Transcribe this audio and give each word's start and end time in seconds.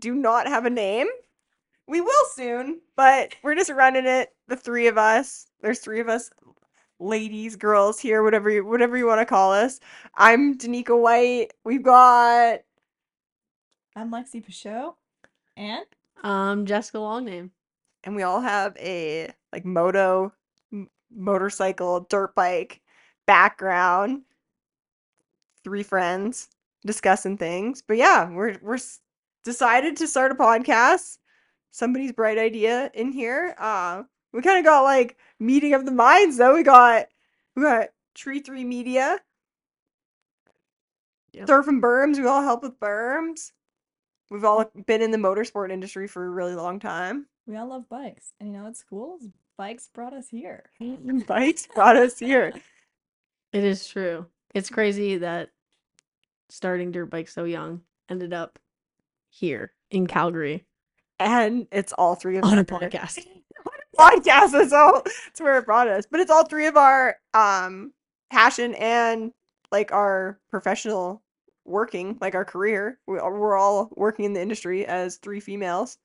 do 0.00 0.14
not 0.14 0.48
have 0.48 0.66
a 0.66 0.70
name. 0.70 1.06
We 1.86 2.00
will 2.00 2.24
soon, 2.34 2.80
but 2.96 3.34
we're 3.42 3.54
just 3.56 3.70
running 3.70 4.06
it. 4.06 4.30
The 4.48 4.56
three 4.56 4.86
of 4.88 4.98
us. 4.98 5.46
There's 5.60 5.80
three 5.80 6.00
of 6.00 6.08
us, 6.08 6.30
ladies, 7.00 7.56
girls 7.56 8.00
here, 8.00 8.22
whatever 8.22 8.50
you, 8.50 8.64
whatever 8.64 8.96
you 8.96 9.06
want 9.06 9.20
to 9.20 9.26
call 9.26 9.52
us. 9.52 9.80
I'm 10.14 10.56
Danika 10.56 10.98
White. 11.00 11.52
We've 11.64 11.82
got 11.82 12.60
I'm 13.96 14.10
Lexi 14.10 14.44
Pichot. 14.44 14.94
And 15.56 15.84
Um, 16.22 16.64
Jessica 16.66 16.98
Longname. 16.98 17.50
and 18.04 18.14
we 18.16 18.22
all 18.22 18.40
have 18.40 18.76
a 18.78 19.32
like 19.52 19.64
moto 19.64 20.32
m- 20.72 20.88
motorcycle 21.10 22.00
dirt 22.08 22.34
bike 22.34 22.80
background 23.26 24.22
three 25.64 25.82
friends 25.82 26.48
discussing 26.86 27.36
things 27.36 27.82
but 27.86 27.96
yeah 27.96 28.28
we're 28.30 28.56
we're 28.62 28.74
s- 28.76 29.00
decided 29.44 29.96
to 29.96 30.06
start 30.06 30.32
a 30.32 30.34
podcast 30.34 31.18
somebody's 31.70 32.12
bright 32.12 32.38
idea 32.38 32.90
in 32.94 33.12
here 33.12 33.54
uh 33.58 34.02
we 34.32 34.42
kind 34.42 34.58
of 34.58 34.64
got 34.64 34.82
like 34.82 35.16
meeting 35.38 35.74
of 35.74 35.84
the 35.84 35.92
minds 35.92 36.36
though 36.36 36.54
we 36.54 36.62
got 36.62 37.06
we 37.56 37.62
got 37.62 37.88
tree 38.14 38.40
three 38.40 38.64
media 38.64 39.18
Yep. 41.32 41.46
surf 41.46 41.68
and 41.68 41.80
berms 41.80 42.18
we 42.18 42.26
all 42.26 42.42
help 42.42 42.64
with 42.64 42.80
berms 42.80 43.52
we've 44.30 44.44
all 44.44 44.68
been 44.86 45.00
in 45.00 45.12
the 45.12 45.18
motorsport 45.18 45.70
industry 45.70 46.08
for 46.08 46.26
a 46.26 46.30
really 46.30 46.56
long 46.56 46.80
time 46.80 47.26
we 47.46 47.56
all 47.56 47.68
love 47.68 47.88
bikes. 47.88 48.32
And 48.38 48.48
you 48.50 48.56
know 48.56 48.64
what's 48.64 48.84
cool? 48.88 49.18
Bikes 49.56 49.88
brought 49.92 50.12
us 50.14 50.28
here. 50.28 50.70
bikes 51.26 51.66
brought 51.66 51.96
us 51.96 52.16
here. 52.16 52.52
It 53.52 53.64
is 53.64 53.88
true. 53.88 54.26
It's 54.54 54.70
crazy 54.70 55.16
that 55.18 55.50
starting 56.48 56.92
dirt 56.92 57.06
bike 57.10 57.26
so 57.28 57.42
young 57.42 57.80
ended 58.08 58.32
up 58.32 58.60
here 59.30 59.72
in 59.90 60.06
Calgary 60.06 60.66
And 61.18 61.66
it's 61.72 61.92
all 61.94 62.14
three 62.14 62.36
of 62.38 62.44
on 62.44 62.54
a 62.54 62.56
our- 62.58 62.64
podcast. 62.64 63.24
podcast. 63.98 64.52
That's 64.52 64.72
all 64.72 65.02
that's 65.04 65.40
where 65.40 65.58
it 65.58 65.66
brought 65.66 65.88
us. 65.88 66.04
But 66.10 66.20
it's 66.20 66.30
all 66.30 66.44
three 66.44 66.66
of 66.66 66.76
our 66.76 67.16
um 67.34 67.92
passion 68.30 68.74
and 68.74 69.32
like 69.72 69.92
our 69.92 70.38
professional 70.50 71.22
working, 71.64 72.18
like 72.20 72.34
our 72.34 72.44
career. 72.44 72.98
We, 73.06 73.14
we're 73.14 73.56
all 73.56 73.90
working 73.96 74.24
in 74.24 74.32
the 74.32 74.40
industry 74.40 74.86
as 74.86 75.16
three 75.16 75.40
females. 75.40 75.98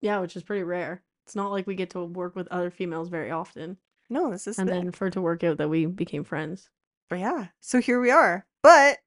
Yeah, 0.00 0.18
which 0.20 0.36
is 0.36 0.42
pretty 0.42 0.62
rare. 0.64 1.02
It's 1.26 1.36
not 1.36 1.50
like 1.52 1.66
we 1.66 1.74
get 1.76 1.90
to 1.90 2.04
work 2.04 2.34
with 2.36 2.48
other 2.48 2.70
females 2.70 3.08
very 3.08 3.30
often. 3.30 3.76
No, 4.10 4.30
this 4.30 4.46
is 4.46 4.58
And 4.58 4.68
the- 4.68 4.72
then 4.72 4.90
for 4.92 5.06
it 5.06 5.12
to 5.12 5.20
work 5.22 5.42
out 5.44 5.58
that 5.58 5.70
we 5.70 5.86
became 5.86 6.24
friends. 6.24 6.68
but 7.08 7.18
yeah. 7.20 7.46
So 7.60 7.80
here 7.80 8.00
we 8.00 8.10
are. 8.10 8.44
But 8.62 8.98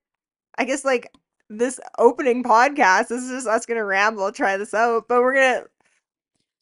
I 0.57 0.63
guess 0.65 0.83
like 0.85 1.11
this 1.49 1.79
opening 1.99 2.43
podcast, 2.43 3.07
this 3.09 3.23
is 3.23 3.29
just 3.29 3.47
us 3.47 3.65
gonna 3.65 3.85
ramble, 3.85 4.31
try 4.31 4.57
this 4.57 4.73
out. 4.73 5.07
But 5.07 5.21
we're 5.21 5.33
gonna 5.35 5.63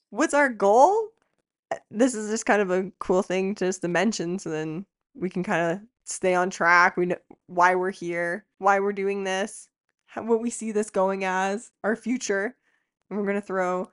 what's 0.10 0.34
our 0.34 0.50
goal? 0.50 1.08
Uh, 1.72 1.78
This 1.92 2.14
is 2.16 2.30
just 2.30 2.46
kind 2.46 2.62
of 2.62 2.72
a 2.72 2.92
cool 3.00 3.22
thing 3.24 3.56
just 3.56 3.82
to 3.82 3.88
mention 3.88 4.40
so 4.40 4.50
then 4.50 4.86
we 5.16 5.30
can 5.30 5.44
kind 5.44 5.72
of 5.74 5.82
stay 6.06 6.36
on 6.36 6.50
track. 6.50 6.98
We 6.98 7.06
know 7.08 7.18
why 7.48 7.76
we're 7.76 7.92
here, 7.92 8.46
why 8.60 8.80
we're 8.80 8.94
doing 8.94 9.24
this, 9.24 9.70
how, 10.08 10.24
what 10.24 10.42
we 10.42 10.50
see 10.50 10.72
this 10.72 10.90
going 10.90 11.24
as, 11.26 11.72
our 11.84 11.96
future. 11.96 12.56
And 13.10 13.20
we're 13.20 13.26
gonna 13.26 13.42
throw 13.42 13.90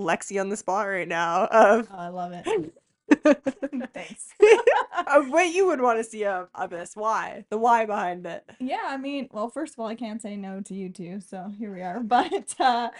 Lexi 0.00 0.40
on 0.40 0.48
the 0.48 0.56
spot 0.56 0.86
right 0.88 1.08
now 1.08 1.44
of 1.46 1.88
Oh, 1.92 1.96
I 1.96 2.08
love 2.08 2.32
it. 2.32 2.46
Thanks. 3.92 4.28
What 5.30 5.52
you 5.54 5.66
would 5.66 5.80
want 5.80 5.98
to 5.98 6.04
see 6.04 6.24
of 6.24 6.48
this. 6.70 6.92
Why? 6.94 7.44
The 7.50 7.58
why 7.58 7.86
behind 7.86 8.26
it. 8.26 8.44
Yeah, 8.58 8.84
I 8.84 8.96
mean, 8.96 9.28
well, 9.32 9.48
first 9.48 9.74
of 9.74 9.80
all, 9.80 9.86
I 9.86 9.94
can't 9.94 10.22
say 10.22 10.36
no 10.36 10.60
to 10.62 10.74
you 10.74 10.88
two, 10.90 11.20
so 11.20 11.52
here 11.58 11.72
we 11.72 11.82
are. 11.82 12.00
But 12.04 12.54
uh 12.58 12.90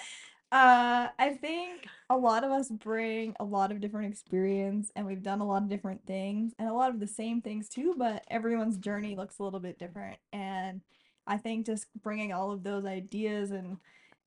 uh 0.52 1.08
I 1.18 1.38
think 1.40 1.86
a 2.08 2.16
lot 2.16 2.44
of 2.44 2.50
us 2.50 2.68
bring 2.70 3.36
a 3.38 3.44
lot 3.44 3.70
of 3.70 3.80
different 3.80 4.12
experience 4.12 4.90
and 4.96 5.06
we've 5.06 5.22
done 5.22 5.40
a 5.40 5.46
lot 5.46 5.62
of 5.62 5.68
different 5.68 6.06
things 6.06 6.52
and 6.58 6.68
a 6.68 6.72
lot 6.74 6.90
of 6.90 7.00
the 7.00 7.06
same 7.06 7.40
things 7.40 7.68
too, 7.68 7.94
but 7.96 8.24
everyone's 8.30 8.78
journey 8.78 9.14
looks 9.16 9.38
a 9.38 9.42
little 9.44 9.60
bit 9.60 9.78
different. 9.78 10.18
And 10.32 10.80
I 11.26 11.36
think 11.38 11.66
just 11.66 11.86
bringing 12.02 12.32
all 12.32 12.50
of 12.50 12.62
those 12.64 12.84
ideas 12.84 13.50
and 13.50 13.78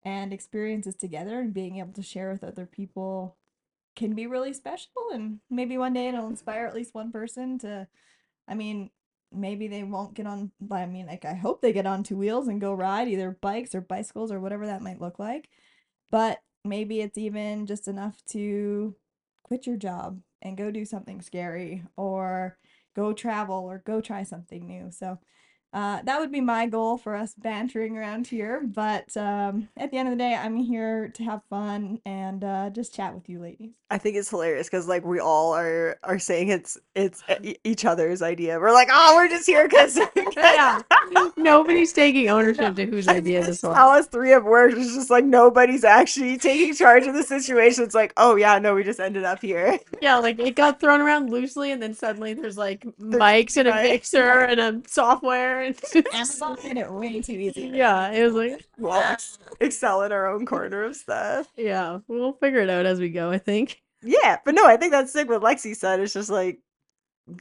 and 0.05 0.33
experiences 0.33 0.95
together 0.95 1.39
and 1.39 1.53
being 1.53 1.79
able 1.79 1.93
to 1.93 2.03
share 2.03 2.31
with 2.31 2.43
other 2.43 2.65
people 2.65 3.37
can 3.95 4.15
be 4.15 4.27
really 4.27 4.53
special 4.53 5.09
and 5.13 5.39
maybe 5.49 5.77
one 5.77 5.93
day 5.93 6.07
it'll 6.07 6.27
inspire 6.27 6.65
at 6.65 6.75
least 6.75 6.95
one 6.95 7.11
person 7.11 7.59
to 7.59 7.87
I 8.47 8.55
mean, 8.55 8.89
maybe 9.31 9.67
they 9.67 9.83
won't 9.83 10.13
get 10.15 10.27
on 10.27 10.51
I 10.71 10.85
mean, 10.85 11.07
like 11.07 11.25
I 11.25 11.33
hope 11.33 11.61
they 11.61 11.73
get 11.73 11.85
on 11.87 12.03
two 12.03 12.17
wheels 12.17 12.47
and 12.47 12.61
go 12.61 12.73
ride 12.73 13.07
either 13.07 13.37
bikes 13.41 13.75
or 13.75 13.81
bicycles 13.81 14.31
or 14.31 14.39
whatever 14.39 14.65
that 14.67 14.81
might 14.81 15.01
look 15.01 15.19
like. 15.19 15.49
But 16.11 16.39
maybe 16.63 17.01
it's 17.01 17.17
even 17.17 17.65
just 17.65 17.87
enough 17.87 18.23
to 18.31 18.95
quit 19.43 19.67
your 19.67 19.77
job 19.77 20.19
and 20.41 20.57
go 20.57 20.71
do 20.71 20.85
something 20.85 21.21
scary 21.21 21.83
or 21.97 22.57
go 22.95 23.13
travel 23.13 23.65
or 23.65 23.79
go 23.85 24.01
try 24.01 24.23
something 24.23 24.67
new. 24.67 24.91
So 24.91 25.19
uh, 25.73 26.01
that 26.03 26.19
would 26.19 26.31
be 26.31 26.41
my 26.41 26.67
goal 26.67 26.97
for 26.97 27.15
us 27.15 27.33
bantering 27.35 27.97
around 27.97 28.27
here. 28.27 28.61
But 28.63 29.15
um, 29.17 29.69
at 29.75 29.91
the 29.91 29.97
end 29.97 30.07
of 30.07 30.13
the 30.13 30.23
day, 30.23 30.35
I'm 30.35 30.55
here 30.55 31.09
to 31.15 31.23
have 31.23 31.41
fun 31.49 31.99
and 32.05 32.43
uh, 32.43 32.69
just 32.69 32.93
chat 32.93 33.13
with 33.15 33.27
you 33.27 33.39
ladies. 33.39 33.71
I 33.89 33.97
think 33.97 34.15
it's 34.15 34.29
hilarious 34.29 34.67
because 34.67 34.87
like 34.87 35.05
we 35.05 35.19
all 35.19 35.53
are 35.53 35.97
are 36.03 36.19
saying 36.19 36.49
it's 36.49 36.77
it's 36.95 37.23
e- 37.43 37.57
each 37.63 37.85
other's 37.85 38.21
idea. 38.21 38.59
We're 38.59 38.71
like, 38.71 38.89
oh, 38.91 39.15
we're 39.15 39.29
just 39.29 39.45
here 39.45 39.67
because 39.67 39.99
Yeah. 40.37 40.81
Nobody's 41.37 41.93
taking 41.93 42.29
ownership 42.29 42.75
to 42.75 42.85
whose 42.85 43.07
idea 43.07 43.43
this 43.43 43.61
was. 43.61 43.75
How 43.75 43.97
us 43.97 44.07
three 44.07 44.33
of 44.33 44.43
worked. 44.43 44.77
It's 44.77 44.95
just 44.95 45.09
like 45.09 45.25
nobody's 45.25 45.83
actually 45.83 46.37
taking 46.37 46.73
charge 46.73 47.05
of 47.05 47.13
the 47.13 47.23
situation. 47.23 47.83
It's 47.83 47.95
like, 47.95 48.13
oh 48.17 48.35
yeah, 48.35 48.59
no, 48.59 48.75
we 48.75 48.83
just 48.83 48.99
ended 48.99 49.23
up 49.23 49.41
here. 49.41 49.79
Yeah, 50.01 50.17
like 50.17 50.37
it 50.37 50.55
got 50.55 50.81
thrown 50.81 50.99
around 50.99 51.29
loosely, 51.29 51.71
and 51.71 51.81
then 51.81 51.93
suddenly 51.93 52.33
there's 52.33 52.57
like 52.57 52.85
mics 52.99 53.55
and 53.55 53.69
a 53.69 53.71
right. 53.71 53.89
mixer 53.89 54.41
and 54.41 54.59
a 54.59 54.81
software. 54.85 55.61
And 55.63 56.05
Amazon 56.13 56.57
made 56.63 56.77
it 56.77 56.91
way 56.91 57.21
too 57.21 57.33
easy. 57.33 57.67
yeah, 57.73 58.11
it 58.11 58.23
was 58.23 58.33
like, 58.33 58.65
We'll 58.77 59.01
excel 59.59 60.03
in 60.03 60.11
our 60.11 60.27
own 60.27 60.45
corner 60.45 60.83
of 60.83 60.95
stuff. 60.95 61.47
yeah, 61.57 61.99
we'll 62.07 62.33
figure 62.33 62.59
it 62.59 62.69
out 62.69 62.85
as 62.85 62.99
we 62.99 63.09
go, 63.09 63.31
I 63.31 63.37
think. 63.37 63.81
Yeah, 64.01 64.37
but 64.43 64.53
no, 64.55 64.65
I 64.67 64.75
think 64.77 64.91
that's 64.91 65.13
sick. 65.13 65.29
What 65.29 65.41
Lexi 65.41 65.75
said. 65.75 65.99
It's 66.01 66.13
just 66.13 66.29
like, 66.29 66.59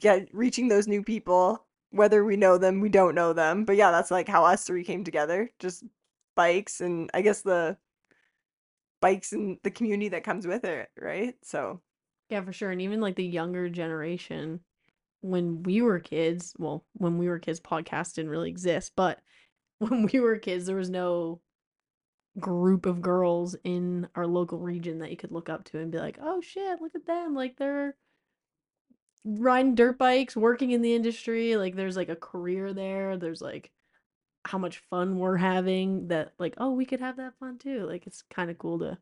yeah, 0.01 0.19
reaching 0.31 0.69
those 0.69 0.87
new 0.87 1.03
people, 1.03 1.65
whether 1.91 2.23
we 2.23 2.37
know 2.37 2.57
them, 2.57 2.79
we 2.79 2.89
don't 2.89 3.15
know 3.15 3.33
them. 3.33 3.65
But 3.65 3.75
yeah, 3.75 3.91
that's 3.91 4.11
like 4.11 4.29
how 4.29 4.45
us 4.45 4.63
three 4.63 4.83
came 4.85 5.03
together. 5.03 5.49
Just 5.59 5.83
bikes 6.35 6.79
and 6.81 7.11
I 7.13 7.21
guess 7.21 7.41
the 7.41 7.77
bikes 9.01 9.33
and 9.33 9.57
the 9.63 9.71
community 9.71 10.09
that 10.09 10.23
comes 10.23 10.47
with 10.47 10.63
it, 10.63 10.89
right? 10.97 11.35
So 11.43 11.81
Yeah, 12.29 12.41
for 12.41 12.53
sure. 12.53 12.71
And 12.71 12.81
even 12.81 13.01
like 13.01 13.15
the 13.17 13.25
younger 13.25 13.67
generation, 13.69 14.61
when 15.23 15.63
we 15.63 15.81
were 15.81 15.99
kids, 15.99 16.53
well, 16.59 16.83
when 16.93 17.17
we 17.17 17.29
were 17.29 17.39
kids, 17.39 17.61
podcasts 17.61 18.13
didn't 18.13 18.31
really 18.31 18.49
exist, 18.49 18.91
but 18.95 19.19
when 19.79 20.07
we 20.11 20.19
were 20.19 20.37
kids, 20.37 20.65
there 20.65 20.75
was 20.75 20.89
no 20.89 21.39
group 22.39 22.85
of 22.85 23.01
girls 23.01 23.55
in 23.63 24.07
our 24.15 24.27
local 24.27 24.59
region 24.59 24.99
that 24.99 25.11
you 25.11 25.17
could 25.17 25.31
look 25.31 25.49
up 25.49 25.63
to 25.63 25.79
and 25.79 25.91
be 25.91 25.97
like, 25.97 26.17
oh 26.21 26.41
shit, 26.41 26.81
look 26.81 26.93
at 26.95 27.05
them. 27.05 27.33
Like 27.35 27.57
they're 27.57 27.95
riding 29.23 29.75
dirt 29.75 29.97
bikes, 29.97 30.35
working 30.35 30.71
in 30.71 30.81
the 30.81 30.93
industry. 30.93 31.55
Like 31.55 31.75
there's 31.75 31.95
like 31.95 32.09
a 32.09 32.15
career 32.15 32.73
there. 32.73 33.17
There's 33.17 33.41
like 33.41 33.71
how 34.43 34.57
much 34.57 34.79
fun 34.89 35.19
we're 35.19 35.37
having 35.37 36.09
that, 36.09 36.33
like, 36.37 36.55
oh, 36.57 36.71
we 36.71 36.85
could 36.85 36.99
have 36.99 37.17
that 37.17 37.37
fun 37.39 37.57
too. 37.59 37.85
Like 37.85 38.07
it's 38.07 38.23
kind 38.29 38.51
of 38.51 38.57
cool 38.57 38.79
to 38.79 38.97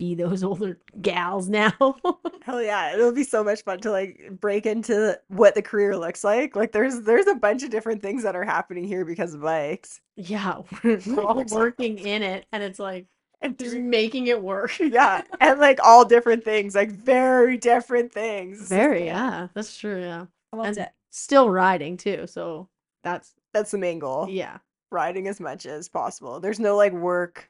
be 0.00 0.16
those 0.16 0.42
older 0.50 0.78
gals 1.00 1.48
now. 1.48 1.72
Hell 2.42 2.60
yeah, 2.62 2.92
it'll 2.94 3.12
be 3.12 3.22
so 3.22 3.44
much 3.44 3.62
fun 3.62 3.78
to 3.80 3.90
like 3.92 4.30
break 4.40 4.66
into 4.66 5.16
what 5.28 5.54
the 5.54 5.62
career 5.62 5.96
looks 5.96 6.24
like. 6.24 6.56
Like 6.56 6.72
there's 6.72 7.02
there's 7.02 7.28
a 7.28 7.34
bunch 7.36 7.62
of 7.62 7.70
different 7.70 8.02
things 8.02 8.24
that 8.24 8.34
are 8.34 8.42
happening 8.44 8.84
here 8.84 9.04
because 9.04 9.34
of 9.34 9.42
bikes. 9.42 10.00
Yeah, 10.16 10.62
we're, 10.82 10.98
we're 11.06 11.22
all 11.22 11.44
working 11.52 11.98
in 11.98 12.22
it, 12.22 12.46
and 12.50 12.62
it's 12.62 12.78
like 12.78 13.06
And 13.42 13.58
just 13.58 13.76
making 13.76 14.26
it 14.28 14.42
work. 14.42 14.72
yeah, 14.80 15.22
and 15.40 15.60
like 15.60 15.78
all 15.84 16.04
different 16.06 16.42
things, 16.44 16.74
like 16.74 16.90
very 16.90 17.58
different 17.58 18.10
things. 18.12 18.68
Very, 18.68 19.04
yeah, 19.04 19.48
that's 19.54 19.76
true. 19.78 20.00
Yeah, 20.00 20.24
and 20.54 20.74
to- 20.76 20.90
still 21.10 21.50
riding 21.50 21.96
too. 21.98 22.26
So 22.26 22.68
that's 23.04 23.34
That's 23.52 23.70
the 23.70 23.78
main 23.78 23.98
goal. 23.98 24.28
yeah, 24.30 24.58
Riding 24.90 25.28
as 25.28 25.40
much 25.40 25.66
as 25.66 25.88
possible. 25.90 26.40
There's 26.40 26.58
no 26.60 26.74
like 26.76 26.92
work 26.94 27.49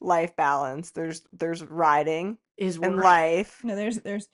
life 0.00 0.36
balance. 0.36 0.90
There's 0.90 1.22
there's 1.32 1.62
riding 1.62 2.38
is 2.56 2.76
and 2.76 2.96
work. 2.96 3.04
life. 3.04 3.60
No, 3.64 3.76
there's 3.76 3.98
there's 4.00 4.28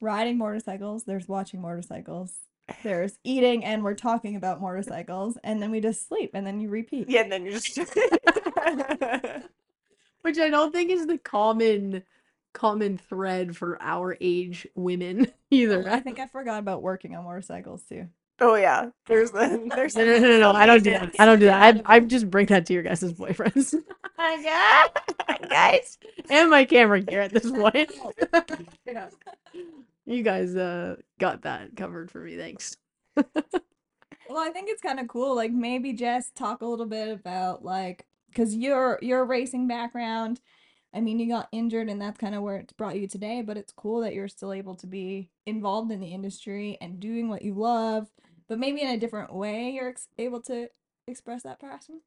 riding 0.00 0.38
motorcycles, 0.38 1.04
there's 1.04 1.28
watching 1.28 1.60
motorcycles, 1.60 2.32
there's 2.82 3.18
eating 3.24 3.64
and 3.64 3.82
we're 3.82 3.94
talking 3.94 4.36
about 4.36 4.60
motorcycles, 4.60 5.38
and 5.44 5.62
then 5.62 5.70
we 5.70 5.80
just 5.80 6.08
sleep 6.08 6.30
and 6.34 6.46
then 6.46 6.60
you 6.60 6.68
repeat. 6.68 7.08
Yeah, 7.08 7.22
and 7.22 7.32
then 7.32 7.44
you're 7.44 7.58
just 7.58 7.78
which 10.22 10.38
I 10.38 10.50
don't 10.50 10.72
think 10.72 10.90
is 10.90 11.06
the 11.06 11.18
common 11.18 12.02
common 12.52 12.98
thread 12.98 13.56
for 13.56 13.80
our 13.80 14.16
age 14.20 14.66
women 14.74 15.30
either. 15.50 15.84
Oh. 15.86 15.92
I 15.92 16.00
think 16.00 16.18
I 16.18 16.26
forgot 16.26 16.58
about 16.58 16.82
working 16.82 17.14
on 17.14 17.24
motorcycles 17.24 17.82
too. 17.84 18.08
Oh 18.40 18.54
yeah, 18.54 18.90
there's 19.06 19.32
the 19.32 19.68
there's 19.74 19.96
No, 19.96 20.04
no, 20.04 20.18
no, 20.18 20.28
no, 20.28 20.38
no. 20.38 20.52
I 20.52 20.66
don't 20.66 20.82
do 20.82 20.90
that. 20.90 21.14
I 21.18 21.24
don't 21.26 21.40
do 21.40 21.46
that. 21.46 21.82
I, 21.86 21.96
I 21.96 22.00
just 22.00 22.30
bring 22.30 22.46
that 22.46 22.66
to 22.66 22.72
your 22.72 22.82
guys' 22.82 23.02
boyfriends. 23.12 23.74
guys. 25.48 25.98
And 26.30 26.50
my 26.50 26.64
camera 26.64 27.00
gear 27.00 27.20
at 27.20 27.32
this 27.32 27.50
point. 27.50 27.92
Yeah. 28.86 29.08
you 30.06 30.22
guys 30.22 30.54
uh 30.56 30.96
got 31.18 31.42
that 31.42 31.76
covered 31.76 32.10
for 32.10 32.20
me. 32.20 32.36
Thanks. 32.36 32.76
Well, 34.28 34.38
I 34.38 34.50
think 34.50 34.68
it's 34.68 34.82
kind 34.82 35.00
of 35.00 35.08
cool. 35.08 35.34
Like 35.34 35.52
maybe 35.52 35.92
just 35.92 36.34
talk 36.34 36.60
a 36.62 36.66
little 36.66 36.86
bit 36.86 37.08
about 37.08 37.64
like 37.64 38.06
because 38.28 38.54
you're 38.54 38.98
you're 39.02 39.24
racing 39.24 39.66
background. 39.66 40.40
I 40.94 41.00
mean, 41.00 41.18
you 41.18 41.28
got 41.28 41.48
injured, 41.52 41.88
and 41.88 42.00
that's 42.00 42.18
kind 42.18 42.34
of 42.34 42.42
where 42.42 42.56
it's 42.56 42.72
brought 42.72 42.98
you 42.98 43.06
today. 43.06 43.42
But 43.42 43.56
it's 43.56 43.72
cool 43.72 44.00
that 44.00 44.14
you're 44.14 44.28
still 44.28 44.52
able 44.52 44.74
to 44.76 44.86
be 44.86 45.30
involved 45.46 45.90
in 45.92 46.00
the 46.00 46.12
industry 46.12 46.76
and 46.80 47.00
doing 47.00 47.28
what 47.28 47.42
you 47.42 47.54
love, 47.54 48.08
but 48.48 48.58
maybe 48.58 48.82
in 48.82 48.88
a 48.88 48.98
different 48.98 49.32
way. 49.32 49.70
You're 49.70 49.90
ex- 49.90 50.08
able 50.18 50.40
to 50.42 50.68
express 51.06 51.42
that 51.42 51.60
passion. 51.60 52.00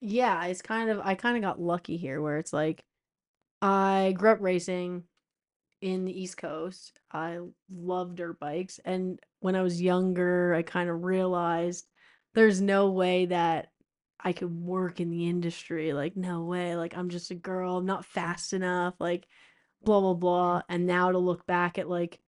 Yeah, 0.00 0.44
it's 0.46 0.62
kind 0.62 0.90
of 0.90 1.00
I 1.02 1.14
kind 1.14 1.36
of 1.36 1.42
got 1.42 1.60
lucky 1.60 1.96
here 1.96 2.22
where 2.22 2.38
it's 2.38 2.52
like 2.52 2.84
I 3.60 4.14
grew 4.16 4.30
up 4.30 4.40
racing 4.40 5.04
in 5.82 6.04
the 6.04 6.18
East 6.18 6.36
Coast. 6.36 6.98
I 7.12 7.38
love 7.70 8.14
dirt 8.14 8.38
bikes 8.40 8.80
and 8.84 9.18
when 9.40 9.56
I 9.56 9.62
was 9.62 9.80
younger, 9.80 10.54
I 10.54 10.62
kind 10.62 10.88
of 10.88 11.04
realized 11.04 11.86
there's 12.34 12.60
no 12.60 12.90
way 12.90 13.26
that 13.26 13.68
I 14.22 14.32
could 14.32 14.54
work 14.54 15.00
in 15.00 15.10
the 15.10 15.28
industry. 15.28 15.92
Like 15.92 16.16
no 16.16 16.44
way. 16.44 16.76
Like 16.76 16.96
I'm 16.96 17.08
just 17.10 17.30
a 17.30 17.34
girl, 17.34 17.78
I'm 17.78 17.86
not 17.86 18.04
fast 18.04 18.52
enough, 18.52 18.94
like 19.00 19.26
blah 19.82 20.00
blah 20.00 20.14
blah. 20.14 20.62
And 20.68 20.86
now 20.86 21.12
to 21.12 21.18
look 21.18 21.46
back 21.46 21.78
at 21.78 21.88
like 21.88 22.20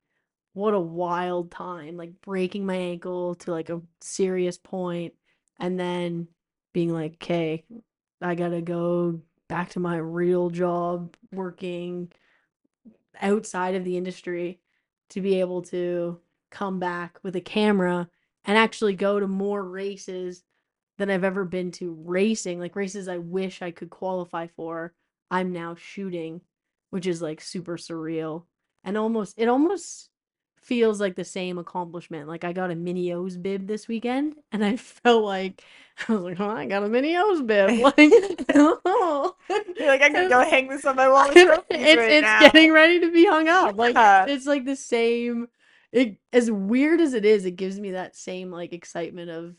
what 0.54 0.74
a 0.74 0.80
wild 0.80 1.50
time, 1.50 1.96
like 1.96 2.20
breaking 2.22 2.66
my 2.66 2.76
ankle 2.76 3.34
to 3.36 3.50
like 3.52 3.70
a 3.70 3.80
serious 4.00 4.58
point 4.58 5.14
and 5.58 5.78
then 5.78 6.28
being 6.72 6.92
like, 6.92 7.14
"Okay, 7.14 7.64
I 8.20 8.34
gotta 8.34 8.62
go 8.62 9.20
back 9.48 9.70
to 9.70 9.80
my 9.80 9.96
real 9.96 10.50
job 10.50 11.16
working 11.32 12.12
outside 13.20 13.74
of 13.74 13.84
the 13.84 13.96
industry 13.96 14.60
to 15.10 15.20
be 15.20 15.40
able 15.40 15.62
to 15.62 16.18
come 16.50 16.78
back 16.78 17.18
with 17.22 17.36
a 17.36 17.40
camera 17.40 18.08
and 18.44 18.58
actually 18.58 18.94
go 18.94 19.20
to 19.20 19.28
more 19.28 19.62
races 19.64 20.42
than 20.98 21.10
I've 21.10 21.24
ever 21.24 21.44
been 21.44 21.70
to 21.72 21.94
racing, 22.06 22.60
like 22.60 22.76
races 22.76 23.08
I 23.08 23.18
wish 23.18 23.62
I 23.62 23.70
could 23.70 23.90
qualify 23.90 24.46
for. 24.48 24.94
I'm 25.30 25.52
now 25.52 25.74
shooting, 25.74 26.42
which 26.90 27.06
is 27.06 27.22
like 27.22 27.40
super 27.40 27.76
surreal 27.76 28.44
and 28.84 28.98
almost 28.98 29.34
it 29.38 29.48
almost 29.48 30.10
feels 30.62 31.00
like 31.00 31.16
the 31.16 31.24
same 31.24 31.58
accomplishment. 31.58 32.28
Like 32.28 32.44
I 32.44 32.52
got 32.52 32.70
a 32.70 32.74
mini 32.74 33.12
O's 33.12 33.36
bib 33.36 33.66
this 33.66 33.88
weekend 33.88 34.36
and 34.52 34.64
I 34.64 34.76
felt 34.76 35.24
like 35.24 35.62
I 36.08 36.12
was 36.12 36.22
like, 36.22 36.40
oh, 36.40 36.48
I 36.50 36.66
got 36.66 36.82
a 36.84 36.88
mini 36.88 37.16
O's 37.16 37.42
bib. 37.42 37.70
Like, 37.80 37.96
oh. 38.54 39.34
You're 39.50 39.88
like 39.88 40.02
I 40.02 40.10
could 40.10 40.28
go 40.30 40.40
hang 40.48 40.68
this 40.68 40.84
on 40.84 40.96
my 40.96 41.08
wall. 41.08 41.26
it's 41.30 41.42
trophies 41.42 41.64
it's 41.70 41.96
right 41.98 42.20
now. 42.22 42.40
getting 42.40 42.72
ready 42.72 43.00
to 43.00 43.12
be 43.12 43.26
hung 43.26 43.48
up. 43.48 43.76
Like 43.76 43.94
Yeah. 43.94 44.26
it's 44.26 44.46
like 44.46 44.64
the 44.64 44.76
same. 44.76 45.48
It 45.90 46.16
as 46.32 46.50
weird 46.50 47.00
as 47.00 47.12
it 47.12 47.24
is, 47.24 47.44
it 47.44 47.56
gives 47.56 47.78
me 47.78 47.92
that 47.92 48.16
same 48.16 48.50
like 48.50 48.72
excitement 48.72 49.30
of 49.30 49.56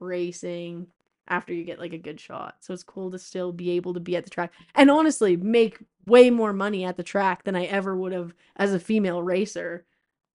racing 0.00 0.88
after 1.28 1.54
you 1.54 1.64
get 1.64 1.78
like 1.78 1.92
a 1.94 1.98
good 1.98 2.20
shot. 2.20 2.56
So 2.60 2.74
it's 2.74 2.82
cool 2.82 3.10
to 3.10 3.18
still 3.18 3.52
be 3.52 3.70
able 3.70 3.94
to 3.94 4.00
be 4.00 4.16
at 4.16 4.24
the 4.24 4.30
track 4.30 4.52
and 4.74 4.90
honestly 4.90 5.36
make 5.36 5.78
way 6.06 6.28
more 6.28 6.52
money 6.52 6.84
at 6.84 6.96
the 6.98 7.02
track 7.02 7.44
than 7.44 7.56
I 7.56 7.64
ever 7.64 7.96
would 7.96 8.12
have 8.12 8.34
as 8.56 8.74
a 8.74 8.80
female 8.80 9.22
racer. 9.22 9.86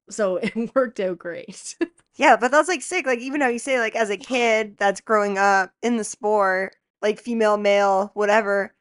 So 0.09 0.37
it 0.37 0.53
worked 0.75 0.99
out 0.99 1.19
great. 1.19 1.75
Yeah, 2.15 2.35
but 2.35 2.51
that's 2.51 2.67
like 2.67 2.81
sick. 2.81 3.05
Like 3.05 3.19
even 3.19 3.39
how 3.39 3.47
you 3.47 3.59
say 3.59 3.79
like 3.79 3.95
as 3.95 4.09
a 4.09 4.17
kid 4.17 4.75
that's 4.77 4.99
growing 4.99 5.37
up 5.37 5.71
in 5.81 5.95
the 5.95 6.03
sport, 6.03 6.75
like 7.01 7.17
female, 7.17 7.55
male, 7.55 8.11
whatever. 8.13 8.73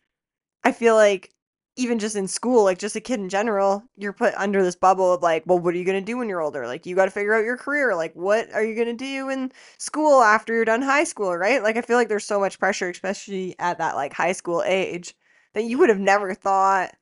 I 0.65 0.73
feel 0.73 0.95
like 0.97 1.33
even 1.77 1.99
just 1.99 2.17
in 2.17 2.29
school, 2.29 2.65
like 2.65 2.79
just 2.79 2.97
a 2.97 3.01
kid 3.01 3.21
in 3.21 3.29
general, 3.29 3.85
you're 3.97 4.13
put 4.13 4.35
under 4.37 4.63
this 4.63 4.77
bubble 4.77 5.15
of 5.15 5.23
like, 5.23 5.45
well, 5.47 5.59
what 5.59 5.75
are 5.75 5.79
you 5.79 5.85
gonna 5.85 6.01
do 6.01 6.19
when 6.19 6.29
you're 6.29 6.43
older? 6.43 6.67
Like 6.67 6.87
you 6.87 6.97
got 6.97 7.07
to 7.07 7.11
figure 7.13 7.35
out 7.35 7.45
your 7.45 7.57
career. 7.57 7.95
Like 7.97 8.15
what 8.15 8.53
are 8.55 8.65
you 8.65 8.75
gonna 8.77 8.95
do 8.95 9.29
in 9.31 9.53
school 9.79 10.23
after 10.23 10.55
you're 10.55 10.65
done 10.65 10.83
high 10.83 11.05
school, 11.05 11.37
right? 11.37 11.63
Like 11.63 11.77
I 11.77 11.83
feel 11.83 11.97
like 11.97 12.09
there's 12.09 12.25
so 12.27 12.41
much 12.41 12.59
pressure, 12.59 12.89
especially 12.91 13.55
at 13.59 13.79
that 13.79 13.97
like 13.97 14.13
high 14.13 14.33
school 14.33 14.63
age, 14.67 15.15
that 15.55 15.65
you 15.65 15.79
would 15.79 15.89
have 15.91 16.01
never 16.01 16.35
thought 16.35 16.95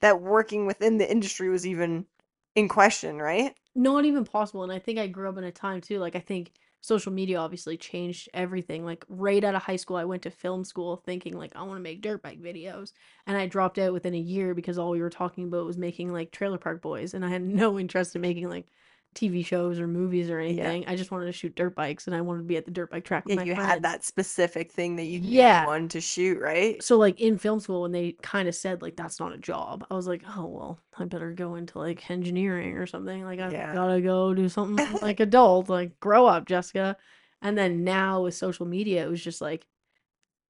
that 0.00 0.20
working 0.20 0.66
within 0.66 0.98
the 0.98 1.10
industry 1.10 1.48
was 1.48 1.66
even 1.66 2.06
in 2.54 2.68
question, 2.68 3.18
right? 3.18 3.54
not 3.74 4.04
even 4.04 4.24
possible 4.24 4.62
and 4.62 4.72
i 4.72 4.78
think 4.78 4.98
i 4.98 5.06
grew 5.06 5.28
up 5.28 5.36
in 5.38 5.44
a 5.44 5.50
time 5.52 5.80
too 5.80 5.98
like 5.98 6.14
i 6.14 6.20
think 6.20 6.52
social 6.80 7.12
media 7.12 7.38
obviously 7.38 7.76
changed 7.76 8.28
everything 8.34 8.84
like 8.84 9.04
right 9.08 9.42
out 9.42 9.54
of 9.54 9.62
high 9.62 9.76
school 9.76 9.96
i 9.96 10.04
went 10.04 10.22
to 10.22 10.30
film 10.30 10.64
school 10.64 10.96
thinking 10.96 11.36
like 11.36 11.54
i 11.56 11.62
want 11.62 11.76
to 11.76 11.82
make 11.82 12.00
dirt 12.00 12.22
bike 12.22 12.40
videos 12.40 12.92
and 13.26 13.36
i 13.36 13.46
dropped 13.46 13.78
out 13.78 13.92
within 13.92 14.14
a 14.14 14.18
year 14.18 14.54
because 14.54 14.78
all 14.78 14.90
we 14.90 15.00
were 15.00 15.10
talking 15.10 15.44
about 15.44 15.66
was 15.66 15.78
making 15.78 16.12
like 16.12 16.30
trailer 16.30 16.58
park 16.58 16.80
boys 16.82 17.14
and 17.14 17.24
i 17.24 17.28
had 17.28 17.42
no 17.42 17.78
interest 17.78 18.14
in 18.14 18.22
making 18.22 18.48
like 18.48 18.66
tv 19.14 19.44
shows 19.44 19.78
or 19.80 19.86
movies 19.86 20.30
or 20.30 20.38
anything 20.38 20.84
i 20.86 20.96
just 20.96 21.10
wanted 21.10 21.26
to 21.26 21.32
shoot 21.32 21.54
dirt 21.54 21.74
bikes 21.74 22.06
and 22.06 22.14
i 22.16 22.20
wanted 22.20 22.40
to 22.40 22.44
be 22.44 22.56
at 22.56 22.64
the 22.64 22.70
dirt 22.70 22.90
bike 22.90 23.04
track 23.04 23.24
with 23.24 23.34
Yeah, 23.34 23.36
my 23.36 23.44
you 23.44 23.54
friends. 23.54 23.68
had 23.70 23.82
that 23.82 24.04
specific 24.04 24.72
thing 24.72 24.96
that 24.96 25.04
you 25.04 25.20
Yeah. 25.20 25.66
wanted 25.66 25.90
to 25.90 26.00
shoot, 26.00 26.40
right? 26.40 26.82
so 26.82 26.98
like 26.98 27.20
in 27.20 27.38
film 27.38 27.60
school 27.60 27.82
when 27.82 27.92
they 27.92 28.12
kind 28.22 28.48
of 28.48 28.54
said 28.54 28.82
like 28.82 28.96
that's 28.96 29.20
not 29.20 29.32
a 29.32 29.38
job 29.38 29.86
i 29.90 29.94
was 29.94 30.06
like 30.06 30.22
oh 30.36 30.46
well 30.46 30.80
i 30.98 31.04
better 31.04 31.32
go 31.32 31.54
into 31.54 31.78
like 31.78 32.10
engineering 32.10 32.76
or 32.76 32.86
something 32.86 33.24
like 33.24 33.40
i 33.40 33.50
Yeah. 33.50 33.72
gotta 33.72 34.00
go 34.00 34.34
do 34.34 34.48
something 34.48 34.98
like 35.02 35.20
adult 35.20 35.68
like 35.68 35.98
grow 36.00 36.26
up 36.26 36.46
jessica 36.46 36.96
and 37.42 37.56
then 37.56 37.84
now 37.84 38.22
with 38.22 38.34
social 38.34 38.66
media 38.66 39.04
it 39.04 39.10
was 39.10 39.22
just 39.22 39.40
like 39.40 39.66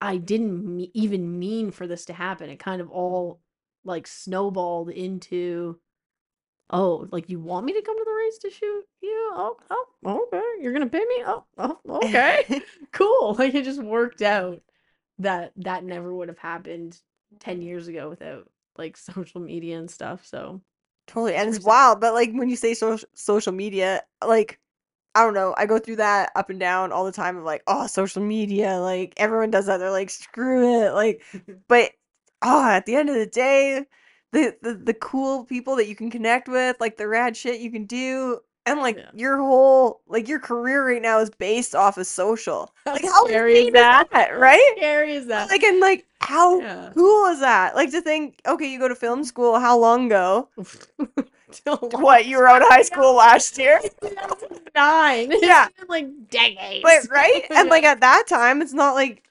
i 0.00 0.17
didn't 0.17 0.64
me- 0.76 0.90
even 0.94 1.38
mean 1.38 1.70
for 1.70 1.87
this 1.87 2.05
to 2.06 2.12
happen 2.12 2.50
it 2.50 2.58
kind 2.58 2.81
of 2.81 2.90
all 2.90 3.40
like 3.84 4.06
snowballed 4.06 4.90
into 4.90 5.78
oh 6.70 7.06
like 7.12 7.28
you 7.28 7.38
want 7.38 7.66
me 7.66 7.72
to 7.72 7.82
come 7.82 7.96
to 7.96 8.05
the 8.05 8.12
race 8.12 8.38
to 8.38 8.50
shoot 8.50 8.84
you 9.02 9.31
oh, 9.34 9.56
oh, 9.70 9.87
oh 10.05 10.26
okay 10.26 10.62
you're 10.62 10.72
gonna 10.72 10.87
pay 10.87 11.05
me 11.05 11.22
oh, 11.26 11.44
oh 11.58 11.78
okay 11.88 12.62
cool 12.93 13.34
like 13.38 13.55
it 13.55 13.64
just 13.64 13.82
worked 13.82 14.22
out 14.22 14.61
that 15.19 15.52
that 15.56 15.84
never 15.84 16.12
would 16.12 16.28
have 16.28 16.38
happened 16.38 16.99
10 17.40 17.62
years 17.62 17.88
ago 17.88 18.08
without 18.08 18.49
like 18.76 18.96
social 19.14 19.40
media 19.40 19.78
and 19.78 19.90
stuff 19.90 20.26
so 20.26 20.61
Totally. 21.06 21.34
And 21.34 21.55
it's 21.55 21.64
wild, 21.64 22.00
but 22.00 22.15
like 22.15 22.32
when 22.32 22.48
you 22.48 22.56
say 22.56 22.74
social 22.74 23.08
social 23.15 23.53
media, 23.53 24.03
like 24.27 24.58
I 25.15 25.22
don't 25.22 25.34
know, 25.34 25.55
I 25.56 25.67
go 25.67 25.79
through 25.79 25.96
that 25.96 26.32
up 26.34 26.50
and 26.50 26.58
down 26.58 26.91
all 26.93 27.05
the 27.05 27.12
time 27.12 27.36
of 27.36 27.44
like, 27.44 27.62
oh, 27.67 27.86
social 27.86 28.22
media, 28.22 28.79
like 28.81 29.15
everyone 29.17 29.50
does 29.50 29.67
that. 29.67 29.79
They're 29.79 29.91
like, 29.91 30.10
screw 30.10 30.82
it. 30.82 30.93
Like, 30.93 31.22
but 31.69 31.93
oh, 32.43 32.69
at 32.69 32.86
the 32.86 32.96
end 32.96 33.10
of 33.10 33.17
the 33.17 33.27
day, 33.27 33.84
the 34.34 34.56
the, 34.62 34.74
the 34.74 34.94
cool 34.94 35.44
people 35.44 35.76
that 35.76 35.88
you 35.88 35.96
can 35.96 36.10
connect 36.10 36.48
with, 36.48 36.76
like 36.81 36.96
the 36.96 37.08
rad 37.08 37.36
shit 37.36 37.60
you 37.60 37.70
can 37.70 37.86
do, 37.86 38.41
and 38.67 38.81
like 38.81 38.96
Yeah. 38.96 39.10
your 39.14 39.38
whole 39.38 40.00
like 40.06 40.29
your 40.29 40.41
career 40.41 40.86
right 40.86 41.00
now 41.03 41.19
is 41.20 41.31
based 41.31 41.74
off 41.74 41.96
of 41.98 42.06
social. 42.06 42.74
How 42.84 42.93
Like 42.93 43.05
how 43.05 43.24
scary 43.26 43.55
is 43.55 43.72
that? 43.72 44.08
right? 44.36 44.74
scary 44.76 45.14
is 45.14 45.26
that 45.29 45.48
Like 45.50 45.62
and 45.62 45.81
like 45.81 46.06
how 46.20 46.60
Yeah. 46.60 46.91
cool 46.94 47.26
is 47.26 47.41
that? 47.41 47.74
Like 47.74 47.91
to 47.93 48.00
think, 48.03 48.41
okay, 48.46 48.67
you 48.70 48.79
go 48.79 48.88
to 48.88 48.94
film 48.94 49.24
school 49.24 49.58
how 49.58 49.79
long 49.79 50.06
ago? 50.06 50.48
What, 51.93 52.26
you 52.26 52.38
were 52.38 52.48
out 52.48 52.62
of 52.62 52.69
high 52.69 52.82
school 52.82 53.14
last 53.14 53.56
year? 53.58 53.79
2009 54.03 55.32
Yeah. 55.41 55.69
Like 55.88 56.08
decades 56.29 56.82
But 56.82 57.08
right? 57.10 57.44
And 57.50 57.69
like 57.69 57.84
at 57.84 58.00
that 58.00 58.24
time, 58.26 58.60
it's 58.60 58.72
not 58.72 58.94
like 58.94 59.22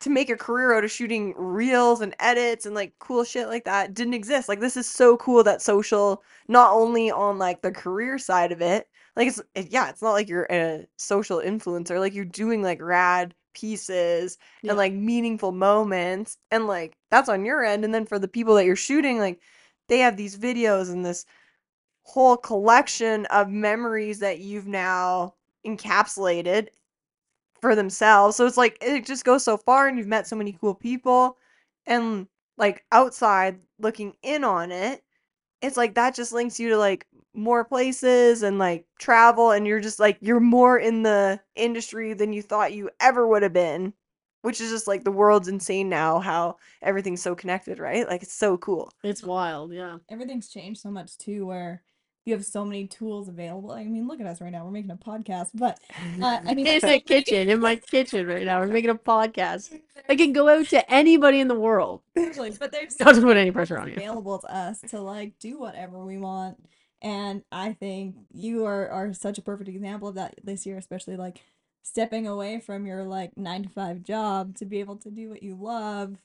to 0.00 0.10
make 0.10 0.30
a 0.30 0.36
career 0.36 0.74
out 0.74 0.84
of 0.84 0.90
shooting 0.90 1.34
reels 1.36 2.00
and 2.00 2.14
edits 2.20 2.66
and 2.66 2.74
like 2.74 2.92
cool 2.98 3.24
shit 3.24 3.48
like 3.48 3.64
that 3.64 3.94
didn't 3.94 4.14
exist. 4.14 4.48
Like 4.48 4.60
this 4.60 4.76
is 4.76 4.88
so 4.88 5.16
cool 5.18 5.44
that 5.44 5.62
social 5.62 6.22
not 6.48 6.72
only 6.72 7.10
on 7.10 7.38
like 7.38 7.62
the 7.62 7.70
career 7.72 8.18
side 8.18 8.52
of 8.52 8.62
it, 8.62 8.88
like 9.16 9.28
it's 9.28 9.40
it, 9.54 9.68
yeah, 9.70 9.88
it's 9.90 10.02
not 10.02 10.12
like 10.12 10.28
you're 10.28 10.46
a 10.50 10.86
social 10.96 11.38
influencer, 11.38 11.98
like 11.98 12.14
you're 12.14 12.24
doing 12.24 12.62
like 12.62 12.80
rad 12.80 13.34
pieces 13.52 14.38
Yeah. 14.62 14.70
and 14.70 14.78
like 14.78 14.92
meaningful 14.92 15.52
moments 15.52 16.38
and 16.50 16.66
like 16.66 16.96
that's 17.10 17.28
on 17.28 17.44
your 17.44 17.64
end 17.64 17.84
and 17.84 17.92
then 17.92 18.06
for 18.06 18.18
the 18.18 18.28
people 18.28 18.54
that 18.54 18.64
you're 18.64 18.76
shooting 18.76 19.18
like 19.18 19.40
they 19.88 19.98
have 19.98 20.16
these 20.16 20.38
videos 20.38 20.90
and 20.90 21.04
this 21.04 21.26
whole 22.02 22.36
collection 22.36 23.26
of 23.26 23.48
memories 23.48 24.20
that 24.20 24.40
you've 24.40 24.66
now 24.66 25.34
encapsulated 25.66 26.68
for 27.60 27.74
themselves. 27.74 28.36
So 28.36 28.46
it's 28.46 28.56
like 28.56 28.78
it 28.80 29.06
just 29.06 29.24
goes 29.24 29.44
so 29.44 29.56
far 29.56 29.88
and 29.88 29.98
you've 29.98 30.06
met 30.06 30.26
so 30.26 30.36
many 30.36 30.52
cool 30.60 30.74
people 30.74 31.36
and 31.86 32.26
like 32.58 32.84
outside 32.92 33.60
looking 33.78 34.14
in 34.22 34.44
on 34.44 34.70
it, 34.72 35.02
it's 35.62 35.76
like 35.76 35.94
that 35.94 36.14
just 36.14 36.32
links 36.32 36.58
you 36.60 36.70
to 36.70 36.78
like 36.78 37.06
more 37.34 37.64
places 37.64 38.42
and 38.42 38.58
like 38.58 38.86
travel 38.98 39.50
and 39.52 39.66
you're 39.66 39.80
just 39.80 40.00
like 40.00 40.18
you're 40.20 40.40
more 40.40 40.78
in 40.78 41.02
the 41.02 41.40
industry 41.56 42.14
than 42.14 42.32
you 42.32 42.42
thought 42.42 42.72
you 42.72 42.90
ever 43.00 43.26
would 43.26 43.42
have 43.42 43.52
been. 43.52 43.92
Which 44.42 44.60
is 44.62 44.70
just 44.70 44.86
like 44.88 45.04
the 45.04 45.12
world's 45.12 45.48
insane 45.48 45.90
now 45.90 46.18
how 46.18 46.56
everything's 46.80 47.20
so 47.22 47.34
connected, 47.34 47.78
right? 47.78 48.08
Like 48.08 48.22
it's 48.22 48.32
so 48.34 48.56
cool. 48.56 48.90
it's 49.02 49.22
wild 49.22 49.72
yeah 49.72 49.98
everything's 50.08 50.48
changed 50.48 50.80
so 50.80 50.90
much 50.90 51.16
too 51.18 51.46
where 51.46 51.82
you 52.24 52.34
have 52.34 52.44
so 52.44 52.64
many 52.64 52.86
tools 52.86 53.28
available. 53.28 53.72
I 53.72 53.84
mean, 53.84 54.06
look 54.06 54.20
at 54.20 54.26
us 54.26 54.40
right 54.40 54.52
now. 54.52 54.64
We're 54.64 54.70
making 54.70 54.90
a 54.90 54.96
podcast, 54.96 55.50
but 55.54 55.78
uh, 56.22 56.40
I 56.46 56.54
mean, 56.54 56.66
in 56.66 56.80
the 56.80 57.00
kitchen, 57.00 57.48
in 57.48 57.60
my 57.60 57.76
kitchen 57.76 58.26
right 58.26 58.44
now. 58.44 58.60
We're 58.60 58.66
making 58.66 58.90
a 58.90 58.94
podcast. 58.94 59.78
I 60.08 60.16
can 60.16 60.32
go 60.32 60.48
out 60.48 60.66
to 60.68 60.92
anybody 60.92 61.40
in 61.40 61.48
the 61.48 61.58
world. 61.58 62.02
Actually, 62.18 62.50
but 62.50 62.72
there's 62.72 62.98
Not 63.00 63.14
to 63.14 63.22
put 63.22 63.36
any 63.36 63.50
pressure 63.50 63.78
on 63.78 63.88
you. 63.88 63.94
available 63.94 64.38
to 64.38 64.54
us 64.54 64.80
to 64.90 65.00
like 65.00 65.38
do 65.38 65.58
whatever 65.58 66.04
we 66.04 66.18
want. 66.18 66.58
And 67.02 67.42
I 67.50 67.72
think 67.72 68.16
you 68.32 68.66
are, 68.66 68.88
are 68.90 69.14
such 69.14 69.38
a 69.38 69.42
perfect 69.42 69.70
example 69.70 70.08
of 70.08 70.16
that 70.16 70.34
this 70.44 70.66
year, 70.66 70.76
especially 70.76 71.16
like 71.16 71.40
stepping 71.82 72.26
away 72.26 72.60
from 72.60 72.84
your 72.86 73.04
like 73.04 73.36
nine 73.38 73.62
to 73.62 73.68
five 73.70 74.02
job 74.02 74.56
to 74.56 74.66
be 74.66 74.80
able 74.80 74.96
to 74.96 75.10
do 75.10 75.30
what 75.30 75.42
you 75.42 75.56
love 75.56 76.18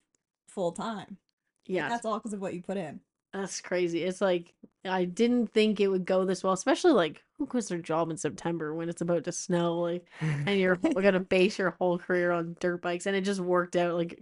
full 0.49 0.73
time. 0.73 1.17
Yeah, 1.65 1.87
That's 1.89 2.05
all 2.05 2.19
because 2.19 2.33
of 2.33 2.41
what 2.41 2.53
you 2.53 2.61
put 2.61 2.77
in. 2.77 2.99
That's 3.35 3.61
crazy. 3.61 4.03
It's 4.03 4.21
like 4.21 4.53
I 4.85 5.05
didn't 5.05 5.47
think 5.47 5.79
it 5.79 5.87
would 5.87 6.05
go 6.05 6.25
this 6.25 6.43
well, 6.43 6.53
especially 6.53 6.93
like 6.93 7.23
who 7.37 7.45
quits 7.45 7.67
their 7.69 7.79
job 7.79 8.09
in 8.09 8.17
September 8.17 8.73
when 8.73 8.89
it's 8.89 9.01
about 9.01 9.25
to 9.25 9.31
snow, 9.31 9.79
like, 9.79 10.07
and 10.21 10.59
you're 10.59 10.77
gonna 10.77 11.19
base 11.19 11.57
your 11.59 11.71
whole 11.79 11.97
career 11.97 12.31
on 12.31 12.55
dirt 12.59 12.81
bikes, 12.81 13.05
and 13.05 13.15
it 13.15 13.21
just 13.21 13.41
worked 13.41 13.75
out. 13.75 13.95
Like, 13.95 14.21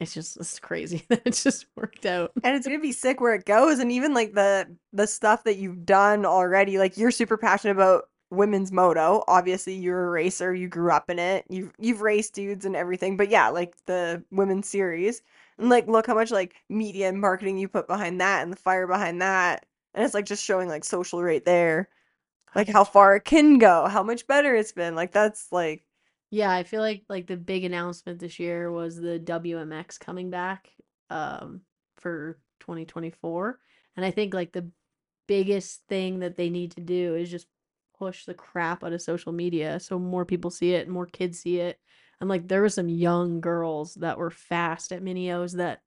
it's 0.00 0.14
just 0.14 0.36
it's 0.36 0.58
crazy 0.58 1.04
that 1.08 1.22
it 1.26 1.34
just 1.34 1.66
worked 1.76 2.06
out. 2.06 2.32
and 2.44 2.56
it's 2.56 2.66
gonna 2.66 2.78
be 2.78 2.92
sick 2.92 3.20
where 3.20 3.34
it 3.34 3.44
goes 3.44 3.78
and 3.78 3.92
even 3.92 4.14
like 4.14 4.32
the 4.34 4.66
the 4.92 5.06
stuff 5.06 5.44
that 5.44 5.56
you've 5.56 5.84
done 5.84 6.24
already 6.24 6.78
like 6.78 6.96
you're 6.96 7.10
super 7.10 7.36
passionate 7.36 7.72
about 7.72 8.04
women's 8.30 8.70
moto 8.70 9.24
obviously 9.26 9.74
you're 9.74 10.06
a 10.06 10.10
racer 10.10 10.54
you 10.54 10.68
grew 10.68 10.92
up 10.92 11.08
in 11.08 11.18
it 11.18 11.44
you've 11.48 11.72
you've 11.78 12.02
raced 12.02 12.34
dudes 12.34 12.66
and 12.66 12.76
everything 12.76 13.16
but 13.16 13.30
yeah 13.30 13.48
like 13.48 13.74
the 13.86 14.22
women's 14.30 14.68
series 14.68 15.22
and 15.58 15.68
like 15.68 15.86
look 15.88 16.06
how 16.06 16.14
much 16.14 16.30
like 16.30 16.54
media 16.68 17.08
and 17.08 17.20
marketing 17.20 17.58
you 17.58 17.68
put 17.68 17.86
behind 17.86 18.20
that 18.20 18.42
and 18.42 18.52
the 18.52 18.56
fire 18.56 18.86
behind 18.86 19.22
that 19.22 19.66
and 19.94 20.04
it's 20.04 20.14
like 20.14 20.26
just 20.26 20.44
showing 20.44 20.68
like 20.68 20.84
social 20.84 21.22
right 21.22 21.44
there 21.44 21.88
like 22.54 22.68
how 22.68 22.84
far 22.84 23.16
it 23.16 23.24
can 23.24 23.58
go 23.58 23.86
how 23.88 24.02
much 24.02 24.26
better 24.26 24.54
it's 24.54 24.72
been 24.72 24.94
like 24.96 25.12
that's 25.12 25.52
like 25.52 25.84
Yeah, 26.30 26.50
I 26.52 26.62
feel 26.64 26.80
like 26.82 27.04
like 27.08 27.26
the 27.26 27.36
big 27.36 27.64
announcement 27.64 28.18
this 28.18 28.38
year 28.38 28.70
was 28.70 28.96
the 28.96 29.18
WMX 29.18 29.98
coming 29.98 30.30
back 30.30 30.70
um 31.10 31.62
for 31.98 32.38
2024. 32.60 33.58
And 33.96 34.04
I 34.04 34.10
think 34.10 34.34
like 34.34 34.52
the 34.52 34.70
biggest 35.26 35.82
thing 35.88 36.20
that 36.20 36.36
they 36.36 36.50
need 36.50 36.72
to 36.72 36.80
do 36.80 37.14
is 37.16 37.30
just 37.30 37.46
push 37.98 38.24
the 38.26 38.34
crap 38.34 38.84
out 38.84 38.92
of 38.92 39.02
social 39.02 39.32
media 39.32 39.80
so 39.80 39.98
more 39.98 40.24
people 40.24 40.50
see 40.50 40.74
it, 40.74 40.88
more 40.88 41.06
kids 41.06 41.40
see 41.40 41.60
it. 41.60 41.80
And 42.20 42.28
like 42.28 42.48
there 42.48 42.62
were 42.62 42.68
some 42.68 42.88
young 42.88 43.40
girls 43.40 43.94
that 43.94 44.18
were 44.18 44.30
fast 44.30 44.92
at 44.92 45.02
mini 45.02 45.30
O's 45.30 45.52
that 45.54 45.80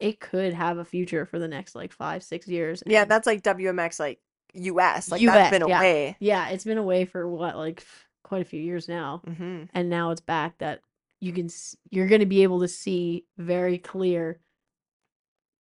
it 0.00 0.20
could 0.20 0.52
have 0.52 0.78
a 0.78 0.84
future 0.84 1.24
for 1.26 1.38
the 1.38 1.48
next 1.48 1.74
like 1.74 1.92
5 1.92 2.22
6 2.22 2.48
years. 2.48 2.82
yeah 2.86 3.04
that's 3.04 3.26
like 3.26 3.42
wmx 3.42 3.98
like 3.98 4.20
us 4.54 5.10
like 5.10 5.20
US, 5.20 5.34
that's 5.34 5.58
been 5.58 5.68
yeah. 5.68 5.78
away 5.78 6.16
yeah, 6.20 6.48
it's 6.50 6.64
been 6.64 6.78
away 6.78 7.04
for 7.04 7.28
what 7.28 7.56
like 7.56 7.84
quite 8.22 8.42
a 8.42 8.44
few 8.44 8.60
years 8.60 8.88
now. 8.88 9.22
hmm 9.24 9.64
and 9.72 9.90
now 9.90 10.10
it's 10.10 10.20
back 10.20 10.58
that 10.58 10.80
you 11.20 11.32
can 11.32 11.46
s- 11.46 11.76
you're 11.90 12.08
going 12.08 12.20
to 12.20 12.26
be 12.26 12.42
able 12.42 12.60
to 12.60 12.68
see 12.68 13.24
very 13.38 13.78
clear 13.78 14.40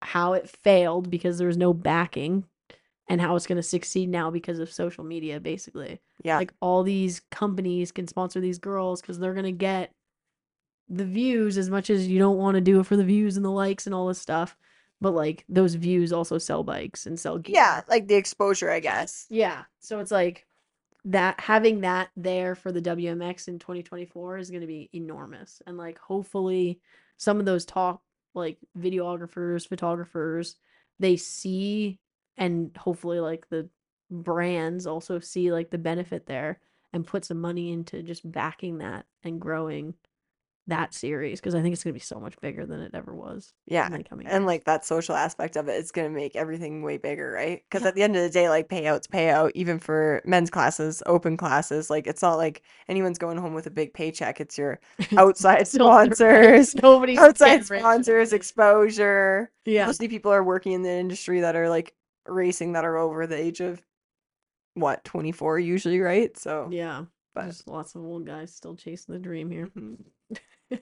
how 0.01 0.33
it 0.33 0.49
failed 0.49 1.09
because 1.09 1.37
there 1.37 1.47
was 1.47 1.57
no 1.57 1.73
backing 1.73 2.43
and 3.11 3.19
how 3.21 3.35
it's 3.35 3.45
going 3.45 3.57
to 3.57 3.63
succeed 3.63 4.09
now 4.09 4.31
because 4.31 4.59
of 4.59 4.71
social 4.71 5.03
media 5.03 5.39
basically 5.39 5.99
yeah 6.23 6.37
like 6.37 6.53
all 6.61 6.81
these 6.81 7.21
companies 7.29 7.91
can 7.91 8.07
sponsor 8.07 8.39
these 8.39 8.57
girls 8.57 9.01
because 9.01 9.19
they're 9.19 9.33
going 9.33 9.43
to 9.43 9.51
get 9.51 9.91
the 10.89 11.05
views 11.05 11.57
as 11.57 11.69
much 11.69 11.89
as 11.89 12.07
you 12.07 12.17
don't 12.17 12.37
want 12.37 12.55
to 12.55 12.61
do 12.61 12.79
it 12.79 12.85
for 12.85 12.95
the 12.95 13.03
views 13.03 13.35
and 13.35 13.45
the 13.45 13.51
likes 13.51 13.85
and 13.85 13.93
all 13.93 14.07
this 14.07 14.19
stuff 14.19 14.57
but 15.01 15.11
like 15.11 15.43
those 15.49 15.75
views 15.75 16.13
also 16.13 16.37
sell 16.37 16.63
bikes 16.63 17.05
and 17.05 17.19
sell 17.19 17.37
gear. 17.37 17.55
yeah 17.55 17.81
like 17.89 18.07
the 18.07 18.15
exposure 18.15 18.71
i 18.71 18.79
guess 18.79 19.25
Yeah. 19.29 19.63
So 19.79 19.99
it's 19.99 20.11
like 20.11 20.45
that 21.05 21.39
having 21.39 21.81
that 21.81 22.09
there 22.15 22.53
for 22.55 22.71
the 22.71 22.81
WMX 22.81 23.47
in 23.47 23.57
2024 23.57 24.37
is 24.37 24.51
going 24.51 24.61
to 24.61 24.67
be 24.67 24.89
enormous. 24.93 25.61
And 25.65 25.77
like 25.77 25.97
hopefully 25.97 26.79
some 27.17 27.39
of 27.39 27.45
those 27.45 27.65
top 27.65 28.03
like 28.35 28.57
videographers, 28.77 29.67
photographers, 29.67 30.55
they 30.99 31.17
see 31.17 31.99
and 32.37 32.71
hopefully 32.77 33.19
like 33.19 33.49
the 33.49 33.67
brands 34.09 34.87
also 34.87 35.19
see 35.19 35.51
like 35.51 35.69
the 35.69 35.77
benefit 35.77 36.25
there 36.25 36.59
and 36.93 37.07
put 37.07 37.23
some 37.25 37.39
money 37.39 37.71
into 37.71 38.03
just 38.03 38.29
backing 38.29 38.79
that 38.79 39.05
and 39.23 39.39
growing 39.39 39.93
that 40.67 40.93
series 40.93 41.41
because 41.41 41.55
I 41.55 41.61
think 41.61 41.73
it's 41.73 41.83
going 41.83 41.93
to 41.93 41.99
be 41.99 42.03
so 42.03 42.19
much 42.19 42.39
bigger 42.39 42.65
than 42.65 42.79
it 42.81 42.91
ever 42.93 43.13
was. 43.15 43.51
yeah 43.65 43.87
in 43.87 43.93
the 43.93 44.03
coming 44.03 44.27
and 44.27 44.43
years. 44.43 44.47
like 44.47 44.63
that 44.65 44.85
social 44.85 45.15
aspect 45.15 45.57
of 45.57 45.67
it 45.67 45.73
is 45.73 45.91
going 45.91 46.07
to 46.09 46.15
make 46.15 46.35
everything 46.35 46.83
way 46.83 46.97
bigger 46.97 47.31
right 47.31 47.63
because 47.69 47.81
Yeah. 47.81 47.89
at 47.89 47.95
the 47.95 48.03
end 48.03 48.15
of 48.15 48.21
the 48.21 48.29
day 48.29 48.47
like 48.47 48.69
payouts 48.69 49.07
payout 49.07 49.51
even 49.55 49.79
for 49.79 50.21
men's 50.23 50.51
classes 50.51 51.01
open 51.07 51.35
classes 51.35 51.89
like 51.89 52.05
it's 52.07 52.21
not 52.21 52.35
like 52.35 52.61
anyone's 52.87 53.17
going 53.17 53.37
home 53.37 53.53
with 53.55 53.65
a 53.67 53.71
big 53.71 53.93
paycheck 53.93 54.39
it's 54.39 54.57
your 54.57 54.79
outside 55.17 55.67
sponsors 55.67 56.75
Nobody's 56.75 57.17
outside 57.17 57.65
sponsors 57.65 58.31
exposure 58.31 59.51
Yeah. 59.65 59.87
mostly 59.87 60.07
people 60.07 60.31
are 60.31 60.43
working 60.43 60.73
in 60.73 60.83
the 60.83 60.91
industry 60.91 61.41
that 61.41 61.55
are 61.55 61.69
like 61.69 61.95
racing 62.27 62.73
that 62.73 62.85
are 62.85 62.97
over 62.97 63.25
the 63.27 63.37
age 63.37 63.59
of 63.59 63.81
what 64.75 65.03
24 65.03 65.59
usually 65.59 65.99
right 65.99 66.37
so 66.37 66.69
Yeah. 66.71 67.05
but 67.33 67.43
There's 67.43 67.67
lots 67.67 67.95
of 67.95 68.03
old 68.03 68.25
guys 68.25 68.53
still 68.53 68.75
chasing 68.75 69.13
the 69.13 69.19
dream 69.19 69.49
here. 69.51 69.67
Mhm. 69.75 70.05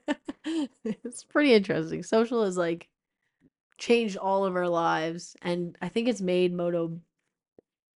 it's 0.83 1.23
pretty 1.23 1.53
interesting. 1.53 2.03
Social 2.03 2.43
has 2.43 2.57
like 2.57 2.87
changed 3.77 4.17
all 4.17 4.45
of 4.45 4.55
our 4.55 4.67
lives, 4.67 5.35
and 5.41 5.77
I 5.81 5.89
think 5.89 6.07
it's 6.07 6.21
made 6.21 6.53
moto 6.53 6.99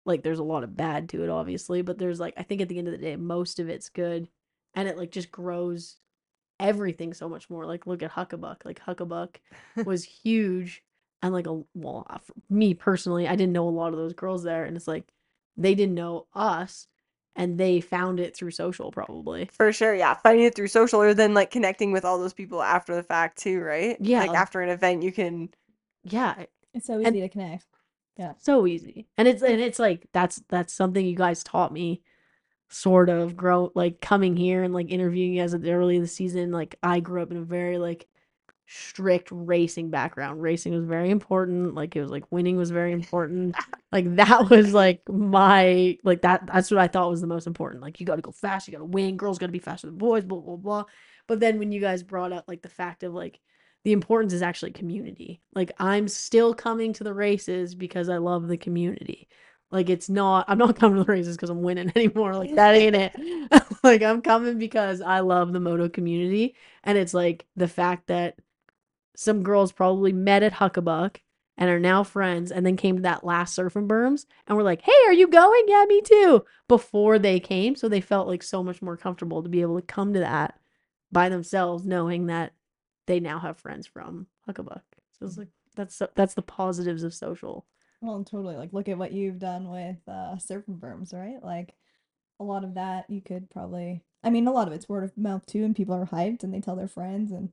like 0.04 0.22
there's 0.22 0.38
a 0.38 0.44
lot 0.44 0.64
of 0.64 0.76
bad 0.76 1.08
to 1.10 1.22
it, 1.22 1.28
obviously, 1.30 1.82
but 1.82 1.98
there's 1.98 2.18
like 2.20 2.34
I 2.36 2.42
think 2.42 2.60
at 2.60 2.68
the 2.68 2.78
end 2.78 2.88
of 2.88 2.92
the 2.92 2.98
day, 2.98 3.16
most 3.16 3.58
of 3.58 3.68
it's 3.68 3.88
good, 3.90 4.28
and 4.74 4.88
it 4.88 4.96
like 4.96 5.10
just 5.10 5.30
grows 5.30 5.98
everything 6.58 7.12
so 7.12 7.28
much 7.28 7.50
more. 7.50 7.66
Like 7.66 7.86
look 7.86 8.02
at 8.02 8.12
Huckabuck. 8.12 8.64
Like 8.64 8.80
Huckabuck 8.80 9.36
was 9.84 10.04
huge, 10.04 10.82
and 11.22 11.32
like 11.32 11.46
a 11.46 11.62
well, 11.74 12.06
uh, 12.10 12.18
for 12.18 12.34
me 12.50 12.74
personally, 12.74 13.28
I 13.28 13.36
didn't 13.36 13.52
know 13.52 13.68
a 13.68 13.70
lot 13.70 13.92
of 13.92 13.98
those 13.98 14.12
girls 14.14 14.42
there, 14.42 14.64
and 14.64 14.76
it's 14.76 14.88
like 14.88 15.04
they 15.56 15.74
didn't 15.74 15.94
know 15.94 16.26
us, 16.34 16.86
and 17.36 17.58
they 17.58 17.80
found 17.80 18.18
it 18.20 18.34
through 18.36 18.50
social 18.52 18.90
probably. 18.90 19.46
For 19.52 19.72
sure, 19.72 19.94
yeah. 19.94 20.14
Finding 20.14 20.46
it 20.46 20.54
through 20.54 20.68
social 20.68 21.00
or 21.00 21.14
then 21.14 21.34
like 21.34 21.50
connecting 21.50 21.92
with 21.92 22.04
all 22.04 22.18
those 22.18 22.32
people 22.34 22.62
after 22.62 22.94
the 22.94 23.02
fact 23.02 23.38
too, 23.38 23.60
right? 23.60 23.96
Yeah, 24.00 24.20
Like 24.20 24.28
like- 24.30 24.38
after 24.38 24.60
an 24.60 24.68
event 24.70 25.02
you 25.02 25.12
can 25.12 25.50
Yeah, 26.04 26.44
It's 26.74 26.86
so 26.86 26.94
And- 26.94 27.08
easy 27.08 27.20
to 27.20 27.28
connect. 27.28 27.66
Yeah. 28.18 28.32
So 28.38 28.66
easy 28.66 29.06
and 29.16 29.26
it's 29.28 29.42
and 29.42 29.60
it's 29.60 29.78
like 29.78 30.06
that's 30.12 30.42
that's 30.48 30.72
something 30.74 31.04
you 31.06 31.16
guys 31.16 31.42
taught 31.42 31.72
me 31.72 32.02
sort 32.68 33.08
of 33.08 33.36
grow 33.36 33.70
like 33.74 34.00
coming 34.00 34.36
here 34.36 34.62
and 34.62 34.72
like 34.74 34.90
interviewing 34.90 35.32
you 35.34 35.40
guys 35.42 35.54
at 35.54 35.62
the 35.62 35.72
early 35.72 35.96
of 35.96 36.02
the 36.02 36.08
season 36.08 36.50
like 36.52 36.74
i 36.82 37.00
grew 37.00 37.22
up 37.22 37.30
in 37.30 37.36
a 37.36 37.42
very 37.42 37.76
like 37.78 38.06
strict 38.74 39.28
racing 39.30 39.90
background 39.90 40.40
racing 40.40 40.72
was 40.72 40.84
very 40.84 41.10
important 41.10 41.74
like 41.74 41.94
it 41.94 42.00
was 42.00 42.10
like 42.10 42.24
winning 42.30 42.56
was 42.56 42.70
very 42.70 42.92
important 42.92 43.54
like 43.92 44.16
that 44.16 44.48
was 44.48 44.72
like 44.72 45.02
my 45.08 45.96
like 46.04 46.22
that 46.22 46.46
that's 46.46 46.70
what 46.70 46.80
i 46.80 46.88
thought 46.88 47.10
was 47.10 47.20
the 47.20 47.26
most 47.26 47.46
important 47.46 47.82
like 47.82 48.00
you 48.00 48.06
got 48.06 48.16
to 48.16 48.22
go 48.22 48.32
fast 48.32 48.66
you 48.66 48.72
got 48.72 48.78
to 48.78 48.84
win 48.84 49.16
girls 49.16 49.38
got 49.38 49.46
to 49.46 49.52
be 49.52 49.58
faster 49.58 49.86
than 49.86 49.98
boys 49.98 50.24
blah 50.24 50.40
blah 50.40 50.56
blah 50.56 50.84
but 51.26 51.38
then 51.38 51.58
when 51.58 51.70
you 51.70 51.80
guys 51.80 52.02
brought 52.02 52.32
up 52.32 52.44
like 52.48 52.62
the 52.62 52.68
fact 52.68 53.02
of 53.02 53.12
like 53.12 53.40
the 53.84 53.92
importance 53.92 54.32
is 54.32 54.42
actually 54.42 54.72
community. 54.72 55.40
Like 55.54 55.72
I'm 55.78 56.08
still 56.08 56.54
coming 56.54 56.92
to 56.94 57.04
the 57.04 57.14
races 57.14 57.74
because 57.74 58.08
I 58.08 58.18
love 58.18 58.48
the 58.48 58.56
community. 58.56 59.28
Like 59.70 59.90
it's 59.90 60.08
not 60.08 60.44
I'm 60.48 60.58
not 60.58 60.76
coming 60.78 60.98
to 60.98 61.04
the 61.04 61.12
races 61.12 61.36
because 61.36 61.50
I'm 61.50 61.62
winning 61.62 61.90
anymore. 61.96 62.34
Like 62.34 62.54
that 62.54 62.74
ain't 62.74 62.96
it. 62.96 63.14
like 63.82 64.02
I'm 64.02 64.22
coming 64.22 64.58
because 64.58 65.00
I 65.00 65.20
love 65.20 65.52
the 65.52 65.60
moto 65.60 65.88
community 65.88 66.54
and 66.84 66.96
it's 66.96 67.14
like 67.14 67.46
the 67.56 67.68
fact 67.68 68.08
that 68.08 68.36
some 69.14 69.42
girls 69.42 69.72
probably 69.72 70.12
met 70.12 70.42
at 70.42 70.54
Huckabuck 70.54 71.18
and 71.56 71.68
are 71.70 71.80
now 71.80 72.02
friends 72.02 72.50
and 72.50 72.64
then 72.64 72.76
came 72.76 72.96
to 72.96 73.02
that 73.02 73.24
last 73.24 73.54
surf 73.54 73.76
and 73.76 73.88
berms 73.88 74.26
and 74.46 74.56
were 74.56 74.62
like, 74.62 74.82
"Hey, 74.82 74.92
are 75.06 75.12
you 75.12 75.28
going? 75.28 75.64
Yeah, 75.66 75.84
me 75.86 76.00
too." 76.00 76.44
Before 76.68 77.18
they 77.18 77.40
came, 77.40 77.76
so 77.76 77.88
they 77.88 78.00
felt 78.00 78.28
like 78.28 78.42
so 78.42 78.62
much 78.62 78.82
more 78.82 78.96
comfortable 78.96 79.42
to 79.42 79.48
be 79.48 79.60
able 79.60 79.76
to 79.76 79.86
come 79.86 80.12
to 80.14 80.20
that 80.20 80.58
by 81.10 81.28
themselves 81.28 81.84
knowing 81.86 82.26
that 82.26 82.54
they 83.06 83.20
now 83.20 83.38
have 83.38 83.58
friends 83.58 83.86
from 83.86 84.26
Huckabuck. 84.48 84.82
So 85.18 85.26
it's 85.26 85.36
like 85.36 85.48
that's 85.76 86.00
that's 86.14 86.34
the 86.34 86.42
positives 86.42 87.02
of 87.02 87.14
social. 87.14 87.66
Well, 88.00 88.24
totally. 88.24 88.56
Like, 88.56 88.72
look 88.72 88.88
at 88.88 88.98
what 88.98 89.12
you've 89.12 89.38
done 89.38 89.70
with 89.70 89.96
uh, 90.08 90.34
surfing 90.36 90.80
berms, 90.80 91.14
right? 91.14 91.42
Like, 91.42 91.74
a 92.40 92.44
lot 92.44 92.64
of 92.64 92.74
that 92.74 93.08
you 93.08 93.20
could 93.20 93.48
probably. 93.50 94.02
I 94.24 94.30
mean, 94.30 94.46
a 94.46 94.52
lot 94.52 94.66
of 94.66 94.72
it's 94.74 94.88
word 94.88 95.04
of 95.04 95.16
mouth 95.16 95.46
too, 95.46 95.64
and 95.64 95.76
people 95.76 95.94
are 95.94 96.06
hyped 96.06 96.42
and 96.42 96.52
they 96.52 96.60
tell 96.60 96.76
their 96.76 96.88
friends 96.88 97.30
and 97.32 97.50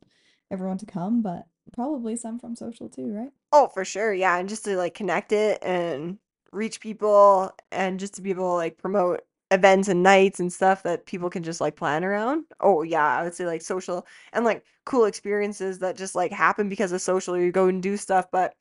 everyone 0.51 0.77
to 0.79 0.85
come, 0.85 1.21
but 1.21 1.47
probably 1.73 2.15
some 2.15 2.39
from 2.39 2.55
social 2.55 2.89
too, 2.89 3.07
right? 3.13 3.31
Oh, 3.51 3.67
for 3.67 3.83
sure, 3.85 4.13
yeah. 4.13 4.37
And 4.37 4.47
just 4.49 4.65
to 4.65 4.77
like 4.77 4.93
connect 4.93 5.31
it 5.31 5.59
and 5.63 6.19
reach 6.51 6.79
people 6.79 7.51
and 7.71 7.99
just 7.99 8.15
to 8.15 8.21
be 8.21 8.29
able 8.31 8.51
to 8.51 8.55
like 8.55 8.77
promote 8.77 9.21
events 9.51 9.87
and 9.87 10.03
nights 10.03 10.39
and 10.39 10.53
stuff 10.53 10.83
that 10.83 11.05
people 11.07 11.29
can 11.29 11.41
just 11.43 11.59
like 11.61 11.75
plan 11.75 12.03
around. 12.03 12.45
Oh 12.59 12.83
yeah, 12.83 13.05
I 13.05 13.23
would 13.23 13.33
say 13.33 13.45
like 13.45 13.61
social 13.63 14.05
and 14.33 14.45
like 14.45 14.63
cool 14.85 15.05
experiences 15.05 15.79
that 15.79 15.97
just 15.97 16.15
like 16.15 16.31
happen 16.31 16.69
because 16.69 16.91
of 16.91 17.01
social 17.01 17.35
or 17.35 17.41
you 17.41 17.51
go 17.51 17.67
and 17.67 17.81
do 17.81 17.97
stuff. 17.97 18.27
But 18.31 18.55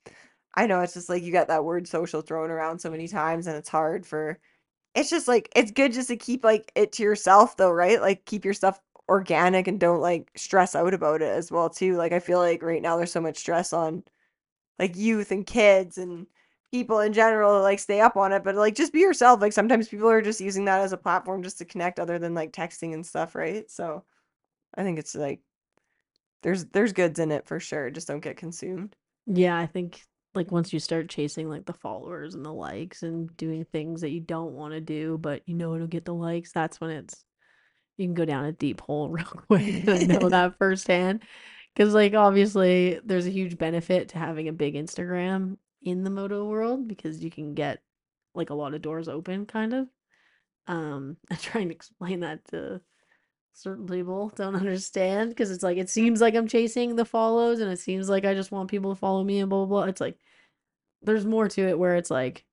I 0.54 0.66
know 0.66 0.80
it's 0.80 0.94
just 0.94 1.08
like 1.10 1.22
you 1.22 1.32
got 1.32 1.48
that 1.48 1.64
word 1.64 1.86
social 1.88 2.22
thrown 2.22 2.50
around 2.50 2.78
so 2.80 2.90
many 2.90 3.08
times 3.08 3.46
and 3.46 3.56
it's 3.56 3.68
hard 3.68 4.06
for 4.06 4.38
it's 4.94 5.10
just 5.10 5.28
like 5.28 5.48
it's 5.56 5.70
good 5.70 5.92
just 5.92 6.08
to 6.08 6.16
keep 6.16 6.44
like 6.44 6.72
it 6.74 6.92
to 6.92 7.02
yourself 7.02 7.56
though, 7.56 7.70
right? 7.70 8.00
Like 8.00 8.24
keep 8.26 8.44
your 8.44 8.54
stuff 8.54 8.80
organic 9.08 9.66
and 9.66 9.80
don't 9.80 10.00
like 10.00 10.30
stress 10.36 10.74
out 10.74 10.94
about 10.94 11.22
it 11.22 11.28
as 11.30 11.50
well 11.50 11.70
too. 11.70 11.96
Like 11.96 12.12
I 12.12 12.20
feel 12.20 12.38
like 12.38 12.62
right 12.62 12.82
now 12.82 12.96
there's 12.96 13.12
so 13.12 13.20
much 13.20 13.38
stress 13.38 13.72
on 13.72 14.02
like 14.78 14.96
youth 14.96 15.32
and 15.32 15.46
kids 15.46 15.98
and 15.98 16.26
people 16.70 17.00
in 17.00 17.12
general 17.12 17.62
like 17.62 17.78
stay 17.78 18.00
up 18.00 18.16
on 18.16 18.32
it, 18.32 18.44
but 18.44 18.54
like 18.54 18.74
just 18.74 18.92
be 18.92 19.00
yourself. 19.00 19.40
Like 19.40 19.52
sometimes 19.52 19.88
people 19.88 20.08
are 20.10 20.22
just 20.22 20.40
using 20.40 20.66
that 20.66 20.80
as 20.80 20.92
a 20.92 20.98
platform 20.98 21.42
just 21.42 21.58
to 21.58 21.64
connect 21.64 21.98
other 21.98 22.18
than 22.18 22.34
like 22.34 22.52
texting 22.52 22.94
and 22.94 23.04
stuff, 23.04 23.34
right? 23.34 23.70
So 23.70 24.04
I 24.74 24.82
think 24.82 24.98
it's 24.98 25.14
like 25.14 25.40
there's 26.42 26.66
there's 26.66 26.92
goods 26.92 27.18
in 27.18 27.32
it 27.32 27.46
for 27.46 27.58
sure. 27.60 27.90
Just 27.90 28.08
don't 28.08 28.20
get 28.20 28.36
consumed. 28.36 28.94
Yeah, 29.26 29.56
I 29.56 29.66
think 29.66 30.02
like 30.34 30.52
once 30.52 30.72
you 30.72 30.78
start 30.78 31.08
chasing 31.08 31.48
like 31.48 31.64
the 31.64 31.72
followers 31.72 32.34
and 32.34 32.44
the 32.44 32.52
likes 32.52 33.02
and 33.02 33.34
doing 33.36 33.64
things 33.64 34.02
that 34.02 34.10
you 34.10 34.20
don't 34.20 34.52
want 34.52 34.74
to 34.74 34.80
do, 34.80 35.18
but 35.18 35.42
you 35.46 35.54
know 35.54 35.74
it'll 35.74 35.86
get 35.86 36.04
the 36.04 36.14
likes, 36.14 36.52
that's 36.52 36.80
when 36.80 36.90
it's 36.90 37.24
you 37.98 38.06
can 38.06 38.14
go 38.14 38.24
down 38.24 38.46
a 38.46 38.52
deep 38.52 38.80
hole 38.80 39.08
real 39.10 39.26
quick. 39.26 39.86
I 39.88 39.98
know 40.04 40.28
that 40.30 40.56
firsthand. 40.56 41.22
Because 41.74 41.92
like 41.94 42.14
obviously 42.14 42.98
there's 43.04 43.26
a 43.26 43.30
huge 43.30 43.58
benefit 43.58 44.08
to 44.10 44.18
having 44.18 44.48
a 44.48 44.52
big 44.52 44.74
Instagram 44.74 45.58
in 45.82 46.02
the 46.02 46.10
moto 46.10 46.46
world 46.46 46.88
because 46.88 47.22
you 47.22 47.30
can 47.30 47.54
get 47.54 47.82
like 48.34 48.50
a 48.50 48.54
lot 48.54 48.74
of 48.74 48.82
doors 48.82 49.08
open 49.08 49.46
kind 49.46 49.74
of. 49.74 49.88
Um 50.66 51.16
I'm 51.30 51.36
trying 51.36 51.68
to 51.68 51.74
explain 51.74 52.20
that 52.20 52.44
to 52.46 52.80
certain 53.52 53.86
people 53.86 54.32
don't 54.36 54.56
understand 54.56 55.30
because 55.30 55.50
it's 55.50 55.62
like 55.62 55.76
it 55.78 55.90
seems 55.90 56.20
like 56.20 56.34
I'm 56.34 56.48
chasing 56.48 56.96
the 56.96 57.04
follows 57.04 57.60
and 57.60 57.70
it 57.70 57.78
seems 57.78 58.08
like 58.08 58.24
I 58.24 58.34
just 58.34 58.50
want 58.50 58.70
people 58.70 58.94
to 58.94 58.98
follow 58.98 59.22
me 59.22 59.40
and 59.40 59.50
blah 59.50 59.64
blah 59.64 59.82
blah. 59.82 59.88
It's 59.88 60.00
like 60.00 60.18
there's 61.02 61.26
more 61.26 61.48
to 61.48 61.68
it 61.68 61.78
where 61.78 61.94
it's 61.96 62.10
like 62.10 62.44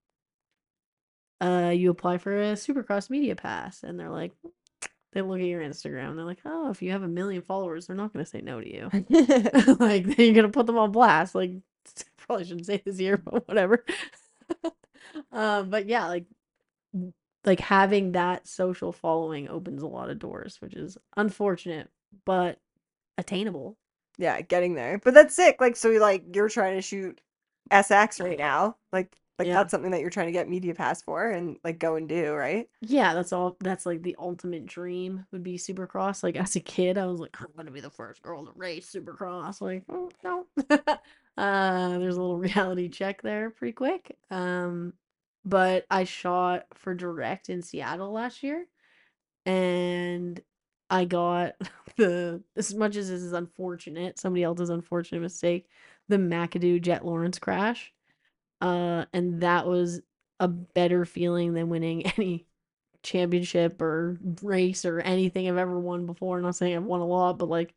uh 1.41 1.71
you 1.75 1.89
apply 1.89 2.19
for 2.19 2.31
a 2.35 2.53
supercross 2.53 3.09
media 3.09 3.35
pass 3.35 3.81
and 3.83 3.99
they're 3.99 4.09
like 4.09 4.33
they 5.15 5.21
look 5.21 5.39
at 5.39 5.45
your 5.45 5.61
Instagram 5.61 6.15
they're 6.15 6.25
like, 6.25 6.41
oh, 6.45 6.69
if 6.69 6.81
you 6.81 6.91
have 6.91 7.01
a 7.01 7.07
million 7.07 7.41
followers, 7.41 7.87
they're 7.87 7.95
not 7.95 8.13
gonna 8.13 8.25
say 8.25 8.41
no 8.41 8.61
to 8.61 8.71
you. 8.71 8.89
like 9.79 10.17
you're 10.19 10.33
gonna 10.35 10.49
put 10.49 10.67
them 10.67 10.77
on 10.77 10.91
blast. 10.91 11.33
Like 11.33 11.53
probably 12.17 12.45
shouldn't 12.45 12.65
say 12.67 12.81
this 12.85 12.99
here, 12.99 13.17
but 13.17 13.47
whatever. 13.47 13.83
um, 15.31 15.69
but 15.69 15.87
yeah, 15.87 16.07
like 16.07 16.25
like 17.45 17.59
having 17.61 18.11
that 18.11 18.47
social 18.47 18.91
following 18.91 19.47
opens 19.47 19.81
a 19.81 19.87
lot 19.87 20.09
of 20.09 20.19
doors, 20.19 20.57
which 20.59 20.75
is 20.75 20.97
unfortunate 21.15 21.89
but 22.25 22.59
attainable. 23.17 23.77
yeah, 24.17 24.41
getting 24.41 24.75
there. 24.75 24.99
But 25.03 25.13
that's 25.13 25.35
sick. 25.35 25.57
Like 25.61 25.77
so 25.77 25.89
like 25.91 26.23
you're 26.33 26.49
trying 26.49 26.75
to 26.75 26.81
shoot 26.81 27.21
SX 27.71 28.21
right 28.21 28.37
now. 28.37 28.75
Like 28.91 29.15
like 29.37 29.47
Yeah. 29.47 29.55
that's 29.55 29.71
something 29.71 29.91
that 29.91 30.01
you're 30.01 30.09
trying 30.09 30.27
to 30.27 30.31
get 30.31 30.47
media 30.49 30.73
pass 30.73 31.01
for 31.01 31.29
and 31.29 31.57
like 31.63 31.77
go 31.79 31.95
and 31.95 32.07
do, 32.07 32.33
right? 32.33 32.69
Yeah, 32.81 33.13
that's 33.13 33.33
all. 33.33 33.57
That's 33.59 33.85
like 33.85 34.01
the 34.01 34.15
ultimate 34.19 34.65
dream 34.65 35.25
would 35.31 35.43
be 35.43 35.57
Supercross. 35.57 36.23
Like 36.23 36.37
as 36.37 36.55
a 36.55 36.59
kid, 36.61 36.97
I 36.97 37.05
was 37.05 37.19
like, 37.19 37.35
I'm 37.41 37.47
gonna 37.57 37.71
be 37.71 37.81
the 37.81 37.89
first 37.89 38.21
girl 38.21 38.45
to 38.45 38.51
race 38.55 38.91
Supercross. 38.93 39.59
Like, 39.61 39.83
oh, 39.89 40.09
no. 40.23 40.45
uh, 41.37 41.97
there's 41.99 42.15
a 42.17 42.21
little 42.21 42.37
reality 42.39 42.87
check 42.89 43.21
there, 43.21 43.49
pretty 43.49 43.73
quick. 43.73 44.17
Um, 44.31 44.93
but 45.43 45.85
I 45.91 46.05
shot 46.05 46.65
for 46.73 46.93
direct 46.95 47.49
in 47.49 47.61
Seattle 47.61 48.11
last 48.11 48.41
year, 48.41 48.65
and 49.45 50.39
I 50.89 51.05
got 51.05 51.55
the 51.97 52.41
as 52.55 52.73
much 52.73 52.95
as 52.95 53.09
this 53.09 53.21
is 53.21 53.33
unfortunate, 53.33 54.17
somebody 54.19 54.43
else's 54.43 54.69
unfortunate 54.69 55.21
mistake, 55.21 55.67
the 56.07 56.17
McAdoo 56.17 56.81
Jett 56.81 57.05
Lawrence 57.05 57.39
crash. 57.39 57.91
Uh, 58.65 59.05
and 59.13 59.41
that 59.41 59.67
was 59.67 60.01
a 60.39 60.47
better 60.47 61.05
feeling 61.05 61.53
than 61.53 61.69
winning 61.69 62.05
any 62.17 62.45
championship 63.03 63.79
or 63.81 64.17
race 64.41 64.85
or 64.85 64.99
anything 64.99 65.47
I've 65.47 65.57
ever 65.57 65.79
won 65.79 66.05
before. 66.07 66.37
I'm 66.37 66.43
not 66.43 66.55
saying 66.55 66.75
I've 66.75 66.83
won 66.83 67.01
a 67.01 67.05
lot, 67.05 67.37
but 67.37 67.47
like 67.49 67.73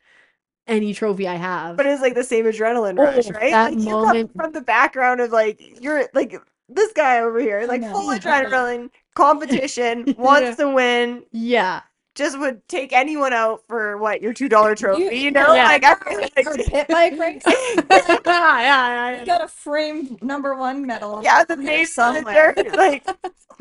any 0.67 0.95
trophy 0.95 1.29
I 1.29 1.35
have. 1.37 1.77
But 1.77 1.87
it's 1.87 2.01
like 2.01 2.15
the 2.15 2.25
same 2.25 2.47
adrenaline 2.47 2.99
rush, 2.99 3.27
Oh, 3.29 3.33
right? 3.33 3.51
that 3.51 3.73
like 3.75 3.81
you 3.85 3.91
moment- 3.91 4.33
from 4.35 4.53
the 4.53 4.63
background 4.63 5.21
of 5.21 5.31
like 5.31 5.61
you're 5.83 6.09
like 6.15 6.35
this 6.71 6.93
guy 6.95 7.21
over 7.21 7.39
here, 7.39 7.67
like 7.69 7.83
know. 7.83 7.93
full 7.93 8.09
adrenaline, 8.09 8.91
competition, 9.15 10.15
wants 10.19 10.57
to 10.57 10.71
win, 10.71 11.25
yeah. 11.33 11.83
Just 12.19 12.39
would 12.39 12.67
take 12.69 12.93
anyone 12.93 13.33
out 13.33 13.63
for 13.67 13.97
what 13.97 14.21
your 14.21 14.35
two 14.35 14.49
dollar 14.49 14.75
trophy. 14.75 15.05
You, 15.05 15.11
You- 15.11 15.31
know, 15.31 15.55
Yeah. 15.55 15.65
like 15.65 15.85
I 15.85 15.95
feel 15.95 16.21
like 16.21 16.47
Or 16.47 16.57
pit 16.57 16.89
bike 16.89 17.19
race. 17.19 17.43
yeah, 17.47 18.19
yeah, 18.27 19.11
yeah. 19.13 19.25
got 19.25 19.43
a 19.43 19.49
framed 19.49 20.23
number 20.23 20.55
one 20.55 20.87
medal. 20.87 21.21
yeah, 21.23 21.45
the 21.45 21.57
the 21.57 21.85
somewhere. 21.85 22.53
dirt, 22.55 22.77
like 22.77 23.07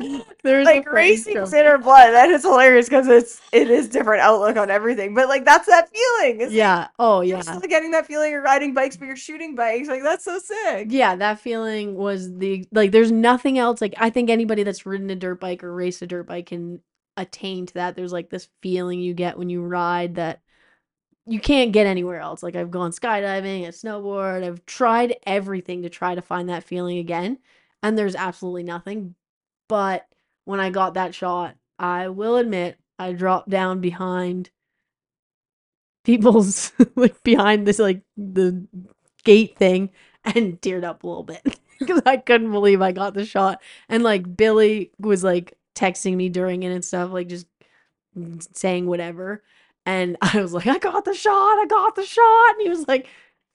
There's 0.44 0.64
like 0.64 0.90
racing's 0.92 1.52
in 1.52 1.64
her 1.66 1.76
blood. 1.78 2.12
That 2.12 2.30
is 2.30 2.42
hilarious 2.42 2.88
because 2.88 3.08
it's 3.08 3.40
it 3.52 3.68
is 3.68 3.88
different 3.88 4.22
outlook 4.22 4.56
on 4.56 4.70
everything. 4.70 5.12
But 5.14 5.28
like 5.28 5.44
that's 5.44 5.66
that 5.66 5.88
feeling. 5.90 6.40
It's 6.40 6.52
Yeah. 6.52 6.88
Oh 7.00 7.20
you're 7.20 7.38
yeah. 7.38 7.42
still 7.42 7.60
getting 7.60 7.90
that 7.92 8.06
feeling 8.06 8.34
of 8.34 8.42
riding 8.44 8.74
bikes, 8.74 8.96
but 8.96 9.06
you're 9.06 9.16
shooting 9.16 9.54
bikes. 9.56 9.88
Like 9.88 10.02
that's 10.04 10.24
so 10.24 10.38
sick. 10.38 10.86
Yeah, 10.90 11.16
that 11.16 11.40
feeling 11.40 11.96
was 11.96 12.32
the 12.38 12.64
like 12.70 12.92
there's 12.92 13.10
nothing 13.10 13.58
else 13.58 13.80
like 13.80 13.94
I 13.98 14.10
think 14.10 14.30
anybody 14.30 14.62
that's 14.62 14.86
ridden 14.86 15.10
a 15.10 15.16
dirt 15.16 15.40
bike 15.40 15.64
or 15.64 15.72
raced 15.74 16.02
a 16.02 16.06
dirt 16.06 16.26
bike 16.28 16.46
can 16.46 16.80
attain 17.18 17.66
to 17.66 17.74
that. 17.74 17.96
There's 17.96 18.12
like 18.12 18.30
this 18.30 18.48
feeling 18.62 19.00
you 19.00 19.14
get 19.14 19.38
when 19.38 19.50
you 19.50 19.62
ride 19.62 20.14
that 20.14 20.40
you 21.26 21.40
can't 21.40 21.72
get 21.72 21.86
anywhere 21.86 22.20
else. 22.20 22.42
Like 22.42 22.56
I've 22.56 22.70
gone 22.70 22.92
skydiving, 22.92 23.66
I 23.66 23.68
snowboard, 23.68 24.44
I've 24.44 24.64
tried 24.64 25.16
everything 25.26 25.82
to 25.82 25.90
try 25.90 26.14
to 26.14 26.22
find 26.22 26.48
that 26.48 26.64
feeling 26.64 26.98
again, 26.98 27.38
and 27.82 27.98
there's 27.98 28.16
absolutely 28.16 28.62
nothing. 28.62 29.14
But 29.68 30.06
when 30.46 30.60
I 30.60 30.70
got 30.70 30.94
that 30.94 31.14
shot, 31.14 31.56
I 31.78 32.08
will 32.08 32.36
admit 32.36 32.78
I 32.98 33.12
dropped 33.12 33.50
down 33.50 33.80
behind 33.80 34.50
people's 36.04 36.72
like 36.96 37.22
behind 37.22 37.66
this 37.66 37.78
like 37.78 38.02
the 38.16 38.66
gate 39.24 39.58
thing 39.58 39.90
and 40.24 40.58
teared 40.62 40.84
up 40.84 41.02
a 41.02 41.06
little 41.06 41.22
bit 41.22 41.42
because 41.78 42.00
I 42.06 42.16
couldn't 42.16 42.50
believe 42.50 42.80
I 42.80 42.92
got 42.92 43.12
the 43.12 43.26
shot. 43.26 43.60
And 43.90 44.02
like 44.02 44.36
Billy 44.36 44.92
was 44.98 45.22
like 45.22 45.57
texting 45.78 46.16
me 46.16 46.28
during 46.28 46.62
it 46.62 46.72
and 46.72 46.84
stuff, 46.84 47.10
like 47.12 47.28
just 47.28 47.46
saying 48.52 48.86
whatever. 48.86 49.42
And 49.86 50.16
I 50.22 50.40
was 50.40 50.52
like, 50.52 50.66
I 50.66 50.78
got 50.78 51.04
the 51.04 51.14
shot, 51.14 51.58
I 51.58 51.66
got 51.68 51.94
the 51.94 52.04
shot. 52.04 52.50
And 52.54 52.62
he 52.62 52.68
was 52.68 52.86
like, 52.88 53.06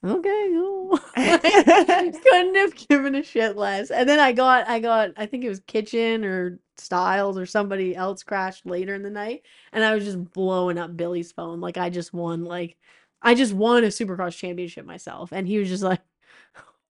okay, 0.03 0.47
cool. 0.51 0.99
Like, 1.17 1.41
couldn't 2.23 2.55
have 2.55 2.87
given 2.87 3.15
a 3.15 3.23
shit 3.23 3.55
less. 3.55 3.91
And 3.91 4.07
then 4.07 4.19
I 4.19 4.31
got, 4.31 4.67
I 4.67 4.79
got, 4.79 5.11
I 5.17 5.25
think 5.25 5.43
it 5.43 5.49
was 5.49 5.59
Kitchen 5.61 6.25
or 6.25 6.59
Stilez 6.77 7.35
or 7.37 7.45
somebody 7.45 7.95
else 7.95 8.23
crashed 8.23 8.65
later 8.65 8.95
in 8.95 9.03
the 9.03 9.09
night. 9.09 9.43
And 9.71 9.83
I 9.83 9.93
was 9.95 10.03
just 10.03 10.31
blowing 10.33 10.77
up 10.77 10.95
Billy's 10.97 11.31
phone. 11.31 11.61
Like 11.61 11.77
I 11.77 11.89
just 11.89 12.13
won, 12.13 12.43
like, 12.45 12.77
I 13.21 13.35
just 13.35 13.53
won 13.53 13.83
a 13.83 13.87
supercross 13.87 14.37
championship 14.37 14.85
myself. 14.85 15.31
And 15.31 15.47
he 15.47 15.57
was 15.57 15.69
just 15.69 15.83
like, 15.83 16.01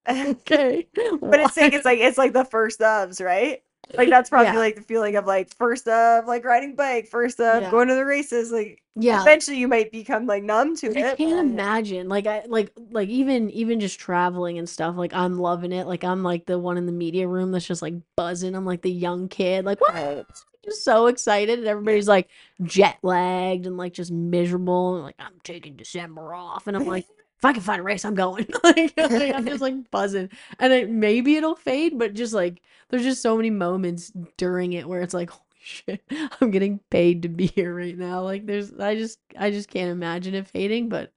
okay. 0.08 0.88
But 1.20 1.40
it's 1.40 1.56
like 1.56 1.72
it's 1.72 1.84
like 1.84 1.98
it's 2.00 2.18
like 2.18 2.32
the 2.32 2.44
first 2.44 2.80
ofs, 2.80 3.24
right? 3.24 3.62
Like 3.96 4.08
that's 4.08 4.30
probably 4.30 4.52
Yeah. 4.52 4.58
like 4.58 4.76
the 4.76 4.82
feeling 4.82 5.16
of 5.16 5.26
like 5.26 5.54
first 5.56 5.86
of 5.88 6.26
like 6.26 6.44
riding 6.44 6.74
bike, 6.74 7.06
first 7.08 7.40
of 7.40 7.62
Yeah. 7.62 7.70
going 7.70 7.88
to 7.88 7.94
the 7.94 8.04
races. 8.04 8.50
Like 8.50 8.82
yeah. 8.96 9.20
eventually 9.20 9.58
you 9.58 9.68
might 9.68 9.92
become 9.92 10.26
like 10.26 10.42
numb 10.42 10.76
to 10.76 10.86
I 10.88 10.90
it. 11.00 11.04
I 11.12 11.14
can't 11.16 11.40
imagine. 11.50 12.08
Like 12.08 12.26
I 12.26 12.44
like 12.46 12.72
like 12.90 13.08
even 13.08 13.50
even 13.50 13.80
just 13.80 13.98
traveling 14.00 14.58
and 14.58 14.68
stuff. 14.68 14.96
Like 14.96 15.14
I'm 15.14 15.38
loving 15.38 15.72
it. 15.72 15.86
Like 15.86 16.04
I'm 16.04 16.22
like 16.22 16.46
the 16.46 16.58
one 16.58 16.76
in 16.76 16.86
the 16.86 16.92
media 16.92 17.28
room 17.28 17.52
that's 17.52 17.66
just 17.66 17.82
like 17.82 17.94
buzzing. 18.16 18.54
I'm 18.54 18.64
like 18.66 18.82
the 18.82 18.90
young 18.90 19.28
kid. 19.28 19.64
Like 19.64 19.80
what? 19.80 20.26
Just 20.64 20.82
so 20.82 21.08
excited, 21.08 21.58
and 21.58 21.68
everybody's 21.68 22.08
like 22.08 22.28
jet 22.62 22.96
lagged 23.02 23.66
and 23.66 23.76
like 23.76 23.92
just 23.92 24.10
miserable. 24.10 24.94
And 24.96 25.04
like 25.04 25.16
I'm 25.18 25.34
taking 25.44 25.76
December 25.76 26.34
off, 26.34 26.66
and 26.66 26.74
I'm 26.76 26.86
like, 26.86 27.06
if 27.38 27.44
I 27.44 27.52
can 27.52 27.62
find 27.62 27.80
a 27.80 27.82
race, 27.82 28.04
I'm 28.04 28.14
going. 28.14 28.46
like, 28.64 28.94
like, 28.96 29.34
I'm 29.34 29.46
just 29.46 29.60
like 29.60 29.90
buzzing, 29.90 30.30
and 30.58 30.72
it, 30.72 30.90
maybe 30.90 31.36
it'll 31.36 31.56
fade, 31.56 31.98
but 31.98 32.14
just 32.14 32.32
like 32.34 32.62
there's 32.88 33.02
just 33.02 33.22
so 33.22 33.36
many 33.36 33.50
moments 33.50 34.12
during 34.36 34.72
it 34.72 34.88
where 34.88 35.00
it's 35.02 35.14
like, 35.14 35.30
holy 35.30 35.42
shit, 35.62 36.02
I'm 36.40 36.50
getting 36.50 36.80
paid 36.90 37.22
to 37.22 37.28
be 37.28 37.46
here 37.46 37.74
right 37.74 37.96
now. 37.96 38.22
Like 38.22 38.46
there's, 38.46 38.72
I 38.74 38.94
just, 38.96 39.18
I 39.38 39.50
just 39.50 39.68
can't 39.68 39.90
imagine 39.90 40.34
it 40.34 40.46
fading, 40.48 40.88
but. 40.88 41.12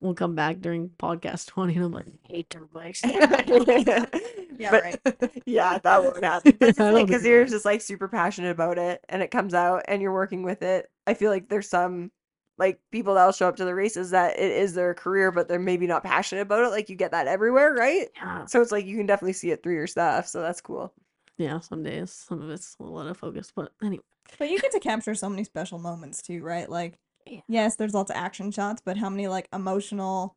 We'll 0.00 0.14
come 0.14 0.34
back 0.34 0.58
during 0.60 0.88
podcast 0.98 1.46
20 1.46 1.76
and 1.76 1.84
I'm 1.84 1.92
like, 1.92 2.06
I 2.08 2.32
hate 2.32 2.48
dirt 2.48 2.72
bikes. 2.72 3.02
Yeah, 3.04 4.70
But- 4.70 4.82
right. 4.82 5.42
Yeah, 5.46 5.78
that 5.78 6.02
won't 6.02 6.24
happen. 6.24 6.56
But 6.58 6.80
I 6.80 6.90
like 6.90 7.06
because 7.06 7.24
you're 7.24 7.44
just 7.44 7.64
like 7.64 7.80
super 7.80 8.08
passionate 8.08 8.50
about 8.50 8.78
it, 8.78 9.04
and 9.08 9.22
it 9.22 9.30
comes 9.30 9.54
out, 9.54 9.84
and 9.88 10.02
you're 10.02 10.12
working 10.12 10.42
with 10.42 10.62
it. 10.62 10.90
I 11.06 11.14
feel 11.14 11.30
like 11.30 11.48
there's 11.48 11.68
some 11.68 12.10
like 12.62 12.78
people 12.92 13.14
that'll 13.14 13.32
show 13.32 13.48
up 13.48 13.56
to 13.56 13.64
the 13.64 13.74
races 13.74 14.10
that 14.10 14.38
it 14.38 14.52
is 14.52 14.74
their 14.74 14.94
career, 14.94 15.32
but 15.32 15.48
they're 15.48 15.58
maybe 15.58 15.86
not 15.86 16.04
passionate 16.04 16.42
about 16.42 16.64
it. 16.64 16.70
Like 16.70 16.88
you 16.88 16.94
get 16.96 17.10
that 17.10 17.26
everywhere, 17.26 17.74
right? 17.74 18.08
yeah. 18.16 18.44
So 18.46 18.60
it's 18.62 18.70
like 18.72 18.86
you 18.86 18.96
can 18.96 19.06
definitely 19.06 19.32
see 19.32 19.50
it 19.50 19.62
through 19.62 19.74
your 19.74 19.86
stuff. 19.88 20.26
So 20.28 20.40
that's 20.40 20.60
cool. 20.60 20.92
yeah, 21.38 21.58
some 21.60 21.82
days, 21.82 22.12
some 22.12 22.40
of 22.40 22.50
it's 22.50 22.76
a 22.78 22.84
lot 22.84 23.06
of 23.08 23.16
focus, 23.16 23.52
but 23.54 23.72
anyway. 23.82 24.04
But 24.38 24.48
you 24.50 24.60
get 24.60 24.72
to 24.72 24.80
capture 24.80 25.14
so 25.16 25.28
many 25.28 25.44
special 25.44 25.78
moments 25.80 26.22
too, 26.22 26.42
right? 26.42 26.68
Like, 26.70 26.98
Yeah. 27.26 27.40
yes, 27.48 27.76
there's 27.76 27.94
lots 27.94 28.10
of 28.10 28.16
action 28.16 28.50
shots, 28.52 28.80
but 28.84 28.96
how 28.96 29.10
many 29.10 29.26
like 29.28 29.48
emotional 29.52 30.36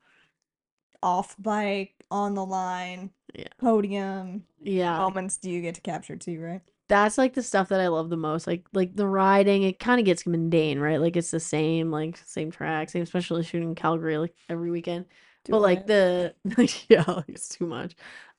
off 1.04 1.36
bike, 1.38 1.94
on 2.10 2.34
the 2.34 2.46
line, 2.46 3.12
Yeah. 3.36 3.48
podium 3.60 4.46
Yeah. 4.62 4.98
moments 4.98 5.38
do 5.38 5.52
you 5.52 5.62
get 5.62 5.76
to 5.76 5.82
capture 5.82 6.16
too, 6.16 6.42
right? 6.42 6.62
That's 6.88 7.18
like 7.18 7.34
the 7.34 7.44
stuff 7.44 7.70
that 7.70 7.80
I 7.82 7.88
love 7.88 8.10
the 8.10 8.18
most. 8.18 8.48
Like 8.48 8.66
like 8.74 8.96
the 8.96 9.08
riding, 9.08 9.64
it 9.64 9.80
kind 9.80 10.00
of 10.00 10.06
gets 10.06 10.26
mundane, 10.28 10.80
right? 10.80 11.02
Like 11.02 11.16
it's 11.16 11.32
the 11.32 11.40
same, 11.40 11.92
like 11.92 12.18
same 12.26 12.52
track, 12.52 12.90
same 12.90 13.04
especially 13.04 13.44
shooting 13.44 13.70
in 13.70 13.76
Calgary 13.76 14.18
like 14.18 14.36
every 14.50 14.72
weekend. 14.72 15.06
but 15.48 15.62
like 15.62 15.88
the 15.88 16.36
like 16.58 16.90
yeah, 16.90 17.04
like, 17.08 17.26
it's 17.30 17.50
too 17.50 17.66
much. 17.68 17.96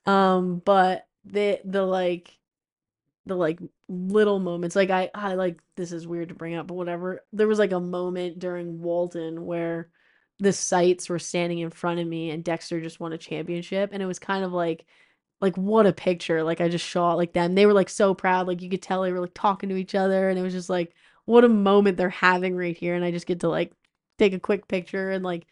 Um, 0.06 0.60
but 0.64 1.06
the 1.24 1.60
the 1.64 1.82
like 1.82 2.38
the 3.26 3.34
like 3.36 3.60
little 3.88 4.38
moments, 4.38 4.76
like 4.76 4.90
I 4.90 5.10
I 5.14 5.34
like 5.34 5.60
this 5.76 5.92
is 5.92 6.06
weird 6.06 6.28
to 6.30 6.34
bring 6.34 6.54
up, 6.54 6.66
but 6.68 6.74
whatever. 6.74 7.24
There 7.32 7.48
was 7.48 7.58
like 7.58 7.72
a 7.72 7.80
moment 7.80 8.38
during 8.38 8.80
Walton 8.80 9.44
where 9.46 9.90
the 10.38 10.52
sights 10.52 11.08
were 11.08 11.18
standing 11.18 11.60
in 11.60 11.70
front 11.70 12.00
of 12.00 12.06
me 12.06 12.30
and 12.30 12.44
Dexter 12.44 12.80
just 12.80 13.00
won 13.00 13.12
a 13.12 13.18
championship 13.18 13.90
and 13.92 14.02
it 14.02 14.06
was 14.06 14.18
kind 14.18 14.44
of 14.44 14.52
like 14.52 14.86
like 15.40 15.56
what 15.56 15.86
a 15.86 15.92
picture 15.92 16.42
like 16.42 16.60
i 16.60 16.68
just 16.68 16.84
shot 16.84 17.16
like 17.16 17.32
them 17.32 17.54
they 17.54 17.66
were 17.66 17.72
like 17.74 17.88
so 17.88 18.14
proud 18.14 18.46
like 18.46 18.62
you 18.62 18.70
could 18.70 18.82
tell 18.82 19.02
they 19.02 19.12
were 19.12 19.20
like 19.20 19.34
talking 19.34 19.68
to 19.68 19.76
each 19.76 19.94
other 19.94 20.28
and 20.28 20.38
it 20.38 20.42
was 20.42 20.52
just 20.54 20.70
like 20.70 20.94
what 21.26 21.44
a 21.44 21.48
moment 21.48 21.96
they're 21.96 22.08
having 22.08 22.56
right 22.56 22.76
here 22.76 22.94
and 22.94 23.04
i 23.04 23.10
just 23.10 23.26
get 23.26 23.40
to 23.40 23.48
like 23.48 23.72
take 24.18 24.32
a 24.32 24.40
quick 24.40 24.66
picture 24.68 25.10
and 25.10 25.24
like 25.24 25.46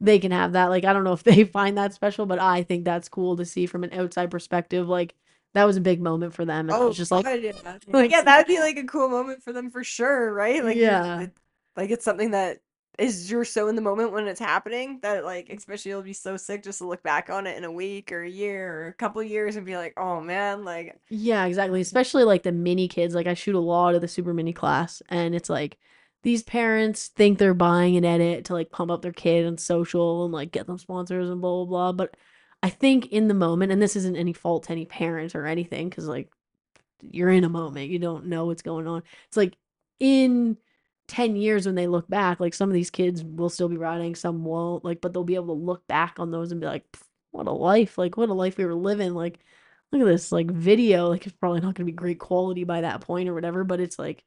they 0.00 0.18
can 0.18 0.32
have 0.32 0.52
that 0.52 0.66
like 0.66 0.84
i 0.84 0.92
don't 0.92 1.04
know 1.04 1.12
if 1.12 1.22
they 1.24 1.44
find 1.44 1.78
that 1.78 1.94
special 1.94 2.26
but 2.26 2.38
i 2.38 2.62
think 2.62 2.84
that's 2.84 3.08
cool 3.08 3.36
to 3.36 3.44
see 3.44 3.66
from 3.66 3.84
an 3.84 3.92
outside 3.92 4.30
perspective 4.30 4.88
like 4.88 5.14
that 5.54 5.64
was 5.64 5.76
a 5.76 5.80
big 5.80 6.00
moment 6.00 6.34
for 6.34 6.44
them 6.44 6.68
and 6.68 6.76
i 6.76 6.78
Oh, 6.78 6.88
was 6.88 6.96
just 6.96 7.10
like 7.10 7.24
God, 7.24 7.40
yeah. 7.42 7.52
like- 7.92 8.10
yeah, 8.10 8.22
that'd 8.22 8.46
be 8.46 8.60
like 8.60 8.76
a 8.76 8.84
cool 8.84 9.08
moment 9.08 9.42
for 9.42 9.52
them 9.52 9.70
for 9.70 9.82
sure, 9.82 10.32
right? 10.32 10.62
Like, 10.64 10.76
Yeah. 10.76 11.26
like 11.76 11.90
it's 11.90 12.04
something 12.04 12.32
that 12.32 12.58
is 12.98 13.30
you're 13.30 13.44
so 13.44 13.68
in 13.68 13.76
the 13.76 13.82
moment 13.82 14.12
when 14.12 14.26
it's 14.26 14.40
happening 14.40 14.98
that 15.02 15.24
like 15.24 15.48
especially 15.50 15.90
you'll 15.90 16.02
be 16.02 16.12
so 16.12 16.36
sick 16.36 16.64
just 16.64 16.78
to 16.78 16.86
look 16.86 17.02
back 17.02 17.30
on 17.30 17.46
it 17.46 17.56
in 17.56 17.64
a 17.64 17.70
week 17.70 18.10
or 18.10 18.22
a 18.22 18.28
year 18.28 18.72
or 18.72 18.86
a 18.88 18.92
couple 18.94 19.22
years 19.22 19.54
and 19.54 19.64
be 19.64 19.76
like, 19.76 19.94
oh 19.96 20.20
man, 20.20 20.64
like 20.64 20.98
Yeah, 21.08 21.46
exactly. 21.46 21.80
Especially 21.80 22.24
like 22.24 22.42
the 22.42 22.52
mini 22.52 22.88
kids. 22.88 23.14
Like 23.14 23.28
I 23.28 23.34
shoot 23.34 23.54
a 23.54 23.60
lot 23.60 23.94
of 23.94 24.00
the 24.00 24.08
super 24.08 24.34
mini 24.34 24.52
class, 24.52 25.00
and 25.08 25.34
it's 25.34 25.48
like 25.48 25.78
these 26.24 26.42
parents 26.42 27.08
think 27.08 27.38
they're 27.38 27.54
buying 27.54 27.96
an 27.96 28.04
edit 28.04 28.46
to 28.46 28.52
like 28.52 28.70
pump 28.70 28.90
up 28.90 29.02
their 29.02 29.12
kid 29.12 29.46
on 29.46 29.58
social 29.58 30.24
and 30.24 30.34
like 30.34 30.50
get 30.50 30.66
them 30.66 30.78
sponsors 30.78 31.30
and 31.30 31.40
blah 31.40 31.64
blah 31.64 31.92
blah. 31.92 31.92
But 31.92 32.16
I 32.62 32.70
think 32.70 33.06
in 33.06 33.28
the 33.28 33.34
moment, 33.34 33.70
and 33.70 33.80
this 33.80 33.96
isn't 33.96 34.16
any 34.16 34.32
fault 34.32 34.64
to 34.64 34.72
any 34.72 34.84
parent 34.86 35.36
or 35.36 35.46
anything, 35.46 35.88
because 35.88 36.08
like 36.08 36.30
you're 37.00 37.30
in 37.30 37.44
a 37.44 37.48
moment, 37.48 37.90
you 37.90 38.00
don't 38.00 38.26
know 38.26 38.46
what's 38.46 38.62
going 38.62 38.88
on. 38.88 39.02
It's 39.28 39.36
like 39.36 39.56
in 40.00 40.56
10 41.08 41.36
years 41.36 41.66
when 41.66 41.74
they 41.74 41.86
look 41.86 42.08
back, 42.08 42.40
like 42.40 42.54
some 42.54 42.70
of 42.70 42.74
these 42.74 42.90
kids 42.90 43.24
will 43.24 43.50
still 43.50 43.68
be 43.68 43.76
riding, 43.76 44.14
some 44.14 44.44
won't, 44.44 44.84
like, 44.84 45.00
but 45.00 45.12
they'll 45.12 45.24
be 45.24 45.34
able 45.34 45.56
to 45.56 45.64
look 45.64 45.86
back 45.88 46.16
on 46.18 46.30
those 46.30 46.52
and 46.52 46.60
be 46.60 46.66
like, 46.66 46.84
what 47.32 47.46
a 47.46 47.52
life, 47.52 47.98
like, 47.98 48.16
what 48.16 48.28
a 48.28 48.34
life 48.34 48.56
we 48.58 48.64
were 48.64 48.74
living. 48.74 49.14
Like, 49.14 49.40
look 49.92 50.02
at 50.02 50.06
this, 50.06 50.32
like, 50.32 50.50
video. 50.50 51.08
Like, 51.08 51.26
it's 51.26 51.36
probably 51.36 51.60
not 51.60 51.74
going 51.74 51.86
to 51.86 51.92
be 51.92 51.92
great 51.92 52.18
quality 52.20 52.64
by 52.64 52.82
that 52.82 53.00
point 53.02 53.28
or 53.28 53.34
whatever, 53.34 53.64
but 53.64 53.80
it's 53.80 53.98
like, 53.98 54.24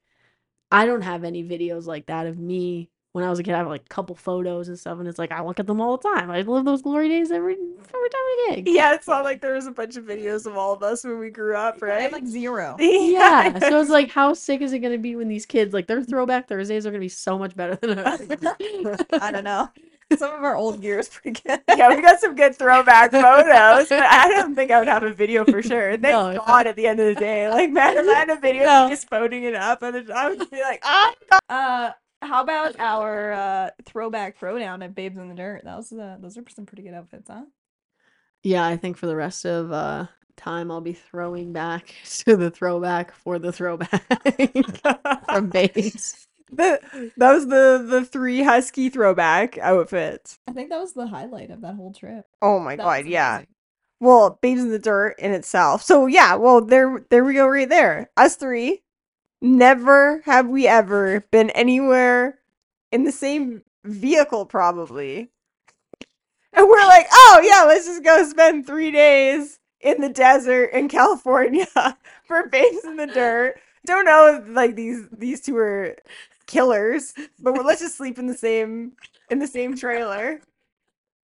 I 0.72 0.86
don't 0.86 1.02
have 1.02 1.24
any 1.24 1.44
videos 1.44 1.86
like 1.86 2.08
that 2.08 2.28
of 2.28 2.38
me 2.40 2.91
when 3.14 3.24
I 3.24 3.30
was 3.30 3.40
a 3.40 3.44
kid. 3.44 3.54
I 3.54 3.58
have 3.60 3.68
like 3.68 3.82
a 3.86 3.90
couple 3.94 4.16
photos 4.16 4.68
and 4.68 4.78
stuff, 4.80 5.00
and 5.00 5.08
it's 5.08 5.20
like, 5.20 5.32
I 5.32 5.44
look 5.44 5.60
at 5.60 5.68
them 5.68 5.82
all 5.82 5.98
the 5.98 6.08
time. 6.10 6.32
I 6.32 6.42
live 6.42 6.66
those 6.66 6.82
glory 6.82 7.10
days 7.10 7.32
every, 7.32 7.54
every 7.54 7.60
time 7.88 8.22
I 8.22 8.48
gig. 8.56 8.68
yeah, 8.70 8.94
it's 8.94 9.08
not 9.08 9.24
like 9.24 9.42
there 9.42 9.54
was 9.54 9.68
a 9.68 9.72
bunch 9.72 9.98
of 9.98 10.06
videos 10.06 10.46
of 10.46 10.56
all 10.58 10.74
of 10.74 10.84
us 10.84 11.04
when 11.04 11.20
we 11.20 11.30
grew 11.30 11.56
up, 11.56 11.78
I 11.82 11.86
right? 11.86 12.02
have 12.04 12.12
like 12.14 12.28
zero. 12.28 12.78
Yeah, 13.12 13.60
so 13.60 13.80
it's 13.82 13.90
like, 13.90 14.10
how 14.12 14.34
sick 14.34 14.62
is 14.62 14.74
it 14.74 14.80
going 14.80 14.94
to 14.94 14.98
be 15.00 15.16
when 15.16 15.28
these 15.28 15.46
kids, 15.46 15.74
like, 15.74 15.88
their 15.88 16.04
throwback 16.04 16.48
Thursdays 16.48 16.86
are 16.86 16.92
going 16.92 17.00
to 17.02 17.06
be 17.06 17.10
so 17.10 17.38
much 17.38 17.56
better 17.56 17.76
than 17.76 18.00
ours? 18.00 18.22
I 19.12 19.32
don't 19.32 19.44
know. 19.44 19.70
Some 20.18 20.34
of 20.34 20.44
our 20.44 20.56
old 20.56 20.82
gear 20.82 21.00
is 21.00 21.08
pretty 21.08 21.42
good. 21.46 21.62
yeah, 21.70 21.88
we 21.94 22.02
got 22.02 22.20
some 22.20 22.36
good 22.36 22.54
throwback 22.56 23.12
photos, 23.12 23.88
but 23.90 24.04
I 24.04 24.28
don't 24.30 24.56
think 24.56 24.70
I 24.72 24.80
would 24.80 24.88
have 24.90 25.04
a 25.04 25.14
video 25.14 25.46
for 25.46 25.62
sure. 25.64 25.92
Thank 25.92 26.02
No, 26.04 26.36
God 26.46 26.68
at 26.68 26.76
the 26.76 26.86
end 26.88 27.00
of 27.00 27.08
the 27.08 27.16
day. 27.16 27.48
Like, 27.50 27.70
man, 27.72 27.96
if 27.98 28.08
I 28.10 28.20
had 28.20 28.30
a 28.30 28.36
video 28.40 28.66
No. 28.66 28.84
of 28.86 28.90
just 28.92 29.10
phoning 29.10 29.44
it 29.44 29.56
up, 29.56 29.82
and 29.84 30.12
I 30.12 30.30
would 30.30 30.50
be 30.52 30.62
like, 30.62 30.82
ah, 30.84 31.14
Uh, 31.50 31.92
how 32.22 32.44
about 32.44 32.80
our 32.80 33.32
uh 33.34 33.70
throwback 33.86 34.40
throwdown 34.40 34.84
at 34.84 34.96
Babes 34.96 35.18
in 35.18 35.30
the 35.30 35.36
Dirt? 35.36 35.64
That 35.66 35.78
was 35.78 35.92
uh, 35.92 36.18
those 36.20 36.38
are 36.38 36.44
some 36.50 36.66
pretty 36.66 36.84
good 36.84 36.94
outfits, 36.94 37.30
huh? 37.30 37.46
Yeah, 38.44 38.66
I 38.66 38.78
think 38.78 38.98
for 38.98 39.08
the 39.08 39.16
rest 39.16 39.46
of 39.46 39.72
uh 39.72 40.08
time 40.38 40.72
I'll 40.72 40.82
be 40.82 40.94
throwing 40.94 41.54
back 41.54 41.96
to 42.06 42.36
the 42.36 42.52
throwback 42.52 43.12
for 43.14 43.40
the 43.40 43.52
throwback 43.52 44.04
from 45.30 45.50
babes. 45.50 46.28
the, 46.52 46.80
that 47.18 47.32
was 47.34 47.48
the 47.48 47.86
the 47.88 48.06
three 48.06 48.44
husky 48.44 48.90
throwback 48.90 49.58
outfits. 49.60 50.40
I 50.48 50.52
think 50.54 50.70
that 50.70 50.80
was 50.80 50.94
the 50.94 51.08
highlight 51.08 51.50
of 51.52 51.62
that 51.62 51.76
whole 51.76 51.94
trip. 51.94 52.28
Oh 52.42 52.60
my 52.60 52.76
That 52.76 52.96
god, 52.96 53.06
yeah. 53.06 53.44
Well, 54.00 54.40
Babes 54.42 54.62
in 54.62 54.70
the 54.72 54.80
Dirt 54.80 55.16
in 55.20 55.32
itself. 55.34 55.84
So 55.84 56.08
yeah, 56.08 56.36
well 56.36 56.62
there 56.62 57.06
there 57.10 57.24
we 57.26 57.34
go 57.36 57.48
right 57.48 57.70
there. 57.70 58.12
Us 58.18 58.36
three. 58.36 58.81
Never 59.42 60.22
have 60.26 60.48
we 60.48 60.68
ever 60.68 61.22
been 61.32 61.50
anywhere 61.52 62.38
in 62.92 63.04
the 63.04 63.12
same 63.12 63.64
vehicle 63.84 64.46
probably. 64.46 65.30
And 66.54 66.68
we're 66.68 66.86
like, 66.86 67.08
oh 67.12 67.42
yeah, 67.44 67.64
let's 67.68 67.86
just 67.88 68.04
go 68.04 68.24
spend 68.28 68.68
three 68.68 68.92
days 68.92 69.60
in 69.80 70.02
the 70.02 70.10
desert 70.10 70.66
in 70.74 70.90
California 70.90 71.66
for 72.26 72.48
Babes 72.50 72.84
in 72.86 72.98
the 72.98 73.08
Dirt. 73.08 73.56
Don't 73.86 74.06
know 74.06 74.36
if 74.36 74.48
like 74.56 74.76
these 74.76 75.08
these 75.12 75.42
two 75.42 75.58
are 75.58 75.96
killers, 76.46 77.14
but 77.40 77.66
let's 77.66 77.82
just 77.82 77.98
sleep 77.98 78.20
in 78.20 78.28
the 78.28 78.36
same 78.38 78.92
in 79.32 79.40
the 79.40 79.48
same 79.48 79.76
trailer. 79.76 80.40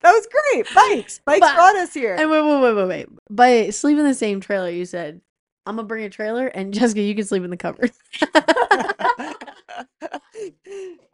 That 0.02 0.12
was 0.12 0.28
great. 0.28 0.66
Bikes. 0.74 1.20
Bikes 1.26 1.40
But- 1.40 1.56
brought 1.56 1.76
us 1.76 1.94
here. 1.94 2.16
And 2.16 2.30
wait, 2.32 2.42
wait, 2.42 2.62
wait, 2.62 2.74
wait, 2.76 2.88
wait. 2.88 3.08
By 3.30 3.70
sleep 3.72 3.98
in 3.98 4.06
the 4.06 4.14
same 4.14 4.40
trailer, 4.40 4.70
you 4.70 4.86
said, 4.86 5.22
I'm 5.68 5.76
gonna 5.76 5.88
bring 5.88 6.06
a 6.06 6.10
trailer 6.10 6.48
and 6.48 6.74
Jessica, 6.78 7.02
you 7.02 7.14
can 7.14 7.26
sleep 7.26 7.44
in 7.44 7.50
the 7.50 7.58
cupboard. 7.58 7.92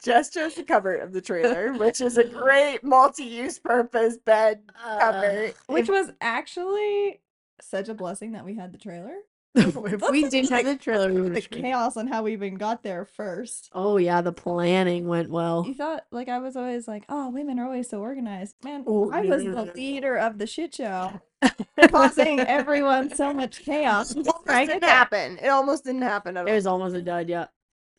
Just 0.03 0.33
chose 0.33 0.53
the 0.55 0.63
cover 0.63 0.95
of 0.95 1.11
the 1.13 1.21
trailer, 1.21 1.73
which 1.73 2.01
is 2.01 2.17
a 2.17 2.23
great 2.23 2.83
multi-use 2.83 3.57
purpose 3.57 4.17
bed 4.17 4.61
uh, 4.83 4.99
cover. 4.99 5.51
Which 5.67 5.89
was 5.89 6.11
actually 6.21 7.21
such 7.61 7.89
a 7.89 7.93
blessing 7.93 8.33
that 8.33 8.45
we 8.45 8.55
had 8.55 8.73
the 8.73 8.77
trailer. 8.77 9.15
if 9.55 10.09
we 10.09 10.27
didn't 10.29 10.49
have 10.49 10.65
the 10.65 10.75
trailer, 10.75 11.13
we 11.13 11.21
would 11.21 11.33
The 11.35 11.41
have 11.41 11.49
chaos 11.49 11.95
on 11.97 12.07
how 12.07 12.23
we 12.23 12.33
even 12.33 12.55
got 12.55 12.81
there 12.83 13.05
first. 13.05 13.69
Oh 13.73 13.97
yeah, 13.97 14.21
the 14.21 14.31
planning 14.33 15.07
went 15.07 15.29
well. 15.29 15.63
You 15.67 15.73
thought 15.75 16.05
like 16.11 16.27
I 16.29 16.39
was 16.39 16.55
always 16.55 16.87
like, 16.87 17.05
oh, 17.09 17.29
women 17.29 17.59
are 17.59 17.65
always 17.65 17.89
so 17.89 17.99
organized. 18.01 18.55
Man, 18.63 18.83
Oh, 18.87 19.11
I 19.11 19.21
was 19.21 19.43
no, 19.43 19.51
the 19.53 19.65
no. 19.65 19.71
leader 19.73 20.17
of 20.17 20.37
the 20.39 20.47
shit 20.47 20.73
show, 20.75 21.21
causing 21.89 22.39
everyone 22.39 23.13
so 23.13 23.31
much 23.33 23.61
chaos. 23.61 24.11
It 24.15 24.27
almost 24.27 24.47
Right? 24.47 24.67
didn't 24.67 24.83
happen. 24.85 25.37
It 25.41 25.49
almost 25.49 25.83
didn't 25.83 26.01
happen 26.01 26.35
at 26.37 26.41
all. 26.45 26.51
It 26.51 26.55
was 26.55 26.65
almost 26.65 26.95
a 26.95 27.01
dud, 27.01 27.29
yeah. 27.29 27.45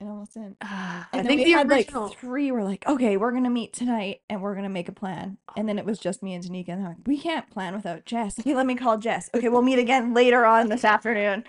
It 0.00 0.04
almost 0.07 0.35
didn't. 0.35 0.57
I 0.61 1.07
And 1.12 1.24
then 1.24 1.26
think 1.26 1.38
we 1.38 1.44
the 1.44 1.52
had 1.52 1.70
original. 1.70 2.02
like 2.04 2.18
three 2.18 2.50
were 2.52 2.64
like, 2.64 2.87
okay, 2.87 3.16
we're 3.16 3.33
gonna 3.33 3.50
meet 3.50 3.72
tonight 3.72 4.20
and 4.28 4.42
we're 4.42 4.54
gonna 4.54 4.68
make 4.68 4.88
a 4.88 4.92
plan. 4.92 5.38
And 5.57 5.68
then 5.68 5.78
it 5.78 5.87
was 5.87 5.98
just 5.98 6.22
me 6.22 6.35
and 6.35 6.44
Danika, 6.44 6.68
and 6.70 6.80
they're 6.83 6.88
like, 6.88 7.07
we 7.07 7.18
can't 7.18 7.48
plan 7.50 7.74
without 7.74 8.04
Jess. 8.04 8.38
Okay, 8.38 8.54
let 8.54 8.66
me 8.66 8.74
call 8.74 8.98
Jess. 8.98 9.30
Okay, 9.35 9.48
we'll 9.48 9.62
meet 9.62 9.78
again 9.78 10.12
later 10.12 10.44
on 10.44 10.68
this 10.68 10.85
afternoon. 10.85 11.44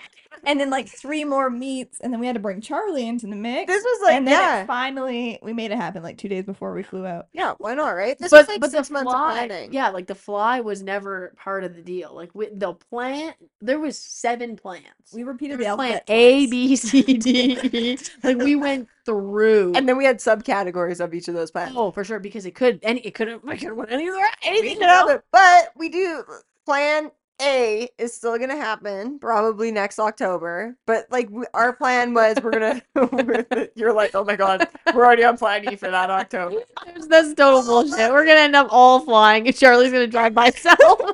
And 0.45 0.59
then 0.59 0.69
like 0.69 0.87
three 0.87 1.23
more 1.25 1.49
meets, 1.49 1.99
and 2.01 2.13
then 2.13 2.19
we 2.19 2.27
had 2.27 2.35
to 2.35 2.39
bring 2.41 2.61
Charlie 2.61 3.07
into 3.07 3.25
the 3.27 3.35
mix. 3.35 3.67
This 3.67 3.83
was 3.83 4.01
like, 4.03 4.15
and 4.17 4.27
then 4.27 4.33
yeah, 4.33 4.61
it 4.61 4.67
finally 4.67 5.39
we 5.41 5.53
made 5.53 5.71
it 5.71 5.77
happen 5.77 6.03
like 6.03 6.17
two 6.17 6.29
days 6.29 6.45
before 6.45 6.73
we 6.73 6.83
flew 6.83 7.05
out. 7.05 7.27
yeah. 7.33 7.53
Why 7.57 7.73
not, 7.73 7.89
right? 7.91 8.17
This 8.19 8.31
but 8.31 8.39
was 8.41 8.47
like 8.47 8.59
but 8.61 8.71
six 8.71 8.89
the 8.89 8.93
months 8.93 9.13
of 9.13 9.19
fly, 9.19 9.47
planning. 9.47 9.73
yeah, 9.73 9.89
like 9.89 10.07
the 10.07 10.15
fly 10.15 10.59
was 10.61 10.83
never 10.83 11.33
part 11.37 11.63
of 11.63 11.75
the 11.75 11.81
deal. 11.81 12.13
Like 12.13 12.35
with 12.35 12.59
the 12.59 12.73
plan, 12.73 13.33
there 13.61 13.79
was 13.79 13.97
seven 13.97 14.55
plans. 14.55 14.85
We 15.11 15.23
repeated 15.23 15.57
There 15.57 15.59
the 15.59 15.65
was 15.65 15.71
plan 15.73 15.99
alphabet. 15.99 16.03
A, 16.09 16.45
twice. 16.45 16.47
B, 16.47 16.75
C, 16.75 17.01
D, 17.17 17.59
E. 17.63 17.97
Like 18.23 18.34
we 18.39 18.55
went 18.55 18.87
through. 19.05 19.73
And 19.75 19.87
then 19.87 19.97
we 19.97 20.05
had 20.05 20.19
subcategories 20.19 20.99
of 20.99 21.13
each 21.13 21.27
of 21.27 21.35
those 21.35 21.51
plans. 21.51 21.73
oh, 21.75 21.91
for 21.91 22.03
sure, 22.03 22.19
because 22.19 22.45
it 22.45 22.55
could 22.55 22.79
any 22.83 23.01
it 23.01 23.13
couldn't 23.13 23.43
it 23.49 23.57
could 23.59 23.69
have 23.69 23.77
went 23.77 23.91
anywhere. 23.91 24.27
anything 24.43 24.77
could 24.77 24.87
happen. 24.87 25.19
But 25.31 25.69
we 25.75 25.89
do 25.89 26.23
plan 26.65 27.11
A 27.41 27.89
is 27.97 28.13
still 28.13 28.37
gonna 28.37 28.55
happen 28.55 29.19
probably 29.19 29.71
next 29.71 29.99
October. 29.99 30.75
But 30.85 31.05
like 31.11 31.29
we, 31.29 31.45
our 31.53 31.73
plan 31.73 32.13
was 32.13 32.37
we're 32.41 32.51
gonna. 32.51 32.81
you're 33.75 33.93
like, 33.93 34.11
oh 34.15 34.23
my 34.23 34.35
god, 34.35 34.67
we're 34.93 35.05
already 35.05 35.23
on 35.23 35.37
plan 35.37 35.71
E 35.71 35.75
for 35.75 35.91
that 35.91 36.09
October. 36.09 36.61
That's, 36.85 37.07
that's 37.07 37.33
total 37.33 37.63
bullshit. 37.63 38.11
We're 38.11 38.25
gonna 38.25 38.39
end 38.39 38.55
up 38.55 38.67
all 38.71 38.99
flying, 38.99 39.47
and 39.47 39.55
Charlie's 39.55 39.91
gonna 39.91 40.07
drive 40.07 40.33
by 40.33 40.45
himself. 40.45 41.01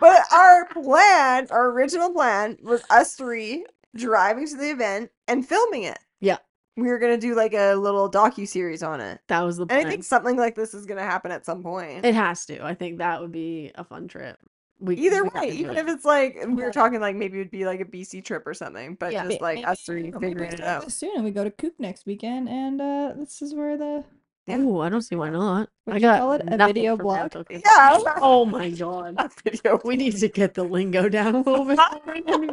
But 0.00 0.20
our 0.32 0.66
plan, 0.66 1.48
our 1.50 1.70
original 1.70 2.10
plan, 2.10 2.56
was 2.62 2.82
us 2.88 3.14
three 3.14 3.66
driving 3.96 4.46
to 4.46 4.56
the 4.56 4.70
event 4.70 5.10
and 5.26 5.46
filming 5.46 5.82
it. 5.82 5.98
Yeah. 6.20 6.38
We 6.78 6.88
were 6.88 6.98
gonna 6.98 7.18
do 7.18 7.34
like 7.34 7.54
a 7.54 7.74
little 7.74 8.10
docu 8.10 8.46
series 8.46 8.82
on 8.82 9.00
it. 9.00 9.20
that 9.28 9.42
was 9.42 9.56
the 9.56 9.66
And. 9.68 9.72
I 9.72 9.90
think 9.90 10.04
something 10.04 10.36
like 10.36 10.54
this 10.54 10.74
is 10.74 10.86
gonna 10.86 11.02
happen 11.02 11.30
at 11.32 11.44
some 11.44 11.62
point. 11.62 12.04
it 12.04 12.14
has 12.14 12.46
to. 12.46 12.64
I 12.64 12.74
think 12.74 12.98
that 12.98 13.20
would 13.20 13.32
be 13.32 13.72
a 13.74 13.84
fun 13.84 14.06
trip. 14.08 14.38
We, 14.80 14.94
Either 14.94 15.24
we 15.24 15.30
way, 15.30 15.48
even 15.50 15.76
it. 15.76 15.80
if 15.80 15.88
it's 15.88 16.04
like 16.04 16.36
we 16.46 16.54
were 16.54 16.66
Yeah. 16.66 16.70
talking 16.70 17.00
like 17.00 17.16
maybe 17.16 17.40
it'd 17.40 17.50
be 17.50 17.66
like 17.66 17.80
a 17.80 17.84
BC 17.84 18.22
trip 18.24 18.46
or 18.46 18.54
something, 18.54 18.94
but 18.94 19.12
Yeah. 19.12 19.24
just 19.26 19.40
May- 19.40 19.56
like 19.56 19.66
us 19.66 19.82
three 19.82 20.12
figuring 20.12 20.52
it 20.52 20.60
out. 20.60 20.92
Soon, 20.92 21.10
and 21.16 21.24
we 21.24 21.32
go 21.32 21.42
to 21.42 21.50
Coop 21.50 21.74
next 21.80 22.06
weekend, 22.06 22.48
and 22.48 22.80
uh, 22.80 23.12
this 23.16 23.42
is 23.42 23.54
where 23.54 23.76
the 23.76 24.04
Yeah. 24.48 24.58
Ooh, 24.60 24.80
I 24.80 24.88
don't 24.88 25.02
see 25.02 25.14
why 25.14 25.28
not. 25.28 25.68
Would 25.84 25.92
I 25.92 25.96
you 25.96 26.00
got 26.00 26.20
call 26.20 26.32
it 26.32 26.42
a 26.46 26.66
video 26.66 26.96
blog? 26.96 27.34
Yeah. 27.50 27.98
Oh 28.20 28.46
my 28.46 28.70
god. 28.70 29.14
A 29.18 29.30
video. 29.44 29.78
We 29.84 29.96
need 29.96 30.16
to 30.16 30.28
get 30.28 30.54
the 30.54 30.64
lingo 30.64 31.08
down 31.08 31.34
a 31.34 31.40
little 31.40 31.64
bit. 31.66 31.78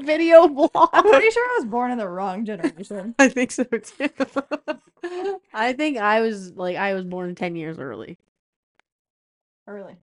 video 0.04 0.48
blog. 0.48 0.90
I'm 0.92 1.04
pretty 1.04 1.30
sure 1.32 1.44
I 1.44 1.56
was 1.60 1.66
born 1.66 1.92
in 1.92 1.98
the 1.98 2.08
wrong 2.08 2.44
generation. 2.46 3.16
I 3.20 3.30
think 3.30 3.52
so 3.52 3.64
too. 3.64 4.10
I 5.54 5.72
think 5.74 5.98
I 5.98 6.20
was 6.20 6.52
like 6.54 6.76
I 6.76 6.94
was 6.94 7.06
born 7.06 7.34
ten 7.34 7.56
years 7.56 7.80
early. 7.80 8.18
Early. 9.68 9.96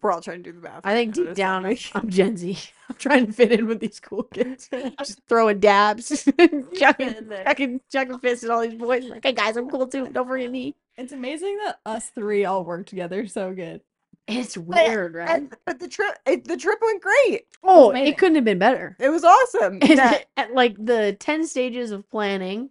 We're 0.00 0.12
all 0.12 0.20
trying 0.20 0.42
to 0.42 0.52
do 0.52 0.58
the 0.58 0.62
math. 0.62 0.80
I 0.84 0.94
think 0.94 1.14
deep 1.14 1.34
down 1.34 1.62
make- 1.62 1.90
I'm 1.94 2.08
Gen 2.08 2.36
Z. 2.36 2.58
I'm 2.88 2.96
trying 2.96 3.26
to 3.26 3.32
fit 3.32 3.52
in 3.52 3.66
with 3.66 3.80
these 3.80 4.00
cool 4.00 4.24
kids. 4.24 4.68
Just 4.98 5.20
throwing 5.28 5.60
dabs, 5.60 6.08
chucking, 6.78 7.28
chucking, 7.44 7.80
chucking 7.90 8.18
fists 8.18 8.44
at 8.44 8.50
all 8.50 8.62
these 8.62 8.74
boys. 8.74 9.04
Like, 9.04 9.24
hey 9.24 9.32
guys, 9.32 9.56
I'm 9.56 9.70
cool 9.70 9.86
too. 9.86 10.08
Don't 10.08 10.26
forget 10.26 10.50
me. 10.50 10.74
It's 10.96 11.12
amazing 11.12 11.58
that 11.64 11.78
us 11.86 12.10
three 12.10 12.44
all 12.44 12.64
work 12.64 12.86
together 12.86 13.26
so 13.26 13.52
good. 13.54 13.80
It's 14.26 14.56
weird, 14.56 15.14
right? 15.14 15.30
And, 15.30 15.56
but 15.64 15.80
the 15.80 15.88
trip, 15.88 16.16
it, 16.26 16.44
the 16.44 16.56
trip 16.56 16.78
went 16.80 17.02
great. 17.02 17.46
Oh, 17.64 17.90
it 17.90 18.16
couldn't 18.16 18.36
have 18.36 18.44
been 18.44 18.58
better. 18.58 18.96
It 19.00 19.08
was 19.08 19.24
awesome. 19.24 19.80
Yeah. 19.82 20.18
at 20.36 20.54
like 20.54 20.76
the 20.78 21.16
10 21.18 21.46
stages 21.46 21.90
of 21.90 22.08
planning 22.10 22.70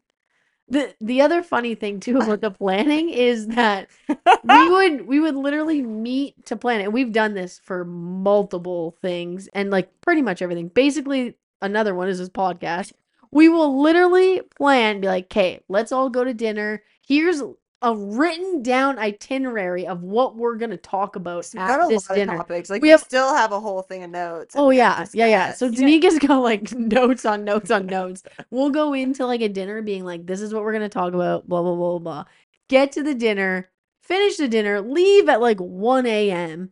the 0.70 0.94
the 1.02 1.22
other 1.22 1.42
funny 1.44 1.76
thing 1.76 2.00
too 2.00 2.18
about 2.22 2.42
the 2.42 2.52
planning 2.52 3.10
is 3.10 3.48
that 3.48 3.90
we 4.44 4.70
would 4.70 5.08
we 5.08 5.20
would 5.20 5.36
literally 5.36 5.82
meet 5.82 6.46
to 6.46 6.56
plan 6.56 6.82
it 6.82 6.86
and 6.86 6.94
we've 6.94 7.12
done 7.12 7.34
this 7.34 7.60
for 7.64 7.84
multiple 7.86 8.96
things 9.02 9.48
and 9.54 9.72
like 9.72 9.90
pretty 10.02 10.22
much 10.22 10.42
everything. 10.42 10.70
Basically 10.70 11.36
another 11.62 11.96
one 11.96 12.08
is 12.10 12.20
this 12.20 12.30
podcast. 12.30 12.94
We 13.32 13.48
will 13.48 13.82
literally 13.82 14.42
plan 14.56 15.02
be 15.02 15.08
like 15.08 15.26
okay 15.26 15.62
let's 15.68 15.92
all 15.92 16.10
go 16.10 16.24
to 16.24 16.34
dinner. 16.34 16.84
Here's 17.06 17.42
a 17.82 17.96
written 17.96 18.62
down 18.62 19.00
itinerary 19.00 19.88
of 19.88 20.04
what 20.04 20.36
we're 20.36 20.56
gonna 20.56 20.76
talk 20.78 21.16
about 21.16 21.48
We've 21.54 21.66
got 21.66 21.80
a 21.80 21.84
at 21.84 21.90
this 21.90 22.08
dinner 22.08 22.38
topics. 22.38 22.70
Like 22.70 22.82
We 22.82 22.88
we, 22.88 22.92
have- 22.92 23.02
still 23.02 23.34
have 23.34 23.52
a 23.52 23.60
whole 23.60 23.82
thing 23.82 24.04
of 24.04 24.12
notes. 24.12 24.56
Oh 24.58 24.70
yeah, 24.70 25.06
yeah, 25.14 25.28
yeah. 25.28 25.54
So 25.54 25.70
discuss. 25.70 25.80
Danika's 25.86 26.20
got 26.20 26.40
like 26.40 26.72
notes 26.74 27.26
on 27.26 27.46
notes 27.46 27.72
on 27.72 27.86
notes. 27.86 28.24
We'll 28.52 28.70
go 28.72 28.94
into 28.94 29.26
like 29.26 29.42
a 29.42 29.50
dinner 29.50 29.82
being 29.82 30.04
like, 30.04 30.26
this 30.26 30.42
is 30.42 30.54
what 30.54 30.64
we're 30.64 30.74
gonna 30.74 30.90
talk 30.90 31.14
about, 31.14 31.48
blah 31.48 31.62
blah 31.62 31.76
blah 31.76 32.00
blah. 32.00 32.26
Get 32.68 32.92
to 32.94 33.04
the 33.04 33.16
dinner, 33.16 33.70
finish 34.02 34.38
the 34.38 34.48
dinner, 34.48 34.82
leave 34.82 35.30
at 35.30 35.42
like 35.42 35.60
1 35.60 36.06
a.m. 36.06 36.72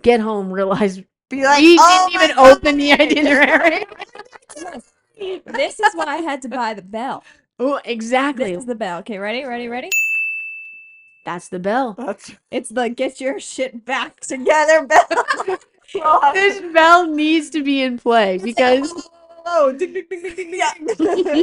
Get 0.00 0.20
home, 0.20 0.52
realize 0.52 1.02
be 1.28 1.44
like, 1.44 1.60
we 1.60 1.76
oh 1.80 2.08
didn't 2.10 2.20
my 2.20 2.24
even 2.24 2.38
open 2.38 2.76
the 2.78 2.92
itinerary. 2.92 3.84
This 5.46 5.78
is 5.78 5.94
why 5.94 6.06
I 6.06 6.16
had 6.16 6.42
to 6.42 6.48
buy 6.48 6.74
the 6.74 6.82
bell. 6.82 7.22
Oh, 7.64 7.74
This 7.76 7.82
exactly. 7.92 8.52
is 8.52 8.66
the 8.66 8.74
bell. 8.74 8.98
Okay, 9.00 9.18
ready, 9.18 9.44
ready, 9.44 9.68
ready? 9.68 9.90
That's 11.24 11.48
the 11.48 11.58
bell. 11.60 11.94
That's 11.96 12.32
It's 12.50 12.68
the 12.70 12.88
get 12.88 13.20
your 13.20 13.38
shit 13.38 13.84
back 13.84 14.20
together. 14.20 14.86
Bell. 14.86 15.06
This 16.32 16.72
bell 16.72 17.06
needs 17.06 17.50
to 17.50 17.62
be 17.62 17.82
in 17.82 17.98
play 17.98 18.38
because 18.38 18.90
oh, 19.44 19.72
ding, 19.78 19.92
ding, 19.92 20.06
ding, 20.08 20.22
ding, 20.22 20.34
ding, 20.50 20.50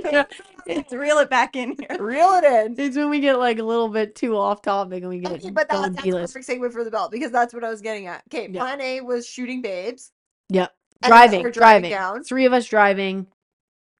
ding. 0.01 0.23
Let's 0.67 0.91
reel 1.05 1.19
it 1.19 1.29
back 1.29 1.55
in 1.55 1.75
here. 1.79 2.03
Reel 2.03 2.29
it 2.33 2.43
in. 2.43 2.75
it's 2.83 2.97
when 2.97 3.11
we 3.11 3.19
get 3.19 3.37
like 3.37 3.59
a 3.59 3.63
little 3.63 3.89
bit 3.89 4.15
too 4.15 4.35
off 4.35 4.63
topic 4.63 5.01
and 5.03 5.09
we 5.09 5.19
get 5.19 5.33
Okay, 5.33 5.51
but 5.51 5.69
going 5.69 5.83
that, 5.83 5.93
that's 5.93 6.03
B-list. 6.03 6.33
perfect 6.33 6.49
segue 6.61 6.71
for 6.73 6.83
the 6.83 6.89
belt 6.89 7.11
because 7.11 7.31
that's 7.31 7.53
what 7.53 7.63
I 7.63 7.69
was 7.69 7.81
getting 7.81 8.07
at. 8.07 8.23
Okay, 8.27 8.49
Yeah. 8.51 8.59
plan 8.61 8.81
A 8.81 9.01
was 9.01 9.27
shooting 9.27 9.61
babes. 9.61 10.11
Yep. 10.49 10.73
and 11.03 11.11
then 11.11 11.19
Driving, 11.29 11.51
driving. 11.51 11.91
down. 11.91 12.23
Three 12.23 12.45
of 12.45 12.53
us 12.53 12.65
driving. 12.65 13.27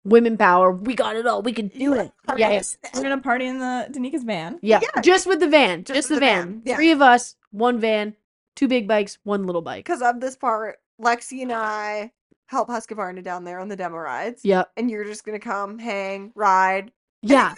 Women 0.10 0.38
power. 0.38 0.72
We 0.72 0.96
got 0.96 1.16
it 1.16 1.26
all. 1.28 1.42
We 1.42 1.54
can 1.54 1.68
do 1.70 1.94
it. 1.94 2.12
Yeah, 2.38 2.50
yeah. 2.52 2.62
We're 2.96 3.04
gonna 3.04 3.22
party 3.22 3.46
in 3.46 3.60
the 3.60 3.88
Danika's 3.92 4.24
van. 4.24 4.60
Yeah. 4.62 4.80
Yeah. 4.82 5.02
Just 5.02 5.28
with 5.28 5.40
the 5.40 5.48
van. 5.48 5.84
Just 5.84 5.96
Just, 5.96 6.10
the 6.10 6.16
the 6.16 6.20
van. 6.22 6.48
van, 6.48 6.62
yeah. 6.66 6.76
Three 6.76 6.92
of 6.92 7.02
us, 7.02 7.36
one 7.52 7.80
van, 7.80 8.16
two 8.56 8.68
big 8.68 8.88
bikes, 8.88 9.18
one 9.24 9.46
little 9.46 9.62
bike. 9.62 9.86
Because 9.86 10.02
of 10.02 10.20
this 10.20 10.36
part, 10.36 10.80
Lexi 11.02 11.42
and 11.42 11.52
I 11.54 12.12
help 12.48 12.68
Husqvarna 12.68 13.24
down 13.24 13.44
there 13.44 13.60
on 13.60 13.68
the 13.70 13.76
demo 13.76 13.98
rides. 13.98 14.44
Yep. 14.44 14.72
And 14.78 14.90
you're 14.90 15.06
just 15.06 15.24
gonna 15.24 15.40
come, 15.40 15.80
hang, 15.80 16.32
ride, 16.36 16.92
Yeah. 17.22 17.54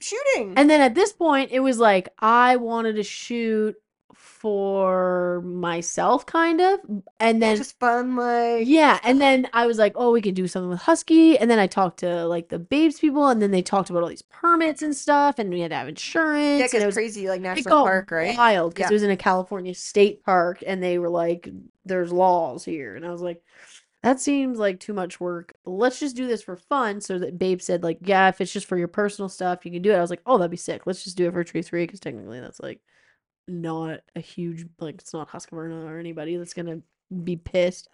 shooting. 0.00 0.54
And 0.56 0.68
then 0.68 0.80
at 0.80 0.94
this 0.94 1.12
point, 1.12 1.50
it 1.50 1.60
was 1.60 1.78
like 1.78 2.08
I 2.18 2.56
wanted 2.56 2.96
to 2.96 3.02
shoot 3.02 3.74
for 4.14 5.42
myself, 5.44 6.26
kind 6.26 6.60
of. 6.60 6.80
And 7.20 7.42
then 7.42 7.56
just 7.58 7.78
fun, 7.78 8.16
like 8.16 8.66
Yeah, 8.66 9.00
and 9.02 9.20
uh 9.20 9.20
then 9.20 9.48
I 9.52 9.66
was 9.66 9.78
like, 9.78 9.92
"Oh, 9.96 10.12
we 10.12 10.22
could 10.22 10.34
do 10.34 10.46
something 10.48 10.70
with 10.70 10.80
Husky." 10.82 11.36
And 11.38 11.50
then 11.50 11.58
I 11.58 11.66
talked 11.66 11.98
to 12.00 12.26
like 12.26 12.48
the 12.50 12.58
Babes 12.58 13.00
people, 13.00 13.28
and 13.28 13.42
then 13.42 13.50
they 13.50 13.62
talked 13.62 13.90
about 13.90 14.02
all 14.04 14.08
these 14.08 14.22
permits 14.22 14.80
and 14.82 14.94
stuff, 14.96 15.38
and 15.38 15.50
we 15.50 15.60
had 15.60 15.70
to 15.70 15.76
have 15.76 15.88
insurance. 15.88 16.60
yeah, 16.60 16.78
and 16.78 16.82
it 16.84 16.86
was 16.86 16.94
crazy 16.94 17.28
like 17.28 17.40
national 17.40 17.82
park, 17.82 18.10
right? 18.10 18.36
wild 18.36 18.74
because 18.74 18.86
Yeah. 18.86 18.90
it 18.90 18.94
was 18.94 19.02
in 19.02 19.10
a 19.10 19.16
California 19.16 19.74
state 19.74 20.22
park, 20.24 20.62
and 20.66 20.82
they 20.82 20.98
were 20.98 21.10
like, 21.10 21.48
"There's 21.84 22.12
laws 22.12 22.64
here," 22.64 22.94
and 22.96 23.04
I 23.04 23.10
was 23.10 23.20
like, 23.22 23.42
"That 24.02 24.20
seems 24.20 24.58
like 24.58 24.80
too 24.80 24.94
much 24.94 25.20
work. 25.20 25.54
Let's 25.66 26.00
just 26.00 26.16
do 26.16 26.26
this 26.28 26.42
for 26.42 26.56
fun." 26.56 27.00
So 27.00 27.18
that 27.18 27.38
Babe 27.38 27.60
said, 27.62 27.82
"Like, 27.82 27.98
yeah, 28.02 28.28
if 28.28 28.40
it's 28.40 28.52
just 28.52 28.66
for 28.66 28.78
your 28.78 28.88
personal 28.88 29.28
stuff, 29.28 29.64
you 29.66 29.72
can 29.72 29.82
do 29.82 29.92
it." 29.92 29.96
I 29.96 30.00
was 30.00 30.10
like, 30.10 30.22
"Oh, 30.26 30.38
that'd 30.38 30.50
be 30.50 30.56
sick. 30.58 30.86
Let's 30.86 31.04
just 31.04 31.16
do 31.16 31.28
it 31.28 31.32
for 31.32 31.44
Tree 31.44 31.62
Three 31.62 31.84
because 31.84 32.00
technically 32.00 32.40
that's 32.40 32.60
like 32.60 32.80
not 33.48 34.00
a 34.16 34.20
huge 34.20 34.66
like 34.78 34.96
it's 34.96 35.12
not 35.12 35.30
Husqvarna 35.30 35.84
or 35.84 35.98
anybody 35.98 36.36
that's 36.36 36.54
gonna 36.54 36.80
be 37.22 37.36
pissed." 37.36 37.88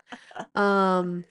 Um. 0.55 1.25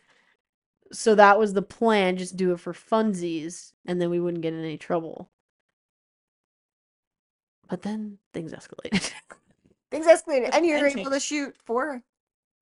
So 0.91 1.13
that 1.15 1.38
was 1.38 1.53
the 1.53 1.62
plan, 1.62 2.17
just 2.17 2.36
do 2.36 2.51
it 2.51 2.60
for 2.60 2.73
funsies, 2.73 3.73
and 3.86 4.01
then 4.01 4.10
we 4.10 4.19
wouldn't 4.19 4.41
get 4.41 4.53
in 4.53 4.63
any 4.63 4.77
trouble. 4.77 5.29
But 7.69 7.84
then 7.84 8.17
things 8.34 8.53
escalated. 8.53 9.12
Things 9.91 10.05
escalated, 10.05 10.49
and 10.53 10.65
you're 10.65 10.86
able 10.86 11.10
to 11.10 11.19
shoot 11.19 11.55
four. 11.65 12.03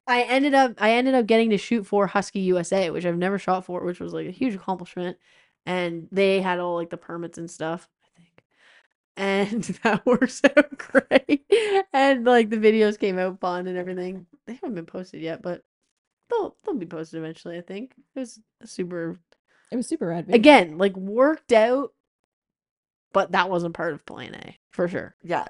I 0.08 0.24
ended 0.24 0.54
up 0.54 0.74
I 0.78 0.92
ended 0.92 1.14
up 1.14 1.26
getting 1.26 1.50
to 1.50 1.58
shoot 1.58 1.86
for 1.86 2.08
Husky 2.08 2.40
USA, 2.42 2.90
which 2.90 3.06
I've 3.06 3.18
never 3.18 3.38
shot 3.38 3.66
for, 3.66 3.84
which 3.84 4.00
was 4.00 4.14
like 4.14 4.28
a 4.28 4.32
huge 4.32 4.56
accomplishment. 4.56 5.18
And 5.66 6.08
they 6.12 6.42
had 6.42 6.60
all 6.60 6.76
like 6.76 6.90
the 6.90 6.98
permits 6.98 7.38
and 7.38 7.52
stuff, 7.52 7.90
I 7.90 7.90
think. 7.90 7.97
And 9.18 9.64
that 9.84 10.06
works 10.06 10.42
out 10.46 10.78
great. 10.78 11.44
And 11.92 12.24
like 12.24 12.50
the 12.50 12.58
videos 12.58 13.00
came 13.00 13.18
out 13.20 13.40
fun 13.40 13.68
and 13.68 13.78
everything. 13.78 14.28
They 14.46 14.54
haven't 14.54 14.76
been 14.76 14.86
posted 14.86 15.22
yet, 15.22 15.42
but 15.42 15.64
they'll 16.30 16.56
they'll 16.64 16.76
be 16.76 16.86
posted 16.86 17.18
eventually, 17.20 17.58
I 17.58 17.62
think. 17.62 17.94
It 18.16 18.20
was 18.20 18.40
super 18.64 19.20
It 19.72 19.76
was 19.76 19.88
super 19.88 20.08
rad. 20.08 20.28
video. 20.28 20.40
again, 20.40 20.78
like 20.78 20.96
worked 20.96 21.52
out, 21.52 21.94
but 23.14 23.32
that 23.32 23.50
wasn't 23.50 23.74
part 23.74 23.94
of 23.94 24.06
plan 24.06 24.36
A, 24.36 24.58
for 24.72 24.88
sure. 24.88 25.16
Yeah, 25.24 25.46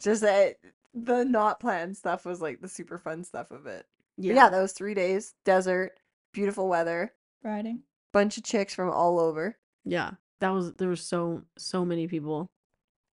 just 0.00 0.22
that 0.22 0.56
the 0.94 1.24
not 1.24 1.60
planned 1.60 1.96
stuff 1.96 2.24
was 2.24 2.40
like 2.42 2.60
the 2.60 2.68
super 2.68 2.98
fun 2.98 3.24
stuff 3.24 3.50
of 3.50 3.66
it. 3.66 3.86
Yeah, 4.18 4.34
yeah, 4.34 4.48
that 4.50 4.60
was 4.60 4.72
three 4.72 4.94
days, 4.94 5.34
desert, 5.44 5.92
beautiful 6.32 6.68
weather, 6.68 7.12
riding. 7.42 7.82
bunch 8.12 8.36
of 8.36 8.44
chicks 8.44 8.74
from 8.74 8.90
all 8.90 9.18
over. 9.20 9.56
Yeah, 9.84 10.12
that 10.40 10.50
was 10.50 10.74
there 10.74 10.88
was 10.88 11.02
so 11.02 11.42
so 11.56 11.84
many 11.84 12.08
people, 12.08 12.50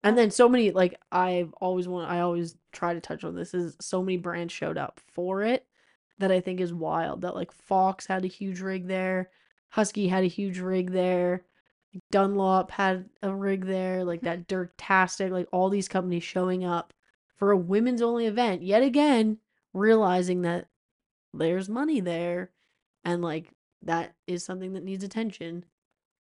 and 0.04 0.18
then 0.18 0.32
so 0.32 0.48
many 0.48 0.72
like 0.72 1.00
I've 1.12 1.54
always 1.54 1.88
want 1.88 2.10
I 2.10 2.22
always 2.22 2.56
try 2.72 2.94
to 2.94 3.02
touch 3.02 3.24
on 3.24 3.36
this 3.36 3.54
is 3.54 3.76
so 3.82 4.02
many 4.02 4.18
brands 4.18 4.54
showed 4.54 4.78
up 4.78 5.00
for 5.12 5.44
it 5.44 5.66
that 6.20 6.32
I 6.32 6.40
think 6.42 6.60
is 6.60 6.74
wild. 6.74 7.22
That 7.22 7.36
like 7.36 7.52
Fox 7.52 8.06
had 8.06 8.26
a 8.26 8.30
huge 8.30 8.62
rig 8.62 8.88
there, 8.88 9.30
Husky 9.70 10.08
had 10.08 10.24
a 10.24 10.28
huge 10.28 10.60
rig 10.60 10.92
there, 10.92 11.44
Dunlop 12.12 12.72
had 12.72 13.10
a 13.22 13.34
rig 13.34 13.66
there, 13.66 14.04
like 14.04 14.22
that 14.22 14.48
Dirktastic, 14.48 15.32
like 15.32 15.48
all 15.52 15.70
these 15.70 15.88
companies 15.88 16.24
showing 16.24 16.64
up 16.64 16.94
for 17.38 17.52
a 17.52 17.58
women's 17.58 18.02
only 18.02 18.26
event 18.26 18.62
yet 18.62 18.84
again, 18.84 19.38
realizing 19.74 20.42
that 20.42 20.68
there's 21.34 21.70
money 21.70 22.00
there, 22.00 22.52
and 23.04 23.22
like 23.22 23.52
that 23.84 24.14
is 24.28 24.44
something 24.44 24.74
that 24.74 24.84
needs 24.84 25.04
attention 25.04 25.66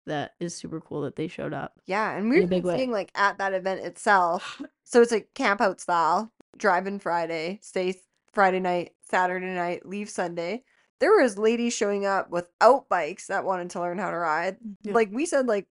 that 0.06 0.34
is 0.40 0.56
super 0.56 0.80
cool 0.82 1.02
that 1.02 1.16
they 1.16 1.28
showed 1.28 1.54
up. 1.54 1.74
Yeah, 1.86 2.12
and 2.16 2.32
In 2.34 2.42
were 2.42 2.48
big 2.48 2.64
way. 2.64 2.78
seeing 2.78 2.92
like 2.92 3.12
at 3.16 3.38
that 3.40 3.54
event 3.54 3.82
itself. 3.86 4.62
So 4.88 5.02
it's 5.02 5.12
like 5.12 5.34
camp 5.34 5.62
out 5.62 5.82
style, 5.82 6.32
drive-in 6.58 7.00
Friday, 7.00 7.58
stay 7.64 7.96
Friday 8.34 8.60
night, 8.60 8.92
Saturday 9.02 9.48
night, 9.48 9.84
leave 9.84 10.10
Sunday. 10.12 10.64
There 11.00 11.20
was 11.20 11.40
ladies 11.40 11.74
showing 11.74 12.06
up 12.06 12.30
without 12.30 12.88
bikes 12.88 13.26
that 13.28 13.46
wanted 13.46 13.72
to 13.72 13.80
learn 13.80 13.98
how 13.98 14.12
to 14.12 14.18
ride. 14.18 14.58
Mm, 14.60 14.76
yeah. 14.84 14.94
Like 14.94 15.10
we 15.12 15.26
said, 15.26 15.48
like 15.48 15.66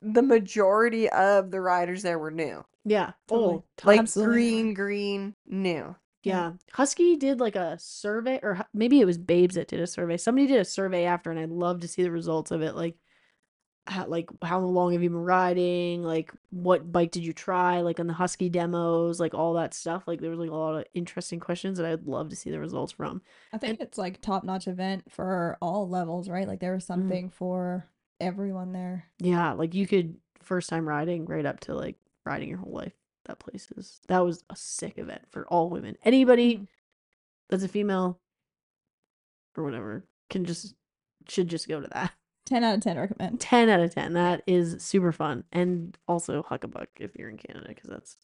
the 0.00 0.22
majority 0.22 1.08
of 1.10 1.50
the 1.50 1.60
riders 1.60 2.02
there 2.02 2.18
were 2.20 2.30
new. 2.30 2.64
Yeah. 2.84 3.14
Totally. 3.26 3.56
Oh, 3.56 3.64
Like 3.82 3.98
Absolutely. 3.98 4.34
green, 4.34 4.74
green, 4.74 5.34
new. 5.48 5.96
yeah. 6.22 6.52
Husky 6.72 7.16
did 7.16 7.40
like 7.40 7.56
a 7.56 7.76
survey, 7.80 8.38
or 8.40 8.64
maybe 8.72 9.00
it 9.00 9.04
was 9.04 9.18
Babes 9.18 9.56
that 9.56 9.66
did 9.66 9.80
a 9.80 9.86
survey. 9.88 10.16
Somebody 10.16 10.46
did 10.46 10.60
a 10.60 10.64
survey 10.64 11.06
after, 11.06 11.32
and 11.32 11.40
I'd 11.40 11.50
love 11.50 11.80
to 11.80 11.88
see 11.88 12.04
the 12.04 12.12
results 12.12 12.52
of 12.52 12.62
it. 12.62 12.76
Like, 12.76 12.94
how, 13.86 14.06
like 14.06 14.30
how 14.42 14.58
long 14.60 14.92
have 14.92 15.02
you 15.02 15.10
been 15.10 15.18
riding? 15.24 16.02
Like, 16.02 16.32
what 16.50 16.90
bike 16.90 17.10
did 17.10 17.24
you 17.24 17.32
try? 17.34 17.80
Like 17.80 18.00
on 18.00 18.06
the 18.06 18.14
Husky 18.14 18.48
demos, 18.48 19.20
like 19.20 19.34
all 19.34 19.52
that 19.54 19.74
stuff. 19.74 20.04
Like, 20.06 20.20
there 20.20 20.30
was 20.30 20.38
like 20.38 20.50
a 20.50 20.54
lot 20.54 20.76
of 20.76 20.84
interesting 20.94 21.38
questions 21.40 21.76
that 21.78 21.86
I'd 21.86 22.06
love 22.06 22.30
to 22.30 22.36
see 22.36 22.50
the 22.50 22.58
results 22.60 22.92
from. 22.92 23.20
I 23.52 23.58
think 23.58 23.80
it's 23.80 23.98
like 23.98 24.20
top 24.20 24.42
notch 24.44 24.66
event 24.68 25.04
for 25.12 25.58
all 25.60 25.88
levels, 25.88 26.28
right? 26.28 26.48
Like 26.48 26.60
there 26.60 26.72
was 26.74 26.84
something 26.84 27.28
for 27.30 27.86
everyone 28.20 28.72
there. 28.72 29.04
Yeah, 29.18 29.52
like 29.52 29.74
you 29.74 29.86
could 29.86 30.16
first 30.42 30.68
time 30.70 30.88
riding 30.88 31.26
right 31.26 31.44
up 31.44 31.60
to 31.60 31.74
like 31.74 31.96
riding 32.24 32.48
your 32.48 32.58
whole 32.58 32.72
life. 32.72 32.92
That 33.26 33.38
place 33.38 33.68
is 33.76 34.00
that 34.08 34.24
was 34.24 34.44
a 34.50 34.56
sick 34.56 34.98
event 34.98 35.22
for 35.30 35.46
all 35.48 35.68
women. 35.70 35.96
Anybody 36.04 36.56
Mhm. 36.58 36.66
that's 37.48 37.62
a 37.64 37.68
female 37.68 38.18
or 39.56 39.64
whatever 39.64 40.04
can 40.30 40.44
just 40.44 40.74
should 41.28 41.48
just 41.48 41.68
go 41.68 41.80
to 41.80 41.88
that. 41.88 42.12
10 42.46 42.64
out 42.64 42.74
of 42.76 42.80
10 42.82 42.98
recommend. 42.98 43.40
10 43.40 43.68
out 43.68 43.80
of 43.80 43.94
10. 43.94 44.12
That 44.14 44.42
is 44.46 44.82
super 44.82 45.12
fun. 45.12 45.44
And 45.52 45.96
also 46.06 46.42
Huckabuck 46.42 46.86
if 46.98 47.16
you're 47.16 47.30
in 47.30 47.36
Canada 47.38 47.68
because 47.68 47.88
that's 47.88 48.16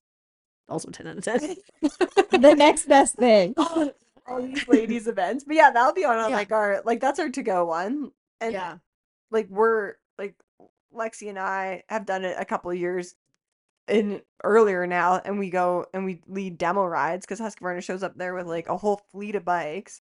also 0.68 0.90
10 0.90 1.06
out 1.06 1.18
of 1.18 1.24
10. 1.24 1.56
the 2.40 2.54
next 2.56 2.86
best 2.86 3.16
thing. 3.16 3.54
all 3.58 4.42
these 4.42 4.68
ladies 4.68 5.06
events. 5.06 5.44
But 5.44 5.56
yeah, 5.56 5.70
that'll 5.70 5.94
be 5.94 6.04
on 6.04 6.18
uh, 6.18 6.28
Yeah. 6.28 6.36
like 6.36 6.52
our 6.52 6.82
like 6.84 7.00
that's 7.00 7.18
our 7.18 7.28
to 7.30 7.42
go 7.42 7.66
one. 7.66 8.12
And 8.40 8.52
yeah. 8.52 8.76
like 9.30 9.48
we're 9.48 9.94
like 10.18 10.34
Lexi 10.94 11.28
and 11.28 11.38
I 11.38 11.82
have 11.88 12.06
done 12.06 12.24
it 12.24 12.36
a 12.38 12.44
couple 12.44 12.70
of 12.70 12.76
years 12.76 13.14
in 13.88 14.20
earlier 14.44 14.86
now 14.86 15.20
and 15.24 15.38
we 15.38 15.50
go 15.50 15.86
and 15.92 16.04
we 16.04 16.20
lead 16.28 16.58
demo 16.58 16.84
rides 16.84 17.26
because 17.26 17.40
Husqvarna 17.40 17.82
shows 17.82 18.02
up 18.02 18.16
there 18.16 18.34
with 18.34 18.46
like 18.46 18.68
a 18.68 18.76
whole 18.76 19.00
fleet 19.10 19.34
of 19.34 19.44
bikes 19.44 20.00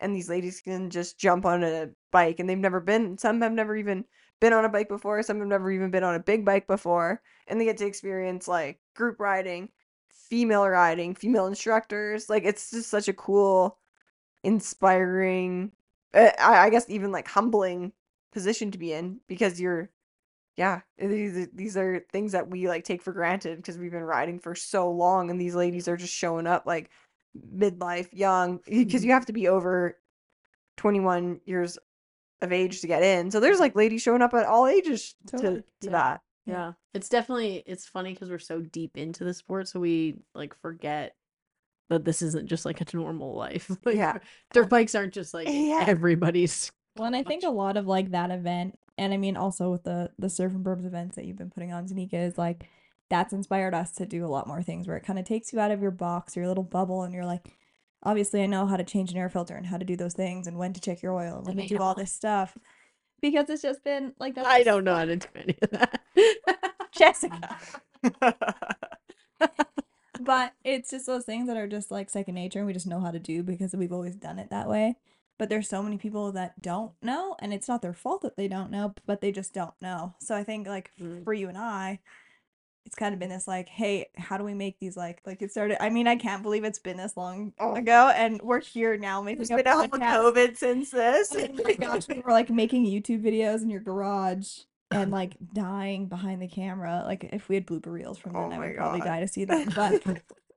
and 0.00 0.14
these 0.14 0.28
ladies 0.28 0.60
can 0.60 0.90
just 0.90 1.18
jump 1.18 1.44
on 1.44 1.62
a 1.62 1.88
bike 2.10 2.40
and 2.40 2.48
they've 2.48 2.58
never 2.58 2.80
been 2.80 3.18
some 3.18 3.40
have 3.40 3.52
never 3.52 3.76
even 3.76 4.04
been 4.40 4.52
on 4.52 4.64
a 4.64 4.68
bike 4.68 4.88
before 4.88 5.22
some 5.22 5.38
have 5.38 5.48
never 5.48 5.70
even 5.70 5.90
been 5.90 6.04
on 6.04 6.14
a 6.14 6.20
big 6.20 6.44
bike 6.44 6.66
before 6.66 7.20
and 7.46 7.60
they 7.60 7.64
get 7.64 7.76
to 7.76 7.86
experience 7.86 8.48
like 8.48 8.78
group 8.94 9.18
riding 9.20 9.68
female 10.08 10.66
riding 10.66 11.14
female 11.14 11.46
instructors 11.46 12.28
like 12.28 12.44
it's 12.44 12.70
just 12.70 12.90
such 12.90 13.08
a 13.08 13.12
cool 13.12 13.78
inspiring 14.44 15.72
uh, 16.14 16.30
I, 16.38 16.66
I 16.66 16.70
guess 16.70 16.88
even 16.88 17.12
like 17.12 17.28
humbling 17.28 17.92
position 18.32 18.70
to 18.70 18.78
be 18.78 18.92
in 18.92 19.20
because 19.26 19.60
you're 19.60 19.90
yeah 20.56 20.80
these, 20.98 21.48
these 21.54 21.76
are 21.76 22.04
things 22.12 22.32
that 22.32 22.48
we 22.50 22.68
like 22.68 22.84
take 22.84 23.02
for 23.02 23.12
granted 23.12 23.56
because 23.56 23.78
we've 23.78 23.92
been 23.92 24.02
riding 24.02 24.38
for 24.38 24.54
so 24.54 24.90
long 24.90 25.30
and 25.30 25.40
these 25.40 25.54
ladies 25.54 25.88
are 25.88 25.96
just 25.96 26.14
showing 26.14 26.46
up 26.46 26.66
like 26.66 26.90
midlife 27.56 28.08
young 28.12 28.58
because 28.66 29.00
mm-hmm. 29.00 29.06
you 29.06 29.12
have 29.12 29.26
to 29.26 29.32
be 29.32 29.48
over 29.48 29.96
21 30.76 31.40
years 31.44 31.78
of 32.40 32.52
age 32.52 32.80
to 32.80 32.86
get 32.86 33.02
in 33.02 33.30
so 33.30 33.40
there's 33.40 33.60
like 33.60 33.74
ladies 33.76 34.02
showing 34.02 34.22
up 34.22 34.32
at 34.34 34.46
all 34.46 34.66
ages 34.66 35.14
to, 35.26 35.36
Totally. 35.36 35.60
to 35.60 35.64
Yeah. 35.82 35.90
that 35.90 36.20
Yeah. 36.46 36.72
It's 36.94 37.08
definitely 37.08 37.62
it's 37.66 37.86
funny 37.86 38.12
because 38.14 38.30
we're 38.30 38.38
so 38.38 38.60
deep 38.60 38.96
into 38.96 39.22
the 39.22 39.34
sport, 39.34 39.68
so 39.68 39.78
we 39.78 40.16
like 40.34 40.54
forget 40.60 41.14
that 41.90 42.04
this 42.04 42.22
isn't 42.22 42.48
just 42.48 42.64
like 42.64 42.80
a 42.80 42.96
normal 42.96 43.34
life. 43.36 43.70
Like, 43.84 43.96
Yeah. 43.96 44.18
Dirt 44.52 44.68
bikes 44.70 44.94
aren't 44.94 45.14
just 45.14 45.34
like 45.34 45.46
Yeah. 45.50 45.84
everybody's 45.86 46.72
Well, 46.96 47.06
and 47.06 47.14
I 47.16 47.22
think 47.22 47.44
a 47.44 47.50
lot 47.50 47.76
of 47.76 47.86
like 47.86 48.10
that 48.12 48.30
event, 48.30 48.78
and 48.96 49.12
I 49.12 49.16
mean 49.18 49.36
also 49.36 49.70
with 49.70 49.84
the 49.84 50.10
the 50.18 50.30
surf 50.30 50.52
and 50.52 50.64
berms 50.64 50.86
events 50.86 51.16
that 51.16 51.26
you've 51.26 51.36
been 51.36 51.50
putting 51.50 51.72
on, 51.72 51.86
Danika, 51.86 52.14
is 52.14 52.38
like 52.38 52.66
that's 53.10 53.32
inspired 53.32 53.74
us 53.74 53.90
to 53.92 54.06
do 54.06 54.24
a 54.24 54.28
lot 54.28 54.46
more 54.46 54.62
things 54.62 54.86
where 54.86 54.96
it 54.96 55.04
kind 55.04 55.18
of 55.18 55.24
takes 55.24 55.52
you 55.52 55.60
out 55.60 55.70
of 55.70 55.80
your 55.80 55.90
box, 55.90 56.36
your 56.36 56.46
little 56.46 56.64
bubble, 56.64 57.02
and 57.02 57.14
you're 57.14 57.24
like, 57.24 57.56
obviously 58.02 58.42
I 58.42 58.46
know 58.46 58.66
how 58.66 58.76
to 58.76 58.84
change 58.84 59.10
an 59.10 59.16
air 59.16 59.28
filter 59.28 59.54
and 59.54 59.66
how 59.66 59.78
to 59.78 59.84
do 59.84 59.96
those 59.96 60.14
things 60.14 60.46
and 60.46 60.58
when 60.58 60.72
to 60.74 60.80
check 60.80 61.02
your 61.02 61.14
oil 61.14 61.38
and 61.38 61.46
when 61.46 61.56
to 61.56 61.66
do 61.66 61.78
all 61.78 61.94
this 61.94 62.12
stuff. 62.12 62.56
Because 63.20 63.50
it's 63.50 63.62
just 63.62 63.82
been 63.82 64.12
like 64.18 64.34
that's 64.34 64.46
I 64.46 64.62
don't 64.62 64.84
know 64.84 64.94
how 64.94 65.04
to 65.04 65.16
do 65.16 65.26
any 65.34 65.56
of 65.62 65.70
that. 65.70 66.00
Jessica. 66.92 67.56
But 70.20 70.52
it's 70.64 70.90
just 70.90 71.06
those 71.06 71.24
things 71.24 71.46
that 71.46 71.56
are 71.56 71.68
just 71.68 71.90
like 71.92 72.10
second 72.10 72.34
nature 72.34 72.58
and 72.58 72.66
we 72.66 72.72
just 72.72 72.86
know 72.88 72.98
how 73.00 73.12
to 73.12 73.20
do 73.20 73.42
because 73.44 73.72
we've 73.74 73.92
always 73.92 74.16
done 74.16 74.38
it 74.38 74.50
that 74.50 74.68
way. 74.68 74.96
But 75.38 75.48
there's 75.48 75.68
so 75.68 75.80
many 75.82 75.96
people 75.96 76.32
that 76.32 76.60
don't 76.60 76.92
know 77.00 77.36
and 77.38 77.54
it's 77.54 77.68
not 77.68 77.82
their 77.82 77.92
fault 77.92 78.22
that 78.22 78.36
they 78.36 78.48
don't 78.48 78.72
know, 78.72 78.94
but 79.06 79.20
they 79.20 79.30
just 79.30 79.54
don't 79.54 79.74
know. 79.80 80.14
So 80.20 80.34
I 80.34 80.42
think 80.42 80.66
like 80.66 80.90
Mm. 81.00 81.22
for 81.24 81.32
you 81.32 81.48
and 81.48 81.56
I, 81.56 82.00
it's 82.88 82.94
kind 82.94 83.12
of 83.12 83.20
been 83.20 83.28
this 83.28 83.46
like, 83.46 83.68
hey, 83.68 84.06
how 84.16 84.38
do 84.38 84.44
we 84.44 84.54
make 84.54 84.78
these 84.80 84.96
like 84.96 85.20
like 85.26 85.42
it 85.42 85.50
started 85.50 85.76
I 85.82 85.90
mean, 85.90 86.06
I 86.08 86.16
can't 86.16 86.42
believe 86.42 86.64
it's 86.64 86.78
been 86.78 86.96
this 86.96 87.18
long 87.18 87.52
Oh. 87.60 87.74
ago 87.74 88.10
and 88.16 88.40
we're 88.40 88.60
here 88.62 88.96
now 88.96 89.20
making 89.20 89.44
there's 89.46 89.50
a 89.50 89.56
been 89.56 89.66
a 89.66 89.72
whole 89.76 89.88
covid 89.88 90.56
since 90.56 90.90
this 91.02 91.36
Oh 91.38 91.48
my 91.62 91.74
gosh, 91.74 92.08
we 92.08 92.20
were 92.20 92.32
like 92.32 92.48
making 92.48 92.86
YouTube 92.86 93.22
videos 93.22 93.60
in 93.62 93.68
your 93.68 93.80
garage 93.82 94.60
and 94.90 95.10
like 95.10 95.36
dying 95.52 96.06
behind 96.06 96.40
the 96.40 96.48
camera. 96.48 97.02
Like 97.04 97.28
if 97.30 97.50
we 97.50 97.56
had 97.56 97.66
blooper 97.66 97.92
reels 97.92 98.16
from 98.16 98.34
Oh 98.34 98.48
then, 98.48 98.54
I 98.54 98.58
my 98.58 98.66
would 98.68 98.76
probably 98.76 99.00
die 99.02 99.20
to 99.20 99.28
see 99.28 99.44
them. 99.44 99.68
But 99.76 100.02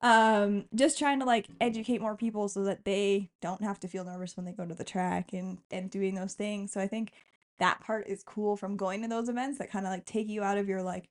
um, 0.02 0.65
just 0.74 0.98
trying 0.98 1.20
to 1.20 1.26
like 1.26 1.50
educate 1.60 2.00
more 2.02 2.15
people 2.15 2.48
so 2.48 2.63
that 2.63 2.86
they 2.86 3.30
don't 3.41 3.62
have 3.62 3.80
to 3.82 3.89
feel 3.89 4.06
nervous 4.06 4.38
when 4.38 4.46
they 4.46 4.54
go 4.54 4.65
to 4.65 4.74
the 4.74 4.86
track 4.86 5.34
and 5.34 5.58
and 5.70 5.91
doing 5.91 6.15
those 6.15 6.34
things. 6.34 6.72
So 6.72 6.80
I 6.80 6.88
think 6.88 7.12
that 7.60 7.82
part 7.82 8.08
is 8.08 8.24
cool 8.24 8.56
from 8.58 8.78
going 8.78 9.02
to 9.04 9.08
those 9.08 9.30
events 9.30 9.60
that 9.60 9.70
kind 9.70 9.86
of 9.86 9.91
like 9.91 10.06
take 10.06 10.28
you 10.28 10.41
out 10.41 10.58
of 10.58 10.67
your 10.67 10.82
like 10.82 11.10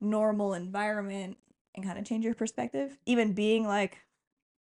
normal 0.00 0.54
environment 0.54 1.36
and 1.74 1.84
kind 1.84 1.98
of 1.98 2.04
change 2.04 2.24
your 2.24 2.34
perspective. 2.34 2.96
Even 3.06 3.32
being 3.32 3.66
like 3.66 3.98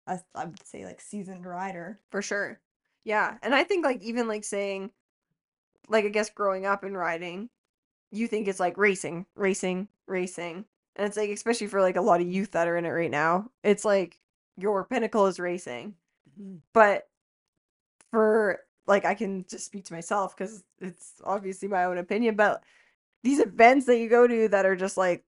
a 0.07 0.19
I 0.33 0.45
would 0.45 0.65
say 0.65 0.85
like 0.85 1.01
seasoned 1.01 1.45
rider. 1.45 1.99
for 2.09 2.21
sure 2.21 2.59
yeah 3.05 3.37
and 3.41 3.55
i 3.55 3.63
think 3.63 3.85
like 3.85 4.01
even 4.01 4.27
like 4.27 4.43
saying 4.43 4.91
like 5.87 6.03
i 6.03 6.09
guess 6.09 6.29
growing 6.29 6.65
up 6.65 6.83
and 6.83 6.97
riding 6.97 7.49
you 8.11 8.27
think 8.27 8.47
it's 8.47 8.59
like 8.59 8.77
racing 8.77 9.25
racing 9.35 9.87
racing 10.07 10.65
and 10.95 11.07
it's 11.07 11.15
like 11.15 11.29
especially 11.29 11.67
for 11.67 11.81
like 11.81 11.95
a 11.95 12.01
lot 12.01 12.19
of 12.19 12.27
youth 12.27 12.51
that 12.51 12.67
are 12.67 12.77
in 12.77 12.85
it 12.85 12.89
right 12.89 13.11
now 13.11 13.49
it's 13.63 13.85
like 13.85 14.19
your 14.57 14.83
pinnacle 14.85 15.27
is 15.27 15.39
racing 15.39 15.93
mm-hmm. 16.39 16.57
but 16.73 17.07
for 18.11 18.59
like 18.87 19.05
i 19.05 19.13
can 19.13 19.45
just 19.47 19.65
speak 19.65 19.85
to 19.85 19.93
myself 19.93 20.35
because 20.35 20.63
it's 20.79 21.13
obviously 21.23 21.67
my 21.67 21.85
own 21.85 21.97
opinion 21.97 22.35
but 22.35 22.63
these 23.25 23.39
events 23.39 23.85
that 23.87 23.97
you 23.97 24.09
go 24.09 24.27
to 24.27 24.47
that 24.49 24.65
are 24.65 24.75
just 24.75 24.97
like 24.97 25.23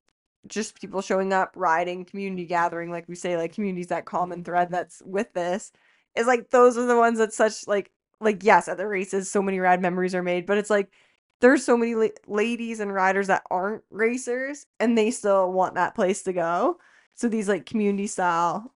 just 0.48 0.80
people 0.80 1.02
showing 1.02 1.34
up 1.34 1.52
riding 1.56 2.06
community 2.06 2.46
gathering 2.46 2.90
like 2.90 3.08
we 3.10 3.16
say 3.16 3.36
like 3.36 3.54
communities 3.54 3.88
that 3.88 4.06
common 4.06 4.44
thread 4.44 4.70
that's 4.72 5.02
with 5.06 5.34
this 5.34 5.72
is 6.16 6.28
like 6.28 6.50
those 6.52 6.78
are 6.78 6.86
the 6.86 6.96
ones 6.96 7.18
that 7.18 7.34
such 7.34 7.68
like 7.68 7.92
like 8.22 8.44
yes 8.44 8.68
at 8.68 8.78
the 8.78 8.88
races 8.88 9.30
so 9.30 9.42
many 9.42 9.60
rad 9.60 9.82
memories 9.82 10.16
are 10.16 10.24
made 10.24 10.46
but 10.46 10.58
it's 10.58 10.70
like 10.70 10.90
there's 11.40 11.64
so 11.64 11.78
many 11.78 11.96
la- 11.96 12.08
ladies 12.28 12.80
and 12.80 12.94
riders 12.94 13.28
that 13.28 13.44
aren't 13.52 13.84
racers 13.92 14.66
and 14.80 14.98
they 14.98 15.12
still 15.12 15.52
want 15.52 15.76
that 15.76 15.96
place 15.96 16.24
to 16.24 16.34
go. 16.34 16.78
So 17.16 17.28
these 17.28 17.48
like 17.48 17.66
community 17.66 18.08
style 18.08 18.74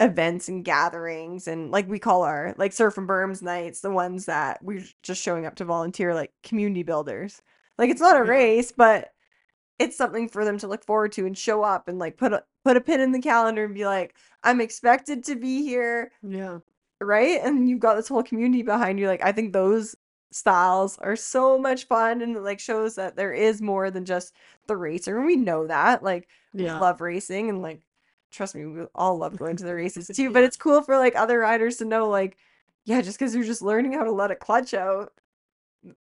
events 0.00 0.48
and 0.48 0.64
gatherings 0.64 1.46
and 1.46 1.70
like 1.70 1.88
we 1.88 1.98
call 1.98 2.22
our 2.22 2.54
like 2.56 2.72
surf 2.72 2.96
and 2.96 3.06
berms 3.06 3.42
nights 3.42 3.82
the 3.82 3.90
ones 3.90 4.24
that 4.24 4.62
we're 4.62 4.82
just 5.02 5.22
showing 5.22 5.44
up 5.44 5.56
to 5.56 5.64
volunteer 5.64 6.14
like 6.14 6.32
community 6.42 6.82
builders 6.82 7.42
like 7.80 7.90
it's 7.90 8.02
not 8.02 8.16
a 8.16 8.24
Yeah. 8.24 8.30
race 8.30 8.72
but 8.72 9.12
it's 9.80 9.96
something 9.96 10.28
for 10.28 10.44
them 10.44 10.58
to 10.58 10.68
look 10.68 10.84
forward 10.84 11.12
to 11.12 11.26
and 11.26 11.36
show 11.38 11.62
up 11.64 11.88
and 11.88 11.98
like 11.98 12.16
put 12.18 12.32
a 12.34 12.44
put 12.64 12.76
a 12.76 12.80
pin 12.82 13.00
in 13.00 13.12
the 13.12 13.20
calendar 13.20 13.64
and 13.64 13.74
be 13.74 13.86
like 13.86 14.14
i'm 14.44 14.60
expected 14.60 15.24
to 15.24 15.36
be 15.36 15.62
here. 15.64 16.12
Yeah. 16.22 16.60
right? 17.00 17.40
And 17.42 17.68
you've 17.68 17.80
got 17.80 17.94
this 17.96 18.08
whole 18.08 18.22
community 18.22 18.62
behind 18.62 19.00
you 19.00 19.08
like 19.08 19.24
i 19.24 19.32
think 19.32 19.52
those 19.52 19.96
styles 20.32 20.98
are 20.98 21.16
so 21.16 21.58
much 21.58 21.86
fun 21.86 22.22
and 22.22 22.36
it 22.36 22.40
like 22.42 22.60
shows 22.60 22.94
that 22.96 23.16
there 23.16 23.32
is 23.32 23.60
more 23.62 23.90
than 23.90 24.04
just 24.04 24.32
the 24.68 24.76
racer 24.76 25.16
and 25.16 25.26
we 25.26 25.36
know 25.36 25.66
that 25.66 26.02
like 26.04 26.28
we 26.54 26.70
love 26.70 27.00
racing 27.00 27.48
and 27.48 27.62
like 27.62 27.82
trust 28.30 28.54
me 28.54 28.64
we 28.66 28.84
all 28.94 29.18
love 29.18 29.36
going 29.36 29.56
to 29.56 29.64
the 29.64 29.74
races 29.74 30.08
too 30.14 30.30
but 30.30 30.44
it's 30.46 30.56
cool 30.56 30.82
for 30.82 30.96
like 30.98 31.16
other 31.16 31.40
riders 31.40 31.78
to 31.78 31.84
know 31.84 32.08
like 32.08 32.36
yeah 32.84 33.00
just 33.00 33.18
because 33.18 33.34
you're 33.34 33.44
just 33.44 33.62
learning 33.62 33.92
how 33.92 34.04
to 34.04 34.12
let 34.12 34.30
a 34.30 34.36
clutch 34.36 34.72
out 34.74 35.12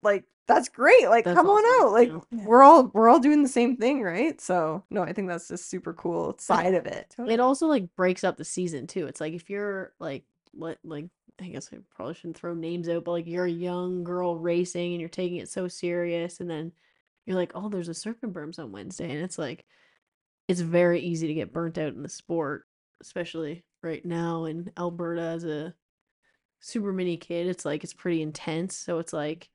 like 0.01 0.25
that's 0.47 0.69
great 0.69 1.07
like 1.09 1.25
That's 1.25 1.35
come 1.35 1.49
on 1.49 1.83
out 1.83 1.91
like 1.91 2.09
yeah. 2.09 2.45
We're 2.45 2.63
all 2.63 2.89
we're 2.93 3.09
all 3.09 3.19
doing 3.19 3.43
the 3.43 3.49
same 3.49 3.77
thing 3.77 4.01
right 4.01 4.39
so 4.39 4.83
no 4.89 5.03
i 5.03 5.11
think 5.11 5.27
that's 5.27 5.49
just 5.49 5.69
super 5.69 5.93
cool 5.93 6.35
side 6.39 6.73
of 6.73 6.85
it 6.85 7.13
It 7.19 7.39
also 7.39 7.67
like 7.67 7.93
breaks 7.95 8.23
up 8.23 8.37
the 8.37 8.45
season 8.45 8.87
too. 8.87 9.07
It's 9.07 9.21
like 9.21 9.33
if 9.33 9.49
you're 9.49 9.93
like 9.99 10.23
what 10.53 10.79
like 10.83 11.05
I 11.39 11.49
guess 11.49 11.69
I 11.71 11.77
probably 11.95 12.15
shouldn't 12.15 12.37
throw 12.37 12.53
names 12.53 12.89
out, 12.89 13.03
but 13.05 13.11
like 13.11 13.27
you're 13.27 13.45
a 13.45 13.49
young 13.49 14.03
girl 14.03 14.37
racing 14.37 14.93
and 14.93 14.99
you're 14.99 15.09
taking 15.09 15.37
it 15.37 15.49
so 15.49 15.67
serious, 15.67 16.39
and 16.39 16.49
then 16.49 16.71
you're 17.25 17.35
like, 17.35 17.51
oh, 17.53 17.69
there's 17.69 17.89
a 17.89 18.09
and 18.23 18.33
berms 18.33 18.57
on 18.59 18.71
Wednesday, 18.71 19.11
and 19.11 19.23
it's 19.23 19.37
like 19.37 19.65
it's 20.47 20.61
very 20.61 20.99
easy 20.99 21.27
to 21.27 21.33
get 21.33 21.53
burnt 21.53 21.77
out 21.77 21.93
in 21.93 22.01
the 22.01 22.09
sport, 22.09 22.65
especially 23.01 23.63
right 23.83 24.03
now 24.03 24.45
in 24.45 24.71
Alberta 24.77 25.21
as 25.21 25.43
a 25.43 25.75
super 26.59 26.91
mini 26.91 27.17
kid. 27.17 27.47
It's 27.47 27.65
like 27.65 27.83
it's 27.83 27.93
pretty 27.93 28.21
intense, 28.21 28.75
so 28.75 28.97
it's 28.99 29.13
like 29.13 29.49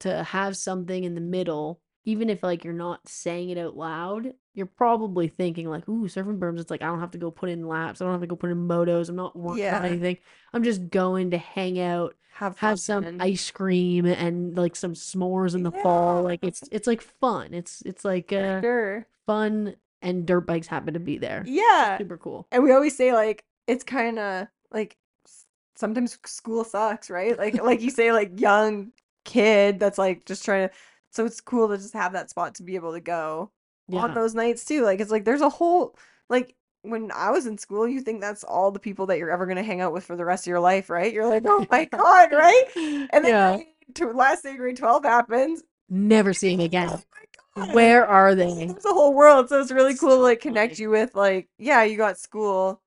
to 0.00 0.22
have 0.24 0.56
something 0.56 1.04
in 1.04 1.14
the 1.14 1.20
middle, 1.20 1.80
even 2.04 2.28
if 2.30 2.42
like 2.42 2.64
you're 2.64 2.72
not 2.72 3.08
saying 3.08 3.50
it 3.50 3.58
out 3.58 3.76
loud, 3.76 4.34
you're 4.54 4.66
probably 4.66 5.28
thinking 5.28 5.68
like, 5.68 5.88
"Ooh, 5.88 6.04
surfing 6.08 6.38
berms." 6.38 6.60
It's 6.60 6.70
like 6.70 6.82
I 6.82 6.86
don't 6.86 7.00
have 7.00 7.12
to 7.12 7.18
go 7.18 7.30
put 7.30 7.48
in 7.50 7.66
laps. 7.68 8.00
I 8.00 8.04
don't 8.04 8.12
have 8.14 8.20
to 8.22 8.26
go 8.26 8.36
put 8.36 8.50
in 8.50 8.68
motos. 8.68 9.08
I'm 9.08 9.16
not 9.16 9.36
working 9.36 9.64
on 9.66 9.84
anything. 9.84 10.18
I'm 10.52 10.62
just 10.64 10.90
going 10.90 11.30
to 11.32 11.38
hang 11.38 11.78
out, 11.80 12.14
have 12.34 12.58
have 12.58 12.80
some 12.80 13.18
ice 13.20 13.50
cream 13.50 14.06
and 14.06 14.56
like 14.56 14.76
some 14.76 14.94
s'mores 14.94 15.54
in 15.54 15.62
the 15.62 15.70
fall. 15.72 16.22
Like 16.22 16.40
it's 16.42 16.62
it's 16.72 16.86
like 16.86 17.00
fun. 17.02 17.54
It's 17.54 17.82
it's 17.86 18.04
like 18.04 18.32
uh, 18.32 18.60
sure 18.60 19.06
fun, 19.26 19.76
and 20.02 20.26
dirt 20.26 20.46
bikes 20.46 20.66
happen 20.66 20.94
to 20.94 21.00
be 21.00 21.18
there. 21.18 21.44
yeah 21.46 21.98
Super 21.98 22.16
cool. 22.16 22.48
and 22.50 22.62
we 22.64 22.72
always 22.72 22.96
say 22.96 23.12
like 23.12 23.44
it's 23.66 23.84
kind 23.84 24.18
of 24.18 24.48
like 24.72 24.96
sometimes 25.76 26.18
school 26.26 26.64
sucks 26.64 27.08
right 27.10 27.38
like 27.38 27.62
like 27.62 27.80
you 27.80 27.90
say 27.90 28.12
like 28.12 28.38
young 28.40 28.90
kid 29.30 29.78
that's 29.80 29.98
like 29.98 30.24
just 30.26 30.44
trying 30.44 30.68
to 30.68 30.74
so 31.10 31.24
it's 31.24 31.40
cool 31.40 31.68
to 31.68 31.76
just 31.76 31.94
have 31.94 32.12
that 32.12 32.30
spot 32.30 32.54
to 32.56 32.62
be 32.62 32.74
able 32.76 32.92
to 32.92 33.00
go 33.00 33.50
Yeah. 33.88 34.00
on 34.02 34.14
those 34.14 34.34
nights 34.34 34.64
too. 34.64 34.82
Like 34.84 35.00
it's 35.00 35.10
like 35.10 35.24
there's 35.24 35.40
a 35.40 35.48
whole 35.48 35.96
like 36.28 36.54
when 36.82 37.10
I 37.14 37.30
was 37.30 37.46
in 37.46 37.58
school, 37.58 37.86
you 37.86 38.00
think 38.00 38.20
that's 38.20 38.42
all 38.44 38.70
the 38.70 38.78
people 38.78 39.06
that 39.06 39.18
you're 39.18 39.30
ever 39.30 39.46
gonna 39.46 39.62
hang 39.62 39.80
out 39.80 39.92
with 39.92 40.04
for 40.04 40.16
the 40.16 40.24
rest 40.24 40.44
of 40.44 40.50
your 40.50 40.60
life, 40.60 40.88
right? 40.90 41.12
You're 41.12 41.26
like, 41.28 41.44
oh 41.46 41.66
my 41.70 41.84
god, 41.92 42.32
right? 42.32 42.64
And 42.76 43.24
then 43.24 43.26
yeah. 43.26 43.58
to 43.94 44.12
last 44.12 44.42
day 44.44 44.56
grade 44.56 44.76
twelve 44.78 45.04
happens. 45.04 45.62
Never 45.88 46.32
seeing 46.32 46.60
again. 46.62 47.02
Oh. 47.56 47.74
Where 47.74 48.06
are 48.06 48.34
they? 48.36 48.66
There's 48.66 48.84
a 48.84 48.94
whole 48.94 49.12
world, 49.14 49.48
so 49.48 49.60
it's 49.60 49.72
really 49.72 49.96
cool 49.96 50.10
to 50.10 50.14
like 50.22 50.40
connect 50.40 50.78
you 50.78 50.88
with 50.90 51.14
like, 51.16 51.48
yeah, 51.58 51.82
you 51.82 51.96
got 51.96 52.18
school, 52.18 52.80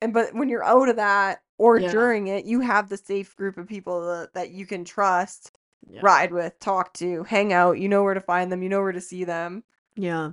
and 0.00 0.14
but 0.14 0.34
when 0.34 0.48
you're 0.48 0.64
out 0.64 0.88
of 0.88 0.96
that 0.96 1.42
or 1.58 1.78
Yeah. 1.78 1.90
during 1.90 2.28
it, 2.28 2.44
you 2.46 2.60
have 2.60 2.88
the 2.88 2.96
safe 2.96 3.36
group 3.36 3.58
of 3.58 3.68
people 3.68 4.00
that, 4.06 4.32
that 4.34 4.50
you 4.50 4.64
can 4.64 4.84
trust, 4.84 5.57
Yeah. 5.86 6.00
ride 6.02 6.32
with, 6.32 6.58
talk 6.60 6.92
to, 6.94 7.24
hang 7.24 7.52
out. 7.52 7.78
You 7.78 7.88
know 7.88 8.02
where 8.02 8.14
to 8.14 8.20
find 8.20 8.50
them. 8.52 8.62
You 8.62 8.68
know 8.68 8.80
where 8.80 8.92
to 8.92 9.00
see 9.00 9.24
them. 9.24 9.64
Yeah. 9.96 10.32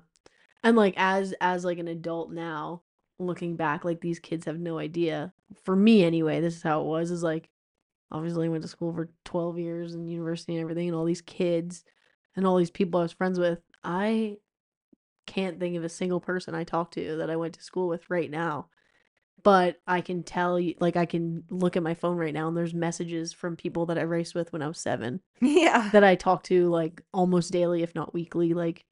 And 0.64 0.76
like 0.76 0.96
as 0.98 1.34
as 1.42 1.64
like 1.64 1.78
an 1.78 1.88
adult 1.88 2.32
now, 2.32 2.82
looking 3.20 3.56
back, 3.56 3.86
like 3.86 4.02
these 4.02 4.20
kids 4.20 4.46
have 4.46 4.60
no 4.60 4.80
idea. 4.80 5.34
For 5.64 5.76
me 5.76 6.04
anyway, 6.04 6.42
this 6.42 6.56
is 6.56 6.64
how 6.64 6.82
it 6.82 6.86
was. 6.86 7.12
Is 7.12 7.24
like 7.24 7.50
obviously 8.12 8.48
I 8.48 8.50
went 8.50 8.64
to 8.64 8.68
school 8.68 8.94
for 8.94 9.10
12 9.26 9.60
years 9.60 9.94
and 9.94 10.10
university 10.12 10.54
and 10.54 10.62
everything 10.62 10.88
and 10.88 10.96
all 10.96 11.06
these 11.06 11.22
kids 11.22 11.84
and 12.36 12.46
all 12.46 12.58
these 12.58 12.72
people 12.72 13.00
I 13.00 13.04
was 13.04 13.12
friends 13.12 13.40
with. 13.40 13.60
I 13.84 14.38
can't 15.26 15.60
think 15.60 15.76
of 15.76 15.84
a 15.84 15.90
single 15.90 16.20
person 16.20 16.56
I 16.56 16.64
talked 16.64 16.94
to 16.96 17.18
that 17.18 17.30
I 17.30 17.36
went 17.36 17.56
to 17.56 17.64
school 17.64 17.88
with 17.88 18.10
right 18.10 18.30
now. 18.30 18.68
But 19.46 19.78
I 19.88 20.02
can 20.02 20.24
tell 20.24 20.60
you 20.60 20.74
like 20.82 20.98
I 20.98 21.06
can 21.06 21.44
look 21.50 21.78
at 21.78 21.84
my 21.84 21.94
phone 21.94 22.18
right 22.18 22.34
now 22.34 22.48
and 22.50 22.58
there's 22.58 22.74
messages 22.74 23.32
from 23.32 23.56
people 23.56 23.86
that 23.86 23.98
I 23.98 24.02
raced 24.02 24.36
with 24.36 24.52
when 24.52 24.62
I 24.62 24.68
was 24.68 24.80
7 24.80 25.22
Yeah. 25.42 25.90
that 25.94 26.04
I 26.04 26.16
talk 26.16 26.44
to 26.46 26.68
like 26.70 27.02
almost 27.14 27.52
daily, 27.54 27.84
if 27.84 27.94
not 27.96 28.14
weekly, 28.14 28.54
like 28.54 28.84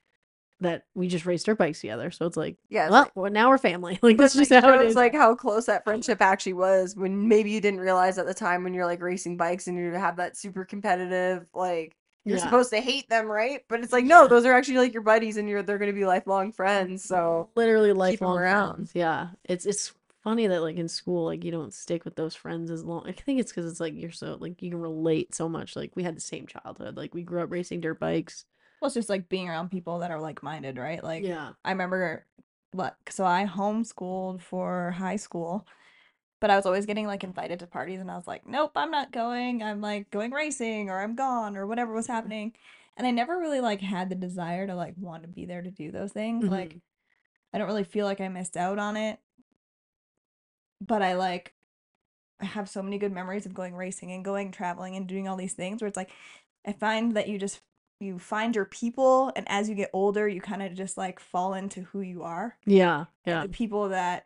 that 0.59 0.85
we 0.95 1.07
just 1.07 1.25
raced 1.25 1.47
dirt 1.47 1.57
bikes 1.57 1.81
together. 1.81 2.11
So 2.11 2.25
it's 2.27 2.37
like, 2.37 2.55
Yeah. 2.69 2.83
it's 2.85 2.91
well, 2.91 3.01
like- 3.01 3.15
well, 3.15 3.31
now 3.31 3.49
we're 3.49 3.57
family. 3.57 3.97
Like 4.03 4.15
that's 4.17 4.35
just 4.35 4.51
like, 4.51 4.63
how 4.63 4.79
it 4.79 4.85
is. 4.85 4.95
like 4.95 5.13
how 5.15 5.33
close 5.35 5.65
that 5.65 5.83
friendship 5.83 6.21
actually 6.21 6.53
was 6.53 6.95
when 6.95 7.27
maybe 7.27 7.49
you 7.51 7.59
didn't 7.59 7.81
realize 7.81 8.17
at 8.19 8.27
the 8.27 8.33
time 8.33 8.63
when 8.63 8.73
you're 8.73 8.85
like 8.85 9.01
racing 9.01 9.35
bikes 9.35 9.67
and 9.67 9.77
you 9.77 9.91
have 9.93 10.17
that 10.17 10.37
super 10.37 10.63
competitive 10.65 11.47
like 11.53 11.95
you're 12.25 12.37
Yeah. 12.37 12.43
supposed 12.43 12.69
to 12.69 12.79
hate 12.79 13.09
them, 13.09 13.25
right? 13.25 13.61
But 13.67 13.81
it's 13.81 13.91
like 13.91 14.05
no, 14.05 14.27
those 14.27 14.45
are 14.45 14.53
actually 14.53 14.77
like 14.77 14.93
your 14.93 15.01
buddies 15.01 15.35
and 15.37 15.49
you're 15.49 15.63
they're 15.63 15.79
gonna 15.79 15.91
be 15.93 16.05
lifelong 16.05 16.51
friends. 16.53 17.03
So 17.03 17.49
literally 17.55 17.91
lifelong 17.91 18.37
around. 18.37 18.75
friends. 18.75 18.91
Yeah, 18.93 19.29
it's 19.43 19.65
it's 19.65 19.93
funny 20.23 20.47
that 20.47 20.61
like 20.61 20.77
in 20.77 20.87
school, 20.87 21.25
like 21.25 21.43
you 21.43 21.51
don't 21.51 21.73
stick 21.73 22.05
with 22.05 22.15
those 22.15 22.35
friends 22.35 22.71
as 22.71 22.83
long. 22.83 23.07
I 23.07 23.11
think 23.11 23.39
it's 23.39 23.51
because 23.51 23.69
it's 23.69 23.79
like 23.79 23.93
you're 23.95 24.11
so 24.11 24.37
like 24.39 24.61
you 24.61 24.71
can 24.71 24.79
relate 24.81 25.35
so 25.35 25.49
much. 25.49 25.75
Like 25.75 25.95
we 25.95 26.03
had 26.03 26.15
the 26.15 26.21
same 26.21 26.47
childhood. 26.47 26.97
Like 26.97 27.13
we 27.13 27.23
grew 27.23 27.41
up 27.41 27.51
racing 27.51 27.81
dirt 27.81 27.99
bikes. 27.99 28.45
Well, 28.81 28.87
it's 28.87 28.95
just 28.95 29.09
like 29.09 29.29
being 29.29 29.49
around 29.49 29.71
people 29.71 29.99
that 29.99 30.11
are 30.11 30.19
like 30.19 30.43
minded, 30.43 30.77
right? 30.77 31.03
Like 31.03 31.23
yeah, 31.23 31.51
I 31.63 31.71
remember 31.71 32.25
what 32.71 32.95
so 33.09 33.25
I 33.25 33.45
homeschooled 33.45 34.41
for 34.41 34.91
high 34.91 35.17
school, 35.17 35.67
but 36.41 36.49
I 36.49 36.55
was 36.55 36.65
always 36.65 36.85
getting 36.85 37.07
like 37.07 37.23
invited 37.23 37.59
to 37.59 37.67
parties 37.67 37.99
and 37.99 38.11
I 38.11 38.15
was 38.15 38.27
like, 38.27 38.45
Nope, 38.47 38.71
I'm 38.75 38.91
not 38.91 39.11
going. 39.11 39.63
I'm 39.63 39.81
like 39.81 40.09
going 40.11 40.31
racing 40.31 40.89
or 40.89 40.99
I'm 41.01 41.15
gone 41.15 41.55
or 41.55 41.67
whatever 41.67 41.93
was 41.93 42.07
happening. 42.07 42.53
And 42.97 43.07
I 43.07 43.11
never 43.11 43.37
really 43.39 43.61
like 43.61 43.81
had 43.81 44.09
the 44.09 44.15
desire 44.15 44.67
to 44.67 44.75
like 44.75 44.93
want 44.97 45.23
to 45.23 45.29
be 45.29 45.45
there 45.45 45.61
to 45.61 45.71
do 45.71 45.91
those 45.91 46.11
things. 46.11 46.45
Like 46.45 46.75
Mhm. 46.75 46.81
I 47.53 47.57
don't 47.59 47.67
really 47.67 47.83
feel 47.83 48.05
like 48.05 48.19
I 48.19 48.27
missed 48.29 48.57
out 48.57 48.79
on 48.79 48.97
it. 48.97 49.19
But 50.85 51.01
I 51.01 51.15
like 51.15 51.53
I 52.41 52.45
have 52.45 52.69
so 52.69 52.83
many 52.83 52.97
good 52.97 53.11
memories 53.11 53.45
of 53.45 53.53
going 53.53 53.75
racing 53.75 54.11
and 54.11 54.25
going 54.25 54.51
traveling 54.51 54.95
and 54.95 55.07
doing 55.07 55.27
all 55.27 55.37
these 55.37 55.53
things 55.53 55.81
where 55.81 55.87
it's 55.87 55.97
like 55.97 56.11
I 56.65 56.73
find 56.73 57.15
that 57.15 57.27
you 57.27 57.37
just 57.37 57.61
you 57.99 58.19
find 58.19 58.55
your 58.55 58.65
people 58.65 59.31
and 59.35 59.45
as 59.49 59.69
you 59.69 59.75
get 59.75 59.89
older 59.93 60.27
you 60.27 60.41
kind 60.41 60.61
of 60.61 60.73
just 60.73 60.97
like 60.97 61.19
fall 61.19 61.53
into 61.53 61.83
who 61.83 62.01
you 62.01 62.23
are. 62.23 62.57
yeah, 62.65 63.05
yeah. 63.25 63.43
The 63.43 63.49
people 63.49 63.89
that 63.89 64.25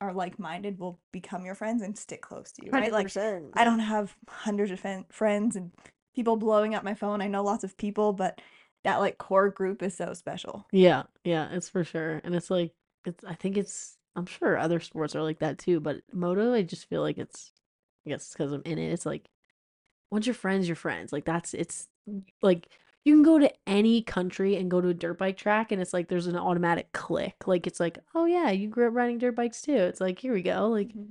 are 0.00 0.12
like-minded 0.12 0.78
will 0.78 0.98
become 1.12 1.44
your 1.44 1.54
friends 1.54 1.82
and 1.82 1.96
stick 1.96 2.20
close 2.20 2.52
to 2.52 2.64
you, 2.64 2.70
right? 2.70 2.92
Like 2.92 3.06
100%. 3.06 3.52
I 3.54 3.64
don't 3.64 3.78
have 3.78 4.14
hundreds 4.28 4.70
of 4.70 4.80
fen- 4.80 5.06
friends 5.10 5.56
and 5.56 5.72
people 6.14 6.36
blowing 6.36 6.74
up 6.74 6.84
my 6.84 6.94
phone. 6.94 7.22
I 7.22 7.28
know 7.28 7.42
lots 7.42 7.64
of 7.64 7.76
people, 7.76 8.12
but 8.12 8.40
that 8.84 8.98
like 8.98 9.18
core 9.18 9.48
group 9.50 9.82
is 9.82 9.96
so 9.96 10.12
special. 10.14 10.66
Yeah, 10.70 11.04
yeah, 11.24 11.48
it's 11.50 11.68
for 11.68 11.82
sure. 11.84 12.20
And 12.24 12.34
it's 12.34 12.50
like 12.50 12.72
it's 13.04 13.24
I 13.24 13.34
think 13.34 13.56
it's 13.56 13.96
I'm 14.16 14.26
sure 14.26 14.56
other 14.56 14.80
sports 14.80 15.14
are 15.14 15.22
like 15.22 15.40
that 15.40 15.58
too, 15.58 15.80
but 15.80 15.98
moto 16.12 16.54
I 16.54 16.62
just 16.62 16.88
feel 16.88 17.02
like 17.02 17.18
it's 17.18 17.52
I 18.06 18.10
guess 18.10 18.32
because 18.32 18.52
I'm 18.52 18.62
in 18.64 18.78
it. 18.78 18.92
It's 18.92 19.06
like 19.06 19.28
once 20.10 20.26
your 20.26 20.34
friends, 20.34 20.68
your 20.68 20.76
friends. 20.76 21.12
Like 21.12 21.24
that's 21.24 21.54
it's 21.54 21.88
like 22.42 22.68
you 23.04 23.14
can 23.14 23.22
go 23.22 23.38
to 23.38 23.52
any 23.68 24.02
country 24.02 24.56
and 24.56 24.70
go 24.70 24.80
to 24.80 24.88
a 24.88 24.94
dirt 24.94 25.18
bike 25.18 25.36
track 25.36 25.70
and 25.70 25.80
it's 25.80 25.92
like 25.92 26.08
there's 26.08 26.26
an 26.26 26.36
automatic 26.36 26.92
click. 26.92 27.46
Like 27.46 27.66
it's 27.66 27.80
like, 27.80 27.98
"Oh 28.14 28.24
yeah, 28.26 28.50
you 28.50 28.68
grew 28.68 28.88
up 28.88 28.94
riding 28.94 29.18
dirt 29.18 29.36
bikes 29.36 29.62
too." 29.62 29.74
It's 29.74 30.00
like, 30.00 30.18
"Here 30.18 30.32
we 30.32 30.42
go." 30.42 30.68
Like 30.68 30.88
mm-hmm. 30.88 31.10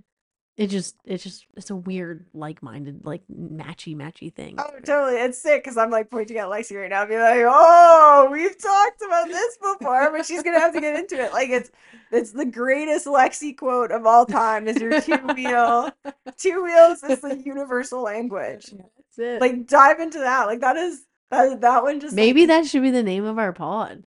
It 0.58 0.68
just 0.68 0.96
it's 1.04 1.24
just 1.24 1.46
it's 1.58 1.70
a 1.70 1.76
weird 1.76 2.26
like-minded 2.34 3.06
like 3.06 3.22
matchy 3.30 3.96
matchy 3.96 4.34
thing. 4.34 4.56
Oh, 4.58 4.70
totally. 4.86 5.20
It's 5.20 5.38
sick 5.38 5.64
because 5.64 5.78
I'm 5.78 5.90
like 5.90 6.10
pointing 6.10 6.38
at 6.38 6.48
Lexi 6.48 6.80
right 6.80 6.90
now, 6.90 7.02
and 7.02 7.10
be 7.10 7.18
like, 7.18 7.44
"Oh, 7.46 8.30
we've 8.32 8.58
talked 8.58 9.02
about 9.02 9.28
this 9.28 9.58
before," 9.58 10.12
but 10.12 10.26
she's 10.26 10.44
gonna 10.44 10.60
have 10.60 10.74
to 10.74 10.80
get 10.80 10.98
into 10.98 11.22
it. 11.22 11.34
Like 11.34 11.50
it's 11.50 11.72
it's 12.12 12.32
the 12.32 12.46
greatest 12.46 13.06
Lexi 13.06 13.58
quote 13.58 13.92
of 13.92 14.06
all 14.06 14.26
time. 14.26 14.68
Is 14.68 14.78
your 14.78 15.02
two 15.02 15.18
wheel? 15.36 15.92
Two 16.38 16.64
wheels 16.64 17.04
is 17.04 17.20
the 17.22 17.42
universal 17.46 18.02
language. 18.02 18.72
That's 18.72 19.20
it. 19.20 19.42
Like 19.42 19.68
dive 19.68 20.00
into 20.00 20.20
that. 20.20 20.46
Like 20.46 20.62
that 20.62 20.78
is 20.78 21.06
that 21.32 21.60
that 21.62 21.84
one 21.84 22.00
just 22.00 22.16
Maybe 22.16 22.42
like, 22.42 22.48
that 22.50 22.66
should 22.68 22.82
be 22.82 22.92
the 22.92 23.04
name 23.04 23.26
of 23.26 23.38
our 23.38 23.52
pod. 23.52 24.04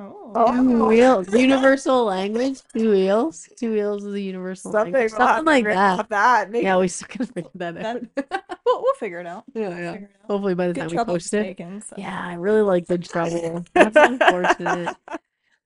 Oh. 0.00 0.32
Oh. 0.36 0.62
Two 0.62 0.86
wheels, 0.86 1.32
universal 1.34 2.04
language. 2.04 2.60
Two 2.76 2.90
wheels, 2.92 3.48
two 3.58 3.72
wheels 3.72 4.04
is 4.04 4.14
a 4.14 4.20
universal 4.20 4.70
something 4.70 4.92
language. 4.92 5.12
we'll 5.18 5.26
Something 5.26 5.44
like 5.46 5.64
that. 5.64 5.98
out 6.00 6.08
that. 6.10 6.50
Make, 6.50 6.62
Yeah, 6.62 6.76
we 6.78 6.86
still 6.88 7.08
gotta 7.10 7.32
figure 7.32 7.50
that 7.56 7.76
out. 7.84 8.02
We'll, 8.66 8.82
we'll 8.82 8.94
figure 8.94 9.18
it 9.20 9.26
out. 9.26 9.44
yeah, 9.54 9.68
We'll 9.68 9.78
yeah. 9.78 9.92
it 9.92 10.02
out. 10.04 10.08
Hopefully 10.26 10.54
by 10.54 10.66
the 10.68 10.74
Good 10.74 10.88
time 10.90 10.98
we 10.98 11.04
post 11.04 11.32
it. 11.32 11.38
mistaken, 11.38 11.80
so. 11.80 11.94
Yeah, 11.98 12.20
I 12.22 12.34
really 12.34 12.60
like 12.60 12.86
the 12.86 12.98
trouble. 12.98 13.64
That's 13.72 13.96
unfortunate. 13.96 14.94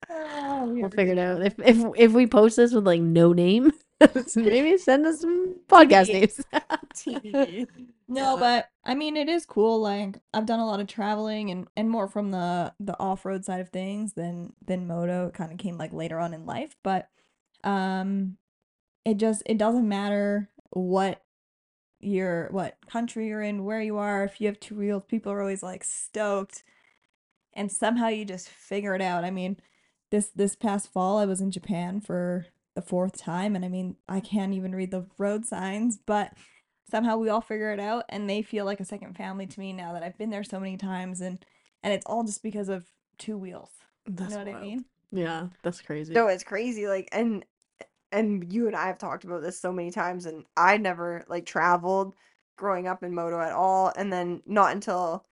Oh, 0.09 0.65
we 0.73 0.81
We'll 0.81 0.89
figure 0.89 1.13
it 1.13 1.19
out. 1.19 1.41
If 1.45 1.55
if 1.59 1.83
if 1.97 2.11
we 2.13 2.27
post 2.27 2.55
this 2.55 2.71
with 2.73 2.85
like 2.87 3.01
no 3.01 3.33
name, 3.33 3.71
maybe 4.35 4.77
send 4.77 5.05
us 5.05 5.19
some 5.21 5.55
podcast 5.67 6.07
names. 6.07 6.41
No, 8.07 8.37
but 8.37 8.69
I 8.83 8.95
mean 8.95 9.15
it 9.15 9.29
is 9.29 9.45
cool. 9.45 9.79
Like 9.81 10.17
I've 10.33 10.45
done 10.45 10.59
a 10.59 10.65
lot 10.65 10.79
of 10.79 10.87
traveling 10.87 11.49
and 11.51 11.67
and 11.75 11.89
more 11.89 12.07
from 12.07 12.31
the 12.31 12.73
the 12.79 12.99
off 12.99 13.25
road 13.25 13.45
side 13.45 13.61
of 13.61 13.69
things 13.69 14.13
than 14.13 14.53
than 14.65 14.87
moto. 14.87 15.27
It 15.27 15.33
kind 15.33 15.51
of 15.51 15.57
came 15.57 15.77
like 15.77 15.93
later 15.93 16.19
on 16.19 16.33
in 16.33 16.45
life, 16.45 16.75
but 16.83 17.09
um, 17.63 18.37
it 19.05 19.17
just 19.17 19.43
it 19.47 19.57
doesn't 19.59 19.87
matter 19.89 20.49
what 20.71 21.23
your 22.01 22.49
what 22.51 22.77
country 22.89 23.27
you're 23.27 23.41
in, 23.43 23.65
where 23.65 23.81
you 23.81 23.97
are. 23.97 24.23
If 24.25 24.41
you 24.41 24.47
have 24.47 24.59
two 24.59 24.75
wheels, 24.77 25.05
people 25.05 25.31
are 25.31 25.41
always 25.41 25.63
like 25.63 25.83
stoked, 25.83 26.63
and 27.53 27.71
somehow 27.71 28.07
you 28.07 28.25
just 28.25 28.49
figure 28.49 28.95
it 28.95 29.01
out. 29.01 29.23
I 29.23 29.31
mean, 29.31 29.57
this 30.11 30.27
this 30.35 30.55
past 30.55 30.91
fall 30.91 31.17
I 31.17 31.25
was 31.25 31.41
in 31.41 31.51
Japan 31.51 32.01
for 32.01 32.47
the 32.75 32.81
fourth 32.81 33.17
time, 33.17 33.55
and 33.55 33.63
I 33.65 33.67
mean 33.69 33.95
I 34.09 34.19
can't 34.19 34.53
even 34.53 34.75
read 34.75 34.91
the 34.91 35.05
road 35.17 35.45
signs, 35.45 35.99
but 36.05 36.33
somehow 36.93 37.17
we 37.17 37.27
all 37.27 37.41
figure 37.41 37.71
it 37.71 37.79
out 37.79 38.05
and 38.09 38.29
they 38.29 38.43
feel 38.43 38.65
like 38.65 38.79
a 38.79 38.85
second 38.85 39.17
family 39.17 39.47
to 39.47 39.59
me 39.59 39.73
now 39.73 39.93
that 39.93 40.03
I've 40.03 40.17
been 40.19 40.29
there 40.29 40.43
so 40.43 40.59
many 40.59 40.77
times 40.77 41.21
and 41.21 41.43
and 41.81 41.91
it's 41.91 42.05
all 42.05 42.23
just 42.23 42.43
because 42.43 42.69
of 42.69 42.85
two 43.17 43.35
wheels. 43.35 43.71
That's 44.05 44.31
you 44.31 44.37
know 44.37 44.45
what 44.45 44.55
I 44.55 44.61
mean? 44.61 44.85
Yeah, 45.11 45.47
that's 45.63 45.81
crazy. 45.81 46.13
No, 46.13 46.27
it's 46.27 46.43
crazy. 46.43 46.87
Like, 46.87 47.09
and 47.11 47.43
and 48.11 48.53
you 48.53 48.67
and 48.67 48.75
I 48.75 48.85
have 48.85 48.99
talked 48.99 49.23
about 49.23 49.41
this 49.41 49.59
so 49.59 49.71
many 49.71 49.89
times, 49.89 50.27
and 50.27 50.45
I 50.55 50.77
never 50.77 51.25
like 51.27 51.47
traveled 51.47 52.13
growing 52.57 52.87
up 52.87 53.01
in 53.01 53.15
moto 53.15 53.41
at 53.41 53.53
all, 53.53 53.91
and 53.97 54.13
then 54.13 54.43
not 54.45 54.73
until 54.73 55.25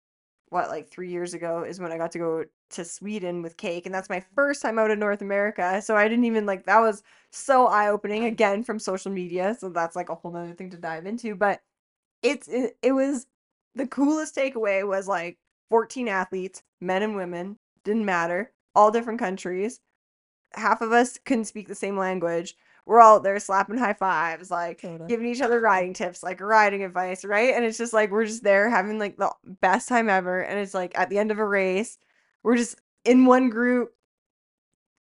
what 0.50 0.68
like 0.68 0.88
three 0.88 1.10
years 1.10 1.34
ago 1.34 1.64
is 1.64 1.80
when 1.80 1.90
I 1.90 1.98
got 1.98 2.12
to 2.12 2.18
go 2.18 2.44
to 2.70 2.84
Sweden 2.84 3.42
with 3.42 3.56
Cake, 3.56 3.86
and 3.86 3.94
that's 3.94 4.10
my 4.10 4.20
first 4.34 4.62
time 4.62 4.78
out 4.78 4.90
of 4.90 4.98
North 4.98 5.22
America. 5.22 5.80
So 5.82 5.96
I 5.96 6.08
didn't 6.08 6.24
even 6.24 6.46
like 6.46 6.66
that 6.66 6.80
was 6.80 7.02
so 7.30 7.66
eye 7.66 7.88
opening 7.88 8.24
again 8.24 8.62
from 8.62 8.78
social 8.78 9.10
media. 9.10 9.56
So 9.58 9.68
that's 9.68 9.96
like 9.96 10.08
a 10.08 10.14
whole 10.14 10.32
nother 10.32 10.54
thing 10.54 10.70
to 10.70 10.76
dive 10.76 11.06
into, 11.06 11.34
but 11.34 11.60
it's 12.22 12.48
it, 12.48 12.76
it 12.82 12.92
was 12.92 13.26
the 13.74 13.86
coolest 13.86 14.36
takeaway 14.36 14.86
was 14.86 15.08
like 15.08 15.38
14 15.70 16.08
athletes, 16.08 16.62
men 16.80 17.02
and 17.02 17.16
women, 17.16 17.58
didn't 17.84 18.04
matter, 18.04 18.52
all 18.74 18.90
different 18.90 19.20
countries. 19.20 19.80
Half 20.52 20.80
of 20.80 20.92
us 20.92 21.18
couldn't 21.24 21.44
speak 21.44 21.68
the 21.68 21.74
same 21.74 21.96
language. 21.96 22.56
We're 22.86 23.02
all 23.02 23.20
there 23.20 23.38
slapping 23.38 23.76
high 23.76 23.92
fives, 23.92 24.50
like 24.50 24.80
giving 25.06 25.26
each 25.26 25.42
other 25.42 25.60
riding 25.60 25.92
tips, 25.92 26.22
like 26.22 26.40
riding 26.40 26.82
advice, 26.82 27.22
right? 27.22 27.54
And 27.54 27.64
it's 27.64 27.76
just 27.76 27.92
like 27.92 28.10
we're 28.10 28.24
just 28.24 28.42
there 28.42 28.70
having 28.70 28.98
like 28.98 29.18
the 29.18 29.30
best 29.60 29.88
time 29.88 30.08
ever. 30.08 30.40
And 30.40 30.58
it's 30.58 30.72
like 30.72 30.98
at 30.98 31.10
the 31.10 31.18
end 31.18 31.30
of 31.30 31.38
a 31.38 31.46
race, 31.46 31.98
we're 32.42 32.56
just 32.56 32.76
in 33.04 33.26
one 33.26 33.50
group, 33.50 33.92